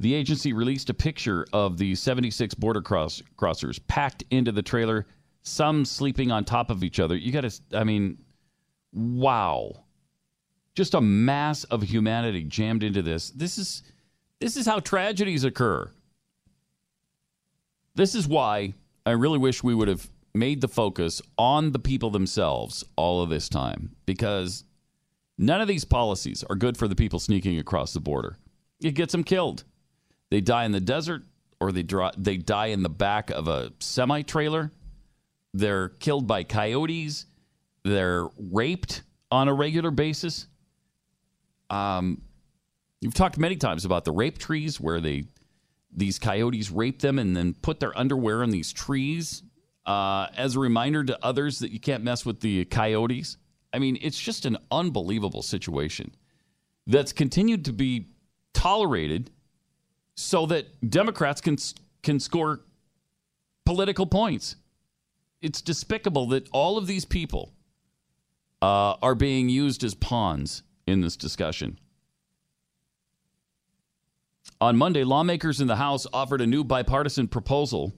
The 0.00 0.12
agency 0.14 0.52
released 0.52 0.90
a 0.90 0.94
picture 0.94 1.46
of 1.52 1.78
the 1.78 1.94
76 1.94 2.54
border 2.54 2.82
cross- 2.82 3.22
crossers 3.38 3.80
packed 3.88 4.24
into 4.30 4.52
the 4.52 4.62
trailer, 4.62 5.06
some 5.42 5.84
sleeping 5.86 6.30
on 6.30 6.44
top 6.44 6.68
of 6.70 6.84
each 6.84 7.00
other. 7.00 7.16
You 7.16 7.32
got 7.32 7.40
to, 7.42 7.60
I 7.72 7.84
mean, 7.84 8.18
wow. 8.92 9.84
Just 10.74 10.94
a 10.94 11.00
mass 11.00 11.64
of 11.64 11.82
humanity 11.82 12.44
jammed 12.44 12.82
into 12.82 13.02
this. 13.02 13.30
This 13.30 13.58
is 13.58 13.82
this 14.40 14.56
is 14.56 14.66
how 14.66 14.78
tragedies 14.78 15.44
occur. 15.44 15.90
This 17.96 18.14
is 18.14 18.28
why 18.28 18.74
I 19.04 19.10
really 19.10 19.38
wish 19.38 19.64
we 19.64 19.74
would 19.74 19.88
have 19.88 20.08
made 20.34 20.60
the 20.60 20.68
focus 20.68 21.20
on 21.36 21.72
the 21.72 21.78
people 21.78 22.10
themselves 22.10 22.84
all 22.96 23.22
of 23.22 23.30
this 23.30 23.48
time 23.48 23.96
because 24.06 24.64
none 25.36 25.60
of 25.60 25.66
these 25.66 25.84
policies 25.84 26.44
are 26.48 26.54
good 26.54 26.76
for 26.76 26.86
the 26.86 26.94
people 26.94 27.18
sneaking 27.18 27.58
across 27.58 27.92
the 27.92 28.00
border. 28.00 28.36
It 28.80 28.92
gets 28.92 29.12
them 29.12 29.24
killed. 29.24 29.64
They 30.30 30.40
die 30.40 30.64
in 30.64 30.72
the 30.72 30.80
desert 30.80 31.24
or 31.60 31.72
they 31.72 31.82
dri 31.82 32.10
they 32.16 32.36
die 32.36 32.66
in 32.66 32.82
the 32.82 32.88
back 32.88 33.30
of 33.30 33.48
a 33.48 33.72
semi 33.80 34.22
trailer. 34.22 34.70
They're 35.54 35.88
killed 35.88 36.26
by 36.26 36.44
coyotes. 36.44 37.26
They're 37.84 38.26
raped 38.38 39.02
on 39.30 39.48
a 39.48 39.54
regular 39.54 39.90
basis. 39.90 40.46
Um, 41.70 42.22
you've 43.00 43.14
talked 43.14 43.38
many 43.38 43.56
times 43.56 43.84
about 43.84 44.04
the 44.04 44.12
rape 44.12 44.38
trees 44.38 44.80
where 44.80 45.00
they 45.00 45.24
these 45.94 46.18
coyotes 46.18 46.70
rape 46.70 47.00
them 47.00 47.18
and 47.18 47.36
then 47.36 47.54
put 47.54 47.80
their 47.80 47.96
underwear 47.98 48.42
in 48.42 48.50
these 48.50 48.72
trees 48.72 49.42
uh, 49.86 50.26
as 50.36 50.54
a 50.54 50.58
reminder 50.58 51.02
to 51.02 51.18
others 51.24 51.60
that 51.60 51.72
you 51.72 51.80
can't 51.80 52.04
mess 52.04 52.26
with 52.26 52.40
the 52.40 52.66
coyotes. 52.66 53.38
I 53.72 53.78
mean, 53.78 53.98
it's 54.02 54.18
just 54.18 54.44
an 54.44 54.58
unbelievable 54.70 55.42
situation 55.42 56.14
that's 56.86 57.12
continued 57.12 57.64
to 57.66 57.72
be 57.72 58.08
tolerated 58.52 59.30
so 60.14 60.46
that 60.46 60.66
Democrats 60.90 61.40
can 61.40 61.56
can 62.02 62.20
score 62.20 62.60
political 63.64 64.06
points. 64.06 64.56
It's 65.40 65.60
despicable 65.60 66.26
that 66.28 66.48
all 66.52 66.78
of 66.78 66.86
these 66.86 67.04
people 67.04 67.52
uh, 68.62 68.94
are 69.02 69.14
being 69.14 69.48
used 69.48 69.84
as 69.84 69.94
pawns 69.94 70.62
in 70.86 71.00
this 71.00 71.16
discussion. 71.16 71.78
On 74.60 74.76
Monday, 74.76 75.04
lawmakers 75.04 75.60
in 75.60 75.68
the 75.68 75.76
House 75.76 76.06
offered 76.12 76.40
a 76.40 76.46
new 76.46 76.64
bipartisan 76.64 77.28
proposal 77.28 77.92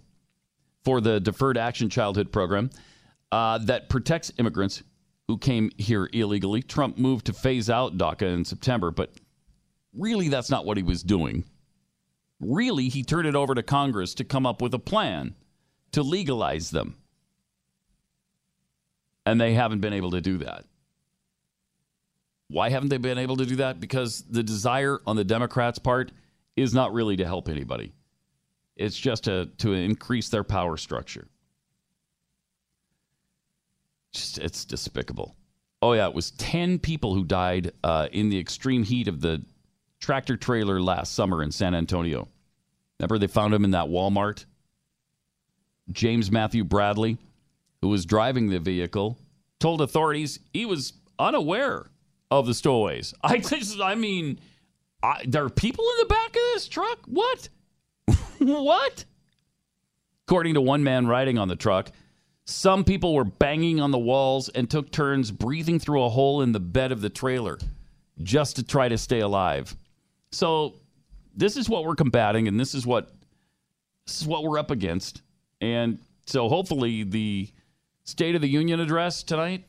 for 0.84 1.00
the 1.00 1.18
Deferred 1.20 1.56
Action 1.56 1.88
Childhood 1.88 2.32
Program 2.32 2.70
uh, 3.32 3.58
that 3.58 3.88
protects 3.88 4.32
immigrants 4.38 4.82
who 5.28 5.38
came 5.38 5.70
here 5.78 6.08
illegally. 6.12 6.62
Trump 6.62 6.98
moved 6.98 7.26
to 7.26 7.32
phase 7.32 7.70
out 7.70 7.96
DACA 7.96 8.34
in 8.34 8.44
September, 8.44 8.90
but 8.90 9.14
really 9.94 10.28
that's 10.28 10.50
not 10.50 10.66
what 10.66 10.76
he 10.76 10.82
was 10.82 11.02
doing. 11.02 11.44
Really, 12.40 12.88
he 12.88 13.02
turned 13.02 13.28
it 13.28 13.36
over 13.36 13.54
to 13.54 13.62
Congress 13.62 14.14
to 14.14 14.24
come 14.24 14.46
up 14.46 14.60
with 14.60 14.74
a 14.74 14.78
plan 14.78 15.34
to 15.92 16.02
legalize 16.02 16.70
them. 16.70 16.96
And 19.30 19.40
they 19.40 19.54
haven't 19.54 19.80
been 19.80 19.92
able 19.92 20.10
to 20.10 20.20
do 20.20 20.38
that. 20.38 20.64
Why 22.48 22.68
haven't 22.70 22.88
they 22.88 22.98
been 22.98 23.16
able 23.16 23.36
to 23.36 23.46
do 23.46 23.56
that? 23.56 23.78
Because 23.78 24.24
the 24.28 24.42
desire 24.42 25.00
on 25.06 25.14
the 25.14 25.22
Democrats' 25.22 25.78
part 25.78 26.10
is 26.56 26.74
not 26.74 26.92
really 26.92 27.16
to 27.16 27.24
help 27.24 27.48
anybody. 27.48 27.92
It's 28.74 28.98
just 28.98 29.24
to, 29.24 29.46
to 29.58 29.72
increase 29.72 30.30
their 30.30 30.42
power 30.42 30.76
structure. 30.76 31.28
Just, 34.12 34.38
it's 34.38 34.64
despicable. 34.64 35.36
Oh, 35.80 35.92
yeah, 35.92 36.08
it 36.08 36.14
was 36.14 36.32
10 36.32 36.80
people 36.80 37.14
who 37.14 37.22
died 37.22 37.70
uh, 37.84 38.08
in 38.10 38.30
the 38.30 38.38
extreme 38.40 38.82
heat 38.82 39.06
of 39.06 39.20
the 39.20 39.44
tractor 40.00 40.36
trailer 40.36 40.80
last 40.82 41.14
summer 41.14 41.40
in 41.40 41.52
San 41.52 41.76
Antonio. 41.76 42.26
Remember, 42.98 43.16
they 43.16 43.28
found 43.28 43.54
him 43.54 43.64
in 43.64 43.70
that 43.70 43.86
Walmart? 43.86 44.44
James 45.92 46.32
Matthew 46.32 46.64
Bradley, 46.64 47.16
who 47.82 47.88
was 47.88 48.04
driving 48.04 48.48
the 48.48 48.58
vehicle, 48.58 49.18
told 49.58 49.80
authorities 49.80 50.40
he 50.52 50.66
was 50.66 50.94
unaware 51.18 51.90
of 52.30 52.46
the 52.46 52.54
stowaways. 52.54 53.14
I 53.22 53.38
just, 53.38 53.80
I 53.80 53.94
mean, 53.94 54.40
I, 55.02 55.24
there 55.26 55.44
are 55.44 55.50
people 55.50 55.84
in 55.84 56.08
the 56.08 56.14
back 56.14 56.28
of 56.28 56.42
this 56.54 56.68
truck? 56.68 56.98
What? 57.06 57.48
what? 58.38 59.04
According 60.26 60.54
to 60.54 60.60
one 60.60 60.84
man 60.84 61.06
riding 61.06 61.38
on 61.38 61.48
the 61.48 61.56
truck, 61.56 61.90
some 62.44 62.84
people 62.84 63.14
were 63.14 63.24
banging 63.24 63.80
on 63.80 63.90
the 63.90 63.98
walls 63.98 64.48
and 64.48 64.68
took 64.68 64.90
turns 64.90 65.30
breathing 65.30 65.78
through 65.78 66.02
a 66.02 66.08
hole 66.08 66.42
in 66.42 66.52
the 66.52 66.60
bed 66.60 66.92
of 66.92 67.00
the 67.00 67.10
trailer 67.10 67.58
just 68.22 68.56
to 68.56 68.62
try 68.62 68.88
to 68.88 68.98
stay 68.98 69.20
alive. 69.20 69.74
So, 70.32 70.74
this 71.34 71.56
is 71.56 71.68
what 71.68 71.84
we're 71.84 71.94
combating, 71.94 72.48
and 72.48 72.58
this 72.58 72.74
is 72.74 72.84
what 72.84 73.12
this 74.06 74.20
is 74.20 74.26
what 74.26 74.42
we're 74.42 74.58
up 74.58 74.70
against. 74.70 75.22
And 75.60 75.98
so, 76.26 76.48
hopefully, 76.48 77.04
the 77.04 77.48
State 78.04 78.34
of 78.34 78.40
the 78.40 78.48
Union 78.48 78.80
address 78.80 79.22
tonight 79.22 79.64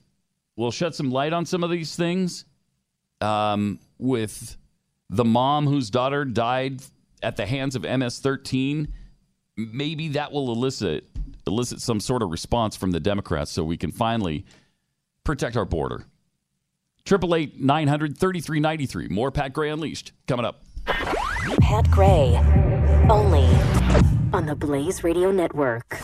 We'll 0.55 0.71
shed 0.71 0.93
some 0.93 1.11
light 1.11 1.33
on 1.33 1.45
some 1.45 1.63
of 1.63 1.69
these 1.69 1.95
things. 1.95 2.45
Um, 3.19 3.79
with 3.97 4.57
the 5.09 5.23
mom 5.25 5.67
whose 5.67 5.89
daughter 5.89 6.25
died 6.25 6.81
at 7.21 7.35
the 7.35 7.45
hands 7.45 7.75
of 7.75 7.83
MS-13, 7.83 8.87
maybe 9.57 10.09
that 10.09 10.31
will 10.31 10.51
elicit 10.51 11.05
elicit 11.47 11.81
some 11.81 11.99
sort 11.99 12.21
of 12.21 12.29
response 12.29 12.75
from 12.75 12.91
the 12.91 12.99
Democrats, 12.99 13.51
so 13.51 13.63
we 13.63 13.77
can 13.77 13.91
finally 13.91 14.45
protect 15.23 15.57
our 15.57 15.65
border. 15.65 16.03
Triple 17.05 17.35
eight 17.35 17.59
nine 17.59 17.87
hundred 17.87 18.17
thirty 18.17 18.39
three 18.39 18.59
ninety 18.59 18.85
three. 18.85 19.07
More 19.07 19.31
Pat 19.31 19.53
Gray 19.53 19.69
Unleashed 19.69 20.11
coming 20.27 20.45
up. 20.45 20.63
Pat 20.85 21.89
Gray, 21.89 22.37
only 23.09 23.47
on 24.33 24.45
the 24.45 24.55
Blaze 24.55 25.03
Radio 25.03 25.31
Network. 25.31 25.99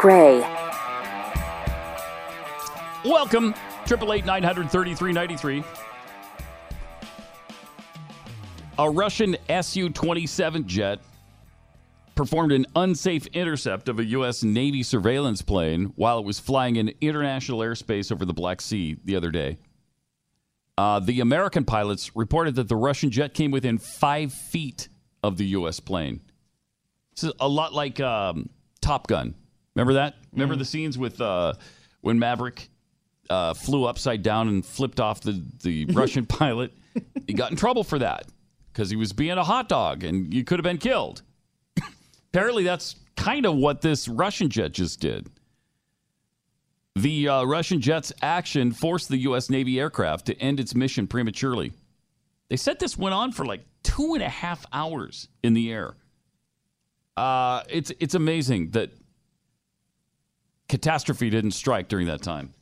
Gray. 0.00 0.40
Welcome, 3.04 3.54
triple 3.84 4.14
eight 4.14 4.24
nine 4.24 4.42
hundred 4.42 4.70
thirty 4.70 4.94
three 4.94 5.12
ninety 5.12 5.36
three. 5.36 5.62
A 8.78 8.88
Russian 8.90 9.36
Su 9.60 9.90
twenty 9.90 10.26
seven 10.26 10.66
jet 10.66 11.00
performed 12.14 12.50
an 12.52 12.64
unsafe 12.76 13.26
intercept 13.34 13.90
of 13.90 13.98
a 13.98 14.04
U.S. 14.06 14.42
Navy 14.42 14.82
surveillance 14.82 15.42
plane 15.42 15.92
while 15.96 16.18
it 16.18 16.24
was 16.24 16.40
flying 16.40 16.76
in 16.76 16.94
international 17.02 17.58
airspace 17.58 18.10
over 18.10 18.24
the 18.24 18.32
Black 18.32 18.62
Sea 18.62 18.96
the 19.04 19.16
other 19.16 19.30
day. 19.30 19.58
Uh, 20.78 21.00
the 21.00 21.20
American 21.20 21.66
pilots 21.66 22.16
reported 22.16 22.54
that 22.54 22.68
the 22.70 22.76
Russian 22.76 23.10
jet 23.10 23.34
came 23.34 23.50
within 23.50 23.76
five 23.76 24.32
feet 24.32 24.88
of 25.22 25.36
the 25.36 25.44
U.S. 25.48 25.78
plane. 25.78 26.22
This 27.14 27.24
is 27.24 27.32
a 27.38 27.48
lot 27.48 27.74
like 27.74 28.00
um, 28.00 28.48
Top 28.80 29.06
Gun. 29.06 29.34
Remember 29.74 29.94
that? 29.94 30.16
Remember 30.32 30.56
the 30.56 30.64
scenes 30.64 30.98
with 30.98 31.20
uh, 31.20 31.54
when 32.00 32.18
Maverick 32.18 32.68
uh, 33.28 33.54
flew 33.54 33.84
upside 33.84 34.22
down 34.22 34.48
and 34.48 34.64
flipped 34.64 35.00
off 35.00 35.20
the, 35.20 35.42
the 35.62 35.84
Russian 35.92 36.26
pilot? 36.26 36.72
He 37.26 37.34
got 37.34 37.50
in 37.50 37.56
trouble 37.56 37.84
for 37.84 37.98
that 38.00 38.26
because 38.72 38.90
he 38.90 38.96
was 38.96 39.12
being 39.12 39.38
a 39.38 39.44
hot 39.44 39.68
dog 39.68 40.04
and 40.04 40.32
you 40.32 40.44
could 40.44 40.58
have 40.58 40.64
been 40.64 40.78
killed. 40.78 41.22
Apparently, 42.32 42.64
that's 42.64 42.96
kind 43.16 43.46
of 43.46 43.54
what 43.54 43.80
this 43.80 44.08
Russian 44.08 44.48
jet 44.48 44.72
just 44.72 45.00
did. 45.00 45.28
The 46.96 47.28
uh, 47.28 47.44
Russian 47.44 47.80
jet's 47.80 48.12
action 48.20 48.72
forced 48.72 49.08
the 49.08 49.18
U.S. 49.18 49.48
Navy 49.48 49.78
aircraft 49.78 50.26
to 50.26 50.36
end 50.40 50.58
its 50.58 50.74
mission 50.74 51.06
prematurely. 51.06 51.72
They 52.48 52.56
said 52.56 52.80
this 52.80 52.98
went 52.98 53.14
on 53.14 53.30
for 53.30 53.44
like 53.46 53.64
two 53.84 54.14
and 54.14 54.22
a 54.22 54.28
half 54.28 54.66
hours 54.72 55.28
in 55.42 55.54
the 55.54 55.72
air. 55.72 55.94
Uh, 57.16 57.62
it's 57.68 57.92
it's 58.00 58.14
amazing 58.14 58.70
that 58.70 58.90
catastrophe 60.70 61.28
didn't 61.28 61.50
strike 61.50 61.88
during 61.88 62.06
that 62.06 62.22
time. 62.22 62.54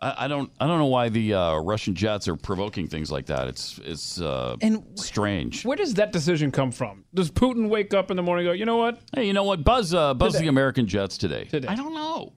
I, 0.00 0.24
I 0.24 0.28
don't 0.28 0.50
I 0.58 0.66
don't 0.66 0.78
know 0.78 0.86
why 0.86 1.08
the 1.10 1.34
uh, 1.34 1.56
Russian 1.58 1.94
jets 1.94 2.26
are 2.26 2.34
provoking 2.36 2.88
things 2.88 3.12
like 3.12 3.26
that. 3.26 3.46
It's 3.46 3.78
it's 3.84 4.20
uh, 4.20 4.56
And 4.60 4.82
strange. 4.98 5.64
Where 5.64 5.76
does 5.76 5.94
that 5.94 6.10
decision 6.12 6.50
come 6.50 6.72
from? 6.72 7.04
Does 7.14 7.30
Putin 7.30 7.68
wake 7.68 7.94
up 7.94 8.10
in 8.10 8.16
the 8.16 8.22
morning 8.22 8.46
and 8.46 8.54
go, 8.54 8.58
you 8.58 8.64
know 8.64 8.78
what? 8.78 8.98
Hey, 9.14 9.26
you 9.26 9.32
know 9.32 9.44
what? 9.44 9.62
Buzz 9.62 9.94
uh, 9.94 10.14
buzz 10.14 10.32
Today. 10.32 10.44
the 10.44 10.48
American 10.48 10.88
jets 10.88 11.16
today. 11.18 11.44
Today. 11.44 11.68
I 11.68 11.76
don't 11.76 11.94
know. 11.94 12.32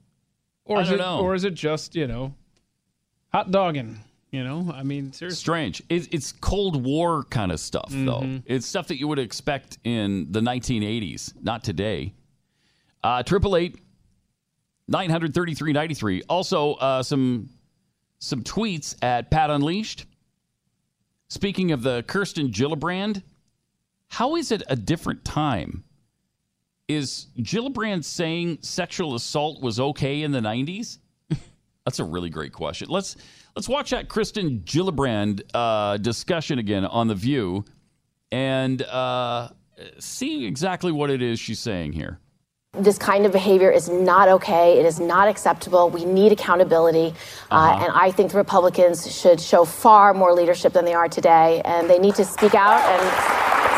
Or 0.66 0.78
I 0.78 0.82
is 0.82 0.90
don't 0.90 1.00
it, 1.00 1.02
know. 1.02 1.20
Or 1.22 1.34
is 1.34 1.44
it 1.44 1.54
just, 1.54 1.96
you 1.96 2.08
know, 2.08 2.34
hot 3.32 3.52
dogging? 3.52 4.00
You 4.32 4.44
know, 4.44 4.70
I 4.76 4.84
mean, 4.84 5.14
seriously. 5.14 5.38
Strange. 5.40 5.82
It, 5.88 6.14
it's 6.14 6.34
Cold 6.34 6.84
War 6.84 7.24
kind 7.24 7.54
of 7.54 7.60
stuff, 7.60 7.90
though. 7.90 8.20
Mhm. 8.22 8.44
It's 8.46 8.66
stuff 8.66 8.88
that 8.88 9.00
you 9.00 9.08
would 9.08 9.20
expect 9.20 9.78
in 9.86 10.28
the 10.32 10.42
1980s, 10.42 11.34
not 11.42 11.64
today. 11.64 12.14
Uh, 13.02 13.24
Triple 13.24 13.56
eight 13.56 13.78
nine 14.88 15.10
hundred 15.10 15.34
thirty 15.34 15.54
three 15.54 15.74
ninety 15.74 15.96
three. 15.96 16.22
Also, 16.30 16.74
uh, 16.76 17.04
some 17.04 17.50
some 18.20 18.44
tweets 18.44 18.96
at 19.04 19.30
Pat 19.32 19.50
Unleashed. 19.50 20.06
Speaking 21.28 21.72
of 21.72 21.82
the 21.82 22.04
Kirsten 22.04 22.52
Gillibrand, 22.52 23.24
how 24.08 24.36
is 24.36 24.52
it 24.52 24.64
a 24.68 24.76
different 24.76 25.26
time? 25.26 25.84
Is 26.88 27.28
Gillibrand 27.40 28.04
saying 28.04 28.60
sexual 28.62 29.16
assault 29.16 29.62
was 29.62 29.80
okay 29.80 30.22
in 30.22 30.32
the 30.32 30.40
90s? 30.40 31.00
That's 31.86 32.00
a 32.00 32.04
really 32.04 32.30
great 32.30 32.54
question. 32.54 32.90
Let's 32.90 33.16
let's 33.56 33.68
watch 33.68 33.90
that 33.90 34.08
Kristen 34.08 34.60
Gillibrand 34.62 35.42
uh, 35.54 35.98
discussion 35.98 36.60
again 36.60 36.86
on 36.86 37.08
the 37.08 37.16
View, 37.16 37.66
and 38.32 38.82
uh, 38.84 39.50
see 39.98 40.46
exactly 40.46 40.92
what 40.92 41.10
it 41.10 41.24
is 41.24 41.40
she's 41.40 41.60
saying 41.60 41.94
here. 41.94 42.20
This 42.78 42.98
kind 42.98 43.26
of 43.26 43.32
behavior 43.32 43.72
is 43.72 43.90
not 43.90 44.28
okay. 44.28 44.80
It 44.80 44.86
is 44.86 45.00
not 45.00 45.28
acceptable. 45.28 45.90
We 45.90 46.06
need 46.06 46.32
accountability. 46.32 47.14
uh 47.52 47.80
and 47.82 47.92
I 47.94 48.12
think 48.12 48.32
the 48.32 48.38
Republicans 48.38 48.98
should 49.20 49.40
show 49.40 49.66
far 49.66 50.14
more 50.14 50.34
leadership 50.34 50.74
than 50.74 50.86
they 50.86 50.94
are 50.94 51.08
today. 51.08 51.62
And 51.66 51.90
they 51.90 52.00
need 52.00 52.16
to 52.16 52.26
speak 52.26 52.54
out 52.56 52.82
and 52.82 53.02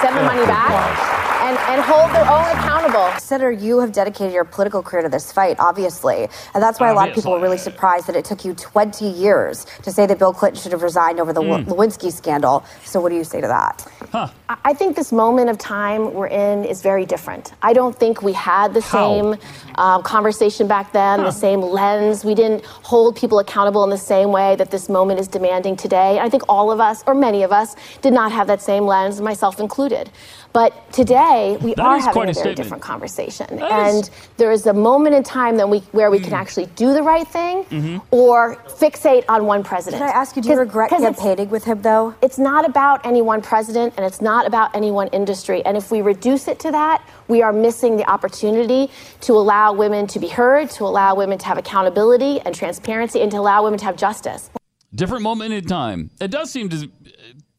send 0.02 0.16
the 0.18 0.24
money 0.24 0.46
back 0.46 1.27
and, 1.40 1.58
and 1.58 1.82
hold 1.82 2.12
their 2.12 2.26
own 2.30 2.46
accountable. 2.58 3.08
Senator, 3.20 3.52
you 3.52 3.80
have 3.80 3.92
dedicated 3.92 4.34
your 4.34 4.44
political 4.44 4.82
career 4.82 5.04
to 5.04 5.10
this 5.10 5.32
fight, 5.32 5.56
obviously. 5.60 6.28
And 6.54 6.64
that's 6.64 6.80
why 6.80 6.90
a 6.90 6.94
lot 6.94 7.10
of 7.10 7.16
people 7.16 7.32
were 7.32 7.40
really 7.40 7.58
surprised 7.58 8.08
that 8.08 8.16
it 8.16 8.26
took 8.26 8.44
you 8.46 8.54
20 8.54 9.06
years 9.08 9.66
to 9.84 9.92
say 9.92 10.06
that 10.06 10.18
Bill 10.20 10.34
Clinton 10.34 10.62
should 10.62 10.72
have 10.72 10.82
resigned 10.84 11.20
over 11.20 11.34
the 11.34 11.42
Mm. 11.48 11.66
Lewinsky 11.66 12.12
scandal. 12.12 12.66
So, 12.84 13.00
what 13.00 13.10
do 13.10 13.16
you 13.16 13.24
say 13.24 13.40
to 13.42 13.48
that? 13.48 13.86
I- 14.14 14.30
I 14.66 14.74
think 14.74 14.96
this 14.96 15.12
moment 15.12 15.50
of 15.50 15.58
time 15.58 16.14
we're 16.14 16.28
in 16.28 16.66
is 16.66 16.82
very 16.82 17.06
different. 17.06 17.54
I 17.62 17.72
don't 17.74 17.96
think 17.98 18.22
we 18.22 18.34
had 18.34 18.74
the 18.74 18.82
same 18.82 19.36
um, 19.76 20.02
conversation 20.04 20.68
back 20.68 20.92
then, 20.92 21.24
the 21.24 21.32
same 21.32 21.62
lens. 21.62 22.26
We 22.26 22.34
didn't 22.36 22.66
hold 22.66 23.16
people 23.16 23.40
accountable 23.40 23.84
in 23.84 23.90
the 23.90 23.98
same 23.98 24.32
way 24.32 24.56
that 24.58 24.72
this 24.72 24.90
moment 24.90 25.20
is 25.20 25.28
demanding 25.28 25.76
today. 25.76 26.20
I 26.20 26.30
think 26.30 26.44
all 26.50 26.72
of 26.72 26.80
us, 26.80 27.04
or 27.08 27.14
many 27.14 27.44
of 27.44 27.52
us, 27.52 27.76
did 28.02 28.12
not 28.14 28.32
have 28.32 28.48
that 28.48 28.62
same 28.62 28.86
lens, 28.86 29.22
myself 29.22 29.60
included. 29.60 30.10
But 30.54 30.92
today 30.92 31.58
we 31.62 31.76
That 31.76 31.86
are 31.86 32.00
having 32.00 32.08
a 32.08 32.24
a 32.24 32.26
very 32.26 32.34
statement. 32.34 32.58
different 32.58 32.84
conversation, 32.84 33.58
That 33.58 33.72
and 33.72 34.04
is- 34.04 34.12
there 34.38 34.52
is 34.52 34.66
a 34.66 34.74
moment 34.74 35.16
in 35.16 35.24
time 35.24 35.58
that 35.58 35.70
we 35.70 35.80
where 35.92 36.10
we 36.10 36.20
can 36.20 36.32
mm. 36.34 36.38
actually 36.42 36.68
do 36.76 36.94
the 36.94 37.04
right 37.04 37.28
thing, 37.28 37.64
mm-hmm. 37.66 37.98
or 38.12 38.56
fixate 38.68 39.24
on 39.30 39.46
one 39.46 39.64
president. 39.64 40.02
Can 40.02 40.10
I 40.10 40.14
ask 40.14 40.36
you, 40.36 40.42
do 40.42 40.50
you 40.50 40.56
regret 40.58 40.90
campaigning 40.90 41.50
with 41.50 41.64
him, 41.66 41.82
though? 41.82 42.16
It's 42.22 42.40
not 42.40 42.66
about 42.66 43.06
any 43.06 43.22
one 43.22 43.42
president, 43.42 43.94
and 43.98 44.06
it's 44.06 44.22
not 44.22 44.48
about 44.48 44.76
any 44.76 44.90
one 44.90 45.08
industry. 45.10 45.64
And 45.66 45.78
if 45.78 45.92
we 45.92 46.02
reduce 46.02 46.48
it 46.48 46.60
to 46.60 46.72
that, 46.72 47.08
we 47.28 47.42
are 47.42 47.54
missing 47.54 47.98
the 47.98 48.10
opportunity 48.10 48.90
to 49.22 49.34
allow 49.34 49.74
women 49.74 50.08
to 50.08 50.20
be 50.20 50.28
heard, 50.28 50.70
to 50.72 50.86
allow 50.86 51.14
women 51.14 51.38
to 51.38 51.46
have 51.46 51.58
accountability 51.58 52.40
and 52.42 52.56
transparency, 52.56 53.22
and 53.22 53.30
to 53.32 53.38
allow 53.38 53.64
women 53.64 53.78
to 53.80 53.86
have 53.86 53.96
justice. 53.98 54.50
Different 54.96 55.22
moment 55.24 55.54
in 55.54 55.66
time. 55.66 56.10
It 56.20 56.32
does 56.32 56.50
seem 56.52 56.70
to 56.70 56.90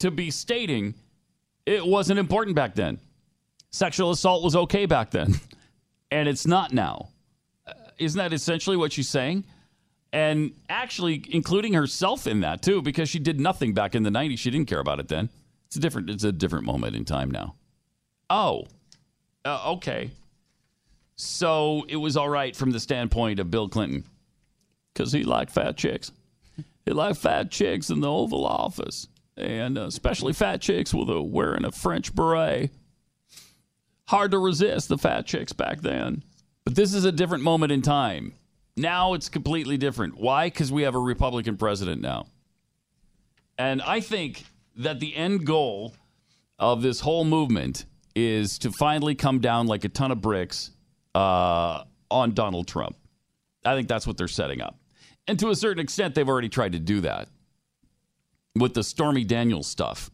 to 0.00 0.10
be 0.10 0.30
stating 0.30 0.94
It 1.68 1.86
wasn't 1.86 2.18
important 2.18 2.56
back 2.56 2.74
then. 2.74 2.98
Sexual 3.70 4.10
assault 4.10 4.42
was 4.42 4.56
okay 4.56 4.86
back 4.86 5.10
then, 5.10 5.34
and 6.10 6.26
it's 6.26 6.46
not 6.46 6.72
now. 6.72 7.10
Uh, 7.66 7.74
Isn't 7.98 8.16
that 8.18 8.32
essentially 8.32 8.78
what 8.78 8.90
she's 8.90 9.10
saying? 9.10 9.44
And 10.10 10.52
actually, 10.70 11.22
including 11.28 11.74
herself 11.74 12.26
in 12.26 12.40
that 12.40 12.62
too, 12.62 12.80
because 12.80 13.10
she 13.10 13.18
did 13.18 13.38
nothing 13.38 13.74
back 13.74 13.94
in 13.94 14.02
the 14.02 14.08
'90s. 14.08 14.38
She 14.38 14.50
didn't 14.50 14.66
care 14.66 14.80
about 14.80 14.98
it 14.98 15.08
then. 15.08 15.28
It's 15.66 15.76
a 15.76 15.80
different. 15.80 16.08
It's 16.08 16.24
a 16.24 16.32
different 16.32 16.64
moment 16.64 16.96
in 16.96 17.04
time 17.04 17.30
now. 17.30 17.54
Oh, 18.30 18.66
uh, 19.44 19.72
okay. 19.72 20.10
So 21.16 21.84
it 21.86 21.96
was 21.96 22.16
all 22.16 22.30
right 22.30 22.56
from 22.56 22.70
the 22.70 22.80
standpoint 22.80 23.40
of 23.40 23.50
Bill 23.50 23.68
Clinton 23.68 24.04
because 24.94 25.12
he 25.12 25.22
liked 25.22 25.52
fat 25.52 25.76
chicks. 25.76 26.12
He 26.86 26.92
liked 26.92 27.18
fat 27.18 27.50
chicks 27.50 27.90
in 27.90 28.00
the 28.00 28.10
Oval 28.10 28.46
Office, 28.46 29.08
and 29.38 29.78
uh, 29.78 29.82
especially 29.82 30.32
fat 30.32 30.60
chicks 30.60 30.92
with 30.92 31.08
a 31.08 31.22
wearing 31.22 31.64
a 31.64 31.72
French 31.72 32.14
beret. 32.14 32.70
Hard 34.08 34.30
to 34.32 34.38
resist 34.38 34.88
the 34.88 34.98
fat 34.98 35.26
chicks 35.26 35.52
back 35.52 35.80
then. 35.80 36.22
But 36.64 36.74
this 36.74 36.94
is 36.94 37.04
a 37.04 37.12
different 37.12 37.44
moment 37.44 37.72
in 37.72 37.82
time. 37.82 38.34
Now 38.76 39.14
it's 39.14 39.28
completely 39.28 39.76
different. 39.76 40.18
Why? 40.18 40.46
Because 40.46 40.72
we 40.72 40.82
have 40.82 40.94
a 40.94 41.00
Republican 41.00 41.56
president 41.56 42.00
now. 42.00 42.26
And 43.58 43.82
I 43.82 44.00
think 44.00 44.44
that 44.76 45.00
the 45.00 45.14
end 45.14 45.44
goal 45.44 45.94
of 46.58 46.82
this 46.82 47.00
whole 47.00 47.24
movement 47.24 47.84
is 48.14 48.58
to 48.60 48.72
finally 48.72 49.14
come 49.14 49.40
down 49.40 49.66
like 49.66 49.84
a 49.84 49.88
ton 49.88 50.10
of 50.10 50.20
bricks 50.20 50.70
uh, 51.14 51.84
on 52.10 52.34
Donald 52.34 52.66
Trump. 52.66 52.96
I 53.64 53.74
think 53.74 53.88
that's 53.88 54.06
what 54.06 54.16
they're 54.16 54.28
setting 54.28 54.60
up. 54.60 54.78
And 55.26 55.38
to 55.40 55.50
a 55.50 55.56
certain 55.56 55.80
extent, 55.80 56.14
they've 56.14 56.28
already 56.28 56.48
tried 56.48 56.72
to 56.72 56.78
do 56.78 57.00
that 57.02 57.28
with 58.54 58.74
the 58.74 58.84
Stormy 58.84 59.24
Daniels 59.24 59.66
stuff. 59.66 60.10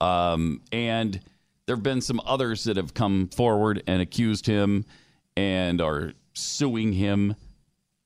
Um, 0.00 0.60
and 0.72 1.20
there 1.66 1.76
have 1.76 1.82
been 1.82 2.00
some 2.00 2.20
others 2.26 2.64
that 2.64 2.76
have 2.76 2.94
come 2.94 3.28
forward 3.28 3.82
and 3.86 4.02
accused 4.02 4.46
him 4.46 4.84
and 5.36 5.80
are 5.80 6.12
suing 6.34 6.92
him. 6.92 7.36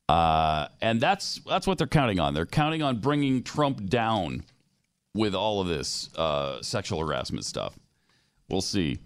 Uh, 0.08 0.68
and 0.80 1.00
that's 1.00 1.40
that's 1.46 1.66
what 1.66 1.76
they're 1.78 1.86
counting 1.86 2.18
on. 2.18 2.34
They're 2.34 2.46
counting 2.46 2.82
on 2.82 2.98
bringing 2.98 3.42
Trump 3.42 3.88
down 3.90 4.44
with 5.14 5.34
all 5.34 5.60
of 5.60 5.68
this 5.68 6.08
uh, 6.16 6.62
sexual 6.62 7.00
harassment 7.00 7.44
stuff. 7.44 7.78
We'll 8.48 8.60
see. 8.60 8.98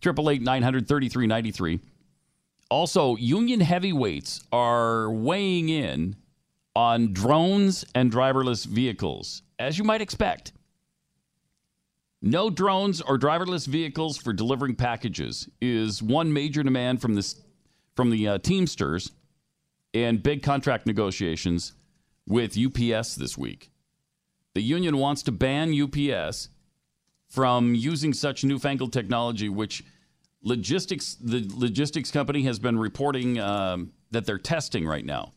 Triple 0.00 0.30
eight 0.30 0.42
nine 0.42 0.62
hundred 0.62 0.86
thirty 0.86 1.08
three 1.08 1.26
ninety 1.26 1.50
three. 1.50 1.80
Also, 2.70 3.16
union 3.16 3.60
heavyweights 3.60 4.42
are 4.52 5.10
weighing 5.10 5.68
in 5.68 6.16
on 6.76 7.12
drones 7.12 7.84
and 7.94 8.12
driverless 8.12 8.66
vehicles, 8.66 9.42
as 9.58 9.78
you 9.78 9.84
might 9.84 10.00
expect. 10.00 10.52
No 12.20 12.48
drones 12.48 13.02
or 13.02 13.18
driverless 13.18 13.66
vehicles 13.66 14.16
for 14.16 14.32
delivering 14.32 14.76
packages 14.76 15.48
is 15.60 16.02
one 16.02 16.32
major 16.32 16.62
demand 16.62 17.02
from 17.02 17.14
this 17.14 17.40
from 17.94 18.10
the 18.10 18.26
uh, 18.26 18.38
Teamsters 18.38 19.12
and 19.92 20.22
big 20.22 20.42
contract 20.42 20.86
negotiations 20.86 21.74
with 22.26 22.58
UPS 22.58 23.14
this 23.14 23.36
week. 23.36 23.70
The 24.54 24.62
union 24.62 24.96
wants 24.96 25.22
to 25.24 25.32
ban 25.32 25.78
UPS 25.78 26.48
from 27.28 27.74
using 27.74 28.12
such 28.14 28.42
newfangled 28.42 28.92
technology, 28.92 29.48
which 29.48 29.84
logistics 30.42 31.16
the 31.16 31.46
logistics 31.54 32.10
company 32.10 32.44
has 32.44 32.58
been 32.58 32.78
reporting 32.78 33.38
um, 33.38 33.92
that 34.12 34.24
they're 34.24 34.38
testing 34.38 34.86
right 34.86 35.04
now. 35.04 35.33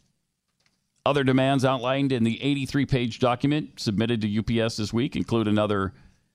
Other 1.08 1.24
demands 1.24 1.64
outlined 1.64 2.12
in 2.12 2.26
the 2.26 2.38
83-page 2.44 3.20
document 3.20 3.80
submitted 3.80 4.20
to 4.20 4.62
UPS 4.62 4.76
this 4.76 4.92
week 4.92 5.16
include 5.16 5.48
another 5.48 5.94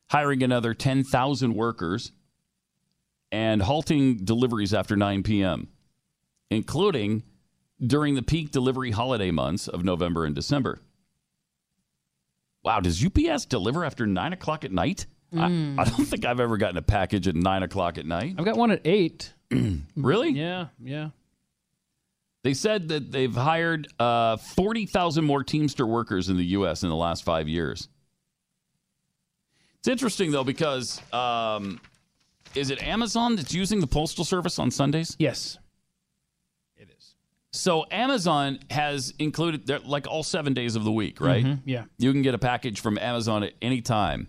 hiring 0.09 0.43
another 0.43 0.73
10,000 0.73 1.55
workers 1.55 2.13
and 3.31 3.61
halting 3.61 4.25
deliveries 4.25 4.73
after 4.73 4.97
9 4.97 5.25
p.m., 5.25 5.69
including 6.51 7.23
during 7.87 8.15
the 8.15 8.23
peak 8.23 8.51
delivery 8.51 8.93
holiday 8.93 9.31
months 9.31 9.69
of 9.69 9.85
November 9.85 10.25
and 10.25 10.35
December. 10.35 10.81
Wow, 12.65 12.81
does 12.81 13.05
UPS 13.05 13.45
deliver 13.45 13.85
after 13.85 14.07
9 14.07 14.33
o'clock 14.33 14.65
at 14.65 14.73
night? 14.73 15.05
Mm. 15.35 15.79
I, 15.79 15.83
I 15.83 15.85
don't 15.85 16.07
think 16.07 16.25
I've 16.25 16.41
ever 16.41 16.57
gotten 16.57 16.79
a 16.79 16.83
package 16.83 17.29
at 17.29 17.35
9 17.35 17.63
o'clock 17.63 17.99
at 17.99 18.07
night. 18.07 18.37
I've 18.39 18.47
got 18.47 18.57
one 18.57 18.71
at 18.71 18.81
eight. 18.87 19.35
really? 19.97 20.31
Yeah, 20.31 20.69
yeah. 20.83 21.11
They 22.43 22.55
said 22.55 22.89
that 22.89 23.13
they've 23.13 23.35
hired 23.35 23.89
uh, 24.01 24.37
40,000 24.37 25.25
more 25.25 25.45
Teamster 25.45 25.87
workers 25.87 26.29
in 26.29 26.37
the 26.37 26.45
U.S. 26.47 26.83
in 26.83 26.89
the 26.89 26.97
last 26.97 27.25
five 27.25 27.49
years. 27.49 27.89
It's 29.79 29.89
interesting, 29.89 30.33
though, 30.33 30.45
because 30.45 31.01
um, 31.13 31.81
is 32.55 32.71
it 32.71 32.83
Amazon 32.83 33.37
that's 33.37 33.55
using 33.55 33.81
the 33.81 33.87
Postal 33.87 34.25
Service 34.25 34.59
on 34.59 34.71
Sundays? 34.71 35.17
Yes. 35.19 35.59
It 36.77 36.89
is. 36.97 37.15
So 37.53 37.87
Amazon 37.93 38.59
has 38.71 39.15
included, 39.19 39.69
like 39.87 40.09
all 40.09 40.23
seven 40.25 40.53
days 40.53 40.75
of 40.75 40.83
the 40.85 40.93
week, 40.93 41.21
right? 41.21 41.45
Mhm, 41.45 41.61
yeah. 41.65 41.85
You 41.99 42.13
can 42.13 42.23
get 42.23 42.35
a 42.35 42.39
package 42.39 42.81
from 42.81 42.99
Amazon 42.99 43.45
at 43.45 43.53
any 43.63 43.81
time. 43.81 44.29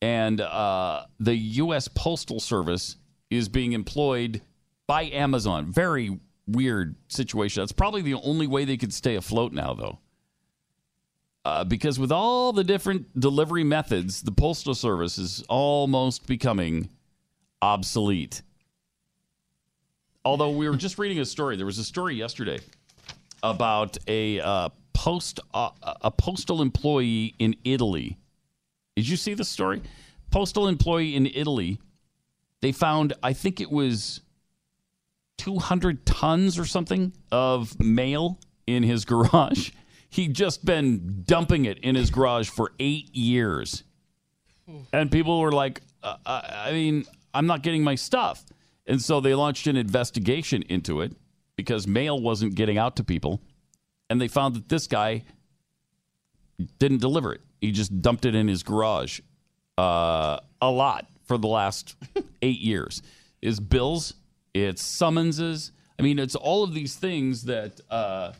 And 0.00 0.40
uh, 0.40 1.06
the 1.20 1.34
U.S. 1.36 1.86
Postal 1.88 2.40
Service 2.40 2.96
is 3.30 3.48
being 3.48 3.72
employed 3.72 4.42
by 4.88 5.04
Amazon. 5.04 5.70
Very 5.72 6.18
weird 6.46 6.96
situation. 7.08 7.62
That's 7.62 7.72
probably 7.72 8.02
the 8.02 8.14
only 8.14 8.46
way 8.46 8.64
they 8.64 8.76
could 8.76 8.92
stay 8.92 9.16
afloat 9.16 9.52
now, 9.52 9.74
though. 9.74 9.98
Uh, 11.44 11.64
because 11.64 11.98
with 11.98 12.12
all 12.12 12.52
the 12.52 12.62
different 12.62 13.18
delivery 13.18 13.64
methods, 13.64 14.22
the 14.22 14.30
Postal 14.30 14.74
Service 14.74 15.18
is 15.18 15.42
almost 15.48 16.26
becoming 16.26 16.88
obsolete. 17.60 18.42
Although 20.24 20.50
we 20.50 20.68
were 20.68 20.76
just 20.76 20.98
reading 20.98 21.18
a 21.18 21.24
story, 21.24 21.56
there 21.56 21.66
was 21.66 21.78
a 21.78 21.84
story 21.84 22.14
yesterday 22.14 22.60
about 23.42 23.98
a 24.06 24.38
uh, 24.40 24.68
post 24.92 25.40
uh, 25.52 25.70
a 26.00 26.12
postal 26.12 26.62
employee 26.62 27.34
in 27.40 27.56
Italy. 27.64 28.18
Did 28.94 29.08
you 29.08 29.16
see 29.16 29.34
the 29.34 29.44
story? 29.44 29.82
Postal 30.30 30.68
employee 30.68 31.16
in 31.16 31.26
Italy. 31.26 31.80
They 32.60 32.72
found, 32.72 33.14
I 33.22 33.32
think 33.32 33.60
it 33.60 33.70
was 33.70 34.20
200 35.42 36.06
tons 36.06 36.56
or 36.56 36.64
something 36.64 37.12
of 37.32 37.78
mail 37.80 38.38
in 38.68 38.84
his 38.84 39.04
garage. 39.04 39.70
He'd 40.10 40.34
just 40.34 40.64
been 40.64 41.24
dumping 41.26 41.64
it 41.64 41.78
in 41.78 41.96
his 41.96 42.10
garage 42.10 42.48
for 42.48 42.70
eight 42.78 43.12
years. 43.14 43.82
And 44.92 45.10
people 45.10 45.40
were 45.40 45.50
like, 45.50 45.80
uh, 46.02 46.16
I 46.24 46.70
mean, 46.70 47.04
I'm 47.34 47.46
not 47.46 47.62
getting 47.62 47.82
my 47.82 47.96
stuff. 47.96 48.44
And 48.86 49.02
so 49.02 49.20
they 49.20 49.34
launched 49.34 49.66
an 49.66 49.76
investigation 49.76 50.62
into 50.68 51.00
it 51.00 51.16
because 51.56 51.88
mail 51.88 52.20
wasn't 52.20 52.54
getting 52.54 52.78
out 52.78 52.96
to 52.96 53.04
people. 53.04 53.40
And 54.08 54.20
they 54.20 54.28
found 54.28 54.54
that 54.54 54.68
this 54.68 54.86
guy 54.86 55.24
didn't 56.78 57.00
deliver 57.00 57.32
it. 57.32 57.40
He 57.60 57.72
just 57.72 58.00
dumped 58.00 58.26
it 58.26 58.34
in 58.36 58.46
his 58.46 58.62
garage 58.62 59.20
uh, 59.76 60.38
a 60.60 60.70
lot 60.70 61.06
for 61.24 61.36
the 61.36 61.48
last 61.48 61.96
eight 62.42 62.60
years. 62.60 63.02
His 63.40 63.58
bills, 63.58 64.14
it's 64.54 64.84
summonses. 64.84 65.72
I 65.98 66.02
mean, 66.02 66.18
it's 66.18 66.34
all 66.34 66.64
of 66.64 66.74
these 66.74 66.94
things 66.96 67.44
that 67.44 67.80
uh, 67.90 68.32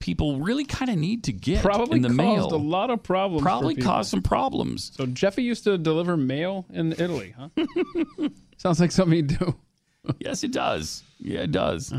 people 0.00 0.40
really 0.40 0.64
kind 0.64 0.90
of 0.90 0.96
need 0.98 1.24
to 1.24 1.32
get 1.32 1.62
Probably 1.62 1.96
in 1.96 2.02
the 2.02 2.08
caused 2.08 2.16
mail. 2.16 2.54
a 2.54 2.56
lot 2.56 2.90
of 2.90 3.02
problems. 3.02 3.42
Probably 3.42 3.74
caused 3.76 4.10
some 4.10 4.22
problems. 4.22 4.92
So 4.96 5.06
Jeffy 5.06 5.42
used 5.42 5.64
to 5.64 5.78
deliver 5.78 6.16
mail 6.16 6.66
in 6.72 6.92
Italy, 6.92 7.34
huh? 7.38 7.48
Sounds 8.56 8.80
like 8.80 8.90
something 8.92 9.16
he'd 9.16 9.38
do. 9.38 9.54
yes, 10.18 10.44
it 10.44 10.52
does. 10.52 11.02
Yeah, 11.18 11.40
it 11.40 11.52
does. 11.52 11.92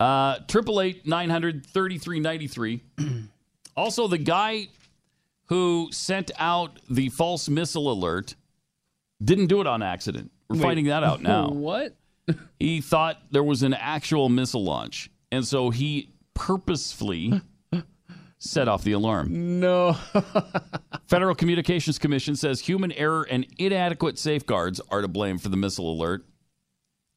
Uh, 0.00 0.38
Triple 0.46 0.80
eight 0.80 1.06
nine 1.06 1.30
hundred 1.30 1.66
thirty 1.66 1.98
three 1.98 2.20
ninety 2.20 2.46
three. 2.46 2.82
Also, 3.76 4.08
the 4.08 4.18
guy 4.18 4.66
who 5.44 5.88
sent 5.92 6.32
out 6.36 6.80
the 6.90 7.10
false 7.10 7.48
missile 7.48 7.92
alert 7.92 8.34
didn't 9.22 9.46
do 9.46 9.60
it 9.60 9.68
on 9.68 9.84
accident. 9.84 10.32
We're 10.48 10.56
Wait, 10.56 10.62
finding 10.62 10.86
that 10.86 11.04
out 11.04 11.22
now. 11.22 11.48
What? 11.52 11.94
he 12.58 12.80
thought 12.80 13.18
there 13.30 13.42
was 13.42 13.62
an 13.62 13.74
actual 13.74 14.28
missile 14.28 14.62
launch, 14.62 15.10
and 15.32 15.46
so 15.46 15.70
he 15.70 16.10
purposefully 16.34 17.40
set 18.38 18.68
off 18.68 18.84
the 18.84 18.92
alarm. 18.92 19.60
No. 19.60 19.96
Federal 21.06 21.34
Communications 21.34 21.98
Commission 21.98 22.36
says 22.36 22.60
human 22.60 22.92
error 22.92 23.26
and 23.30 23.46
inadequate 23.58 24.18
safeguards 24.18 24.80
are 24.90 25.00
to 25.00 25.08
blame 25.08 25.38
for 25.38 25.48
the 25.48 25.56
missile 25.56 25.90
alert. 25.90 26.26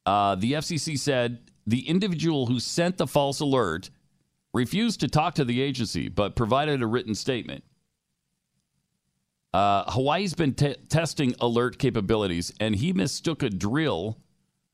Uh, 0.06 0.36
the 0.36 0.54
FCC 0.54 0.98
said 0.98 1.40
the 1.68 1.88
individual 1.88 2.48
who 2.48 2.60
sent 2.60 2.98
the 2.98 3.06
false 3.06 3.40
alert 3.40 3.90
refused 4.54 5.00
to 5.02 5.08
talk 5.08 5.36
to 5.36 5.46
the 5.46 5.62
agency 5.62 6.10
but 6.10 6.36
provided 6.36 6.82
a 6.82 6.88
written 6.88 7.16
statement. 7.16 7.64
Uh, 9.54 9.92
Hawaii's 9.92 10.34
been 10.34 10.54
te- 10.54 10.76
testing 10.88 11.36
alert 11.40 11.78
capabilities, 11.78 12.54
and 12.60 12.76
he 12.76 12.94
mistook 12.94 13.44
a 13.44 13.50
drill 13.50 14.18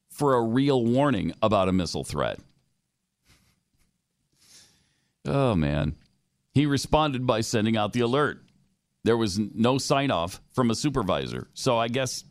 for 0.09 0.35
a 0.35 0.41
real 0.41 0.85
warning 0.85 1.33
about 1.41 1.67
a 1.67 1.71
missile 1.71 2.03
threat. 2.03 2.39
Oh, 5.25 5.55
man. 5.55 5.95
He 6.53 6.65
responded 6.65 7.27
by 7.27 7.41
sending 7.41 7.75
out 7.77 7.93
the 7.93 8.01
alert. 8.01 8.43
There 9.03 9.17
was 9.17 9.39
no 9.39 9.77
sign 9.77 10.11
off 10.11 10.41
from 10.53 10.69
a 10.69 10.75
supervisor. 10.75 11.47
So 11.53 11.77
I 11.77 11.87
guess 11.87 12.23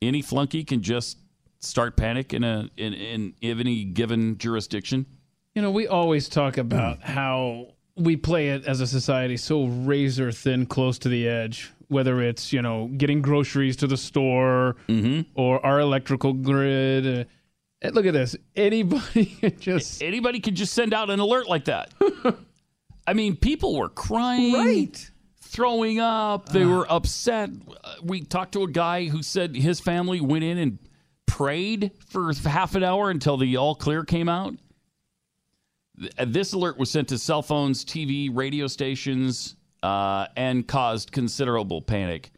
any 0.00 0.22
flunky 0.22 0.64
can 0.64 0.82
just 0.82 1.18
start 1.60 1.96
panic 1.96 2.32
in 2.32 2.44
a 2.44 2.68
in, 2.76 2.92
in 2.94 3.34
any 3.42 3.84
given 3.84 4.38
jurisdiction. 4.38 5.06
You 5.54 5.62
know, 5.62 5.70
we 5.70 5.86
always 5.86 6.28
talk 6.28 6.56
about 6.56 7.02
how 7.02 7.74
we 7.96 8.16
play 8.16 8.50
it 8.50 8.64
as 8.66 8.80
a 8.80 8.86
society 8.86 9.36
so 9.36 9.66
razor 9.66 10.32
thin, 10.32 10.66
close 10.66 10.98
to 11.00 11.08
the 11.08 11.28
edge. 11.28 11.72
Whether 11.94 12.20
it's 12.20 12.52
you 12.52 12.60
know 12.60 12.88
getting 12.96 13.22
groceries 13.22 13.76
to 13.76 13.86
the 13.86 13.96
store 13.96 14.76
or 15.34 15.64
our 15.64 15.80
electrical 15.80 16.32
grid. 16.34 17.28
Uh, 17.84 17.88
look 17.90 18.04
at 18.06 18.12
this. 18.12 18.34
Anybody 18.56 19.26
can 19.40 19.58
just 19.60 20.02
anybody 20.02 20.40
could 20.40 20.54
just 20.56 20.72
send 20.74 20.92
out 20.92 21.08
an 21.10 21.20
alert 21.20 21.48
like 21.48 21.66
that. 21.66 21.94
I 23.06 23.12
mean, 23.12 23.36
people 23.36 23.76
were 23.76 23.90
crying, 23.90 24.54
Right. 24.54 25.10
throwing 25.42 26.00
up. 26.00 26.48
They 26.48 26.64
were 26.64 26.90
upset. 26.90 27.50
Uh, 27.84 27.94
We 28.02 28.22
talked 28.22 28.52
to 28.52 28.62
a 28.64 28.70
guy 28.70 29.06
who 29.06 29.22
said 29.22 29.54
his 29.54 29.78
family 29.78 30.20
went 30.20 30.42
in 30.42 30.58
and 30.58 30.78
prayed 31.26 31.90
for 32.08 32.32
half 32.44 32.74
an 32.74 32.82
hour 32.82 33.10
until 33.10 33.36
the 33.36 33.56
all 33.58 33.74
clear 33.74 34.04
came 34.04 34.28
out. 34.28 34.54
This 36.26 36.52
alert 36.54 36.76
was 36.78 36.90
sent 36.90 37.08
to 37.08 37.18
cell 37.18 37.42
phones, 37.42 37.84
TV, 37.84 38.28
radio 38.34 38.66
stations, 38.66 39.54
uh, 39.84 40.26
and 40.36 40.66
caused 40.66 41.12
considerable 41.12 41.82
panic 41.82 42.30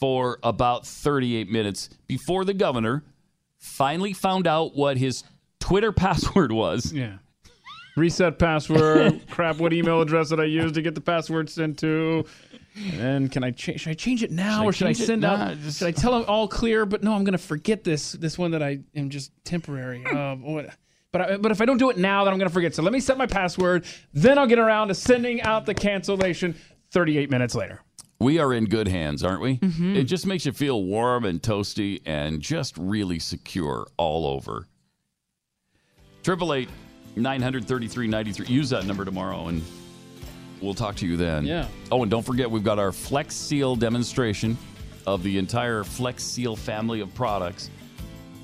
for 0.00 0.38
about 0.42 0.86
38 0.86 1.50
minutes 1.50 1.88
before 2.06 2.44
the 2.44 2.54
governor 2.54 3.04
finally 3.58 4.12
found 4.12 4.46
out 4.46 4.74
what 4.74 4.96
his 4.96 5.22
Twitter 5.60 5.92
password 6.04 6.52
was. 6.52 6.92
Yeah. 6.92 7.18
Reset 7.96 8.38
password. 8.38 9.26
crap. 9.30 9.56
What 9.56 9.72
email 9.72 10.00
address 10.02 10.28
did 10.28 10.38
I 10.40 10.44
use 10.44 10.72
to 10.72 10.82
get 10.82 10.94
the 10.94 11.00
password 11.00 11.48
sent 11.48 11.78
to? 11.78 12.24
And 12.98 13.32
can 13.32 13.42
I 13.42 13.52
change? 13.52 13.80
Should 13.80 13.90
I 13.90 13.94
change 13.94 14.22
it 14.22 14.30
now, 14.30 14.60
Should 14.60 14.66
or 14.68 14.72
should 14.72 14.86
I 14.88 14.90
it? 14.90 14.96
send 14.98 15.22
Nah, 15.22 15.28
out? 15.34 15.58
just- 15.62 15.78
Should 15.78 15.88
I 15.88 15.92
tell 15.92 16.12
them 16.12 16.24
all 16.28 16.46
clear? 16.46 16.84
But 16.84 17.02
no, 17.02 17.14
I'm 17.14 17.24
going 17.24 17.32
to 17.32 17.38
forget 17.38 17.84
this. 17.84 18.12
This 18.12 18.36
one 18.36 18.50
that 18.50 18.62
I 18.62 18.80
am 18.94 19.08
just 19.08 19.32
temporary. 19.44 20.04
Um, 20.04 20.42
what? 20.42 20.74
But 21.10 21.20
I, 21.22 21.36
but 21.38 21.50
if 21.52 21.62
I 21.62 21.64
don't 21.64 21.78
do 21.78 21.88
it 21.88 21.96
now, 21.96 22.24
then 22.24 22.34
I'm 22.34 22.38
going 22.38 22.48
to 22.50 22.52
forget. 22.52 22.74
So 22.74 22.82
let 22.82 22.92
me 22.92 23.00
set 23.00 23.16
my 23.16 23.26
password. 23.26 23.86
Then 24.12 24.36
I'll 24.38 24.46
get 24.46 24.58
around 24.58 24.88
to 24.88 24.94
sending 24.94 25.40
out 25.40 25.64
the 25.64 25.72
cancellation. 25.72 26.54
38 26.90 27.30
minutes 27.30 27.54
later. 27.54 27.82
We 28.18 28.38
are 28.38 28.54
in 28.54 28.64
good 28.64 28.88
hands, 28.88 29.22
aren't 29.22 29.42
we? 29.42 29.58
Mhm. 29.58 29.94
It 29.96 30.04
just 30.04 30.26
makes 30.26 30.46
you 30.46 30.52
feel 30.52 30.82
warm 30.84 31.24
and 31.26 31.40
toasty 31.42 32.00
and 32.06 32.40
just 32.40 32.76
really 32.78 33.18
secure 33.18 33.86
all 33.98 34.26
over. 34.26 34.66
Triple 36.22 36.54
eight 36.54 36.68
nine 37.14 37.42
hundred 37.42 37.66
thirty 37.66 37.88
three 37.88 38.06
ninety 38.08 38.32
three. 38.32 38.46
Use 38.46 38.70
that 38.70 38.86
number 38.86 39.04
tomorrow, 39.04 39.48
and 39.48 39.62
we'll 40.62 40.74
talk 40.74 40.96
to 40.96 41.06
you 41.06 41.16
then. 41.18 41.44
Yeah. 41.44 41.68
Oh, 41.92 42.02
and 42.02 42.10
don't 42.10 42.24
forget 42.24 42.50
we've 42.50 42.64
got 42.64 42.78
our 42.78 42.90
Flex 42.90 43.34
Seal 43.34 43.76
demonstration 43.76 44.56
of 45.06 45.22
the 45.22 45.36
entire 45.38 45.84
Flex 45.84 46.24
Seal 46.24 46.56
family 46.56 47.00
of 47.00 47.14
products. 47.14 47.70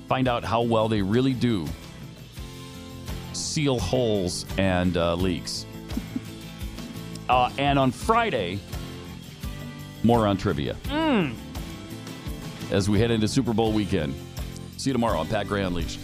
Find 0.07 0.27
out 0.27 0.43
how 0.43 0.61
well 0.61 0.87
they 0.87 1.01
really 1.01 1.33
do 1.33 1.67
seal 3.33 3.79
holes 3.79 4.45
and 4.57 4.95
uh, 4.97 5.15
leaks. 5.15 5.65
Uh, 7.33 7.49
and 7.57 7.79
on 7.79 7.89
Friday, 7.89 8.59
Moron 10.03 10.37
Trivia 10.37 10.75
Mm. 10.85 11.33
as 12.69 12.87
we 12.91 12.99
head 12.99 13.09
into 13.09 13.27
Super 13.27 13.53
Bowl 13.55 13.71
weekend. 13.73 14.13
See 14.77 14.91
you 14.91 14.93
tomorrow 14.93 15.17
on 15.17 15.27
Pat 15.27 15.47
Gray 15.47 15.63
Unleashed. 15.63 15.99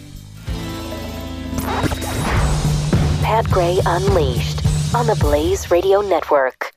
Pat 3.22 3.48
Gray 3.48 3.78
Unleashed 3.86 4.58
on 4.92 5.06
the 5.06 5.14
Blaze 5.20 5.70
Radio 5.70 6.00
Network. 6.00 6.69